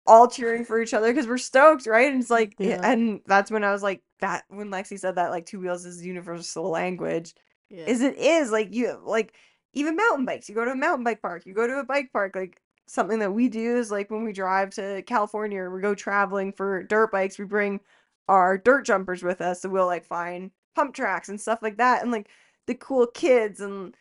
all 0.07 0.29
cheering 0.29 0.65
for 0.65 0.81
each 0.81 0.95
other 0.95 1.13
because 1.13 1.27
we're 1.27 1.39
stoked, 1.39 1.87
right? 1.87 2.11
And 2.13 2.21
it's 2.21 2.31
like, 2.31 2.57
eh, 2.61 2.69
Yeah. 2.71 2.81
and 2.83 3.21
that's 3.27 3.51
when 3.51 3.65
I 3.65 3.73
was 3.73 3.83
like, 3.83 4.03
that 4.21 4.45
when 4.49 4.71
Lexi 4.71 4.99
said 4.99 5.17
that, 5.17 5.31
like 5.31 5.47
two 5.47 5.61
wheels 5.61 5.85
is 5.85 6.05
universal 6.05 6.71
language 6.71 7.35
Yeah. 7.69 7.87
is 7.87 8.01
it 8.03 8.17
is 8.17 8.51
like 8.51 8.73
you 8.73 8.99
like 9.05 9.35
even 9.75 9.97
mountain 9.97 10.25
bikes 10.25 10.49
you 10.49 10.55
go 10.55 10.65
to 10.65 10.71
a 10.71 10.77
mountain 10.77 11.05
bike 11.05 11.21
park 11.21 11.45
you 11.45 11.53
go 11.53 11.67
to 11.67 11.81
a 11.81 11.85
bike 11.85 12.11
park 12.13 12.35
like 12.35 12.63
something 12.87 13.19
that 13.19 13.33
we 13.33 13.49
do 13.49 13.77
is 13.77 13.91
like 13.91 14.11
when 14.11 14.25
we 14.25 14.33
drive 14.33 14.71
to 14.71 15.03
California 15.03 15.61
or 15.61 15.75
we 15.75 15.81
go 15.81 15.95
traveling 15.95 16.53
for 16.53 16.83
dirt 16.85 17.11
bikes, 17.13 17.39
we 17.39 17.45
bring 17.45 17.81
our 18.29 18.57
dirt 18.59 18.87
jumpers 18.87 19.23
with 19.23 19.41
us. 19.41 19.63
So 19.63 19.69
we'll 19.69 19.87
like 19.87 20.05
find 20.05 20.51
pump 20.75 20.95
tracks 20.95 21.29
and 21.29 21.41
stuff 21.41 21.61
like 21.63 21.79
that. 21.79 22.03
And 22.03 22.13
like 22.13 22.29
the 22.67 22.75
cool 22.75 23.07
kids 23.07 23.61
and 23.61 23.95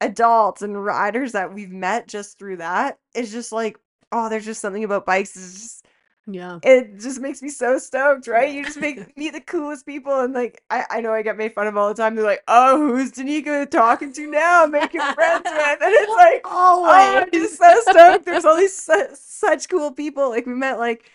adults 0.00 0.62
and 0.62 0.82
riders 0.84 1.32
that 1.32 1.52
we've 1.52 1.70
met 1.72 2.06
just 2.08 2.38
through 2.38 2.58
that 2.58 2.98
is 3.14 3.32
just 3.32 3.52
like, 3.52 3.78
oh, 4.12 4.28
there's 4.28 4.44
just 4.44 4.60
something 4.60 4.84
about 4.84 5.06
bikes. 5.06 5.36
It's 5.36 5.52
just 5.54 5.86
Yeah. 6.26 6.58
it 6.62 6.98
just 7.00 7.20
makes 7.20 7.42
me 7.42 7.48
so 7.48 7.78
stoked, 7.78 8.26
right? 8.28 8.52
You 8.52 8.64
just 8.64 8.78
make 8.78 9.16
meet 9.16 9.32
the 9.32 9.40
coolest 9.40 9.86
people, 9.86 10.20
and 10.20 10.34
like 10.34 10.62
I, 10.70 10.84
I 10.90 11.00
know 11.00 11.12
I 11.12 11.22
get 11.22 11.36
made 11.38 11.54
fun 11.54 11.66
of 11.66 11.76
all 11.76 11.88
the 11.88 11.94
time. 12.00 12.14
They're 12.14 12.24
like, 12.24 12.42
"Oh, 12.48 12.78
who's 12.78 13.12
Danika 13.12 13.68
talking 13.70 14.12
to 14.12 14.26
now? 14.30 14.66
Making 14.66 15.00
friends 15.00 15.44
with?" 15.44 15.78
And 15.82 15.92
it's 15.94 16.16
like, 16.16 16.42
oh, 16.44 16.86
I'm 16.88 17.30
just 17.32 17.58
so 17.58 17.80
stoked. 17.82 18.24
There's 18.26 18.44
all 18.44 18.56
these 18.56 18.76
su- 18.76 19.08
such 19.14 19.68
cool 19.68 19.90
people. 19.92 20.28
Like 20.30 20.46
we 20.46 20.54
met 20.54 20.78
like 20.78 21.10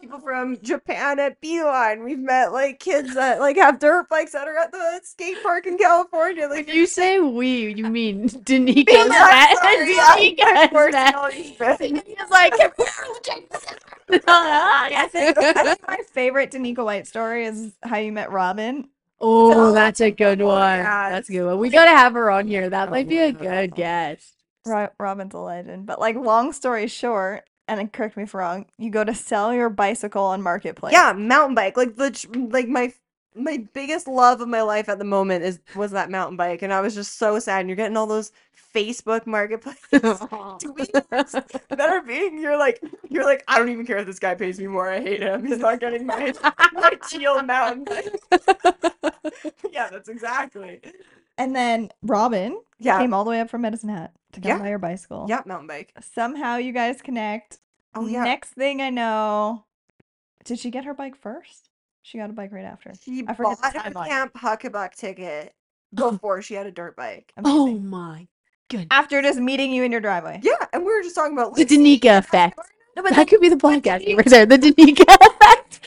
people 0.00 0.18
from 0.20 0.58
Japan 0.62 1.18
at 1.18 1.40
Beeline. 1.40 2.04
We've 2.04 2.18
met 2.18 2.52
like 2.52 2.78
kids 2.78 3.14
that 3.14 3.40
like 3.40 3.56
have 3.56 3.78
dirt 3.78 4.08
bikes 4.08 4.32
that 4.32 4.46
are 4.46 4.56
at 4.56 4.70
the 4.72 5.00
skate 5.02 5.42
park 5.42 5.66
in 5.66 5.76
California. 5.78 6.46
Like 6.48 6.68
If 6.68 6.74
you 6.74 6.86
say 6.86 7.18
we, 7.20 7.72
you 7.74 7.84
mean 7.88 8.28
Danika. 8.28 8.86
Beeline, 8.86 9.10
Danika 9.10 9.54
sorry, 9.56 9.96
I- 10.00 10.34
my 10.38 10.56
has 10.60 10.70
words 10.72 10.92
that. 10.92 11.14
always 11.14 11.50
been- 11.52 11.76
Danika's 11.78 12.30
like, 12.30 12.52
"Come 12.52 12.70
here, 12.76 12.86
check 13.22 13.48
this 13.50 13.66
out." 13.66 13.78
Oh, 14.10 14.20
I 14.26 15.08
think, 15.12 15.36
I 15.38 15.52
think 15.64 15.86
my 15.86 15.98
favorite 16.12 16.50
Danika 16.50 16.84
White 16.84 17.06
story 17.06 17.44
is 17.44 17.72
how 17.82 17.98
you 17.98 18.10
met 18.12 18.30
Robin. 18.32 18.88
Oh, 19.20 19.72
that's 19.72 20.00
a 20.00 20.10
good 20.12 20.40
oh, 20.40 20.46
one. 20.46 20.78
yeah, 20.78 21.10
That's 21.10 21.28
a 21.28 21.32
good 21.32 21.44
one. 21.44 21.58
We 21.58 21.70
gotta 21.70 21.90
have 21.90 22.14
her 22.14 22.30
on 22.30 22.46
here. 22.46 22.70
That 22.70 22.90
might 22.90 23.08
be 23.08 23.18
a 23.18 23.32
good 23.32 23.74
guest. 23.74 24.32
Ro- 24.64 24.90
Robin's 24.98 25.34
a 25.34 25.38
legend. 25.38 25.86
But 25.86 25.98
like, 26.00 26.14
long 26.16 26.52
story 26.52 26.86
short, 26.86 27.47
and 27.68 27.92
correct 27.92 28.16
me 28.16 28.24
if 28.24 28.34
I'm 28.34 28.40
wrong, 28.40 28.66
you 28.78 28.90
go 28.90 29.04
to 29.04 29.14
sell 29.14 29.54
your 29.54 29.68
bicycle 29.68 30.24
on 30.24 30.42
Marketplace. 30.42 30.92
Yeah, 30.92 31.12
mountain 31.12 31.54
bike. 31.54 31.76
Like 31.76 31.96
the 31.96 32.48
like 32.50 32.68
my 32.68 32.92
my 33.34 33.64
biggest 33.72 34.08
love 34.08 34.40
of 34.40 34.48
my 34.48 34.62
life 34.62 34.88
at 34.88 34.98
the 34.98 35.04
moment 35.04 35.44
is 35.44 35.60
was 35.76 35.92
that 35.92 36.10
mountain 36.10 36.36
bike, 36.36 36.62
and 36.62 36.72
I 36.72 36.80
was 36.80 36.94
just 36.94 37.18
so 37.18 37.38
sad. 37.38 37.60
And 37.60 37.68
you're 37.68 37.76
getting 37.76 37.96
all 37.96 38.06
those 38.06 38.32
Facebook 38.74 39.26
marketplace 39.26 39.78
tweets 39.92 41.58
that 41.68 41.80
are 41.80 42.02
being. 42.02 42.38
You're 42.38 42.58
like 42.58 42.82
you're 43.08 43.24
like 43.24 43.44
I 43.48 43.58
don't 43.58 43.68
even 43.68 43.86
care 43.86 43.98
if 43.98 44.06
this 44.06 44.18
guy 44.18 44.34
pays 44.34 44.58
me 44.58 44.66
more. 44.66 44.90
I 44.90 45.00
hate 45.00 45.22
him. 45.22 45.44
He's 45.44 45.58
not 45.58 45.80
getting 45.80 46.06
my 46.06 46.32
my 46.72 46.92
teal 47.08 47.42
mountain 47.42 47.84
bike. 47.84 48.42
yeah, 49.72 49.88
that's 49.90 50.08
exactly. 50.08 50.80
And 51.38 51.54
then 51.56 51.90
Robin 52.02 52.60
Yeah, 52.78 52.98
came 52.98 53.14
all 53.14 53.24
the 53.24 53.30
way 53.30 53.40
up 53.40 53.48
from 53.48 53.62
Medicine 53.62 53.88
Hat 53.88 54.12
to 54.32 54.40
come 54.40 54.48
Yeah. 54.50 54.58
buy 54.58 54.68
your 54.68 54.78
bicycle. 54.78 55.26
yeah, 55.28 55.42
mountain 55.46 55.68
bike. 55.68 55.92
Somehow 56.00 56.56
you 56.56 56.72
guys 56.72 57.00
connect. 57.00 57.58
Oh 57.94 58.06
yeah. 58.06 58.24
Next 58.24 58.50
thing 58.50 58.82
I 58.82 58.90
know, 58.90 59.64
did 60.44 60.58
she 60.58 60.70
get 60.70 60.84
her 60.84 60.94
bike 60.94 61.16
first? 61.16 61.70
She 62.02 62.18
got 62.18 62.28
a 62.30 62.32
bike 62.32 62.52
right 62.52 62.64
after. 62.64 62.92
She 63.02 63.24
I 63.26 63.34
forget 63.34 63.60
bought 63.60 63.72
the 63.72 63.80
her 63.80 63.90
timeline. 63.90 64.06
Camp 64.08 64.32
Huckabuck 64.34 64.94
ticket 64.94 65.54
oh. 65.98 66.12
before 66.12 66.42
she 66.42 66.54
had 66.54 66.66
a 66.66 66.70
dirt 66.70 66.96
bike. 66.96 67.32
oh 67.44 67.78
my 67.78 68.26
goodness. 68.68 68.88
After 68.90 69.22
just 69.22 69.38
meeting 69.38 69.72
you 69.72 69.82
in 69.84 69.92
your 69.92 70.00
driveway. 70.00 70.40
Yeah, 70.42 70.52
and 70.72 70.84
we 70.84 70.92
were 70.92 71.02
just 71.02 71.14
talking 71.14 71.32
about 71.32 71.54
The 71.54 71.62
Lucy. 71.62 71.78
Danika 71.78 72.18
effect. 72.18 72.58
No, 72.96 73.02
but 73.02 73.14
That 73.14 73.28
could 73.28 73.40
be 73.40 73.48
the 73.48 73.56
podcast 73.56 74.04
name 74.04 74.16
right 74.16 74.26
there. 74.26 74.44
The 74.46 74.58
Danika 74.58 75.04
effect. 75.20 75.80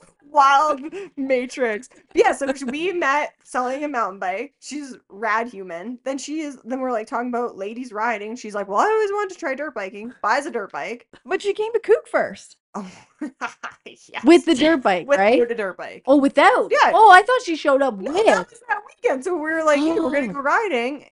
Wild 0.30 0.80
matrix. 1.16 1.88
Yeah, 2.14 2.32
so 2.32 2.46
we 2.66 2.92
met 2.92 3.34
selling 3.44 3.84
a 3.84 3.88
mountain 3.88 4.18
bike. 4.18 4.54
She's 4.60 4.96
rad 5.08 5.48
human. 5.48 5.98
Then 6.04 6.18
she 6.18 6.40
is. 6.40 6.58
Then 6.64 6.80
we're 6.80 6.92
like 6.92 7.06
talking 7.06 7.28
about 7.28 7.56
ladies 7.56 7.92
riding. 7.92 8.36
She's 8.36 8.54
like, 8.54 8.68
"Well, 8.68 8.78
I 8.78 8.84
always 8.84 9.10
wanted 9.12 9.34
to 9.34 9.40
try 9.40 9.54
dirt 9.54 9.74
biking." 9.74 10.12
Buys 10.22 10.46
a 10.46 10.50
dirt 10.50 10.72
bike. 10.72 11.06
but 11.24 11.40
she 11.42 11.52
came 11.54 11.72
to 11.72 11.80
Kook 11.80 12.06
first. 12.08 12.56
Oh, 13.20 13.50
yes. 13.84 14.22
With 14.24 14.44
the 14.44 14.54
dirt 14.54 14.82
bike, 14.82 15.08
with 15.08 15.18
right? 15.18 15.40
With 15.40 15.48
the 15.48 15.54
dirt 15.54 15.76
bike. 15.76 16.02
Oh, 16.06 16.16
without. 16.18 16.68
Yeah. 16.70 16.92
Oh, 16.94 17.10
I 17.10 17.22
thought 17.22 17.40
she 17.42 17.56
showed 17.56 17.82
up 17.82 17.98
No, 17.98 18.12
with. 18.12 18.26
that 18.26 18.48
was 18.50 18.60
that 18.68 18.80
weekend. 18.86 19.24
So 19.24 19.34
we 19.34 19.40
were 19.40 19.64
like, 19.64 19.78
"Hey, 19.78 19.92
we're 19.98 20.10
gonna 20.12 20.28
Oh. 20.28 20.34
go 20.34 20.40
riding." 20.40 21.06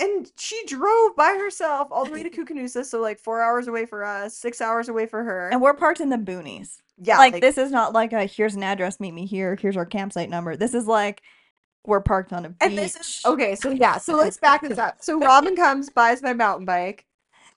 And 0.00 0.30
she 0.36 0.60
drove 0.66 1.16
by 1.16 1.30
herself 1.30 1.88
all 1.90 2.04
the 2.04 2.12
way 2.12 2.22
to 2.22 2.30
Koocanusa, 2.44 2.84
so 2.84 3.00
like 3.00 3.18
four 3.18 3.42
hours 3.42 3.66
away 3.66 3.84
for 3.84 4.04
us, 4.04 4.36
six 4.36 4.60
hours 4.60 4.88
away 4.88 5.06
for 5.06 5.24
her. 5.24 5.48
And 5.48 5.60
we're 5.60 5.74
parked 5.74 6.00
in 6.00 6.08
the 6.08 6.16
boonies. 6.16 6.78
yeah, 7.02 7.18
like, 7.18 7.40
this 7.40 7.58
is 7.58 7.70
not 7.70 7.92
like 7.92 8.12
a 8.12 8.24
here's 8.24 8.54
an 8.54 8.62
address, 8.62 9.00
meet 9.00 9.12
me 9.12 9.26
here, 9.26 9.56
here's 9.60 9.76
our 9.76 9.86
campsite 9.86 10.30
number. 10.30 10.56
This 10.56 10.74
is 10.74 10.86
like 10.86 11.22
we're 11.84 12.00
parked 12.00 12.32
on 12.32 12.44
a 12.44 12.48
beach. 12.50 12.58
And 12.60 12.78
this 12.78 12.96
is 12.96 13.22
okay. 13.24 13.54
So 13.54 13.70
yeah, 13.70 13.98
so 13.98 14.14
let's 14.16 14.36
back 14.36 14.62
this 14.62 14.78
up. 14.78 14.98
So 15.00 15.18
Robin 15.18 15.56
comes, 15.56 15.90
buys 15.90 16.22
my 16.22 16.34
mountain 16.34 16.66
bike. 16.66 17.04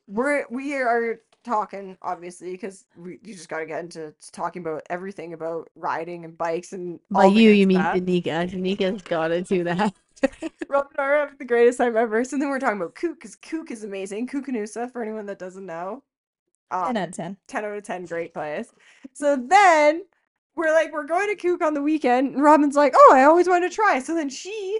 We're 0.07 0.45
we 0.49 0.73
are 0.75 1.19
talking 1.43 1.97
obviously 2.01 2.51
because 2.51 2.85
you 2.97 3.33
just 3.33 3.49
got 3.49 3.59
to 3.59 3.65
get 3.65 3.79
into 3.79 4.13
talking 4.31 4.61
about 4.61 4.83
everything 4.89 5.33
about 5.33 5.69
riding 5.75 6.23
and 6.23 6.37
bikes 6.37 6.73
and 6.73 6.99
By 7.09 7.23
all 7.23 7.31
the 7.31 7.41
you, 7.41 7.49
good 7.49 7.57
you 7.57 7.67
mean 7.67 7.79
stuff. 7.79 7.95
Danika. 7.97 8.51
Danika's 8.51 9.01
gotta 9.01 9.41
do 9.41 9.63
that. 9.63 9.93
Robin 10.69 10.91
and 10.97 10.99
I 10.99 11.03
are 11.03 11.17
having 11.19 11.37
the 11.39 11.45
greatest 11.45 11.77
time 11.77 11.97
ever. 11.97 12.23
So 12.23 12.37
then 12.37 12.49
we're 12.49 12.59
talking 12.59 12.77
about 12.77 12.95
Kook 12.95 13.15
because 13.15 13.35
Kook 13.35 13.71
is 13.71 13.83
amazing. 13.83 14.27
Koocanusa 14.27 14.91
for 14.91 15.01
anyone 15.01 15.25
that 15.27 15.39
doesn't 15.39 15.65
know. 15.65 16.03
Um, 16.71 16.93
10 16.93 16.97
out 16.97 17.09
of 17.09 17.15
10. 17.15 17.37
10 17.47 17.65
out 17.65 17.77
of 17.77 17.83
10 17.83 18.05
great 18.05 18.33
place 18.33 18.71
so 19.11 19.35
then 19.35 20.05
we're 20.55 20.71
like 20.71 20.93
we're 20.93 21.05
going 21.05 21.27
to 21.27 21.35
kook 21.35 21.61
on 21.61 21.73
the 21.73 21.81
weekend 21.81 22.33
and 22.33 22.41
robin's 22.41 22.77
like 22.77 22.93
oh 22.95 23.11
i 23.13 23.23
always 23.25 23.49
wanted 23.49 23.69
to 23.69 23.75
try 23.75 23.99
so 23.99 24.15
then 24.15 24.29
she 24.29 24.79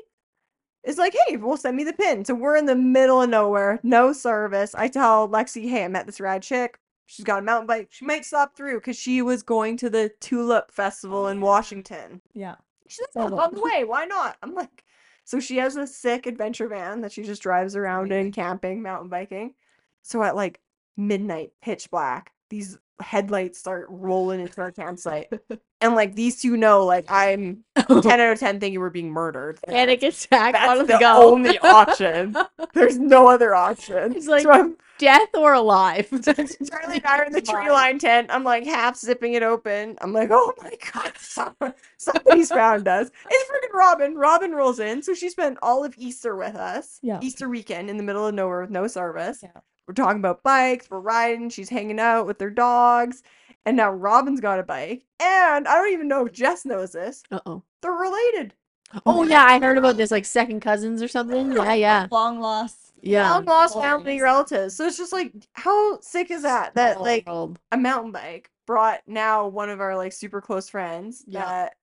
is 0.85 0.97
like 0.97 1.13
hey 1.27 1.35
well 1.35 1.57
send 1.57 1.75
me 1.75 1.83
the 1.83 1.91
pin 1.91 2.23
so 2.23 2.33
we're 2.33 2.55
in 2.55 2.65
the 2.65 2.75
middle 2.77 3.21
of 3.21 3.29
nowhere 3.29 3.77
no 3.83 4.13
service 4.13 4.73
i 4.75 4.87
tell 4.87 5.27
lexi 5.27 5.69
hey 5.69 5.83
i 5.83 5.87
met 5.89 6.05
this 6.05 6.21
rad 6.21 6.41
chick 6.41 6.79
she's 7.07 7.25
got 7.25 7.39
a 7.39 7.41
mountain 7.41 7.67
bike 7.67 7.89
she 7.91 8.05
might 8.05 8.23
stop 8.23 8.55
through 8.55 8.79
because 8.79 8.97
she 8.97 9.21
was 9.21 9.43
going 9.43 9.75
to 9.75 9.89
the 9.89 10.09
tulip 10.21 10.71
festival 10.71 11.27
in 11.27 11.41
washington 11.41 12.21
Yeah. 12.33 12.55
She's 12.87 13.01
like, 13.15 13.29
So 13.29 13.35
"Oh, 13.35 13.39
on 13.39 13.53
the 13.53 13.61
way, 13.61 13.83
why 13.85 14.05
not? 14.05 14.37
I'm 14.43 14.53
like, 14.53 14.83
so 15.23 15.39
she 15.39 15.57
has 15.57 15.75
a 15.75 15.87
sick 15.87 16.25
adventure 16.25 16.67
van 16.67 17.01
that 17.01 17.11
she 17.11 17.23
just 17.23 17.41
drives 17.41 17.75
around 17.75 18.11
in, 18.11 18.31
camping, 18.31 18.81
mountain 18.81 19.09
biking. 19.09 19.53
So 20.01 20.23
at 20.23 20.35
like 20.35 20.59
midnight, 20.97 21.51
pitch 21.61 21.89
black, 21.89 22.33
these 22.51 22.77
headlights 23.01 23.57
start 23.57 23.87
rolling 23.89 24.39
into 24.41 24.61
our 24.61 24.71
campsite. 24.71 25.33
and 25.81 25.95
like 25.95 26.13
these 26.13 26.39
two 26.39 26.55
know, 26.55 26.85
like, 26.85 27.05
I'm 27.09 27.63
10 27.75 27.87
out 28.05 28.19
of 28.33 28.39
10 28.39 28.59
thinking 28.59 28.79
we're 28.79 28.91
being 28.91 29.09
murdered. 29.09 29.57
Panic 29.67 30.03
attack 30.03 30.53
That's 30.53 30.69
on 30.79 30.85
the 30.85 30.93
the 30.93 30.99
go. 30.99 31.31
only 31.33 31.57
option. 31.59 32.35
There's 32.75 32.99
no 32.99 33.27
other 33.27 33.55
option. 33.55 34.15
It's 34.15 34.27
like- 34.27 34.43
so 34.43 34.51
I'm 34.51 34.77
Death 34.99 35.29
or 35.33 35.53
alive. 35.55 36.07
Charlie 36.23 36.97
and 36.97 37.05
I 37.07 37.17
are 37.17 37.23
in 37.25 37.33
the 37.33 37.41
tree 37.41 37.71
line 37.71 37.97
tent. 37.97 38.27
I'm 38.29 38.43
like 38.43 38.65
half 38.65 38.95
zipping 38.95 39.33
it 39.33 39.41
open. 39.41 39.97
I'm 39.99 40.13
like, 40.13 40.29
oh 40.31 40.53
my 40.61 40.73
god, 40.93 41.13
someone, 41.17 41.73
somebody's 41.97 42.49
found 42.49 42.87
us. 42.87 43.09
It's 43.27 43.49
freaking 43.51 43.73
Robin. 43.75 44.13
Robin 44.13 44.51
rolls 44.51 44.79
in. 44.79 45.01
So 45.01 45.15
she 45.15 45.29
spent 45.31 45.57
all 45.63 45.83
of 45.83 45.95
Easter 45.97 46.35
with 46.35 46.53
us. 46.53 46.99
Yeah. 47.01 47.17
Easter 47.23 47.49
weekend 47.49 47.89
in 47.89 47.97
the 47.97 48.03
middle 48.03 48.27
of 48.27 48.35
nowhere 48.35 48.61
with 48.61 48.69
no 48.69 48.85
service. 48.85 49.39
Yeah. 49.41 49.49
We're 49.91 50.05
talking 50.05 50.21
about 50.21 50.41
bikes. 50.41 50.89
We're 50.89 51.01
riding. 51.01 51.49
She's 51.49 51.67
hanging 51.67 51.99
out 51.99 52.25
with 52.25 52.39
their 52.39 52.49
dogs. 52.49 53.23
And 53.65 53.75
now 53.75 53.91
Robin's 53.91 54.39
got 54.39 54.57
a 54.57 54.63
bike. 54.63 55.03
And 55.19 55.67
I 55.67 55.75
don't 55.75 55.91
even 55.91 56.07
know 56.07 56.25
if 56.27 56.31
Jess 56.31 56.63
knows 56.63 56.93
this. 56.93 57.23
Uh 57.29 57.41
oh. 57.45 57.63
They're 57.81 57.91
related. 57.91 58.53
Oh 59.05 59.23
yeah, 59.23 59.43
I 59.43 59.59
heard 59.59 59.77
about 59.77 59.97
this 59.97 60.09
like 60.11 60.23
second 60.25 60.61
cousins 60.61 61.01
or 61.01 61.07
something. 61.09 61.51
Yeah, 61.51 61.73
yeah, 61.73 62.07
Long 62.11 62.39
lost. 62.39 62.93
yeah. 63.01 63.29
Long 63.31 63.43
lost 63.45 63.73
family 63.75 64.13
yes. 64.15 64.21
relatives. 64.21 64.75
So 64.77 64.85
it's 64.85 64.97
just 64.97 65.11
like, 65.13 65.33
how 65.53 65.99
sick 66.01 66.29
is 66.31 66.43
that? 66.43 66.73
That 66.75 66.93
Small 66.95 67.05
like 67.05 67.27
world. 67.27 67.59
a 67.73 67.77
mountain 67.77 68.11
bike 68.13 68.49
brought 68.65 69.01
now 69.07 69.47
one 69.47 69.69
of 69.69 69.81
our 69.81 69.95
like 69.97 70.13
super 70.13 70.39
close 70.41 70.69
friends 70.69 71.23
Yeah. 71.27 71.41
that 71.45 71.73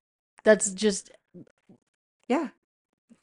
That's 0.45 0.71
just 0.73 1.11
yeah 2.29 2.49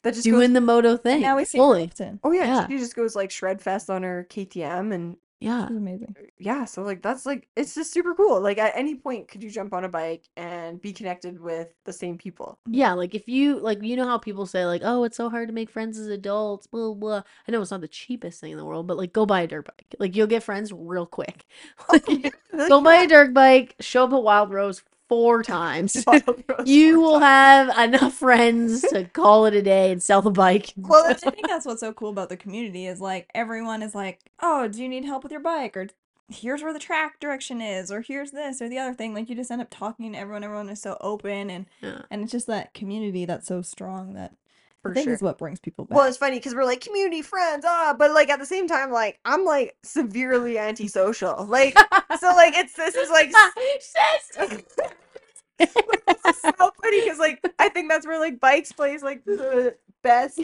that 0.06 0.14
just 0.14 0.24
doing 0.24 0.48
goes, 0.48 0.54
the 0.54 0.60
moto 0.60 0.96
thing. 0.96 1.20
Now 1.20 1.36
we 1.36 1.44
see 1.44 1.58
fully. 1.58 1.84
often. 1.84 2.20
oh 2.24 2.32
yeah, 2.32 2.44
yeah. 2.44 2.66
she 2.68 2.78
just 2.78 2.96
goes 2.96 3.14
like 3.16 3.30
shred 3.30 3.60
fest 3.60 3.90
on 3.90 4.02
her 4.02 4.26
KTM 4.30 4.94
and 4.94 5.16
Yeah. 5.40 5.68
She's 5.68 5.76
amazing. 5.76 6.16
Uh, 6.18 6.22
yeah 6.38 6.64
so 6.64 6.82
like 6.82 7.02
that's 7.02 7.24
like 7.26 7.48
it's 7.56 7.74
just 7.74 7.92
super 7.92 8.14
cool 8.14 8.40
like 8.40 8.58
at 8.58 8.72
any 8.76 8.94
point 8.94 9.26
could 9.28 9.42
you 9.42 9.50
jump 9.50 9.72
on 9.72 9.84
a 9.84 9.88
bike 9.88 10.24
and 10.36 10.80
be 10.80 10.92
connected 10.92 11.40
with 11.40 11.68
the 11.84 11.92
same 11.92 12.16
people 12.18 12.58
Yeah, 12.66 12.92
like 12.94 13.14
if 13.14 13.26
you 13.28 13.58
like 13.60 13.82
you 13.82 13.96
know 13.96 14.06
how 14.06 14.18
people 14.18 14.46
say 14.46 14.64
like, 14.66 14.82
"Oh, 14.84 15.04
it's 15.04 15.16
so 15.16 15.28
hard 15.30 15.48
to 15.48 15.54
make 15.54 15.70
friends 15.70 15.98
as 15.98 16.08
adults." 16.08 16.66
Blah 16.66 16.94
blah. 16.94 17.22
I 17.46 17.52
know 17.52 17.60
it's 17.62 17.70
not 17.70 17.80
the 17.82 17.88
cheapest 17.88 18.40
thing 18.40 18.52
in 18.52 18.58
the 18.58 18.64
world, 18.64 18.86
but 18.86 18.96
like 18.98 19.12
go 19.12 19.26
buy 19.26 19.42
a 19.42 19.46
dirt 19.46 19.66
bike. 19.66 19.94
Like 19.98 20.16
you'll 20.16 20.26
get 20.26 20.42
friends 20.42 20.72
real 20.72 21.06
quick. 21.06 21.44
Oh, 21.88 21.98
like, 22.08 22.34
go 22.68 22.80
buy 22.82 22.96
a 22.96 23.06
dirt 23.08 23.32
bike, 23.34 23.76
show 23.80 24.04
up 24.04 24.12
at 24.12 24.22
Wild 24.22 24.50
Rose 24.52 24.82
four 25.08 25.42
times. 25.44 26.04
You 26.64 27.00
will 27.00 27.18
have 27.20 27.76
enough 27.78 28.14
friends 28.14 28.82
to 28.82 29.04
call 29.04 29.46
it 29.46 29.54
a 29.54 29.62
day 29.62 29.92
and 29.92 30.02
sell 30.02 30.22
the 30.22 30.30
bike. 30.30 30.72
well 30.76 31.04
I 31.06 31.14
think 31.30 31.46
that's 31.46 31.66
what's 31.66 31.80
so 31.80 31.92
cool 31.92 32.10
about 32.10 32.28
the 32.28 32.36
community 32.36 32.86
is 32.86 33.00
like 33.00 33.30
everyone 33.34 33.82
is 33.82 33.94
like, 33.94 34.20
oh, 34.40 34.68
do 34.68 34.82
you 34.82 34.88
need 34.88 35.04
help 35.04 35.22
with 35.22 35.32
your 35.32 35.40
bike? 35.40 35.76
Or 35.76 35.88
here's 36.28 36.62
where 36.62 36.72
the 36.72 36.78
track 36.80 37.20
direction 37.20 37.60
is, 37.60 37.92
or 37.92 38.00
here's 38.00 38.32
this 38.32 38.60
or 38.60 38.68
the 38.68 38.78
other 38.78 38.94
thing. 38.94 39.14
Like 39.14 39.28
you 39.28 39.36
just 39.36 39.50
end 39.50 39.62
up 39.62 39.68
talking 39.70 40.12
to 40.12 40.18
everyone. 40.18 40.42
Everyone 40.44 40.68
is 40.68 40.82
so 40.82 40.96
open 41.00 41.50
and 41.50 41.66
Yeah. 41.80 42.02
and 42.10 42.22
it's 42.22 42.32
just 42.32 42.48
that 42.48 42.74
community 42.74 43.24
that's 43.24 43.46
so 43.46 43.62
strong 43.62 44.14
that 44.14 44.34
I 44.84 44.92
think 44.92 45.04
sure. 45.04 45.14
is 45.14 45.22
what 45.22 45.38
brings 45.38 45.58
people 45.58 45.84
back. 45.84 45.96
Well, 45.96 46.06
it's 46.06 46.16
funny 46.16 46.38
because 46.38 46.54
we're 46.54 46.64
like 46.64 46.80
community 46.80 47.22
friends, 47.22 47.64
ah, 47.66 47.94
but 47.98 48.12
like 48.12 48.28
at 48.28 48.38
the 48.38 48.46
same 48.46 48.68
time, 48.68 48.92
like 48.92 49.18
I'm 49.24 49.44
like 49.44 49.76
severely 49.82 50.58
antisocial. 50.58 51.44
Like, 51.46 51.76
so 52.18 52.28
like 52.28 52.54
it's 52.56 52.74
this 52.74 52.94
is 52.94 53.10
like 53.10 53.32
Sis. 53.80 54.52
this 55.58 55.70
is 56.28 56.40
so 56.40 56.52
funny 56.82 57.00
because 57.02 57.18
like 57.18 57.40
I 57.58 57.68
think 57.68 57.88
that's 57.88 58.06
where 58.06 58.20
like 58.20 58.40
bikes 58.40 58.72
plays 58.72 59.02
like 59.02 59.24
the 59.24 59.74
best 60.02 60.40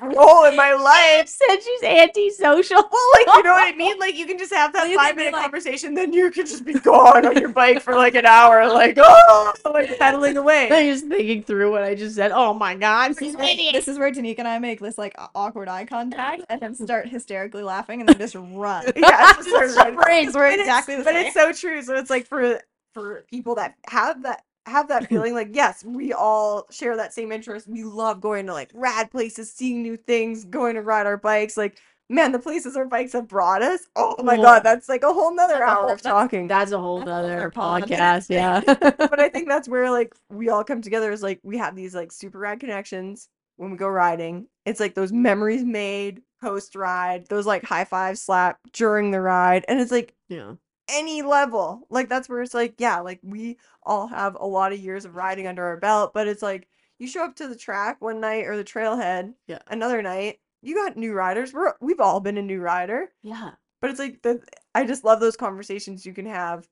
role 0.00 0.44
in 0.44 0.56
my 0.56 0.72
life. 0.74 1.28
said 1.42 1.56
she's 1.62 1.82
antisocial. 1.82 2.76
Well, 2.76 3.10
like 3.14 3.26
you 3.36 3.42
know 3.42 3.52
what 3.52 3.72
I 3.72 3.76
mean? 3.76 3.98
Like 3.98 4.16
you 4.16 4.26
can 4.26 4.38
just 4.38 4.52
have 4.52 4.72
that 4.72 4.88
Well, 4.88 4.96
five 4.96 5.16
minute 5.16 5.32
like- 5.32 5.42
conversation, 5.42 5.94
then 5.94 6.12
you 6.12 6.30
can 6.30 6.46
just 6.46 6.64
be 6.64 6.74
gone 6.74 7.26
on 7.26 7.36
your 7.36 7.48
bike 7.50 7.80
for 7.82 7.94
like 7.94 8.14
an 8.14 8.26
hour, 8.26 8.66
like 8.68 8.96
oh, 9.00 9.52
like 9.72 9.98
pedaling 9.98 10.36
away. 10.36 10.68
I'm 10.70 10.92
just 10.92 11.06
thinking 11.08 11.42
through 11.42 11.70
what 11.70 11.82
I 11.82 11.94
just 11.94 12.16
said. 12.16 12.30
Oh 12.32 12.54
my 12.54 12.74
god, 12.74 13.16
she's 13.18 13.34
an 13.34 13.40
idiot. 13.42 13.74
this 13.74 13.88
is 13.88 13.98
where 13.98 14.10
Danika 14.12 14.40
and 14.40 14.48
I 14.48 14.58
make 14.58 14.80
this 14.80 14.98
like 14.98 15.14
awkward 15.34 15.68
eye 15.68 15.84
contact 15.84 16.42
and 16.48 16.60
then 16.60 16.74
start 16.74 17.08
hysterically 17.08 17.62
laughing 17.62 18.00
and 18.00 18.08
then 18.08 18.18
just 18.18 18.34
run. 18.34 18.84
yeah, 18.96 19.32
it's 19.38 19.46
just 19.46 19.76
like- 19.76 19.96
Brains 19.96 20.34
were 20.34 20.46
And 20.46 20.60
exactly 20.60 20.96
the 20.96 21.04
but 21.04 21.14
it's 21.14 21.34
so 21.34 21.52
true. 21.52 21.82
So 21.82 21.96
it's 21.96 22.10
like 22.10 22.26
for 22.26 22.60
for 22.94 23.24
people 23.30 23.54
that 23.56 23.74
have 23.88 24.22
that 24.24 24.44
have 24.66 24.88
that 24.88 25.08
feeling, 25.10 25.34
like 25.34 25.50
yes, 25.52 25.84
we 25.84 26.12
all 26.12 26.66
share 26.70 26.96
that 26.96 27.12
same 27.14 27.32
interest. 27.32 27.68
We 27.68 27.84
love 27.84 28.20
going 28.20 28.46
to 28.46 28.52
like 28.52 28.70
rad 28.74 29.10
places, 29.10 29.52
seeing 29.52 29.82
new 29.82 29.96
things, 29.96 30.44
going 30.44 30.74
to 30.76 30.82
ride 30.82 31.06
our 31.06 31.16
bikes. 31.16 31.56
Like 31.56 31.78
man, 32.08 32.32
the 32.32 32.38
places 32.38 32.76
our 32.76 32.84
bikes 32.86 33.12
have 33.14 33.28
brought 33.28 33.62
us. 33.62 33.80
Oh 33.96 34.22
my 34.22 34.36
Well, 34.36 34.42
god, 34.42 34.60
that's 34.62 34.88
like 34.88 35.02
a 35.02 35.12
whole 35.12 35.34
nother 35.34 35.62
hour 35.62 35.92
of 35.92 36.02
talking. 36.02 36.46
That's 36.48 36.72
a 36.72 36.78
whole 36.78 37.02
That's 37.02 37.12
a 37.12 37.14
whole 37.14 37.34
other 37.34 37.36
other 37.36 37.50
pod. 37.50 37.84
podcast. 37.84 38.30
Yeah. 38.30 38.62
but 38.66 39.20
I 39.20 39.28
think 39.28 39.48
that's 39.48 39.68
where 39.68 39.90
like 39.90 40.14
we 40.30 40.48
all 40.48 40.64
come 40.64 40.82
together 40.82 41.10
is 41.12 41.22
like 41.22 41.40
we 41.42 41.58
have 41.58 41.76
these 41.76 41.94
like 41.94 42.12
super 42.12 42.38
rad 42.38 42.60
connections 42.60 43.28
when 43.56 43.70
we 43.70 43.76
go 43.76 43.88
riding. 43.88 44.46
It's 44.66 44.80
like 44.80 44.94
those 44.94 45.12
memories 45.12 45.64
made 45.64 46.22
post 46.40 46.74
ride, 46.76 47.26
those 47.28 47.46
like 47.46 47.64
high 47.64 47.84
five 47.84 48.18
slap 48.18 48.58
during 48.72 49.10
the 49.10 49.20
ride, 49.20 49.64
and 49.68 49.80
it's 49.80 49.92
like 49.92 50.14
yeah. 50.28 50.54
Any 50.88 51.22
level. 51.22 51.86
Like 51.90 52.08
that's 52.08 52.28
where 52.28 52.42
it's 52.42 52.54
like, 52.54 52.74
yeah, 52.78 53.00
like 53.00 53.20
we 53.22 53.58
all 53.82 54.06
have 54.08 54.36
a 54.38 54.46
lot 54.46 54.72
of 54.72 54.78
years 54.80 55.04
of 55.04 55.16
riding 55.16 55.46
under 55.46 55.64
our 55.64 55.76
belt, 55.76 56.12
but 56.14 56.28
it's 56.28 56.42
like 56.42 56.68
you 56.98 57.06
show 57.06 57.24
up 57.24 57.36
to 57.36 57.48
the 57.48 57.56
track 57.56 58.00
one 58.00 58.20
night 58.20 58.46
or 58.46 58.56
the 58.56 58.64
trailhead 58.64 59.34
Yeah. 59.46 59.58
another 59.68 60.02
night, 60.02 60.40
you 60.62 60.74
got 60.74 60.96
new 60.96 61.12
riders. 61.14 61.52
We're 61.52 61.74
we've 61.80 62.00
all 62.00 62.20
been 62.20 62.38
a 62.38 62.42
new 62.42 62.60
rider. 62.60 63.12
Yeah. 63.22 63.52
But 63.80 63.90
it's 63.90 63.98
like 63.98 64.22
the 64.22 64.40
I 64.74 64.84
just 64.86 65.04
love 65.04 65.20
those 65.20 65.36
conversations 65.36 66.06
you 66.06 66.12
can 66.14 66.26
have 66.26 66.68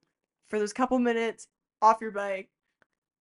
for 0.48 0.58
those 0.58 0.72
couple 0.72 0.98
minutes 0.98 1.48
off 1.82 2.00
your 2.00 2.10
bike, 2.12 2.48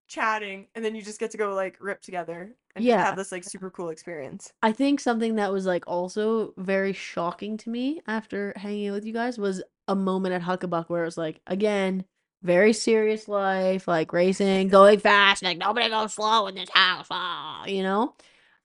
chatting, 0.07 0.67
and 0.75 0.83
then 0.83 0.95
you 0.95 1.01
just 1.01 1.19
get 1.19 1.31
to 1.31 1.38
go 1.38 1.53
like 1.53 1.77
rip 1.79 2.01
together 2.01 2.55
and 2.75 2.85
Yeah. 2.85 3.03
have 3.05 3.15
this 3.15 3.31
like 3.31 3.43
super 3.43 3.69
cool 3.69 3.89
experience. 3.89 4.53
I 4.61 4.71
think 4.71 4.99
something 4.99 5.35
that 5.35 5.51
was 5.51 5.65
like 5.65 5.83
also 5.88 6.53
very 6.57 6.93
shocking 6.93 7.57
to 7.57 7.69
me 7.69 8.01
after 8.07 8.53
hanging 8.55 8.89
out 8.89 8.93
with 8.93 9.05
you 9.05 9.13
guys 9.13 9.38
was 9.38 9.61
a 9.88 9.95
moment 9.95 10.33
at 10.33 10.41
Huckabuck 10.41 10.85
where 10.88 11.03
it 11.03 11.05
was 11.05 11.17
like, 11.17 11.41
again, 11.47 12.05
very 12.43 12.73
serious 12.73 13.27
life, 13.27 13.88
like 13.88 14.13
racing, 14.13 14.67
going 14.69 14.99
fast, 14.99 15.43
like 15.43 15.57
nobody 15.57 15.89
goes 15.89 16.13
slow 16.13 16.47
in 16.47 16.55
this 16.55 16.69
house, 16.69 17.07
ah, 17.09 17.65
you 17.65 17.83
know? 17.83 18.13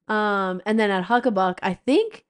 Um, 0.08 0.60
and 0.66 0.78
then 0.78 0.90
at 0.90 1.04
Huckabuck, 1.04 1.58
I 1.62 1.74
think 1.74 2.24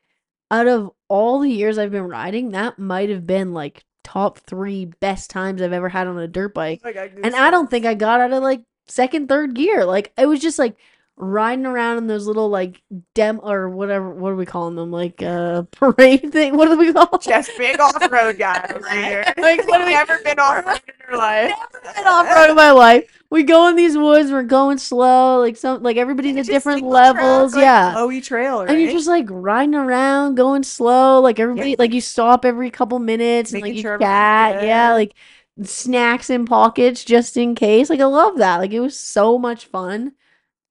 out 0.50 0.68
of 0.68 0.90
all 1.08 1.40
the 1.40 1.50
years 1.50 1.78
I've 1.78 1.90
been 1.90 2.08
riding, 2.08 2.50
that 2.50 2.78
might 2.78 3.10
have 3.10 3.26
been 3.26 3.52
like 3.52 3.84
top 4.04 4.38
three 4.38 4.84
best 4.84 5.30
times 5.30 5.62
I've 5.62 5.72
ever 5.72 5.88
had 5.88 6.06
on 6.06 6.18
a 6.18 6.28
dirt 6.28 6.54
bike. 6.54 6.82
Like, 6.84 6.96
I 6.96 7.10
And 7.22 7.34
I 7.34 7.50
don't 7.50 7.70
think 7.70 7.86
I 7.86 7.94
got 7.94 8.20
out 8.20 8.32
of 8.32 8.42
like 8.42 8.62
second, 8.86 9.28
third 9.28 9.54
gear. 9.54 9.84
Like 9.84 10.12
it 10.18 10.26
was 10.26 10.40
just 10.40 10.58
like 10.58 10.76
riding 11.16 11.66
around 11.66 11.98
in 11.98 12.06
those 12.06 12.26
little 12.26 12.48
like 12.48 12.82
dem 13.14 13.40
or 13.42 13.68
whatever. 13.68 14.10
What 14.10 14.32
are 14.32 14.36
we 14.36 14.46
calling 14.46 14.74
them? 14.76 14.90
Like 14.90 15.22
uh 15.22 15.62
parade 15.70 16.32
thing. 16.32 16.56
What 16.56 16.68
do 16.68 16.76
we 16.78 16.92
call? 16.92 17.18
just 17.18 17.50
big 17.58 17.78
off 17.80 17.96
road 18.10 18.38
guy 18.38 18.70
over 18.74 18.88
here. 19.04 19.24
Like, 19.36 19.66
what 19.68 19.78
do 19.78 19.86
we- 19.86 19.92
never 19.94 20.18
been 20.24 20.38
off 20.38 20.66
road 20.66 20.80
in 20.88 20.94
your 21.08 21.18
life. 21.18 21.50
Never 21.82 21.94
been 21.94 22.06
off 22.06 22.34
road 22.34 22.50
in 22.50 22.56
my 22.56 22.70
life. 22.70 23.18
We 23.30 23.44
go 23.44 23.68
in 23.68 23.76
these 23.76 23.96
woods. 23.96 24.30
We're 24.30 24.42
going 24.42 24.78
slow. 24.78 25.40
Like 25.40 25.56
some 25.56 25.82
like 25.82 25.96
everybody's 25.96 26.36
at 26.36 26.46
different 26.46 26.82
levels. 26.82 27.54
like, 27.54 27.62
yeah. 27.62 27.94
flowy 27.94 28.22
trail, 28.22 28.60
right? 28.60 28.70
And 28.70 28.80
you're 28.80 28.90
just 28.92 29.08
like 29.08 29.26
riding 29.30 29.74
around, 29.74 30.34
going 30.34 30.62
slow. 30.62 31.20
Like 31.20 31.40
everybody, 31.40 31.76
like 31.78 31.92
you 31.92 32.00
stop 32.02 32.44
every 32.44 32.70
couple 32.70 32.98
minutes 32.98 33.52
and 33.52 33.62
like 33.62 33.70
Making 33.70 33.76
you 33.76 33.82
sure 33.82 33.98
chat. 33.98 34.62
Yeah, 34.64 34.92
like 34.92 35.14
snacks 35.62 36.28
in 36.30 36.44
pockets 36.46 37.04
just 37.04 37.36
in 37.36 37.54
case. 37.54 37.88
Like 37.88 38.00
I 38.00 38.04
love 38.04 38.38
that. 38.38 38.58
Like 38.58 38.72
it 38.72 38.80
was 38.80 38.98
so 38.98 39.38
much 39.38 39.66
fun. 39.66 40.12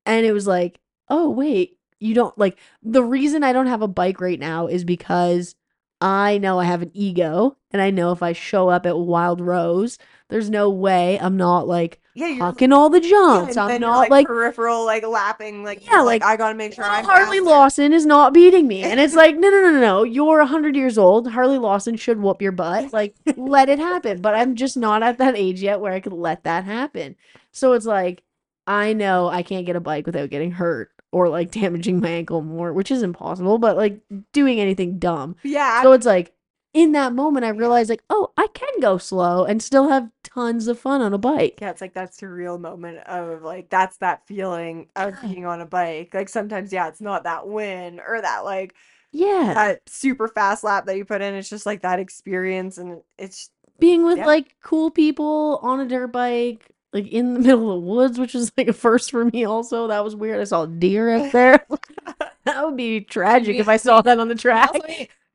And 0.06 0.26
it 0.26 0.34
was 0.34 0.47
like, 0.47 0.80
oh 1.10 1.30
wait, 1.30 1.78
you 1.99 2.14
don't 2.14 2.38
like 2.38 2.58
the 2.82 3.04
reason 3.04 3.43
I 3.43 3.54
don't 3.54 3.68
have 3.68 3.82
a 3.82 3.88
bike 3.88 4.20
right 4.20 4.39
now 4.39 4.68
is 4.68 4.84
because 4.84 5.56
I 6.02 6.39
know 6.39 6.60
I 6.60 6.66
have 6.66 6.82
an 6.82 6.91
ego 6.95 7.58
and 7.70 7.82
I 7.82 7.91
know 7.91 8.12
if 8.12 8.24
I 8.24 8.34
show 8.34 8.70
up 8.70 8.88
at 8.88 8.97
Wild 8.97 9.39
Rose, 9.39 9.99
there's 10.30 10.49
no 10.49 10.70
way 10.70 11.20
I'm 11.20 11.38
not 11.38 11.68
like 11.68 12.02
yeah, 12.14 12.28
you're 12.28 12.45
hucking 12.45 12.74
all 12.74 12.89
the 12.89 13.02
yeah, 13.02 13.10
jumps. 13.10 13.52
and 13.52 13.60
I'm 13.60 13.70
you're, 13.70 13.80
not 13.80 14.10
like 14.10 14.28
peripheral, 14.28 14.86
like 14.86 15.06
lapping, 15.06 15.64
like 15.64 15.86
Yeah, 15.86 15.97
you're 15.97 16.06
like, 16.06 16.24
I 16.24 16.36
gotta 16.36 16.56
make 16.56 16.74
sure 16.74 16.84
I'm 16.84 17.06
Harley 17.06 17.38
faster. 17.38 17.49
Lawson 17.49 17.93
is 17.93 18.06
not 18.06 18.34
beating 18.34 18.68
me. 18.68 18.84
And 18.84 18.99
it's 18.99 19.16
like, 19.16 19.36
no, 19.38 19.49
no, 19.49 19.62
no, 19.62 19.72
no, 19.72 19.80
no. 19.80 20.04
You're 20.04 20.39
100 20.39 20.76
years 20.76 20.97
old. 20.97 21.32
Harley 21.32 21.58
Lawson 21.58 21.95
should 21.95 22.20
whoop 22.20 22.41
your 22.41 22.52
butt. 22.52 22.91
Like, 22.91 23.16
let 23.38 23.70
it 23.70 23.80
happen. 23.80 24.20
But 24.22 24.36
I'm 24.36 24.56
just 24.56 24.76
not 24.76 25.04
at 25.04 25.20
that 25.20 25.38
age 25.38 25.62
yet 25.62 25.80
where 25.80 25.93
I 25.93 26.02
could 26.02 26.14
let 26.14 26.43
that 26.43 26.66
happen. 26.66 27.16
So 27.52 27.74
it's 27.74 27.86
like, 27.86 28.24
I 28.68 28.93
know 28.93 29.28
I 29.28 29.43
can't 29.43 29.66
get 29.66 29.76
a 29.76 29.80
bike 29.82 30.05
without 30.05 30.30
getting 30.30 30.51
hurt 30.51 30.91
or 31.12 31.30
like 31.30 31.51
damaging 31.62 31.99
my 31.99 32.09
ankle 32.09 32.41
more, 32.41 32.74
which 32.74 32.91
is 32.91 33.03
impossible, 33.03 33.57
but 33.57 33.78
like 33.78 34.01
doing 34.34 34.59
anything 34.59 34.99
dumb. 34.99 35.36
Yeah, 35.43 35.82
So 35.82 35.93
it's 35.93 36.05
like, 36.05 36.34
in 36.74 36.93
that 36.93 37.14
moment, 37.14 37.43
I 37.45 37.49
realized, 37.49 37.89
like, 37.89 38.03
oh, 38.09 38.32
I 38.38 38.47
can 38.53 38.80
go 38.80 38.97
slow 38.97 39.43
and 39.43 39.62
still 39.62 39.89
have 39.89 40.09
tons 40.24 40.68
of 40.68 40.80
fun 40.80 41.01
on 41.01 41.14
a 41.14 41.18
bike. 41.18 41.59
Yeah, 41.59 41.70
it's 41.70 41.82
like 41.82 41.93
that 41.93 42.12
surreal 42.12 42.59
moment 42.59 42.99
of 43.07 43.43
like 43.43 43.70
that's 43.70 43.97
that 43.97 44.26
feeling 44.26 44.89
of 44.95 45.20
being 45.22 45.45
on 45.45 45.62
a 45.62 45.66
bike. 45.66 46.14
Like 46.14 46.30
sometimes, 46.30 46.74
yeah, 46.74 46.88
it's 46.88 47.01
not 47.01 47.24
that 47.24 47.47
win 47.47 47.99
or 47.99 48.20
that 48.22 48.39
like 48.45 48.74
Yeah. 49.12 49.53
that 49.53 49.82
super 49.89 50.28
fast 50.28 50.64
lap 50.64 50.86
that 50.88 50.97
you 50.97 51.05
put 51.05 51.22
in. 51.22 51.36
It's 51.36 51.49
just 51.49 51.66
like 51.68 51.82
that 51.84 51.99
experience, 51.99 52.78
and 52.78 53.01
it's 53.18 53.51
being 53.80 54.03
with 54.05 54.18
Yeah. 54.18 54.26
like 54.26 54.55
cool 54.64 54.91
people 54.91 55.59
on 55.62 55.80
a 55.80 55.88
dirt 55.88 56.07
bike, 56.09 56.72
like 56.94 57.08
in 57.08 57.34
the 57.34 57.39
middle 57.39 57.72
of 57.72 57.82
the 57.82 57.88
woods, 57.89 58.20
which 58.20 58.36
is 58.36 58.52
like 58.58 58.68
a 58.68 58.74
first 58.74 59.12
for 59.12 59.26
me. 59.26 59.46
Also, 59.46 59.88
that 59.88 60.04
was 60.04 60.16
weird. 60.16 60.39
I 60.42 60.44
saw 60.46 60.64
a 60.64 60.68
deer 60.68 61.16
up 61.16 61.32
there. 61.32 61.66
that 62.46 62.66
would 62.66 62.78
be 62.78 63.02
tragic 63.02 63.58
if 63.58 63.68
I 63.68 63.78
saw 63.78 64.02
that 64.02 64.20
on 64.20 64.28
the 64.28 64.36
track. 64.36 64.72
Also 64.74 64.88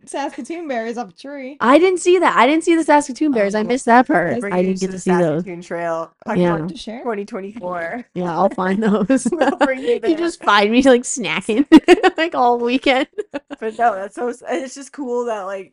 Saskatoon 0.04 0.68
berries 0.68 0.98
up 0.98 1.08
a 1.10 1.12
tree. 1.12 1.56
I 1.58 1.78
didn't 1.78 1.98
see 1.98 2.20
that. 2.20 2.36
I 2.36 2.46
didn't 2.46 2.62
see 2.62 2.76
the 2.76 2.84
Saskatoon 2.84 3.32
bears. 3.32 3.56
I 3.56 3.60
Oh, 3.60 3.64
missed 3.64 3.86
that 3.86 4.06
part. 4.06 4.44
I 4.44 4.62
didn't 4.62 4.78
get 4.78 4.86
to 4.86 4.92
the 4.92 4.98
see 5.00 5.10
those. 5.10 5.40
Saskatoon 5.42 5.62
Trail. 5.62 6.14
Yeah. 6.36 6.58
To 6.58 6.76
share. 6.76 7.00
2024. 7.00 8.06
Yeah, 8.14 8.30
I'll 8.32 8.48
find 8.50 8.80
those. 8.80 9.26
We'll 9.32 9.56
bring 9.56 9.80
you 9.80 9.98
you 10.06 10.16
just 10.16 10.44
find 10.44 10.70
me 10.70 10.82
like 10.82 11.02
snacking 11.02 11.66
like 12.16 12.36
all 12.36 12.58
weekend. 12.58 13.08
But 13.32 13.78
no, 13.78 13.96
that's 13.96 14.14
so. 14.14 14.28
It's 14.28 14.76
just 14.76 14.92
cool 14.92 15.24
that 15.24 15.42
like 15.42 15.72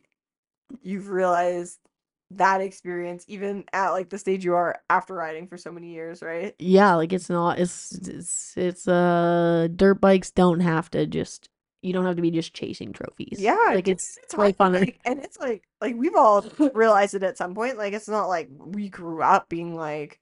you've 0.82 1.10
realized 1.10 1.78
that 2.36 2.60
experience 2.60 3.24
even 3.28 3.64
at 3.72 3.90
like 3.90 4.08
the 4.08 4.18
stage 4.18 4.44
you 4.44 4.54
are 4.54 4.80
after 4.90 5.14
riding 5.14 5.46
for 5.46 5.56
so 5.56 5.70
many 5.70 5.92
years, 5.92 6.22
right? 6.22 6.54
Yeah, 6.58 6.94
like 6.94 7.12
it's 7.12 7.30
not. 7.30 7.58
It's 7.58 7.92
it's 7.92 8.54
it's 8.56 8.88
uh 8.88 9.68
dirt 9.74 10.00
bikes 10.00 10.30
don't 10.30 10.60
have 10.60 10.90
to 10.90 11.06
just. 11.06 11.48
You 11.82 11.92
don't 11.92 12.06
have 12.06 12.16
to 12.16 12.22
be 12.22 12.30
just 12.30 12.54
chasing 12.54 12.94
trophies. 12.94 13.36
Yeah, 13.38 13.58
like 13.66 13.88
it's 13.88 14.18
it's 14.22 14.34
way 14.34 14.54
funner. 14.54 14.80
like, 14.80 15.00
and 15.04 15.20
it's 15.20 15.38
like 15.38 15.64
like 15.82 15.94
we've 15.96 16.16
all 16.16 16.42
realized 16.74 17.14
it 17.14 17.22
at 17.22 17.36
some 17.36 17.54
point. 17.54 17.76
Like 17.76 17.92
it's 17.92 18.08
not 18.08 18.26
like 18.26 18.48
we 18.58 18.88
grew 18.88 19.22
up 19.22 19.50
being 19.50 19.76
like, 19.76 20.18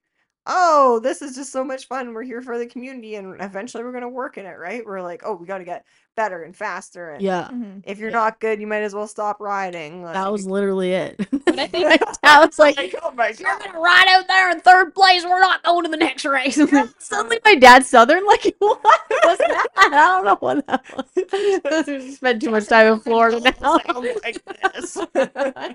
oh, 0.46 0.98
this 1.04 1.22
is 1.22 1.36
just 1.36 1.52
so 1.52 1.62
much 1.62 1.86
fun. 1.86 2.14
We're 2.14 2.24
here 2.24 2.42
for 2.42 2.58
the 2.58 2.66
community, 2.66 3.14
and 3.14 3.40
eventually 3.40 3.84
we're 3.84 3.92
gonna 3.92 4.08
work 4.08 4.38
in 4.38 4.46
it, 4.46 4.58
right? 4.58 4.84
We're 4.84 5.02
like, 5.02 5.22
oh, 5.24 5.34
we 5.34 5.46
got 5.46 5.58
to 5.58 5.64
get 5.64 5.84
better 6.14 6.42
and 6.42 6.54
faster. 6.56 7.10
And 7.10 7.22
Yeah. 7.22 7.48
Mhm. 7.52 7.82
if 7.84 7.98
you're 7.98 8.10
Yeah. 8.10 8.16
not 8.16 8.40
good, 8.40 8.60
you 8.60 8.66
might 8.66 8.82
as 8.82 8.94
well 8.94 9.06
stop 9.06 9.40
riding. 9.40 10.02
That 10.04 10.30
was 10.30 10.46
literally 10.46 10.92
it. 10.92 11.16
But 11.44 11.58
I 11.58 11.66
think- 11.66 11.84
My 11.86 11.96
dad 12.22 12.38
was 12.46 12.58
like, 12.58 12.76
Like, 12.76 12.94
oh 13.02 13.10
my 13.12 13.28
"You're 13.38 13.58
gonna 13.58 13.78
ride 13.78 14.06
out 14.08 14.26
there 14.28 14.50
in 14.50 14.60
third 14.60 14.94
place. 14.94 15.24
We're 15.24 15.40
not 15.40 15.62
going 15.62 15.84
to 15.84 15.90
the 15.90 15.96
next 15.96 16.24
race." 16.24 16.56
I'm 16.58 16.92
Suddenly, 16.98 17.38
my 17.44 17.54
dad's 17.56 17.88
southern. 17.88 18.24
Like, 18.26 18.54
what 18.58 18.82
was 18.82 19.38
that? 19.38 19.66
I 19.76 19.88
don't 19.90 20.24
know 20.24 20.36
what 20.40 20.66
that 20.66 20.82
was. 20.96 22.14
Spent 22.16 22.42
too 22.42 22.50
much 22.50 22.66
time 22.68 22.92
in 22.92 23.00
Florida 23.00 23.40
now. 23.60 23.78
Like 24.22 24.38
this. 24.72 24.96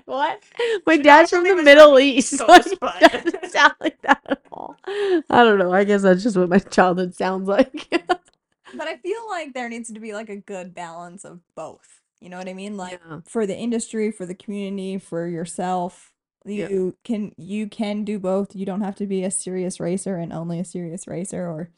what? 0.06 0.40
My 0.86 0.96
dad's 0.96 1.30
from 1.30 1.44
the 1.44 1.54
Middle 1.62 1.92
not 1.92 2.00
East. 2.02 2.38
close, 2.38 2.74
Like, 2.80 3.00
doesn't 3.12 3.50
sound 3.50 3.74
like 3.80 4.00
that 4.02 4.20
at 4.28 4.40
all. 4.52 4.76
I 4.86 5.44
don't 5.44 5.58
know. 5.58 5.72
I 5.72 5.84
guess 5.84 6.02
that's 6.02 6.22
just 6.22 6.36
what 6.36 6.48
my 6.48 6.58
childhood 6.58 7.14
sounds 7.14 7.48
like. 7.48 7.88
But 8.76 8.88
I 8.88 8.96
feel 8.98 9.28
like 9.28 9.54
there 9.54 9.68
needs 9.68 9.92
to 9.92 10.00
be 10.00 10.12
like 10.12 10.28
a 10.28 10.36
good 10.36 10.74
balance 10.74 11.24
of 11.24 11.40
both. 11.54 12.00
You 12.20 12.28
know 12.28 12.38
what 12.38 12.48
I 12.48 12.54
mean? 12.54 12.76
Like 12.76 13.00
Yeah. 13.08 13.20
for 13.26 13.46
the 13.46 13.56
industry, 13.56 14.10
for 14.10 14.26
the 14.26 14.34
community, 14.34 14.98
for 14.98 15.26
yourself. 15.26 16.12
Yeah. 16.44 16.68
You 16.68 16.96
can 17.04 17.32
you 17.36 17.68
can 17.68 18.04
do 18.04 18.18
both. 18.18 18.54
You 18.56 18.64
don't 18.66 18.80
have 18.80 18.96
to 18.96 19.06
be 19.06 19.24
a 19.24 19.30
serious 19.30 19.78
racer 19.80 20.16
and 20.16 20.32
only 20.32 20.58
a 20.60 20.64
serious 20.64 21.06
racer 21.06 21.46
or 21.46 21.70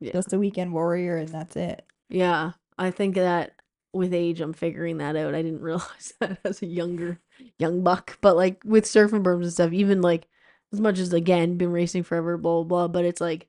Yeah. 0.00 0.12
just 0.12 0.32
a 0.32 0.38
weekend 0.38 0.72
warrior 0.72 1.16
and 1.16 1.28
that's 1.28 1.56
it. 1.56 1.84
Yeah, 2.08 2.52
I 2.78 2.90
think 2.90 3.14
that 3.16 3.52
with 3.92 4.12
age, 4.12 4.40
I'm 4.40 4.52
figuring 4.52 4.98
that 4.98 5.14
out. 5.16 5.34
I 5.34 5.42
didn't 5.42 5.60
realize 5.70 6.12
that 6.20 6.38
as 6.44 6.62
a 6.62 6.66
younger 6.66 7.20
young 7.58 7.82
buck, 7.82 8.18
but 8.20 8.36
like 8.36 8.62
with 8.64 8.84
surfing 8.84 9.22
berms 9.22 9.42
and 9.44 9.52
stuff, 9.52 9.72
even 9.72 10.00
like 10.00 10.26
as 10.72 10.80
much 10.80 10.98
as 10.98 11.12
again 11.12 11.56
been 11.56 11.70
racing 11.70 12.02
forever, 12.02 12.36
blah 12.36 12.62
blah 12.62 12.64
blah. 12.64 12.88
But 12.88 13.04
it's 13.04 13.20
like 13.20 13.46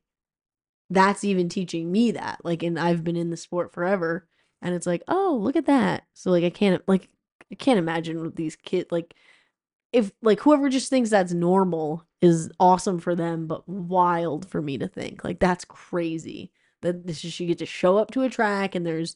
that's 0.89 1.23
even 1.23 1.49
teaching 1.49 1.91
me 1.91 2.11
that. 2.11 2.41
Like, 2.43 2.63
and 2.63 2.79
I've 2.79 3.03
been 3.03 3.15
in 3.15 3.29
the 3.31 3.37
sport 3.37 3.73
forever, 3.73 4.27
and 4.61 4.75
it's 4.75 4.87
like, 4.87 5.03
oh, 5.07 5.37
look 5.41 5.55
at 5.55 5.65
that. 5.67 6.05
So 6.13 6.31
like, 6.31 6.43
I 6.43 6.49
can't 6.49 6.81
like 6.87 7.09
I 7.51 7.55
can't 7.55 7.79
imagine 7.79 8.31
these 8.35 8.55
kids 8.55 8.91
like 8.91 9.13
if 9.93 10.11
like 10.21 10.39
whoever 10.41 10.69
just 10.69 10.89
thinks 10.89 11.09
that's 11.09 11.33
normal 11.33 12.05
is 12.21 12.51
awesome 12.59 12.99
for 12.99 13.15
them, 13.15 13.47
but 13.47 13.67
wild 13.67 14.49
for 14.49 14.61
me 14.61 14.77
to 14.77 14.87
think. 14.87 15.23
Like 15.23 15.39
that's 15.39 15.65
crazy 15.65 16.51
that 16.81 17.07
this 17.07 17.23
is 17.25 17.39
you 17.39 17.47
get 17.47 17.59
to 17.59 17.65
show 17.65 17.97
up 17.97 18.11
to 18.11 18.23
a 18.23 18.29
track 18.29 18.75
and 18.75 18.85
there's 18.85 19.15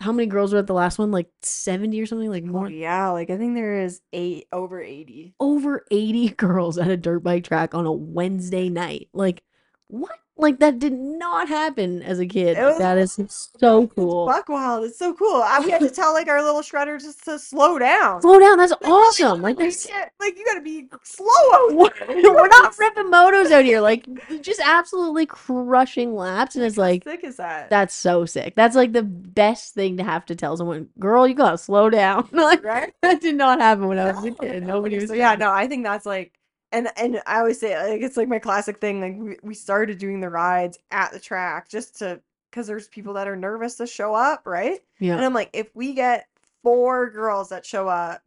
how 0.00 0.12
many 0.12 0.26
girls 0.28 0.52
were 0.52 0.60
at 0.60 0.66
the 0.68 0.74
last 0.74 0.98
one? 0.98 1.12
Like 1.12 1.30
70 1.42 2.00
or 2.00 2.06
something? 2.06 2.30
Like 2.30 2.44
Oh, 2.48 2.52
more 2.52 2.68
yeah, 2.68 3.10
like 3.10 3.30
I 3.30 3.36
think 3.38 3.54
there 3.54 3.80
is 3.80 4.00
eight 4.12 4.46
over 4.52 4.80
80. 4.82 5.34
over 5.40 5.84
80 5.90 6.28
girls 6.30 6.78
at 6.78 6.88
a 6.90 6.96
dirt 6.96 7.20
bike 7.22 7.44
track 7.44 7.74
on 7.74 7.86
a 7.86 7.92
Wednesday 7.92 8.68
night. 8.68 9.08
Like 9.12 9.42
what? 9.88 10.18
Like 10.36 10.58
that 10.58 10.80
did 10.80 10.92
not 10.92 11.48
happen 11.48 12.02
as 12.02 12.18
a 12.18 12.26
kid. 12.26 12.58
Was- 12.58 12.78
that 12.78 12.98
is 12.98 13.18
so 13.56 13.86
cool. 13.96 14.26
buck 14.26 14.48
wild. 14.48 14.84
It's 14.84 14.98
so 14.98 15.14
cool. 15.14 15.42
I, 15.44 15.60
we 15.60 15.70
had 15.70 15.80
to 15.80 15.90
tell 15.90 16.12
like 16.12 16.26
our 16.26 16.42
little 16.42 16.60
shredder 16.60 17.00
just 17.00 17.24
to 17.26 17.38
slow 17.38 17.78
down. 17.78 18.20
Slow 18.20 18.40
down. 18.40 18.58
That's 18.58 18.72
awesome. 18.84 19.42
Like 19.42 19.56
you 19.58 19.64
there's 19.64 19.86
like 20.20 20.36
you 20.36 20.44
gotta 20.44 20.60
be 20.60 20.88
slow 21.04 21.68
we're 21.70 21.90
we're 22.08 22.48
not 22.48 22.76
ripping 22.78 23.04
motos 23.12 23.52
out 23.52 23.64
here. 23.64 23.80
Like 23.80 24.08
just 24.42 24.60
absolutely 24.60 25.26
crushing 25.26 26.14
laps. 26.16 26.56
And 26.56 26.64
it's 26.64 26.76
How 26.76 26.82
like 26.82 27.04
sick 27.04 27.22
is 27.22 27.36
that? 27.36 27.70
That's 27.70 27.94
so 27.94 28.26
sick. 28.26 28.54
That's 28.56 28.74
like 28.74 28.92
the 28.92 29.04
best 29.04 29.74
thing 29.74 29.96
to 29.98 30.04
have 30.04 30.26
to 30.26 30.34
tell 30.34 30.56
someone, 30.56 30.88
girl, 30.98 31.28
you 31.28 31.34
gotta 31.34 31.58
slow 31.58 31.90
down. 31.90 32.28
like 32.32 32.64
right? 32.64 32.92
that 33.02 33.20
did 33.20 33.36
not 33.36 33.60
happen 33.60 33.86
when 33.86 33.98
I 34.00 34.10
was 34.12 34.24
a 34.24 34.30
kid. 34.32 34.62
no. 34.64 34.74
Nobody 34.74 34.96
was 34.96 35.08
So 35.08 35.14
yeah, 35.14 35.36
no, 35.36 35.52
I 35.52 35.68
think 35.68 35.84
that's 35.84 36.04
like, 36.06 36.32
and 36.74 36.88
and 36.96 37.22
I 37.26 37.38
always 37.38 37.58
say 37.60 37.74
like 37.92 38.02
it's 38.02 38.16
like 38.16 38.28
my 38.28 38.38
classic 38.38 38.78
thing. 38.80 39.00
Like 39.00 39.16
we, 39.16 39.36
we 39.42 39.54
started 39.54 39.98
doing 39.98 40.20
the 40.20 40.28
rides 40.28 40.78
at 40.90 41.12
the 41.12 41.20
track 41.20 41.68
just 41.68 41.98
to 42.00 42.20
because 42.50 42.66
there's 42.66 42.88
people 42.88 43.14
that 43.14 43.26
are 43.28 43.36
nervous 43.36 43.76
to 43.76 43.86
show 43.86 44.14
up, 44.14 44.42
right? 44.46 44.80
Yeah. 45.00 45.16
And 45.16 45.24
I'm 45.24 45.34
like, 45.34 45.50
if 45.52 45.74
we 45.74 45.94
get 45.94 46.26
four 46.62 47.10
girls 47.10 47.48
that 47.48 47.66
show 47.66 47.88
up, 47.88 48.22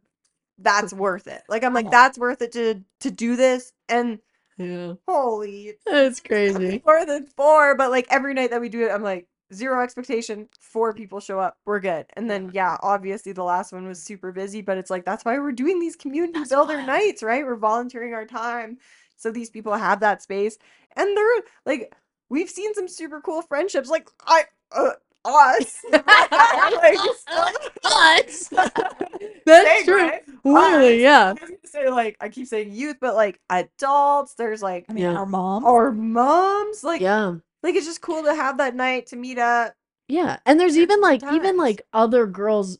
that's 0.58 0.92
worth 0.92 1.26
it. 1.28 1.42
Like 1.48 1.64
I'm 1.64 1.72
like, 1.74 1.86
Oh. 1.86 1.90
that's 1.90 2.18
worth 2.18 2.42
it 2.42 2.52
to 2.52 2.82
to 3.00 3.10
do 3.10 3.36
this. 3.36 3.72
And 3.88 4.18
Yeah. 4.56 4.94
holy, 5.06 5.74
That's 5.86 6.20
crazy. 6.28 6.82
more 6.84 7.06
than 7.06 7.26
four. 7.36 7.74
But 7.76 7.90
like 7.90 8.06
every 8.10 8.34
night 8.34 8.50
that 8.50 8.60
we 8.60 8.68
do 8.68 8.84
it, 8.84 8.90
I'm 8.90 9.02
like 9.02 9.28
zero 9.52 9.82
expectation. 9.82 10.48
Four 10.60 10.92
people 10.94 11.20
show 11.20 11.38
up, 11.40 11.58
we're 11.64 11.80
good. 11.80 12.06
And 12.14 12.30
then 12.30 12.50
yeah, 12.52 12.76
obviously 12.82 13.32
the 13.32 13.44
last 13.44 13.72
one 13.72 13.86
was 13.86 14.02
super 14.02 14.32
busy, 14.32 14.60
but 14.62 14.78
it's 14.78 14.90
like 14.90 15.04
that's 15.04 15.24
why 15.24 15.38
we're 15.38 15.52
doing 15.52 15.80
these 15.80 15.96
community 15.96 16.32
That's 16.34 16.50
builder 16.50 16.82
nights, 16.82 17.22
right? 17.22 17.44
We're 17.44 17.56
volunteering 17.56 18.14
our 18.14 18.26
time 18.26 18.78
so 19.16 19.30
these 19.32 19.50
people 19.50 19.74
have 19.74 20.00
that 20.00 20.22
space, 20.22 20.58
and 20.96 21.16
they're 21.16 21.42
like, 21.66 21.92
we've 22.28 22.48
seen 22.48 22.72
some 22.74 22.86
super 22.86 23.20
cool 23.20 23.42
friendships, 23.42 23.88
like 23.88 24.08
I. 24.26 24.44
Uh, 24.70 24.90
us, 25.24 25.80
like, 25.92 26.04
Us. 27.84 28.48
That's 29.46 29.84
true. 29.84 29.96
right? 30.02 30.22
Literally, 30.44 31.02
yeah. 31.02 31.28
I 31.28 31.32
was 31.32 31.40
gonna 31.40 31.56
say 31.64 31.88
like 31.90 32.16
I 32.20 32.28
keep 32.28 32.46
saying 32.46 32.72
youth, 32.72 32.96
but 33.00 33.14
like 33.14 33.40
adults. 33.50 34.34
There's 34.34 34.62
like 34.62 34.86
I 34.88 34.92
mean, 34.92 35.04
Yeah. 35.04 35.14
our 35.14 35.26
mom. 35.26 35.64
our 35.64 35.90
moms. 35.92 36.84
Like 36.84 37.00
Yeah. 37.00 37.36
Like 37.62 37.74
it's 37.74 37.86
just 37.86 38.00
cool 38.00 38.22
to 38.24 38.34
have 38.34 38.58
that 38.58 38.74
night 38.74 39.06
to 39.08 39.16
meet 39.16 39.38
up. 39.38 39.74
Yeah. 40.08 40.38
And 40.46 40.58
there's 40.58 40.78
even 40.78 41.00
like 41.00 41.22
even 41.22 41.56
like 41.56 41.82
other 41.92 42.26
girls, 42.26 42.78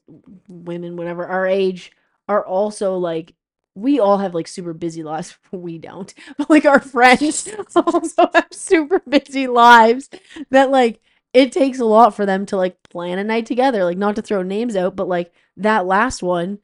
women, 0.48 0.96
whatever, 0.96 1.26
our 1.26 1.46
age 1.46 1.92
are 2.28 2.44
also 2.44 2.96
like 2.96 3.34
we 3.74 4.00
all 4.00 4.18
have 4.18 4.34
like 4.34 4.48
super 4.48 4.72
busy 4.72 5.02
lives. 5.02 5.38
We 5.52 5.78
don't. 5.78 6.12
But 6.38 6.50
like 6.50 6.64
our 6.64 6.80
friends 6.80 7.48
also 7.76 8.30
have 8.34 8.48
super 8.50 9.00
busy 9.00 9.46
lives 9.46 10.08
that 10.50 10.70
like 10.70 11.00
it 11.34 11.52
takes 11.52 11.78
a 11.78 11.84
lot 11.84 12.14
for 12.14 12.24
them 12.26 12.46
to 12.46 12.56
like 12.56 12.82
plan 12.84 13.18
a 13.18 13.24
night 13.24 13.46
together. 13.46 13.84
Like 13.84 13.98
not 13.98 14.16
to 14.16 14.22
throw 14.22 14.42
names 14.42 14.74
out, 14.76 14.96
but 14.96 15.08
like 15.08 15.32
that 15.58 15.86
last 15.86 16.22
one, 16.22 16.58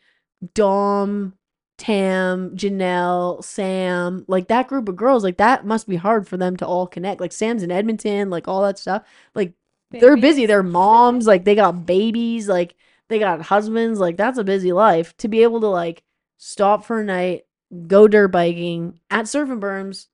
Dom, 0.55 1.35
Tam, 1.77 2.57
Janelle, 2.57 3.43
Sam, 3.43 4.25
like 4.29 4.47
that 4.49 4.68
group 4.68 4.89
of 4.89 4.97
girls, 4.97 5.25
like 5.25 5.39
that 5.39 5.66
must 5.66 5.89
be 5.89 5.97
hard 5.97 6.29
for 6.29 6.37
them 6.37 6.57
to 6.59 6.66
all 6.66 6.87
connect. 6.87 7.20
Like 7.20 7.33
Sam's 7.33 7.62
in 7.64 7.72
Edmonton, 7.72 8.31
like 8.31 8.47
all 8.47 8.62
that 8.62 8.79
stuff. 8.79 9.03
Like 9.35 9.55
they're 9.91 10.16
busy. 10.16 10.43
Babies. 10.43 10.49
They're 10.49 10.62
moms. 10.62 11.27
Like 11.27 11.45
they 11.45 11.55
got 11.55 11.85
babies. 11.85 12.49
Like 12.49 12.77
they 13.09 13.18
got 13.18 13.43
husbands. 13.43 13.99
Like 13.99 14.16
that's 14.16 14.39
a 14.39 14.45
busy 14.45 14.72
life. 14.72 15.16
To 15.18 15.29
be 15.29 15.43
able 15.43 15.61
to 15.61 15.66
like 15.68 16.05
stop 16.37 16.85
for 16.85 17.01
a 17.01 17.05
night, 17.05 17.47
go 17.87 18.07
dirt 18.07 18.29
biking 18.29 19.01
at 19.11 19.25
surfing 19.25 19.61
berms, 19.61 20.07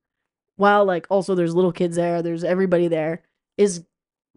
while 0.57 0.85
like 0.85 1.07
also 1.11 1.35
there's 1.35 1.55
little 1.55 1.73
kids 1.73 1.97
there. 1.97 2.23
There's 2.23 2.45
everybody 2.45 2.89
there. 2.89 3.23
Is 3.59 3.85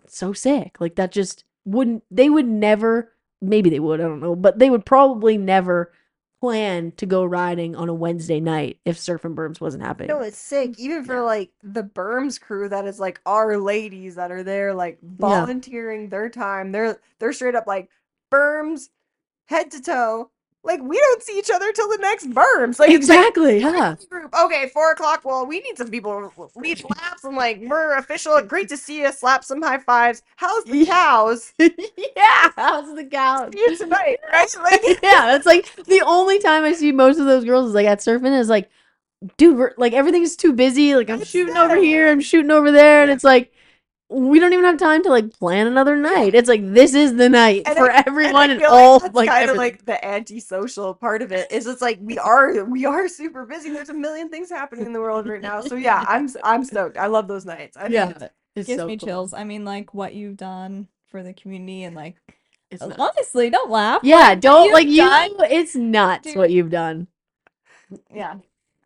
so 0.08 0.34
sick. 0.34 0.82
Like 0.82 0.96
that 0.96 1.14
just 1.14 1.46
wouldn't. 1.64 2.04
They 2.12 2.30
would 2.30 2.48
never. 2.48 3.14
Maybe 3.42 3.70
they 3.70 3.80
would. 3.80 4.02
I 4.02 4.04
don't 4.04 4.20
know. 4.20 4.36
But 4.36 4.60
they 4.60 4.70
would 4.70 4.86
probably 4.86 5.38
never 5.38 5.94
plan 6.44 6.92
to 6.98 7.06
go 7.06 7.24
riding 7.24 7.74
on 7.74 7.88
a 7.88 7.94
Wednesday 7.94 8.42
night 8.42 8.78
if 8.84 8.98
surfing 8.98 9.34
berms 9.34 9.62
wasn't 9.62 9.82
happening. 9.82 10.10
No, 10.10 10.20
it's 10.20 10.38
sick. 10.38 10.72
Mm, 10.72 10.80
Even 10.80 11.06
for 11.06 11.14
Yeah. 11.16 11.22
like 11.22 11.52
the 11.64 11.84
Berms 11.84 12.38
crew 12.42 12.68
that 12.68 12.86
is 12.86 13.00
like 13.00 13.22
our 13.26 13.58
ladies 13.58 14.16
that 14.16 14.30
are 14.30 14.44
there 14.44 14.74
like 14.74 15.00
volunteering 15.02 16.10
their 16.10 16.30
time. 16.30 16.74
They're 16.74 17.00
they're 17.20 17.32
straight 17.32 17.56
up 17.56 17.66
like 17.66 17.90
Berms 18.30 18.90
head 19.46 19.72
to 19.72 19.82
toe. 19.82 20.32
Like 20.66 20.82
we 20.82 20.98
don't 20.98 21.22
see 21.22 21.38
each 21.38 21.50
other 21.54 21.72
till 21.74 21.90
the 21.90 21.98
next 21.98 22.30
Berms. 22.30 22.80
Like 22.80 22.90
it's 22.92 23.10
like, 23.10 23.20
exactly. 23.20 23.60
Yeah. 23.60 23.96
group. 24.10 24.34
Okay, 24.34 24.70
four 24.70 24.92
o'clock. 24.92 25.22
Well, 25.26 25.46
we 25.46 25.60
need 25.60 25.78
some 25.78 25.90
people 25.90 26.32
lead 26.56 26.84
laps 26.90 27.26
and 27.26 27.36
like 27.36 27.60
we're 27.64 27.98
official. 27.98 28.42
Great 28.42 28.70
to 28.70 28.78
see 28.78 29.02
you. 29.02 29.12
Slap 29.12 29.44
some 29.44 29.62
high 29.62 29.80
fives. 29.80 30.24
How's 30.38 30.64
the 30.64 30.86
cows? 30.86 31.54
yeah. 31.60 32.52
How's 32.56 32.96
the 32.96 33.04
gal? 33.04 33.52
See 33.52 33.60
you 33.60 33.78
tonight, 33.78 34.20
right? 34.32 34.56
Like, 34.64 34.82
yeah, 35.04 35.26
that's 35.26 35.46
like 35.46 35.74
the 35.86 36.02
only 36.06 36.40
time 36.40 36.64
I 36.64 36.74
see 36.74 36.92
most 36.92 37.20
of 37.20 37.26
those 37.26 37.44
girls 37.46 37.68
is 37.70 37.76
like 37.76 37.88
at 37.88 38.00
surfing 38.00 38.38
is 38.38 38.50
like, 38.50 38.70
dude, 39.38 39.58
we're 39.58 39.74
like 39.78 39.94
everything's 39.94 40.36
too 40.36 40.54
busy. 40.54 40.96
Like 40.96 41.10
I'm 41.10 41.24
shooting 41.24 41.58
over 41.58 41.76
here, 41.76 42.10
I'm 42.10 42.22
shooting 42.22 42.52
over 42.52 42.72
there, 42.72 43.02
and 43.04 43.12
it's 43.12 43.24
like 43.24 43.53
we 44.14 44.40
don't 44.40 44.54
even 44.54 44.66
have 44.66 44.78
time 44.78 45.02
to 45.04 45.10
like 45.10 45.34
plan 45.38 45.68
another 45.68 45.96
night. 45.98 46.36
It's 46.36 46.48
like 46.48 46.62
this 46.74 46.94
is 46.94 47.16
the 47.16 47.30
night 47.30 47.64
And 47.66 47.76
for 47.78 47.92
I- 47.92 48.04
everyone 48.06 48.50
and 48.50 48.52
I 48.52 48.54
and, 48.54 48.62
feel 48.62 48.70
all 48.72 49.00
that's 49.00 49.16
like 49.16 49.28
kind 49.30 49.50
of 49.50 49.58
like 49.58 49.86
the 49.86 50.04
antisocial 50.06 50.94
part 50.94 51.22
of 51.22 51.32
it 51.32 51.52
is 51.52 51.66
it's 51.68 51.82
like 51.82 51.98
we 52.02 52.18
are 52.20 52.64
we 52.66 52.86
are 52.86 53.08
super 53.08 53.46
busy. 53.46 53.72
There's 53.72 53.90
a 53.90 53.94
million 53.94 54.30
things 54.30 54.50
happening 54.50 54.86
in 54.86 54.94
the 54.94 55.02
world 55.02 55.28
right 55.28 55.42
now. 55.42 55.62
So 55.62 55.76
yeah, 55.76 56.06
I'm 56.08 56.26
s- 56.26 56.38
I'm 56.44 56.64
stoked. 56.64 56.98
I 56.98 57.08
love 57.08 57.28
those 57.28 57.46
nights. 57.46 57.76
I 57.78 57.82
think 57.84 57.94
yeah, 57.94 58.10
it's- 58.12 58.30
it's 58.56 58.68
gives 58.68 58.80
so 58.80 58.88
me 58.88 58.98
cool. 58.98 59.08
chills. 59.08 59.34
I 59.34 59.44
mean, 59.44 59.66
like 59.66 59.94
what 59.94 60.14
you've 60.14 60.38
done 60.38 60.88
for 61.08 61.24
the 61.24 61.34
community 61.34 61.84
and 61.84 61.96
like 61.96 62.16
It's 62.70 62.82
honestly, 62.84 63.50
don't 63.50 63.70
laugh. 63.72 64.02
Yeah, 64.04 64.18
Like, 64.30 64.40
don't 64.42 64.72
like 64.72 64.88
you. 64.88 64.98
done- 64.98 65.32
It's 65.42 65.76
nuts 65.76 66.24
Dude. 66.28 66.36
what 66.38 66.52
you've 66.52 66.70
done. 66.70 67.08
Yeah. 68.14 68.36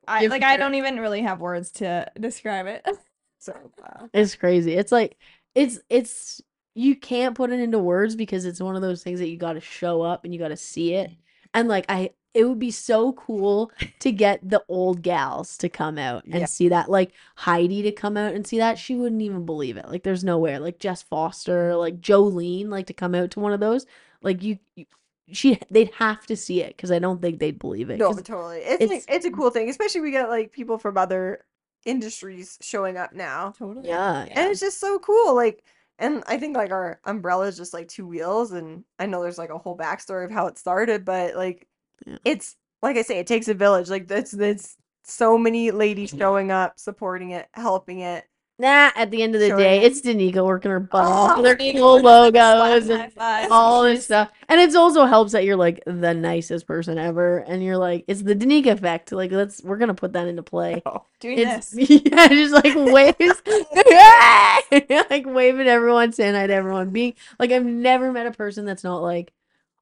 I 0.08 0.22
Give 0.22 0.32
like 0.32 0.44
I 0.44 0.56
don't 0.56 0.76
even 0.76 1.00
really 1.00 1.22
have 1.22 1.42
words 1.42 1.70
to 1.74 2.10
describe 2.20 2.66
it. 2.68 2.86
so 3.40 3.54
wow. 3.80 4.10
It's 4.14 4.36
crazy. 4.36 4.74
It's 4.74 4.92
like 4.92 5.18
it's 5.56 5.80
it's 5.90 6.42
you 6.76 6.96
can't 6.96 7.36
put 7.36 7.52
it 7.52 7.60
into 7.60 7.80
words 7.80 8.16
because 8.16 8.46
it's 8.46 8.62
one 8.62 8.76
of 8.76 8.82
those 8.82 9.02
things 9.04 9.20
that 9.20 9.30
you 9.30 9.38
got 9.38 9.54
to 9.54 9.62
show 9.62 10.02
up 10.02 10.24
and 10.24 10.34
you 10.34 10.40
got 10.40 10.50
to 10.50 10.58
see 10.58 10.94
it. 10.94 11.10
Mm-hmm. 11.10 11.22
And 11.54 11.68
like 11.68 11.86
I 11.90 12.12
it 12.34 12.44
would 12.48 12.60
be 12.60 12.70
so 12.72 13.14
cool 13.14 13.72
to 14.00 14.12
get 14.12 14.48
the 14.48 14.64
old 14.70 15.02
gals 15.02 15.58
to 15.58 15.70
come 15.70 15.98
out 15.98 16.24
and 16.26 16.36
Yeah. 16.42 16.46
see 16.46 16.70
that 16.70 16.90
like 16.90 17.12
Heidi 17.36 17.82
to 17.84 17.92
come 17.92 18.16
out 18.18 18.36
and 18.36 18.46
see 18.46 18.60
that 18.60 18.78
she 18.78 18.96
wouldn't 18.96 19.22
even 19.24 19.46
believe 19.46 19.78
it. 19.78 19.88
Like 19.90 20.04
there's 20.04 20.24
nowhere. 20.24 20.60
Like 20.60 20.78
Jess 20.80 21.02
Foster, 21.02 21.76
like 21.76 22.00
Jolene 22.00 22.68
like 22.70 22.86
to 22.88 22.94
come 22.94 23.16
out 23.16 23.32
to 23.32 23.40
one 23.40 23.54
of 23.54 23.60
those. 23.60 23.86
Like 24.22 24.44
you, 24.44 24.60
you 24.76 24.86
she 25.32 25.60
they'd 25.72 25.92
have 25.96 26.26
to 26.28 26.36
see 26.38 26.62
it 26.62 26.78
cuz 26.78 26.92
I 26.92 27.00
don't 27.00 27.22
think 27.22 27.40
they'd 27.40 27.58
believe 27.60 27.90
it. 27.90 27.98
No, 27.98 28.14
totally. 28.14 28.60
It's 28.60 28.84
it's- 28.84 28.90
like, 28.90 29.16
it's 29.16 29.26
a 29.26 29.32
cool 29.32 29.50
thing, 29.50 29.70
especially 29.70 30.02
we 30.02 30.12
get 30.12 30.30
like 30.30 30.52
people 30.52 30.78
from 30.78 30.98
other 30.98 31.44
industries 31.88 32.58
showing 32.62 32.98
up 32.98 33.14
now. 33.14 33.54
Totally. 33.58 33.88
yeah. 33.88 34.26
And 34.30 34.52
it's 34.52 34.60
just 34.60 34.80
so 34.80 35.00
cool. 35.00 35.36
Like 35.36 35.64
and 36.00 36.24
I 36.28 36.38
think 36.38 36.56
like 36.56 36.72
our 36.72 37.00
umbrella 37.06 37.48
is 37.48 37.58
just 37.58 37.74
like 37.74 37.88
two 37.88 38.06
wheels 38.06 38.52
and 38.52 38.84
I 39.00 39.08
know 39.08 39.24
there's 39.24 39.38
like 39.40 39.50
a 39.50 39.58
whole 39.58 39.78
backstory 39.78 40.26
of 40.26 40.32
how 40.32 40.48
it 40.48 40.58
started, 40.58 41.06
but 41.06 41.36
like 41.36 41.68
Yeah. 42.06 42.18
it's 42.24 42.56
like 42.84 42.98
I 42.98 43.02
say, 43.02 43.18
it 43.20 43.28
takes 43.28 43.48
a 43.48 43.54
village. 43.56 43.90
Like 43.90 44.08
that's 44.08 44.32
that's 44.32 44.78
so 45.04 45.38
many 45.38 45.72
ladies 45.72 46.10
mm-hmm. 46.12 46.20
showing 46.20 46.52
up, 46.52 46.80
supporting 46.80 47.32
it, 47.32 47.48
helping 47.54 48.02
it. 48.02 48.26
Nah, 48.60 48.90
at 48.96 49.12
the 49.12 49.22
end 49.22 49.36
of 49.36 49.42
the 49.42 49.50
Sure. 49.50 49.58
day, 49.58 49.84
it's 49.84 50.02
Danika 50.02 50.44
working 50.44 50.72
her 50.72 50.80
butt 50.80 51.06
oh, 51.06 51.08
off 51.08 51.38
Oh, 51.38 51.42
with 51.44 51.52
her 51.52 51.56
Danika 51.58 51.78
cool 51.78 52.02
logos 52.02 52.90
and 52.90 53.12
all 53.52 53.84
this 53.84 54.06
stuff. 54.06 54.32
And 54.50 54.60
it's 54.60 54.74
also 54.76 55.06
helps 55.06 55.34
that 55.34 55.44
you're 55.46 55.56
like 55.56 55.84
the 55.86 56.14
nicest 56.16 56.66
person 56.66 56.98
ever, 56.98 57.40
and 57.40 57.64
you're 57.64 57.78
like 57.78 58.06
it's 58.08 58.24
the 58.24 58.36
Danika 58.36 58.68
effect. 58.68 59.12
Like 59.12 59.32
let's 59.32 59.62
we're 59.64 59.78
gonna 59.78 59.94
put 59.94 60.14
that 60.14 60.28
into 60.28 60.42
play. 60.42 60.82
Oh, 60.88 61.04
doing 61.20 61.38
It's 61.38 61.70
this. 61.70 61.90
yeah, 62.06 62.28
just 62.30 62.54
like 62.54 62.74
waves, 62.76 63.44
like 65.12 65.26
waving 65.28 65.68
everyone, 65.68 66.12
saying 66.14 66.34
hi 66.34 66.48
to 66.48 66.54
everyone. 66.54 66.90
Being 66.90 67.14
like 67.40 67.52
I've 67.52 67.66
never 67.66 68.12
met 68.12 68.26
a 68.26 68.32
person 68.32 68.66
that's 68.66 68.84
not 68.84 69.04
like, 69.04 69.34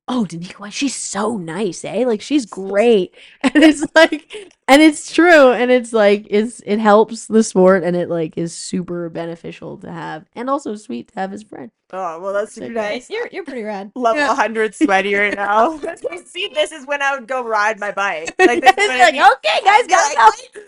oh, 0.08 0.26
Danika, 0.30 0.54
White, 0.60 0.74
she's 0.74 0.96
so 0.96 1.38
nice, 1.38 1.84
eh? 1.84 2.04
Like 2.06 2.22
she's 2.22 2.46
great, 2.46 3.16
and 3.42 3.56
it's 3.64 3.84
like, 3.96 4.54
and 4.68 4.82
it's 4.82 5.12
true, 5.14 5.52
and 5.52 5.72
it's 5.72 5.94
like 5.94 6.28
it's 6.30 6.62
it 6.66 6.80
helps 6.80 7.26
the 7.28 7.44
sport, 7.44 7.84
and 7.84 7.96
it 7.96 8.10
like 8.10 8.38
is 8.38 8.54
super 8.56 9.10
beneficial 9.10 9.78
to 9.78 9.92
have, 9.92 10.26
and 10.34 10.50
also 10.50 10.76
sweet 10.76 11.08
to 11.14 11.20
have 11.20 11.34
as 11.34 11.44
a 11.44 11.48
friend. 11.48 11.72
Oh 11.92 12.20
well, 12.20 12.34
that's 12.34 12.54
super 12.54 12.68
Sick. 12.68 12.76
nice. 12.76 13.10
You're 13.10 13.28
you're 13.32 13.44
pretty 13.46 13.64
rad. 13.64 13.92
Level 13.96 14.22
Yeah. 14.22 14.28
100 14.30 14.76
sweaty 14.76 15.16
right 15.16 15.36
now. 15.36 15.74
you 16.12 16.24
see, 16.26 16.50
this 16.54 16.72
is 16.72 16.86
when 16.86 17.02
I 17.02 17.16
would 17.16 17.28
go 17.28 17.44
ride 17.44 17.80
my 17.80 17.92
bike. 17.92 18.34
Like, 18.40 18.62
this 18.62 18.78
is 18.78 18.90
when 18.90 19.00
like, 19.00 19.14
okay, 19.16 19.60
guys, 19.64 19.84
I'd 19.84 19.90
gotta 19.90 20.16
go. 20.54 20.62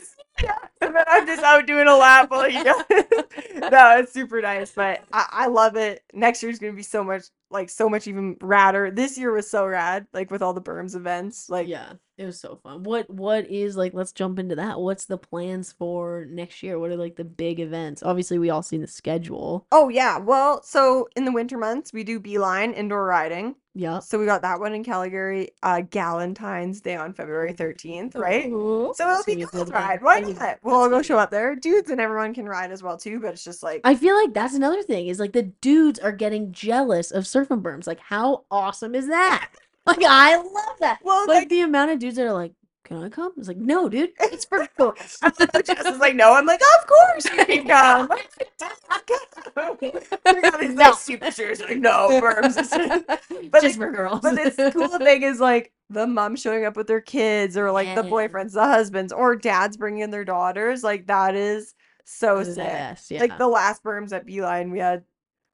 Yeah, 0.43 0.57
and 0.81 0.95
then 0.95 1.03
I'm 1.07 1.25
just 1.25 1.43
out 1.43 1.65
doing 1.65 1.87
a 1.87 1.95
lap 1.95 2.29
you 2.31 2.63
go. 2.63 2.73
no, 3.69 3.97
it's 3.99 4.13
super 4.13 4.41
nice, 4.41 4.71
but 4.71 5.03
I, 5.11 5.25
I 5.31 5.47
love 5.47 5.75
it. 5.75 6.03
Next 6.13 6.43
year's 6.43 6.59
gonna 6.59 6.73
be 6.73 6.83
so 6.83 7.03
much 7.03 7.25
like 7.49 7.69
so 7.69 7.89
much 7.89 8.07
even 8.07 8.35
radder. 8.37 8.95
This 8.95 9.17
year 9.17 9.31
was 9.31 9.49
so 9.49 9.65
rad, 9.65 10.07
like 10.13 10.31
with 10.31 10.41
all 10.41 10.53
the 10.53 10.61
berms 10.61 10.95
events. 10.95 11.49
Like 11.49 11.67
yeah, 11.67 11.93
it 12.17 12.25
was 12.25 12.39
so 12.39 12.59
fun. 12.63 12.83
What 12.83 13.09
what 13.09 13.45
is 13.47 13.77
like? 13.77 13.93
Let's 13.93 14.11
jump 14.11 14.39
into 14.39 14.55
that. 14.55 14.79
What's 14.79 15.05
the 15.05 15.17
plans 15.17 15.71
for 15.71 16.25
next 16.29 16.63
year? 16.63 16.79
What 16.79 16.91
are 16.91 16.97
like 16.97 17.15
the 17.15 17.23
big 17.23 17.59
events? 17.59 18.01
Obviously, 18.03 18.39
we 18.39 18.49
all 18.49 18.63
seen 18.63 18.81
the 18.81 18.87
schedule. 18.87 19.65
oh 19.71 19.89
yeah, 19.89 20.17
well, 20.17 20.61
so 20.63 21.07
in 21.15 21.25
the 21.25 21.31
winter 21.31 21.57
months 21.57 21.93
we 21.93 22.03
do 22.03 22.19
beeline 22.19 22.73
indoor 22.73 23.05
riding. 23.05 23.55
Yeah. 23.75 23.99
So 23.99 24.17
we 24.17 24.25
got 24.25 24.41
that 24.41 24.59
one 24.59 24.73
in 24.73 24.83
Calgary, 24.83 25.51
uh 25.61 25.81
Galentine's 25.87 26.81
Day 26.81 26.95
on 26.95 27.13
February 27.13 27.53
13th, 27.53 28.15
right? 28.17 28.47
Ooh. 28.47 28.91
So 28.95 29.07
it'll 29.11 29.23
be 29.23 29.39
a 29.43 29.45
cool 29.45 29.65
to 29.65 29.71
ride. 29.71 30.01
Why 30.01 30.21
not? 30.21 30.57
We'll 30.63 30.75
all 30.75 30.89
go 30.89 31.03
show 31.03 31.19
up 31.19 31.29
there. 31.29 31.55
Dudes 31.55 31.91
and 31.91 32.01
everyone 32.01 32.33
can 32.33 32.47
ride 32.47 32.71
as 32.71 32.81
well 32.81 32.97
too, 32.97 33.19
but 33.19 33.33
it's 33.33 33.43
just 33.43 33.61
like 33.61 33.81
I 33.83 33.93
feel 33.93 34.15
like 34.15 34.33
that's 34.33 34.55
another 34.55 34.81
thing 34.81 35.05
is 35.07 35.19
like 35.19 35.33
the 35.33 35.43
dudes 35.43 35.99
are 35.99 36.11
getting 36.11 36.51
jealous 36.51 37.11
of 37.11 37.25
surfing 37.25 37.61
berms. 37.61 37.85
Like, 37.85 37.99
how 37.99 38.45
awesome 38.49 38.95
is 38.95 39.07
that? 39.09 39.51
Like, 39.87 40.03
I 40.03 40.35
love 40.37 40.77
that. 40.81 40.99
well, 41.03 41.21
Like, 41.27 41.35
like 41.37 41.49
the 41.49 41.61
amount 41.61 41.91
of 41.91 41.99
dudes 41.99 42.17
that 42.17 42.27
are 42.27 42.33
like, 42.33 42.53
"Can 42.83 43.03
I 43.03 43.09
come?" 43.09 43.33
It's 43.37 43.47
like, 43.47 43.57
no, 43.57 43.89
dude, 43.89 44.11
it's 44.19 44.45
for 44.45 44.67
girls. 44.77 45.17
Jess 45.65 45.85
is 45.85 45.99
like, 45.99 46.15
no. 46.15 46.33
I'm 46.33 46.45
like, 46.45 46.61
of 46.61 46.87
course 46.87 47.25
you 47.25 47.45
can 47.45 47.67
come. 48.07 48.09
we 49.81 50.41
got 50.41 50.59
these 50.59 50.69
No. 50.75 50.89
nice 50.89 50.99
super 50.99 51.31
shoes. 51.31 51.59
Like, 51.61 51.77
no, 51.77 52.09
berms. 52.21 52.55
But 53.51 53.61
just 53.61 53.79
the- 53.79 53.85
for 53.85 53.91
girls. 53.91 54.19
But 54.21 54.35
this 54.35 54.73
cool 54.73 54.87
thing 54.99 55.23
is 55.23 55.39
like 55.39 55.71
the 55.89 56.05
mom 56.05 56.35
showing 56.35 56.65
up 56.65 56.75
with 56.75 56.87
their 56.87 57.01
kids, 57.01 57.57
or 57.57 57.71
like 57.71 57.95
the 57.95 58.03
boyfriends, 58.03 58.53
the 58.53 58.65
husbands, 58.65 59.13
or 59.13 59.35
dads 59.35 59.77
bringing 59.77 60.01
in 60.01 60.11
their 60.11 60.25
daughters. 60.25 60.83
Like 60.83 61.07
that 61.07 61.35
is 61.35 61.73
so 62.05 62.43
sick. 62.43 62.57
yeah. 63.09 63.19
Like 63.19 63.37
the 63.37 63.47
last 63.47 63.83
berms 63.83 64.11
at 64.13 64.25
Beeline, 64.25 64.71
we 64.71 64.79
had 64.79 65.03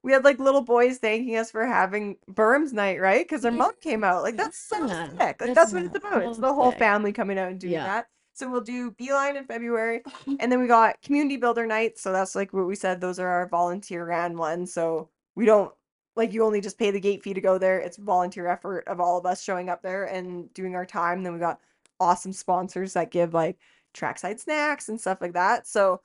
we 0.03 0.11
had 0.11 0.23
like 0.25 0.39
little 0.39 0.61
boys 0.61 0.97
thanking 0.97 1.37
us 1.37 1.49
for 1.49 1.65
having 1.65 2.17
berms 2.29 2.73
night, 2.73 2.99
right? 2.99 3.25
Because 3.25 3.41
their 3.41 3.51
Yeah. 3.51 3.57
mom 3.59 3.71
came 3.81 4.03
out. 4.03 4.21
Like 4.23 4.35
that's 4.35 4.57
so 4.57 4.85
Yeah, 4.85 5.07
sick. 5.09 5.19
Like 5.19 5.37
that's 5.37 5.55
that's 5.55 5.73
what 5.73 5.83
it's 5.85 5.95
about. 5.95 6.23
It's 6.23 6.37
the 6.37 6.53
whole 6.53 6.71
sick. 6.71 6.79
family 6.79 7.13
coming 7.13 7.39
out 7.39 7.49
and 7.49 7.59
doing 7.59 7.73
Yeah. 7.73 7.83
that. 7.85 8.07
So 8.33 8.49
we'll 8.49 8.61
do 8.61 8.91
Beeline 8.91 9.37
in 9.37 9.45
February, 9.45 10.01
and 10.39 10.51
then 10.51 10.59
we 10.59 10.67
got 10.67 11.01
community 11.01 11.37
builder 11.37 11.65
nights. 11.65 12.01
So 12.01 12.11
that's 12.11 12.35
like 12.35 12.51
what 12.51 12.67
we 12.67 12.75
said. 12.75 12.99
Those 12.99 13.19
are 13.19 13.27
our 13.27 13.47
volunteer 13.47 14.05
ran 14.05 14.37
ones. 14.37 14.73
So 14.73 15.09
we 15.35 15.45
don't 15.45 15.71
like 16.15 16.33
you 16.33 16.43
only 16.43 16.59
just 16.61 16.77
pay 16.77 16.91
the 16.91 16.99
gate 16.99 17.23
fee 17.23 17.33
to 17.33 17.41
go 17.41 17.57
there. 17.57 17.79
It's 17.79 17.97
volunteer 17.97 18.47
effort 18.47 18.83
of 18.87 18.99
all 18.99 19.17
of 19.17 19.25
us 19.25 19.41
showing 19.43 19.69
up 19.69 19.81
there 19.81 20.03
and 20.05 20.53
doing 20.53 20.75
our 20.75 20.85
time. 20.85 21.23
Then 21.23 21.33
we 21.33 21.39
got 21.39 21.59
awesome 21.99 22.33
sponsors 22.33 22.93
that 22.93 23.11
give 23.11 23.33
like 23.33 23.57
trackside 23.93 24.39
snacks 24.39 24.89
and 24.89 24.99
stuff 24.99 25.19
like 25.21 25.33
that. 25.33 25.65
So 25.67 26.01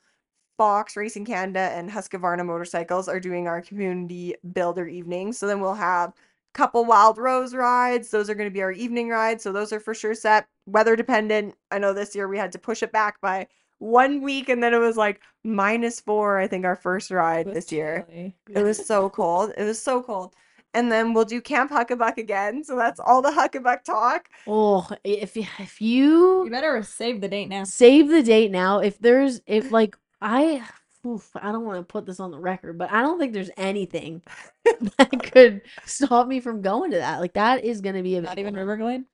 Fox 0.59 0.96
Racing 0.96 1.24
Canada 1.24 1.70
and 1.72 1.88
Husqvarna 1.88 2.44
Motorcycles 2.44 3.09
are 3.09 3.20
doing 3.20 3.46
our 3.46 3.62
community 3.62 4.34
builder 4.52 4.86
evenings. 4.88 5.38
So 5.38 5.46
then 5.46 5.61
we'll 5.61 5.74
have 5.74 6.11
a 6.11 6.12
couple 6.52 6.84
Wild 6.84 7.16
Rose 7.16 7.54
rides. 7.54 8.11
Those 8.11 8.28
are 8.28 8.34
going 8.34 8.50
to 8.50 8.52
be 8.52 8.61
our 8.62 8.72
evening 8.72 9.09
rides. 9.09 9.44
So 9.44 9.52
those 9.52 9.72
are 9.72 9.80
for 9.80 9.94
sure 9.94 10.14
set. 10.14 10.48
Weather 10.66 10.96
dependent. 10.96 11.54
I 11.70 11.78
know 11.78 11.92
this 11.94 12.14
year 12.14 12.28
we 12.28 12.36
had 12.36 12.52
to 12.52 12.59
push 12.59 12.82
it 12.82 12.92
back 12.92 13.20
by 13.20 13.46
one 13.78 14.20
week 14.20 14.48
and 14.48 14.61
then 14.61 14.74
it 14.74 14.78
was 14.78 14.96
like 14.96 15.20
minus 15.44 16.00
four, 16.00 16.38
I 16.40 16.48
think, 16.48 16.64
our 16.64 16.74
first 16.74 17.12
ride 17.12 17.46
It 17.46 17.54
was 17.54 17.54
this 17.54 17.72
year. 17.72 18.06
It 18.50 18.62
was 18.64 18.84
so 18.84 19.09
cold. 19.09 19.52
It 19.56 19.62
was 19.62 19.80
so 19.80 20.02
cold. 20.02 20.34
And 20.74 20.90
then 20.90 21.14
we'll 21.14 21.24
do 21.24 21.40
Camp 21.40 21.70
Huckabuck 21.70 22.18
again. 22.18 22.64
So 22.64 22.76
that's 22.76 22.98
all 22.98 23.22
the 23.22 23.30
Huckabuck 23.30 23.84
talk. 23.84 24.28
Oh, 24.46 24.88
if 25.04 25.36
if 25.36 25.80
you 25.80 26.44
You 26.44 26.50
better 26.50 26.82
save 26.82 27.20
the 27.20 27.28
date 27.28 27.48
now. 27.48 27.62
save 27.64 28.09
the 28.09 28.22
date 28.24 28.50
now, 28.50 28.80
if 28.80 28.98
there's 28.98 29.40
if 29.46 29.70
like 29.70 29.96
I 30.21 30.66
oof, 31.07 31.31
I 31.37 31.53
don't 31.53 31.64
want 31.64 31.79
to 31.79 31.85
put 31.85 32.07
this 32.07 32.21
on 32.21 32.31
the 32.31 32.39
record, 32.39 32.79
but 32.79 32.93
I 32.93 33.03
don't 33.03 33.19
think 33.19 33.33
there's 33.33 33.51
anything 33.57 34.23
that 34.99 35.11
could 35.33 35.62
stop 35.87 36.27
me 36.29 36.41
from 36.41 36.62
going 36.62 36.91
to 36.93 36.99
that. 36.99 37.21
Like 37.21 37.35
that 37.35 37.64
is 37.64 37.81
gonna 37.81 38.03
be 38.03 38.16
a 38.16 38.23
Not 38.23 38.37
big 38.37 38.39
even 38.39 38.55
one. 38.55 38.55
Riverglade. 38.57 39.05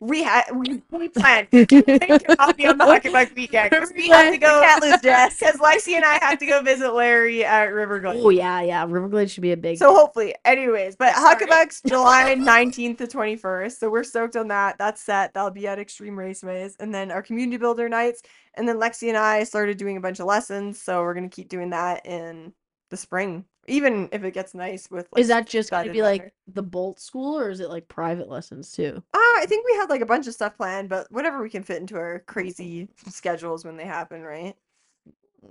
We 0.00 0.22
had 0.22 0.44
we, 0.54 0.82
we 0.90 1.08
planned. 1.10 1.48
I'll 1.52 2.54
be 2.54 2.66
on 2.66 2.78
the 2.78 2.84
Huckabuck 2.84 3.34
weekend. 3.36 3.70
'cause 3.70 3.92
We 3.96 4.08
have 4.08 4.32
to 4.32 4.38
go. 4.38 4.60
Can't 4.62 4.82
lose 4.82 5.00
Jess. 5.02 5.36
Because 5.40 5.56
Lexi 5.60 5.92
and 5.94 6.04
I 6.04 6.18
have 6.24 6.38
to 6.38 6.46
go 6.46 6.62
visit 6.62 6.92
Larry 6.92 7.44
at 7.44 7.68
Riverglade. 7.68 8.22
Oh 8.24 8.30
yeah, 8.30 8.62
yeah. 8.62 8.86
Riverglade 8.86 9.30
should 9.30 9.42
be 9.42 9.52
a 9.52 9.56
big. 9.58 9.76
So 9.78 9.94
hopefully, 9.94 10.34
anyways, 10.44 10.96
but. 10.96 11.12
Huckabuck's 11.14 11.82
July 11.86 12.34
19th 12.34 12.98
to 12.98 13.06
21st. 13.06 13.72
So 13.78 13.90
we're 13.90 14.04
stoked 14.04 14.36
on 14.36 14.48
that. 14.48 14.78
That's 14.78 15.02
set. 15.02 15.34
That'll 15.34 15.50
be 15.50 15.66
at 15.66 15.78
Extreme 15.78 16.16
Raceways. 16.16 16.76
And 16.80 16.94
then 16.94 17.10
our 17.10 17.22
community 17.22 17.58
builder 17.58 17.88
nights. 17.88 18.22
And 18.54 18.66
then 18.66 18.76
Lexi 18.76 19.08
and 19.08 19.16
I 19.18 19.44
started 19.44 19.76
doing 19.76 19.96
a 19.98 20.00
bunch 20.00 20.18
of 20.18 20.26
lessons. 20.26 20.80
So 20.80 21.02
we're 21.02 21.14
going 21.14 21.28
to 21.28 21.34
keep 21.34 21.48
doing 21.50 21.70
that 21.70 22.06
in 22.06 22.52
the 22.90 22.96
spring, 22.96 23.44
even 23.70 24.08
if 24.12 24.24
it 24.24 24.32
gets 24.32 24.54
nice 24.54 24.90
with 24.90 25.08
like, 25.12 25.20
is 25.20 25.28
that 25.28 25.46
just 25.46 25.70
gonna 25.70 25.84
guided 25.84 25.92
be 25.92 26.02
like 26.02 26.32
the 26.46 26.62
Bolt 26.62 27.00
School, 27.00 27.38
or 27.38 27.50
is 27.50 27.60
it 27.60 27.70
like 27.70 27.88
private 27.88 28.28
lessons 28.28 28.72
too? 28.72 29.02
Ah, 29.14 29.38
I 29.38 29.46
think 29.46 29.66
we 29.66 29.76
had 29.76 29.88
like 29.88 30.00
a 30.00 30.06
bunch 30.06 30.26
of 30.26 30.34
stuff 30.34 30.56
planned, 30.56 30.88
but 30.88 31.10
whatever 31.10 31.42
we 31.42 31.50
can 31.50 31.62
fit 31.62 31.80
into 31.80 31.96
our 31.96 32.20
crazy 32.26 32.88
schedules 33.08 33.64
when 33.64 33.76
they 33.76 33.84
happen, 33.84 34.22
right? 34.22 34.54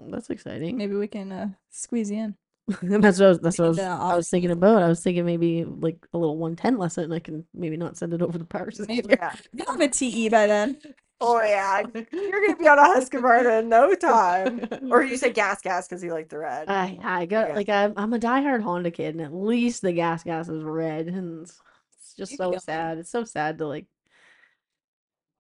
That's 0.07 0.30
exciting. 0.30 0.78
Maybe 0.78 0.95
we 0.95 1.07
can 1.07 1.32
uh, 1.32 1.49
squeeze 1.70 2.11
you 2.11 2.17
in. 2.17 2.36
that's 3.01 3.20
what 3.20 3.26
I 3.26 3.30
was, 3.30 3.39
that's 3.39 3.57
what 3.57 3.65
I 3.65 3.70
was, 3.70 3.78
the 3.78 3.84
I 3.84 4.15
was 4.15 4.30
thinking 4.30 4.51
about. 4.51 4.84
I 4.84 4.88
was 4.88 5.01
thinking 5.01 5.26
maybe 5.26 5.65
like 5.65 5.97
a 6.13 6.17
little 6.17 6.38
one 6.38 6.55
ten 6.55 6.78
lesson. 6.78 7.11
I 7.11 7.20
can 7.20 7.45
maybe 7.53 7.78
not 7.78 7.97
send 7.97 8.13
it 8.13 8.22
over 8.22 8.38
the 8.38 8.45
power 8.45 8.70
system. 8.70 8.95
Maybe. 8.95 9.07
Yeah. 9.09 9.34
You'll 9.53 9.72
have 9.72 9.82
a 9.82 9.88
TE 9.88 10.30
by 10.30 10.45
then. 10.45 10.78
Oh 11.22 11.41
yeah, 11.41 11.84
you're 12.28 12.41
gonna 12.41 12.57
be 12.57 12.67
on 12.67 12.80
a 12.80 12.84
Husqvarna 12.84 13.59
in 13.59 13.70
no 13.70 13.93
time. 13.95 14.61
Or 14.89 15.03
you 15.03 15.17
say 15.17 15.32
gas 15.32 15.61
gas 15.61 15.88
because 15.88 16.03
you 16.03 16.13
like 16.13 16.30
the 16.30 16.39
red. 16.39 16.70
I 16.70 16.97
I 17.03 17.26
got 17.26 17.49
Yeah. 17.49 17.55
like 17.55 17.70
I'm 17.70 17.93
I'm 17.97 18.13
a 18.13 18.20
diehard 18.20 18.61
Honda 18.61 18.91
kid, 18.91 19.15
and 19.15 19.24
at 19.24 19.34
least 19.34 19.82
the 19.82 19.91
gas 19.93 20.24
gas 20.24 20.49
is 20.49 20.63
red, 20.63 21.07
and 21.07 21.41
it's, 21.43 21.59
it's 21.97 22.13
just 22.15 22.32
You 22.32 22.38
so 22.38 22.57
sad. 22.57 22.97
It's 22.97 23.09
so 23.11 23.24
sad 23.24 23.57
to 23.59 23.67
like 23.67 23.88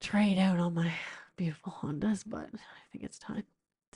trade 0.01 0.37
out 0.37 0.59
on 0.59 0.73
my 0.73 0.91
beautiful 1.35 1.73
Hondas, 1.81 2.23
but 2.25 2.49
I 2.53 2.81
think 2.91 3.03
it's 3.03 3.19
time 3.19 3.43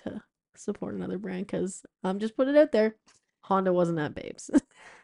to 0.03 0.21
support 0.55 0.95
another 0.95 1.17
brand 1.17 1.47
because 1.47 1.85
I'm 2.03 2.19
just 2.19 2.35
put 2.35 2.47
it 2.47 2.55
out 2.57 2.71
there. 2.71 2.95
Honda 3.41 3.73
wasn't 3.73 3.99
at 3.99 4.15
Babes. 4.15 4.49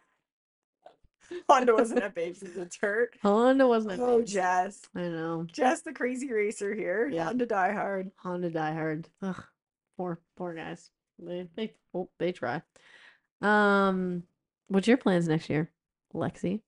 Honda 1.50 1.74
wasn't 1.74 2.04
a 2.04 2.10
Babes 2.10 2.42
as 2.44 2.58
a 2.58 2.66
turd. 2.66 3.10
Honda 3.22 3.68
wasn't 3.68 3.94
at 3.94 4.00
Oh, 4.00 4.20
Babes. 4.20 4.34
Jess. 4.34 4.82
I 4.96 5.02
know. 5.02 5.46
Jess, 5.52 5.82
the 5.82 5.94
crazy 5.94 6.32
racer 6.32 6.74
here. 6.74 7.08
Yeah. 7.08 7.26
Honda 7.26 7.46
Die 7.46 7.72
Hard. 7.74 8.12
Honda 8.18 8.50
diehard. 8.52 9.06
Ugh, 9.22 9.44
poor 9.98 10.20
poor 10.36 10.54
guys. 10.54 10.90
They 11.20 11.48
they 11.56 11.74
oh, 11.94 12.10
they 12.20 12.32
try. 12.32 12.62
Um, 13.42 14.24
what's 14.68 14.88
your 14.88 14.98
plans 14.98 15.28
next 15.28 15.50
year, 15.50 15.72
Lexi? 16.14 16.62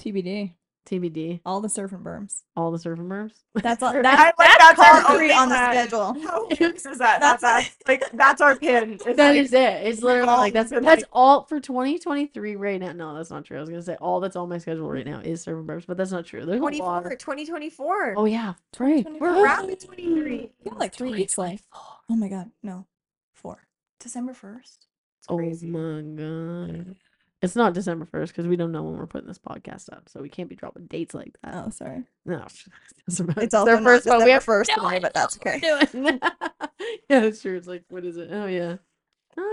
TBD. 0.00 0.54
TBD. 0.86 1.40
All 1.44 1.60
the 1.60 1.68
surfing 1.68 2.02
berms. 2.02 2.42
All 2.56 2.70
the 2.72 2.78
surfing 2.78 3.06
berms. 3.08 3.32
That's 3.54 3.82
all. 3.82 3.90
I 3.96 4.02
That's, 4.02 4.38
like 4.38 4.48
that's 4.58 4.58
that's 4.58 4.80
our 4.80 5.02
concrete 5.02 5.30
only 5.30 5.32
on 5.34 5.48
the 5.48 5.70
schedule. 5.70 6.20
How 6.26 6.48
fierce 6.56 6.86
is 6.86 6.98
that? 6.98 7.20
That's 7.20 7.42
That's, 7.42 7.68
us. 7.68 7.76
Like 7.88 8.10
that's 8.12 8.40
our 8.40 8.56
pin. 8.56 8.94
It's 8.94 9.04
That 9.04 9.18
like, 9.18 9.36
is 9.36 9.52
it. 9.52 9.86
It's 9.86 10.02
literally 10.02 10.28
all 10.28 10.38
like 10.38 10.52
that's 10.52 10.70
that's 10.70 10.84
like- 10.84 11.04
all 11.12 11.44
for 11.44 11.60
2023 11.60 12.56
right 12.56 12.80
now. 12.80 12.92
No, 12.92 13.14
that's 13.14 13.30
not 13.30 13.44
true. 13.44 13.56
I 13.58 13.60
was 13.60 13.68
gonna 13.68 13.82
say 13.82 13.96
all 14.00 14.20
that's 14.20 14.36
on 14.36 14.48
my 14.48 14.58
schedule 14.58 14.90
right 14.90 15.06
now 15.06 15.20
is 15.20 15.44
surfing 15.44 15.66
berms, 15.66 15.86
but 15.86 15.96
that's 15.96 16.12
not 16.12 16.24
true. 16.26 16.44
There's 16.44 16.58
a 16.60 16.62
lot. 16.62 17.02
24, 17.04 17.16
2024. 17.16 18.14
Oh 18.16 18.24
yeah, 18.24 18.54
that's 18.72 18.80
right. 18.80 19.06
We're 19.20 19.44
rapid 19.44 19.80
23. 19.80 20.50
You 20.64 20.70
got 20.70 20.78
like 20.80 20.94
three 20.94 21.10
weeks 21.12 21.36
left. 21.38 21.64
Oh 21.74 22.16
my 22.16 22.28
god, 22.28 22.50
no, 22.62 22.86
four. 23.34 23.66
December 24.00 24.32
first. 24.34 24.86
Oh 25.28 25.36
my 25.38 26.02
god. 26.02 26.96
It's 27.42 27.56
not 27.56 27.72
December 27.72 28.04
1st 28.04 28.28
because 28.28 28.46
we 28.46 28.56
don't 28.56 28.70
know 28.70 28.82
when 28.82 28.98
we're 28.98 29.06
putting 29.06 29.26
this 29.28 29.38
podcast 29.38 29.90
up, 29.92 30.08
so 30.08 30.20
we 30.20 30.28
can't 30.28 30.48
be 30.50 30.56
dropping 30.56 30.86
dates 30.86 31.14
like 31.14 31.36
that. 31.42 31.54
Oh, 31.66 31.70
sorry. 31.70 32.04
No, 32.26 32.46
doesn't. 33.08 33.38
It's 33.38 33.54
also 33.54 33.64
their 33.64 33.80
first 33.82 34.06
one. 34.06 34.24
We 34.24 34.30
have 34.30 34.44
1st 34.44 34.68
no 34.76 34.88
today, 34.88 34.98
but 35.00 35.14
that's 35.14 35.38
idea 35.46 35.76
what 35.76 35.94
we're 35.94 36.02
doing. 36.02 36.20
yeah, 37.08 37.20
that's 37.20 37.40
true. 37.40 37.56
It's 37.56 37.66
like, 37.66 37.84
what 37.88 38.04
is 38.04 38.16
it? 38.18 38.28
Oh 38.30 38.46
yeah, 38.46 38.76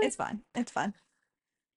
It's 0.02 0.16
fine. 0.16 0.42
It's 0.54 0.70
fine. 0.70 0.92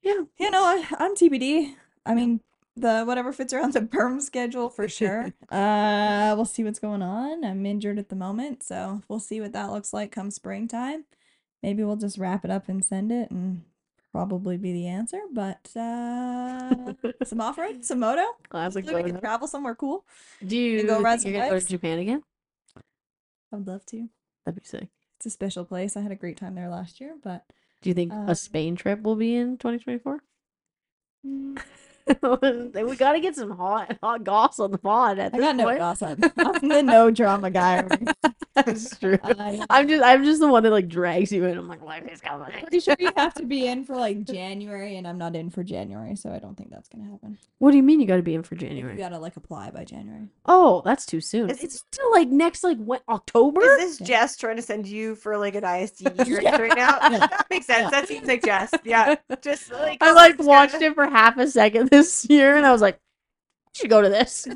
Yeah. 0.02 0.24
You 0.38 0.52
know, 0.52 0.64
I, 0.64 0.86
I'm 1.00 1.16
TBD. 1.16 1.76
I 2.06 2.14
mean, 2.14 2.42
the 2.76 3.04
whatever 3.04 3.32
fits 3.32 3.54
around 3.54 3.74
the 3.74 3.82
perm 3.92 4.20
schedule 4.20 4.70
for 4.70 4.90
sure. 4.90 5.34
uh, 5.50 6.34
we'll 6.36 6.46
see 6.46 6.64
what's 6.64 6.80
going 6.80 7.02
on. 7.02 7.46
I'm 7.46 7.66
injured 7.66 8.00
at 8.00 8.10
the 8.10 8.16
moment, 8.16 8.64
so 8.64 9.02
we'll 9.08 9.20
see 9.20 9.40
what 9.40 9.54
that 9.54 9.72
looks 9.72 9.94
like 9.94 10.12
come 10.12 10.32
springtime. 10.32 11.06
Maybe 11.64 11.84
we'll 11.84 11.96
just 11.96 12.18
wrap 12.18 12.44
it 12.44 12.52
up 12.52 12.68
and 12.68 12.84
send 12.84 13.12
it, 13.12 13.30
and 13.30 13.64
probably 14.12 14.58
be 14.58 14.74
the 14.74 14.88
answer. 14.88 15.20
But 15.32 15.70
uh, 15.76 16.94
some 17.24 17.42
off 17.42 17.58
road, 17.58 17.84
some 17.86 18.00
moto. 18.00 18.24
Classic 18.50 18.84
Hopefully 18.86 19.04
we 19.04 19.12
can 19.12 19.20
travel 19.22 19.48
somewhere 19.48 19.76
cool. 19.76 20.06
Do 20.46 20.58
you 20.58 20.86
go 20.86 21.02
ride 21.02 21.14
think 21.14 21.22
some 21.22 21.32
you're 21.32 21.40
gonna 21.42 21.50
go 21.52 21.56
bikes? 21.56 21.66
to 21.66 21.72
Japan 21.72 22.00
again? 22.00 22.24
I'd 23.54 23.68
love 23.68 23.86
to. 23.88 24.10
That'd 24.46 24.62
be 24.62 24.68
sick. 24.68 24.88
It's 25.18 25.26
a 25.26 25.30
special 25.30 25.66
place. 25.66 25.96
I 25.96 26.02
had 26.02 26.12
a 26.12 26.16
great 26.16 26.38
time 26.38 26.56
there 26.56 26.70
last 26.70 27.00
year, 27.00 27.16
but 27.22 27.46
Do 27.82 27.90
you 27.90 27.94
think 27.94 28.12
Um, 28.14 28.30
a 28.30 28.36
Spain 28.36 28.76
trip 28.76 29.02
will 29.04 29.16
be 29.16 29.36
in 29.36 29.58
2024? 29.58 30.22
we 32.22 32.96
gotta 32.96 33.20
get 33.20 33.36
some 33.36 33.52
hot 33.52 33.98
hot 34.02 34.24
goss 34.24 34.60
on 34.60 34.72
the 34.72 34.78
pod 34.78 35.20
at 35.20 35.34
I 35.34 35.38
this 35.38 35.46
got 35.46 35.56
no 35.56 35.64
point. 35.66 35.78
gossip. 35.80 36.20
I'm 36.38 36.68
the 36.70 36.82
no 36.84 37.12
drama 37.12 37.50
guy. 37.52 37.88
That's 38.54 38.98
true. 38.98 39.18
I- 39.24 39.64
I'm 39.70 39.88
just 39.88 40.04
I'm 40.04 40.24
just 40.24 40.42
the 40.42 40.48
one 40.48 40.64
that 40.64 40.72
like 40.72 40.88
drags 40.88 41.32
you 41.32 41.46
in. 41.46 41.58
I'm 41.58 41.68
like, 41.68 41.82
life 41.82 42.08
is 42.12 42.20
coming. 42.22 42.52
pretty 42.60 42.80
sure 42.80 42.96
you 43.00 43.12
have 43.16 43.34
to 43.36 43.46
be 43.46 43.66
in 43.68 43.86
for 43.86 43.96
like 43.96 44.24
January, 44.26 44.98
and 44.98 45.08
I'm 45.08 45.18
not 45.18 45.36
in 45.36 45.50
for 45.50 45.64
January, 45.64 46.16
so 46.16 46.32
I 46.32 46.40
don't 46.40 46.56
think 46.56 46.70
that's 46.70 46.90
gonna 46.90 47.10
happen. 47.10 47.38
What 47.60 47.72
do 47.72 47.78
you 47.78 47.84
mean 47.84 48.02
you 48.02 48.08
gotta 48.08 48.22
be 48.24 48.36
in 48.36 48.44
for 48.44 48.56
January? 48.56 48.94
You 48.94 49.00
gotta 49.00 49.20
like 49.20 49.38
apply 49.38 49.72
by 49.72 49.86
January. 49.86 50.28
Oh, 50.46 50.82
that's 50.84 51.06
too 51.06 51.22
soon. 51.22 51.50
Is- 51.50 51.64
it's 51.64 51.76
still 51.80 52.12
like 52.12 52.28
next 52.28 52.64
like 52.64 52.78
what 52.78 53.04
October? 53.08 53.62
Is 53.62 54.00
this 54.00 54.02
Yeah. 54.02 54.08
Jess 54.22 54.38
trying 54.38 54.58
to 54.58 54.62
send 54.62 54.86
you 54.88 55.16
for 55.16 55.38
like 55.38 55.56
an 55.56 55.64
IST 55.64 56.04
drink 56.26 56.42
Yeah. 56.44 56.58
right 56.62 56.76
now? 56.76 56.98
Yeah. 57.10 57.20
That 57.20 57.46
makes 57.50 57.68
sense. 57.68 57.84
Yeah. 57.84 57.90
That 57.90 58.08
seems 58.08 58.28
like 58.28 58.44
Jess. 58.44 58.72
Yeah. 58.84 59.16
Just 59.42 59.72
like 59.72 60.00
I 60.02 60.12
like 60.12 60.40
watched 60.40 60.82
it 60.82 60.94
for 60.94 61.06
half 61.06 61.38
a 61.38 61.48
second 61.48 61.90
this 61.92 62.26
year 62.30 62.56
and 62.58 62.66
I 62.66 62.72
was 62.72 62.82
like, 62.82 62.96
I 62.96 63.70
should 63.76 63.90
go 63.90 64.02
to 64.02 64.10
this. 64.10 64.48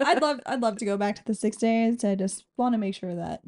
I'd 0.00 0.20
love, 0.20 0.40
I'd 0.46 0.60
love 0.60 0.76
to 0.78 0.84
go 0.84 0.96
back 0.96 1.16
to 1.16 1.24
the 1.24 1.34
six 1.34 1.56
days. 1.56 2.04
I 2.04 2.14
just 2.14 2.44
want 2.56 2.74
to 2.74 2.78
make 2.78 2.94
sure 2.94 3.14
that 3.14 3.42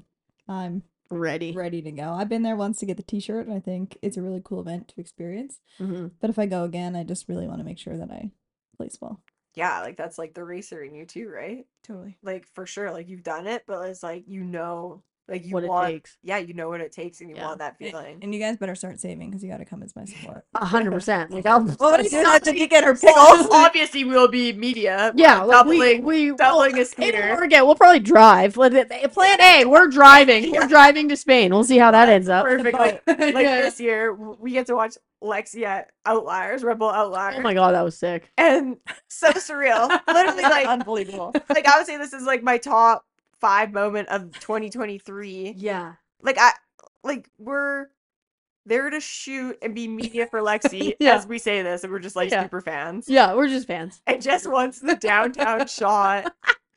I'm 0.48 0.82
Ready. 1.10 1.52
ready 1.52 1.82
to 1.82 1.92
go. 1.92 2.12
I've 2.12 2.28
been 2.28 2.42
there 2.42 2.56
once 2.56 2.78
to 2.80 2.86
get 2.86 2.96
the 2.96 3.02
T-shirt, 3.02 3.46
and 3.46 3.54
I 3.54 3.60
think 3.60 3.96
it's 4.02 4.16
a 4.16 4.22
really 4.22 4.40
cool 4.44 4.60
event 4.60 4.88
to 4.88 5.00
experience. 5.00 5.60
Mhm. 5.78 6.10
But 6.20 6.30
if 6.30 6.38
I 6.38 6.46
go 6.46 6.64
again, 6.64 6.96
I 6.96 7.04
just 7.04 7.28
really 7.28 7.46
want 7.46 7.58
to 7.60 7.64
make 7.64 7.78
sure 7.78 7.96
that 7.96 8.10
I 8.10 8.30
place 8.76 8.98
well. 9.00 9.20
yeah, 9.54 9.80
like 9.82 9.96
that's 9.96 10.18
like 10.18 10.34
the 10.34 10.44
racer 10.44 10.82
in 10.82 10.94
you 10.94 11.06
too, 11.06 11.28
right? 11.30 11.64
Totally. 11.84 12.16
Like 12.22 12.46
for 12.54 12.66
sure, 12.66 12.90
like 12.90 13.08
you've 13.08 13.22
done 13.22 13.46
it, 13.46 13.62
but 13.66 13.88
it's 13.88 14.02
like 14.02 14.24
you 14.26 14.42
know, 14.44 15.02
like 15.28 15.44
you 15.44 15.52
What 15.54 15.64
it 15.64 15.68
want, 15.68 15.88
takes. 15.88 16.16
yeah, 16.22 16.38
you 16.38 16.54
know 16.54 16.68
what 16.68 16.80
it 16.80 16.92
takes, 16.92 17.20
and 17.20 17.28
you 17.30 17.36
Yeah. 17.36 17.46
want 17.46 17.58
that 17.58 17.76
feeling. 17.78 18.18
And 18.22 18.32
you 18.34 18.40
guys 18.40 18.56
better 18.56 18.74
start 18.74 19.00
saving 19.00 19.30
because 19.30 19.42
you 19.42 19.50
got 19.50 19.56
to 19.58 19.64
come 19.64 19.82
as 19.82 19.94
my 19.96 20.04
support. 20.04 20.44
A 20.54 20.64
hundred 20.64 20.92
percent. 20.92 21.30
Like 21.32 21.46
I'll 21.46 21.64
Well, 21.80 21.94
it's 21.98 22.12
you 22.12 22.22
not 22.22 22.44
have 22.44 22.54
to 22.54 22.66
get 22.66 22.84
her 22.84 22.92
Like, 22.94 23.16
also, 23.16 23.48
obviously, 23.52 24.04
we'll 24.04 24.28
be 24.28 24.52
media. 24.52 25.12
Yeah, 25.16 25.42
like, 25.42 25.66
we, 25.66 25.78
doubling, 25.78 26.04
we 26.04 26.36
doubling 26.36 26.76
a 26.76 26.80
In 26.80 26.84
scooter. 26.86 27.30
Oregon, 27.30 27.66
we'll 27.66 27.74
probably 27.74 28.00
drive. 28.00 28.56
Like, 28.56 28.72
th- 28.72 28.88
th- 28.88 29.12
Plan 29.12 29.40
A, 29.40 29.64
we're 29.64 29.88
driving. 29.88 30.52
We're 30.52 30.68
driving 30.68 31.08
to 31.08 31.16
Spain. 31.16 31.52
We'll 31.52 31.64
see 31.64 31.78
how 31.78 31.90
that 31.90 32.08
ends 32.08 32.28
up. 32.28 32.44
Perfect. 32.46 32.78
Like, 32.78 33.02
like 33.06 33.18
Yeah. 33.18 33.62
this 33.62 33.80
year, 33.80 34.14
we 34.14 34.52
get 34.52 34.66
to 34.66 34.76
watch 34.76 34.96
Lexi 35.22 35.62
at 35.64 35.90
Outliers, 36.04 36.62
Red 36.62 36.78
Bull 36.78 36.90
Outliers, 36.90 37.36
Oh 37.38 37.42
my 37.42 37.54
god, 37.54 37.74
that 37.74 37.82
was 37.82 37.98
sick. 37.98 38.30
and 38.38 38.76
so 39.08 39.30
surreal. 39.32 39.88
Literally, 40.06 40.42
like, 40.56 40.66
unbelievable. 40.66 41.34
like 41.48 41.66
I 41.66 41.78
would 41.78 41.86
say 41.86 41.96
this 41.96 42.12
is 42.12 42.24
like 42.24 42.42
my 42.42 42.58
top 42.58 43.04
five 43.40 43.72
moment 43.72 44.08
of 44.08 44.32
2023. 44.40 45.54
Yeah. 45.56 45.94
Like 46.22 46.38
I, 46.38 46.52
like 47.04 47.28
we're 47.38 47.86
there 48.64 48.90
to 48.90 49.00
shoot 49.00 49.56
and 49.62 49.74
be 49.74 49.86
media 49.86 50.26
for 50.26 50.40
Lexi 50.40 50.94
Yeah. 51.00 51.14
as 51.16 51.26
we 51.26 51.38
say 51.38 51.62
this, 51.62 51.84
and 51.84 51.92
we're 51.92 51.98
just 52.00 52.16
like 52.16 52.30
Yeah. 52.30 52.42
super 52.42 52.60
fans. 52.60 53.08
Yeah, 53.08 53.34
we're 53.34 53.48
just 53.48 53.66
fans. 53.66 54.00
And 54.06 54.20
just 54.20 54.50
wants 54.50 54.80
the 54.80 54.96
downtown 54.96 55.66
shot 55.68 56.32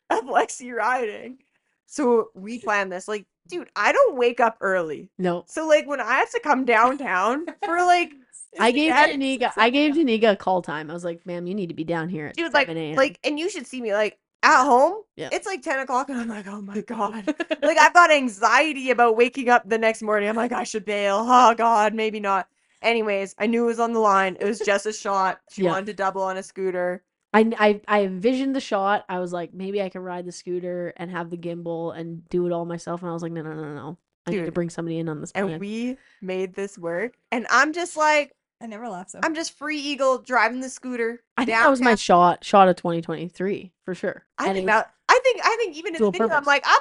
of 0.10 0.24
Lexi 0.26 0.74
riding. 0.74 1.40
So 1.88 2.30
we 2.36 2.60
plan 2.60 2.90
this. 2.90 3.08
Like, 3.08 3.26
dude, 3.48 3.70
I 3.76 3.92
don't 3.92 4.16
wake 4.18 4.40
up 4.40 4.58
early. 4.62 5.10
No. 5.18 5.46
So 5.48 5.68
like 5.68 5.88
when 5.88 6.00
I 6.00 6.18
have 6.20 6.30
to 6.32 6.40
come 6.40 6.66
downtown 6.66 7.46
for 7.66 7.78
like 7.84 8.12
I 8.60 8.72
gave 8.72 8.90
Yeah, 8.90 9.52
I 9.58 9.70
gave 9.72 9.96
Danika 9.96 10.34
a 10.34 10.36
call 10.36 10.62
time. 10.62 10.90
I 10.90 10.94
was 10.94 11.04
like, 11.04 11.26
ma'am, 11.26 11.48
you 11.48 11.56
need 11.56 11.70
to 11.70 11.76
be 11.76 11.84
down 11.84 12.10
here 12.10 12.28
at 12.28 12.36
dude, 12.36 12.54
like 12.54 12.68
7 12.68 12.78
a.m. 12.78 12.96
like 12.96 13.20
and 13.24 13.40
you 13.40 13.50
should 13.50 13.66
see 13.66 13.82
me 13.82 13.94
like 13.94 14.20
at 14.44 14.64
home. 14.64 15.02
Yeah. 15.16 15.30
It's 15.32 15.46
like 15.46 15.62
10 15.62 15.80
o'clock 15.80 16.10
and 16.10 16.20
I'm 16.20 16.30
like, 16.30 16.48
oh 16.48 16.62
my 16.62 16.82
god. 16.82 17.28
like 17.62 17.78
I've 17.78 17.94
got 17.94 18.12
anxiety 18.12 18.92
about 18.92 19.18
waking 19.18 19.50
up 19.50 19.68
the 19.68 19.78
next 19.78 20.02
morning. 20.02 20.30
I'm 20.30 20.36
like, 20.36 20.52
I 20.52 20.64
should 20.64 20.86
bail. 20.86 21.26
Oh 21.28 21.54
god, 21.56 21.94
maybe 21.94 22.20
not. 22.20 22.48
Anyways, 22.82 23.36
I 23.38 23.48
knew 23.48 23.64
it 23.64 23.68
was 23.68 23.80
on 23.80 23.92
the 23.94 24.00
line. 24.00 24.38
It 24.40 24.46
was 24.46 24.60
just 24.60 24.86
a 24.86 24.94
shot. 24.94 25.40
She 25.52 25.64
Yeah. 25.64 25.72
wanted 25.72 25.88
to 25.88 25.94
double 25.94 26.22
on 26.22 26.38
a 26.38 26.44
scooter. 26.44 27.04
I, 27.34 27.52
I 27.60 27.82
I 27.88 28.04
envisioned 28.06 28.56
the 28.56 28.62
shot. 28.62 29.06
I 29.08 29.20
was 29.20 29.32
like, 29.34 29.54
maybe 29.54 29.82
I 29.82 29.90
can 29.90 30.02
ride 30.02 30.26
the 30.26 30.32
scooter 30.32 30.94
and 30.98 31.12
have 31.12 31.30
the 31.30 31.38
gimbal 31.38 31.96
and 31.96 32.28
do 32.30 32.48
it 32.48 32.52
all 32.52 32.66
myself. 32.66 33.02
And 33.02 33.10
I 33.10 33.14
was 33.14 33.22
like, 33.22 33.32
no, 33.34 33.42
no, 33.42 33.54
no, 33.54 33.76
no. 33.76 33.98
I 34.26 34.32
need 34.32 34.46
to 34.46 34.52
bring 34.52 34.70
somebody 34.70 35.00
in 35.00 35.10
on 35.10 35.22
this 35.22 35.32
plan. 35.32 35.50
And 35.50 35.60
we 35.60 35.98
made 36.22 36.54
this 36.54 36.78
work. 36.78 37.14
And 37.32 37.46
I'm 37.50 37.74
just 37.74 37.98
like, 37.98 38.34
I 38.62 38.68
never 38.68 38.90
laugh 38.90 39.10
so. 39.10 39.20
I'm 39.24 39.36
just 39.36 39.58
free 39.58 39.80
eagle 39.80 40.18
driving 40.20 40.60
the 40.60 40.70
scooter. 40.70 41.22
I 41.38 41.46
think 41.46 41.58
that 41.58 41.70
was 41.70 41.80
my 41.80 41.92
downtown. 41.92 41.98
shot, 41.98 42.44
shot 42.44 42.68
of 42.68 42.76
2023 42.76 43.72
for 43.86 43.96
sure. 43.96 44.26
I 44.38 44.48
And 44.48 44.54
think 44.56 44.64
it- 44.64 44.68
that 44.68 44.94
I 45.08 45.20
think 45.24 45.42
I 45.44 45.56
think 45.60 45.76
even 45.78 45.88
in 45.90 45.94
the 45.94 46.00
Dual 46.00 46.12
video, 46.12 46.28
I'm 46.28 46.32
purpose. 46.44 46.48
like, 46.48 46.64
I'm 46.66 46.80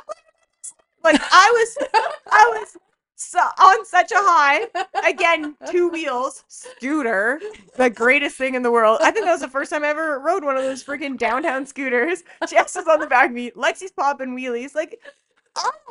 like 1.05 1.21
I 1.33 1.51
was 1.53 1.89
I 2.31 2.59
was 2.61 2.77
so, 3.21 3.39
on 3.41 3.85
such 3.85 4.13
a 4.13 4.17
high. 4.19 4.67
Again, 5.09 5.57
two 5.71 5.89
wheels, 5.89 6.45
scooter, 6.49 7.41
the 7.77 7.91
greatest 7.91 8.37
thing 8.37 8.55
in 8.55 8.63
the 8.63 8.71
world. 8.71 8.99
I 9.03 9.11
think 9.11 9.25
that 9.27 9.33
was 9.33 9.41
the 9.41 9.49
first 9.49 9.71
time 9.71 9.83
I 9.85 9.89
ever 9.89 10.19
rode 10.21 10.45
one 10.45 10.57
of 10.57 10.63
those 10.63 10.85
freaking 10.85 11.17
downtown 11.19 11.65
scooters. 11.67 12.23
Jess 12.49 12.77
is 12.77 12.87
on 12.87 13.01
the 13.01 13.07
back 13.09 13.27
of 13.31 13.33
me, 13.35 13.51
Lexi's 13.53 13.91
popping 13.93 14.37
wheelies. 14.37 14.75
Like, 14.75 15.01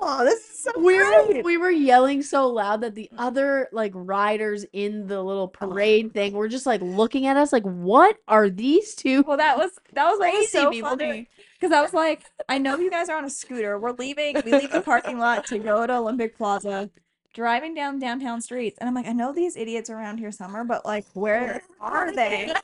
oh, 0.01 0.24
this 0.24 0.39
is 0.39 0.63
so 0.63 0.72
we 0.80 0.97
were 0.97 1.41
we 1.43 1.57
were 1.57 1.72
yelling 1.72 2.22
so 2.22 2.47
loud 2.47 2.82
that 2.82 2.95
the 2.95 3.09
other 3.18 3.70
like 3.72 3.91
riders 3.95 4.65
in 4.74 5.07
the 5.07 5.22
little 5.22 5.47
parade 5.47 6.13
thing 6.13 6.34
were 6.34 6.47
just 6.47 6.65
like 6.65 6.82
looking 6.82 7.26
at 7.28 7.38
us 7.38 7.53
like, 7.53 7.63
what 7.63 8.18
are 8.28 8.49
these 8.49 8.95
two? 8.95 9.24
Well, 9.28 9.38
that 9.38 9.57
was 9.57 9.72
that 9.93 10.05
was 10.05 10.20
what 10.20 10.34
was 10.34 10.49
Crazy 10.49 10.51
so 10.51 10.72
people 10.72 10.95
do 10.95 11.05
funny 11.05 11.30
because 11.59 11.72
I 11.72 11.82
was 11.82 11.93
like, 11.93 12.24
I 12.49 12.57
know 12.57 12.78
you 12.78 12.89
guys 12.89 13.09
are 13.09 13.18
on 13.18 13.26
a 13.26 13.30
scooter. 13.30 13.80
We're 13.80 13.93
leaving. 13.93 14.41
We 14.45 14.51
leave 14.51 14.72
the 14.72 14.82
parking 14.82 15.20
lot 15.20 15.45
to 15.47 15.59
go 15.59 15.86
to 15.88 15.93
Olympic 15.97 16.38
Plaza, 16.38 16.89
driving 17.34 17.74
down 17.74 17.99
downtown 17.99 18.41
streets, 18.41 18.78
and 18.80 18.88
I'm 18.88 18.95
like, 18.95 19.07
I 19.07 19.13
know 19.13 19.34
these 19.34 19.55
idiots 19.55 19.89
around 19.89 20.18
here 20.18 20.32
somewhere, 20.32 20.63
but 20.63 20.86
like, 20.86 21.05
where 21.13 21.61
are 21.80 22.13
they? 22.13 22.53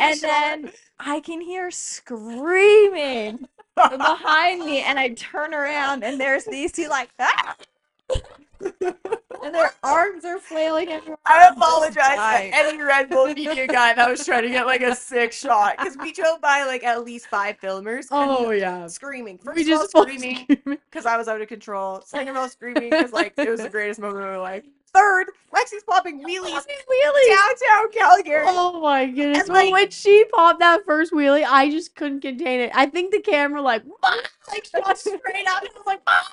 And 0.00 0.20
then 0.20 0.72
I 0.98 1.20
can 1.20 1.40
hear 1.40 1.70
screaming 1.70 3.38
from 3.38 3.48
behind 3.76 4.64
me, 4.64 4.80
and 4.82 4.98
I 4.98 5.08
turn 5.10 5.52
around, 5.54 6.04
and 6.04 6.20
there's 6.20 6.44
these 6.44 6.72
two 6.72 6.88
like, 6.88 7.10
ah! 7.18 7.56
and 9.42 9.54
their 9.54 9.72
arms 9.82 10.24
are 10.24 10.38
flailing 10.38 10.88
everywhere. 10.88 11.18
I 11.26 11.48
apologize 11.48 12.16
to 12.16 12.56
any 12.56 12.80
Red 12.80 13.10
Bull 13.10 13.26
media 13.26 13.66
guy 13.66 13.92
that 13.94 14.08
was 14.08 14.24
trying 14.24 14.42
to 14.42 14.48
get 14.48 14.66
like 14.66 14.80
a 14.80 14.94
sick 14.94 15.32
shot 15.32 15.76
because 15.78 15.96
we 15.98 16.12
drove 16.12 16.40
by 16.40 16.64
like 16.64 16.82
at 16.84 17.04
least 17.04 17.26
five 17.26 17.58
filmers. 17.60 18.06
and 18.10 18.30
Oh 18.30 18.50
yeah. 18.50 18.86
screaming. 18.86 19.38
First 19.38 19.56
We 19.56 19.62
of 19.72 19.78
all, 19.78 19.84
just 19.84 19.90
screaming 19.90 20.46
screaming. 20.50 20.78
because 20.90 21.04
I 21.06 21.16
was 21.16 21.28
out 21.28 21.40
of 21.40 21.48
control. 21.48 22.00
Second 22.06 22.28
of 22.28 22.36
all, 22.36 22.48
screaming 22.48 22.90
because 22.90 23.12
like 23.12 23.34
it 23.36 23.48
was 23.48 23.60
the 23.60 23.68
greatest 23.68 24.00
moment 24.00 24.24
of 24.24 24.30
my 24.30 24.38
life. 24.38 24.64
Third, 24.94 25.26
Lexi's 25.54 25.82
popping 25.82 26.22
wheelies 26.22 26.64
Wheelies. 26.64 27.28
downtown 27.28 27.92
Calgary. 27.92 28.44
Oh 28.46 28.80
my 28.80 29.06
goodness. 29.06 29.40
And, 29.40 29.48
Well, 29.48 29.64
like- 29.64 29.72
when 29.72 29.90
she 29.90 30.24
popped 30.32 30.60
that 30.60 30.84
first 30.86 31.12
wheelie, 31.12 31.44
I 31.44 31.68
just 31.70 31.94
couldn't 31.96 32.20
contain 32.20 32.60
it. 32.60 32.70
I 32.74 32.86
think 32.86 33.10
the 33.12 33.20
camera 33.20 33.60
like, 33.60 33.82
like 34.48 34.64
shot 34.64 34.96
straight 34.98 35.16
up. 35.48 35.62
and 35.62 35.68
I 35.68 35.76
was 35.76 35.86
like, 35.86 36.00
ah, 36.06 36.30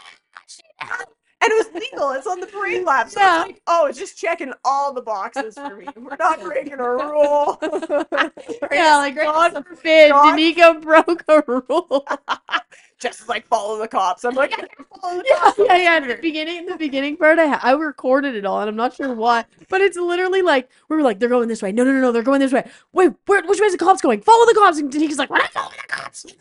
And 1.43 1.51
it 1.51 1.55
was 1.73 1.81
legal. 1.81 2.11
It's 2.11 2.27
on 2.27 2.39
the 2.39 2.45
parade 2.45 2.85
lap. 2.85 3.09
So 3.09 3.19
Yeah. 3.19 3.39
it's 3.41 3.47
like, 3.47 3.61
oh, 3.65 3.87
it's 3.87 3.97
just 3.97 4.15
checking 4.17 4.53
all 4.63 4.93
the 4.93 5.01
boxes 5.01 5.55
for 5.55 5.75
me. 5.75 5.87
We're 5.95 6.15
not 6.17 6.39
breaking 6.41 6.73
a 6.73 6.89
rule. 6.91 7.57
yeah, 8.71 8.97
like 8.97 9.15
God 9.15 9.53
forbid, 9.65 10.11
God- 10.11 10.37
Danika 10.37 10.79
broke 10.81 11.23
a 11.27 11.43
rule. 11.47 12.05
Just 13.01 13.27
like 13.27 13.47
follow 13.47 13.79
the 13.79 13.87
cops. 13.87 14.23
I'm 14.23 14.35
like, 14.35 14.53
I 14.57 14.57
can't 14.57 14.71
follow 15.01 15.17
the 15.17 15.25
yeah, 15.27 15.35
cops. 15.39 15.59
yeah, 15.59 15.77
yeah. 15.77 15.99
The 15.99 16.15
beginning, 16.21 16.57
in 16.57 16.65
the 16.67 16.77
beginning 16.77 17.17
part, 17.17 17.39
I, 17.39 17.55
I 17.55 17.71
recorded 17.73 18.35
it 18.35 18.45
all, 18.45 18.61
and 18.61 18.69
I'm 18.69 18.75
not 18.75 18.95
sure 18.95 19.11
why, 19.13 19.43
but 19.69 19.81
it's 19.81 19.97
literally 19.97 20.43
like 20.43 20.69
we 20.87 20.95
were 20.95 21.01
like, 21.01 21.19
they're 21.19 21.27
going 21.27 21.47
this 21.47 21.63
way. 21.63 21.71
No, 21.71 21.83
no, 21.83 21.91
no, 21.93 21.99
no, 21.99 22.11
they're 22.11 22.21
going 22.21 22.39
this 22.39 22.53
way. 22.53 22.69
Wait, 22.93 23.11
where? 23.25 23.41
Which 23.47 23.59
way's 23.59 23.71
the 23.71 23.79
cops 23.79 24.01
going? 24.01 24.21
Follow 24.21 24.45
the 24.45 24.53
cops. 24.53 24.77
And 24.77 24.91
Danika's 24.91 25.17
like, 25.17 25.31
we're 25.31 25.39
not 25.39 25.51
following 25.51 25.77
the 25.81 25.87
cops. 25.93 26.25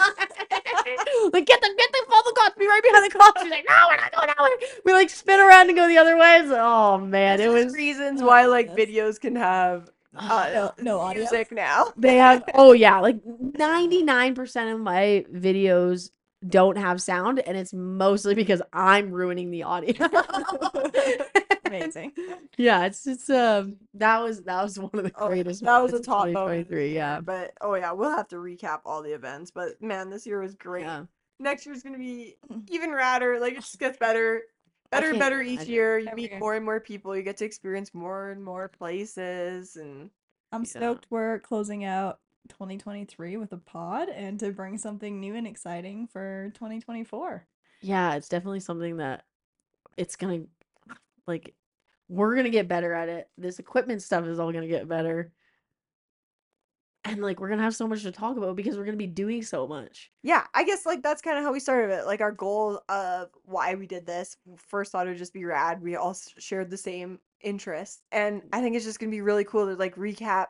like, 1.32 1.46
get 1.46 1.60
them, 1.62 1.76
get 1.76 1.92
them, 1.92 2.02
follow 2.10 2.22
the 2.26 2.36
cops. 2.38 2.56
Be 2.58 2.66
right 2.66 2.82
behind 2.82 3.10
the 3.10 3.18
cops. 3.18 3.40
She's 3.40 3.50
like, 3.50 3.64
no, 3.66 3.76
we're 3.88 3.96
not 3.96 4.12
going 4.12 4.26
that 4.26 4.38
way. 4.38 4.68
We 4.84 4.92
like 4.92 5.08
spin 5.08 5.40
around 5.40 5.68
and 5.68 5.78
go 5.78 5.88
the 5.88 5.96
other 5.98 6.18
way. 6.18 6.36
It's 6.40 6.50
oh 6.52 6.98
man, 6.98 7.40
it 7.40 7.48
was. 7.48 7.72
reasons 7.72 8.20
Oh 8.20 8.26
why 8.26 8.44
like 8.46 8.76
goodness. 8.76 9.16
videos 9.16 9.20
can 9.20 9.36
have 9.36 9.88
uh, 10.14 10.50
no, 10.52 10.72
no 10.82 11.00
audio. 11.00 11.22
music 11.22 11.52
now. 11.52 11.92
They 11.96 12.16
have. 12.16 12.44
Oh 12.54 12.72
yeah, 12.72 12.98
like 13.00 13.18
99 13.24 14.34
percent 14.34 14.70
of 14.74 14.80
my 14.80 15.24
videos 15.32 16.10
don't 16.48 16.76
have 16.78 17.02
sound, 17.02 17.38
and 17.40 17.56
it's 17.56 17.72
mostly 17.74 18.34
because 18.34 18.62
I'm 18.72 19.10
ruining 19.10 19.50
the 19.50 19.64
audio. 19.64 19.94
amazing. 21.64 22.12
Yeah, 22.56 22.86
it's 22.86 23.04
just 23.04 23.30
um 23.30 23.76
that 23.94 24.18
was 24.20 24.42
that 24.44 24.62
was 24.62 24.78
one 24.78 24.90
of 24.94 25.04
the 25.04 25.12
Oh, 25.16 25.28
greatest. 25.28 25.62
that 25.64 25.78
was 25.80 25.90
a 25.92 25.94
moments 25.94 26.08
of 26.08 26.12
top 26.14 26.18
moment. 26.28 26.68
2023. 26.68 26.94
Yeah, 26.94 27.20
But 27.20 27.52
oh 27.60 27.74
yeah, 27.74 27.92
we'll 27.92 28.10
have 28.16 28.28
to 28.28 28.36
recap 28.36 28.80
all 28.84 29.02
the 29.02 29.12
events. 29.14 29.50
But 29.50 29.80
man, 29.82 30.10
this 30.10 30.26
year 30.26 30.40
was 30.40 30.54
great. 30.54 30.82
yeah. 30.84 31.04
Next 31.38 31.64
year's 31.66 31.82
gonna 31.82 31.98
be 31.98 32.36
even 32.68 32.90
radder. 32.90 33.40
Like 33.40 33.54
it 33.54 33.60
just 33.60 33.78
gets 33.78 33.98
better, 33.98 34.42
better 34.90 35.14
better 35.14 35.40
each 35.40 35.66
year. 35.66 35.98
You 35.98 36.10
meet 36.14 36.38
more 36.38 36.54
and 36.54 36.64
more 36.64 36.80
people. 36.80 37.16
You 37.16 37.22
get 37.22 37.36
to 37.38 37.44
experience 37.44 37.94
more 37.94 38.30
and 38.30 38.42
more 38.44 38.68
places. 38.68 39.76
And 39.76 40.10
I'm 40.52 40.62
Yeah. 40.62 40.68
stoked 40.68 41.06
we're 41.10 41.38
closing 41.38 41.84
out 41.84 42.18
2023 42.48 43.36
with 43.36 43.52
a 43.52 43.56
pod 43.56 44.08
and 44.08 44.38
to 44.40 44.50
bring 44.50 44.78
something 44.78 45.20
new 45.20 45.34
and 45.34 45.46
exciting 45.46 46.06
for 46.06 46.50
2024. 46.54 47.46
Yeah, 47.80 48.14
it's 48.14 48.28
definitely 48.28 48.60
something 48.60 48.98
that 48.98 49.24
it's 49.96 50.16
gonna 50.16 50.42
like 51.26 51.54
we're 52.08 52.34
gonna 52.36 52.50
get 52.50 52.68
better 52.68 52.92
at 52.92 53.08
it. 53.08 53.28
This 53.38 53.58
equipment 53.58 54.02
stuff 54.02 54.26
is 54.26 54.38
all 54.38 54.52
gonna 54.52 54.66
get 54.66 54.88
better. 54.88 55.32
And 57.04 57.22
like 57.22 57.40
we're 57.40 57.48
gonna 57.48 57.62
have 57.62 57.74
so 57.74 57.88
much 57.88 58.02
to 58.02 58.12
talk 58.12 58.36
about 58.36 58.56
because 58.56 58.76
we're 58.76 58.84
gonna 58.84 58.96
be 58.96 59.06
doing 59.06 59.42
so 59.42 59.66
much. 59.66 60.10
yeah, 60.22 60.44
I 60.52 60.64
guess 60.64 60.84
like 60.84 61.02
that's 61.02 61.22
kind 61.22 61.38
of 61.38 61.44
how 61.44 61.52
we 61.52 61.60
started 61.60 61.92
it. 61.94 62.06
Like 62.06 62.20
our 62.20 62.32
goal 62.32 62.82
of 62.88 63.28
why 63.44 63.74
we 63.74 63.86
did 63.86 64.06
this. 64.06 64.36
First 64.56 64.92
thought 64.92 65.06
it 65.06 65.10
would 65.10 65.18
just 65.18 65.32
be 65.32 65.44
rad. 65.44 65.80
We 65.80 65.96
all 65.96 66.16
shared 66.38 66.70
the 66.70 66.76
same 66.76 67.20
interests, 67.40 68.02
and 68.12 68.42
I 68.52 68.58
mm. 68.58 68.62
think 68.62 68.76
it's 68.76 68.84
just 68.84 69.00
gonna 69.00 69.10
be 69.10 69.22
really 69.22 69.44
cool 69.44 69.66
to 69.66 69.74
like 69.74 69.96
recap 69.96 70.46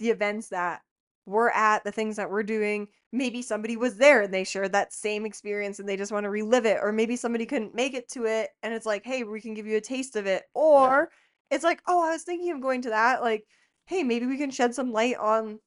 the 0.00 0.10
events 0.10 0.48
that 0.48 0.82
we're 1.26 1.50
at, 1.50 1.84
the 1.84 1.92
things 1.92 2.16
that 2.16 2.30
we're 2.30 2.42
doing. 2.42 2.88
Maybe 3.12 3.42
somebody 3.42 3.76
was 3.76 3.96
there 3.96 4.22
and 4.22 4.32
they 4.32 4.44
shared 4.44 4.72
that 4.72 4.92
same 4.92 5.24
experience 5.26 5.78
and 5.78 5.88
they 5.88 5.96
just 5.96 6.12
want 6.12 6.24
to 6.24 6.30
relive 6.30 6.66
it, 6.66 6.78
or 6.82 6.92
maybe 6.92 7.16
somebody 7.16 7.46
couldn't 7.46 7.74
make 7.74 7.94
it 7.94 8.08
to 8.10 8.24
it 8.26 8.50
and 8.62 8.74
it's 8.74 8.86
like, 8.86 9.04
hey, 9.04 9.22
we 9.22 9.40
can 9.40 9.54
give 9.54 9.66
you 9.66 9.76
a 9.76 9.80
taste 9.80 10.16
of 10.16 10.26
it, 10.26 10.44
or 10.54 11.10
it's 11.50 11.64
like, 11.64 11.82
oh, 11.86 12.02
I 12.02 12.10
was 12.10 12.22
thinking 12.22 12.50
of 12.52 12.62
going 12.62 12.82
to 12.82 12.90
that. 12.90 13.22
Like, 13.22 13.44
hey, 13.86 14.02
maybe 14.02 14.26
we 14.26 14.38
can 14.38 14.50
shed 14.50 14.74
some 14.74 14.92
light 14.92 15.16
on 15.16 15.58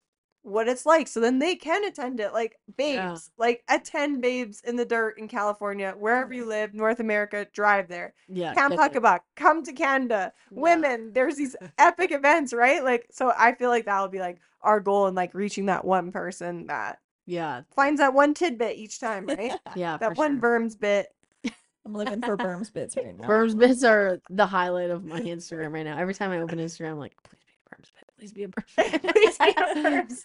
what 0.46 0.68
it's 0.68 0.86
like 0.86 1.08
so 1.08 1.20
then 1.20 1.40
they 1.40 1.56
can 1.56 1.84
attend 1.86 2.20
it 2.20 2.32
like 2.32 2.56
babes 2.78 2.96
Yeah. 2.98 3.18
like 3.38 3.64
attend 3.68 4.22
babes 4.22 4.62
in 4.62 4.76
the 4.76 4.86
dirt 4.86 5.18
in 5.18 5.28
california 5.28 5.96
wherever 5.98 6.32
you 6.34 6.46
live 6.46 6.74
north 6.76 7.00
america 7.00 7.48
drive 7.52 7.88
there 7.88 8.14
Yeah. 8.30 8.54
camp 8.54 8.76
definitely. 8.76 9.00
huckabee 9.02 9.20
come 9.36 9.64
to 9.64 9.74
canada 9.74 10.32
Yeah. 10.52 10.60
women 10.62 11.12
there's 11.14 11.36
these 11.36 11.56
epic 11.80 12.12
events 12.12 12.54
right 12.54 12.84
like 12.84 13.08
so 13.12 13.34
i 13.36 13.54
feel 13.54 13.70
like 13.72 13.86
that'll 13.86 14.08
be 14.08 14.20
like 14.20 14.38
our 14.62 14.80
goal 14.80 15.08
in 15.08 15.16
like 15.16 15.34
reaching 15.34 15.66
that 15.66 15.84
one 15.84 16.12
person 16.12 16.68
that 16.68 17.00
Yeah. 17.26 17.62
finds 17.76 18.00
that 18.00 18.14
one 18.14 18.36
tidbit 18.36 18.78
each 18.78 19.00
time 19.00 19.26
right 19.26 19.54
Yeah. 19.76 19.98
that 19.98 20.16
one 20.16 20.40
sure. 20.40 20.42
Berms 20.60 20.80
bit 20.80 21.08
I'm 21.88 21.94
living 21.96 22.22
for 22.22 22.38
Berms 22.38 22.72
bits 22.74 22.96
right 22.98 23.16
now. 23.20 23.28
Berms 23.28 23.58
bits 23.58 23.84
are 23.84 24.20
the 24.30 24.46
highlight 24.46 24.90
of 24.92 25.06
my 25.06 25.22
Instagram 25.22 25.72
right 25.72 25.84
now. 25.84 25.98
Every 26.00 26.16
time 26.16 26.32
I 26.32 26.40
open 26.40 26.58
Instagram, 26.58 26.92
I'm 26.94 26.98
like, 27.00 27.14
please 27.24 27.42
be 27.46 27.54
a 27.64 27.76
Berms 27.76 27.92
bit. 27.94 28.05
Please 28.26 28.34
be 28.34 28.44
a 28.44 28.48
bird. 28.48 28.66
Please 28.76 29.38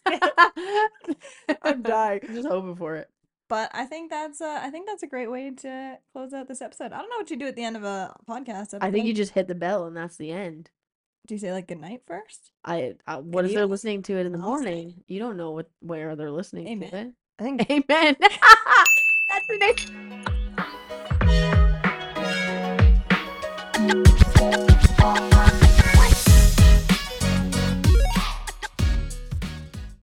be 0.07 0.15
a. 0.15 1.57
I'm 1.63 1.83
dying. 1.83 2.21
I'm 2.27 2.35
just 2.35 2.49
hoping 2.49 2.75
for 2.77 2.97
it. 2.97 3.11
But 3.51 3.71
I 3.75 3.85
think 3.85 4.11
that's 4.11 4.41
a 4.41 4.61
I 4.63 4.71
think 4.71 4.87
that's 4.87 5.03
a 5.03 5.07
great 5.07 5.31
way 5.31 5.51
to 5.51 5.99
close 6.15 6.33
out 6.33 6.49
this 6.49 6.63
episode. 6.63 6.95
I 6.95 7.01
don't 7.01 7.11
know 7.11 7.19
what 7.19 7.29
you 7.31 7.37
do 7.37 7.47
at 7.47 7.57
the 7.57 7.65
end 7.65 7.77
of 7.77 7.85
a 7.85 8.17
podcast. 8.27 8.73
Episode. 8.73 8.79
I 8.81 8.91
think 8.91 9.05
you 9.05 9.13
just 9.13 9.35
hit 9.35 9.49
the 9.49 9.55
bell 9.55 9.85
and 9.85 9.95
that's 9.95 10.17
the 10.17 10.31
end. 10.31 10.71
Do 11.27 11.35
you 11.35 11.39
say 11.39 11.53
like 11.53 11.67
good 11.69 11.81
night 11.81 12.01
first? 12.07 12.53
I 12.65 12.95
uh, 13.07 13.19
what 13.19 13.45
if 13.45 13.53
they're 13.53 13.67
listening 13.67 14.03
to 14.05 14.17
it 14.17 14.25
in 14.25 14.33
the 14.33 14.39
morning? 14.39 15.05
You 15.07 15.19
don't 15.19 15.37
know 15.37 15.51
what 15.51 15.69
where 15.81 16.17
they're 16.17 16.31
listening 16.31 16.69
Amen. 16.69 16.91
to 16.91 16.97
it. 16.97 17.13
I 17.39 17.43
think 17.43 17.71
Amen. 17.91 18.17
that's 18.19 19.47
the 19.47 19.59
next. 25.19 25.51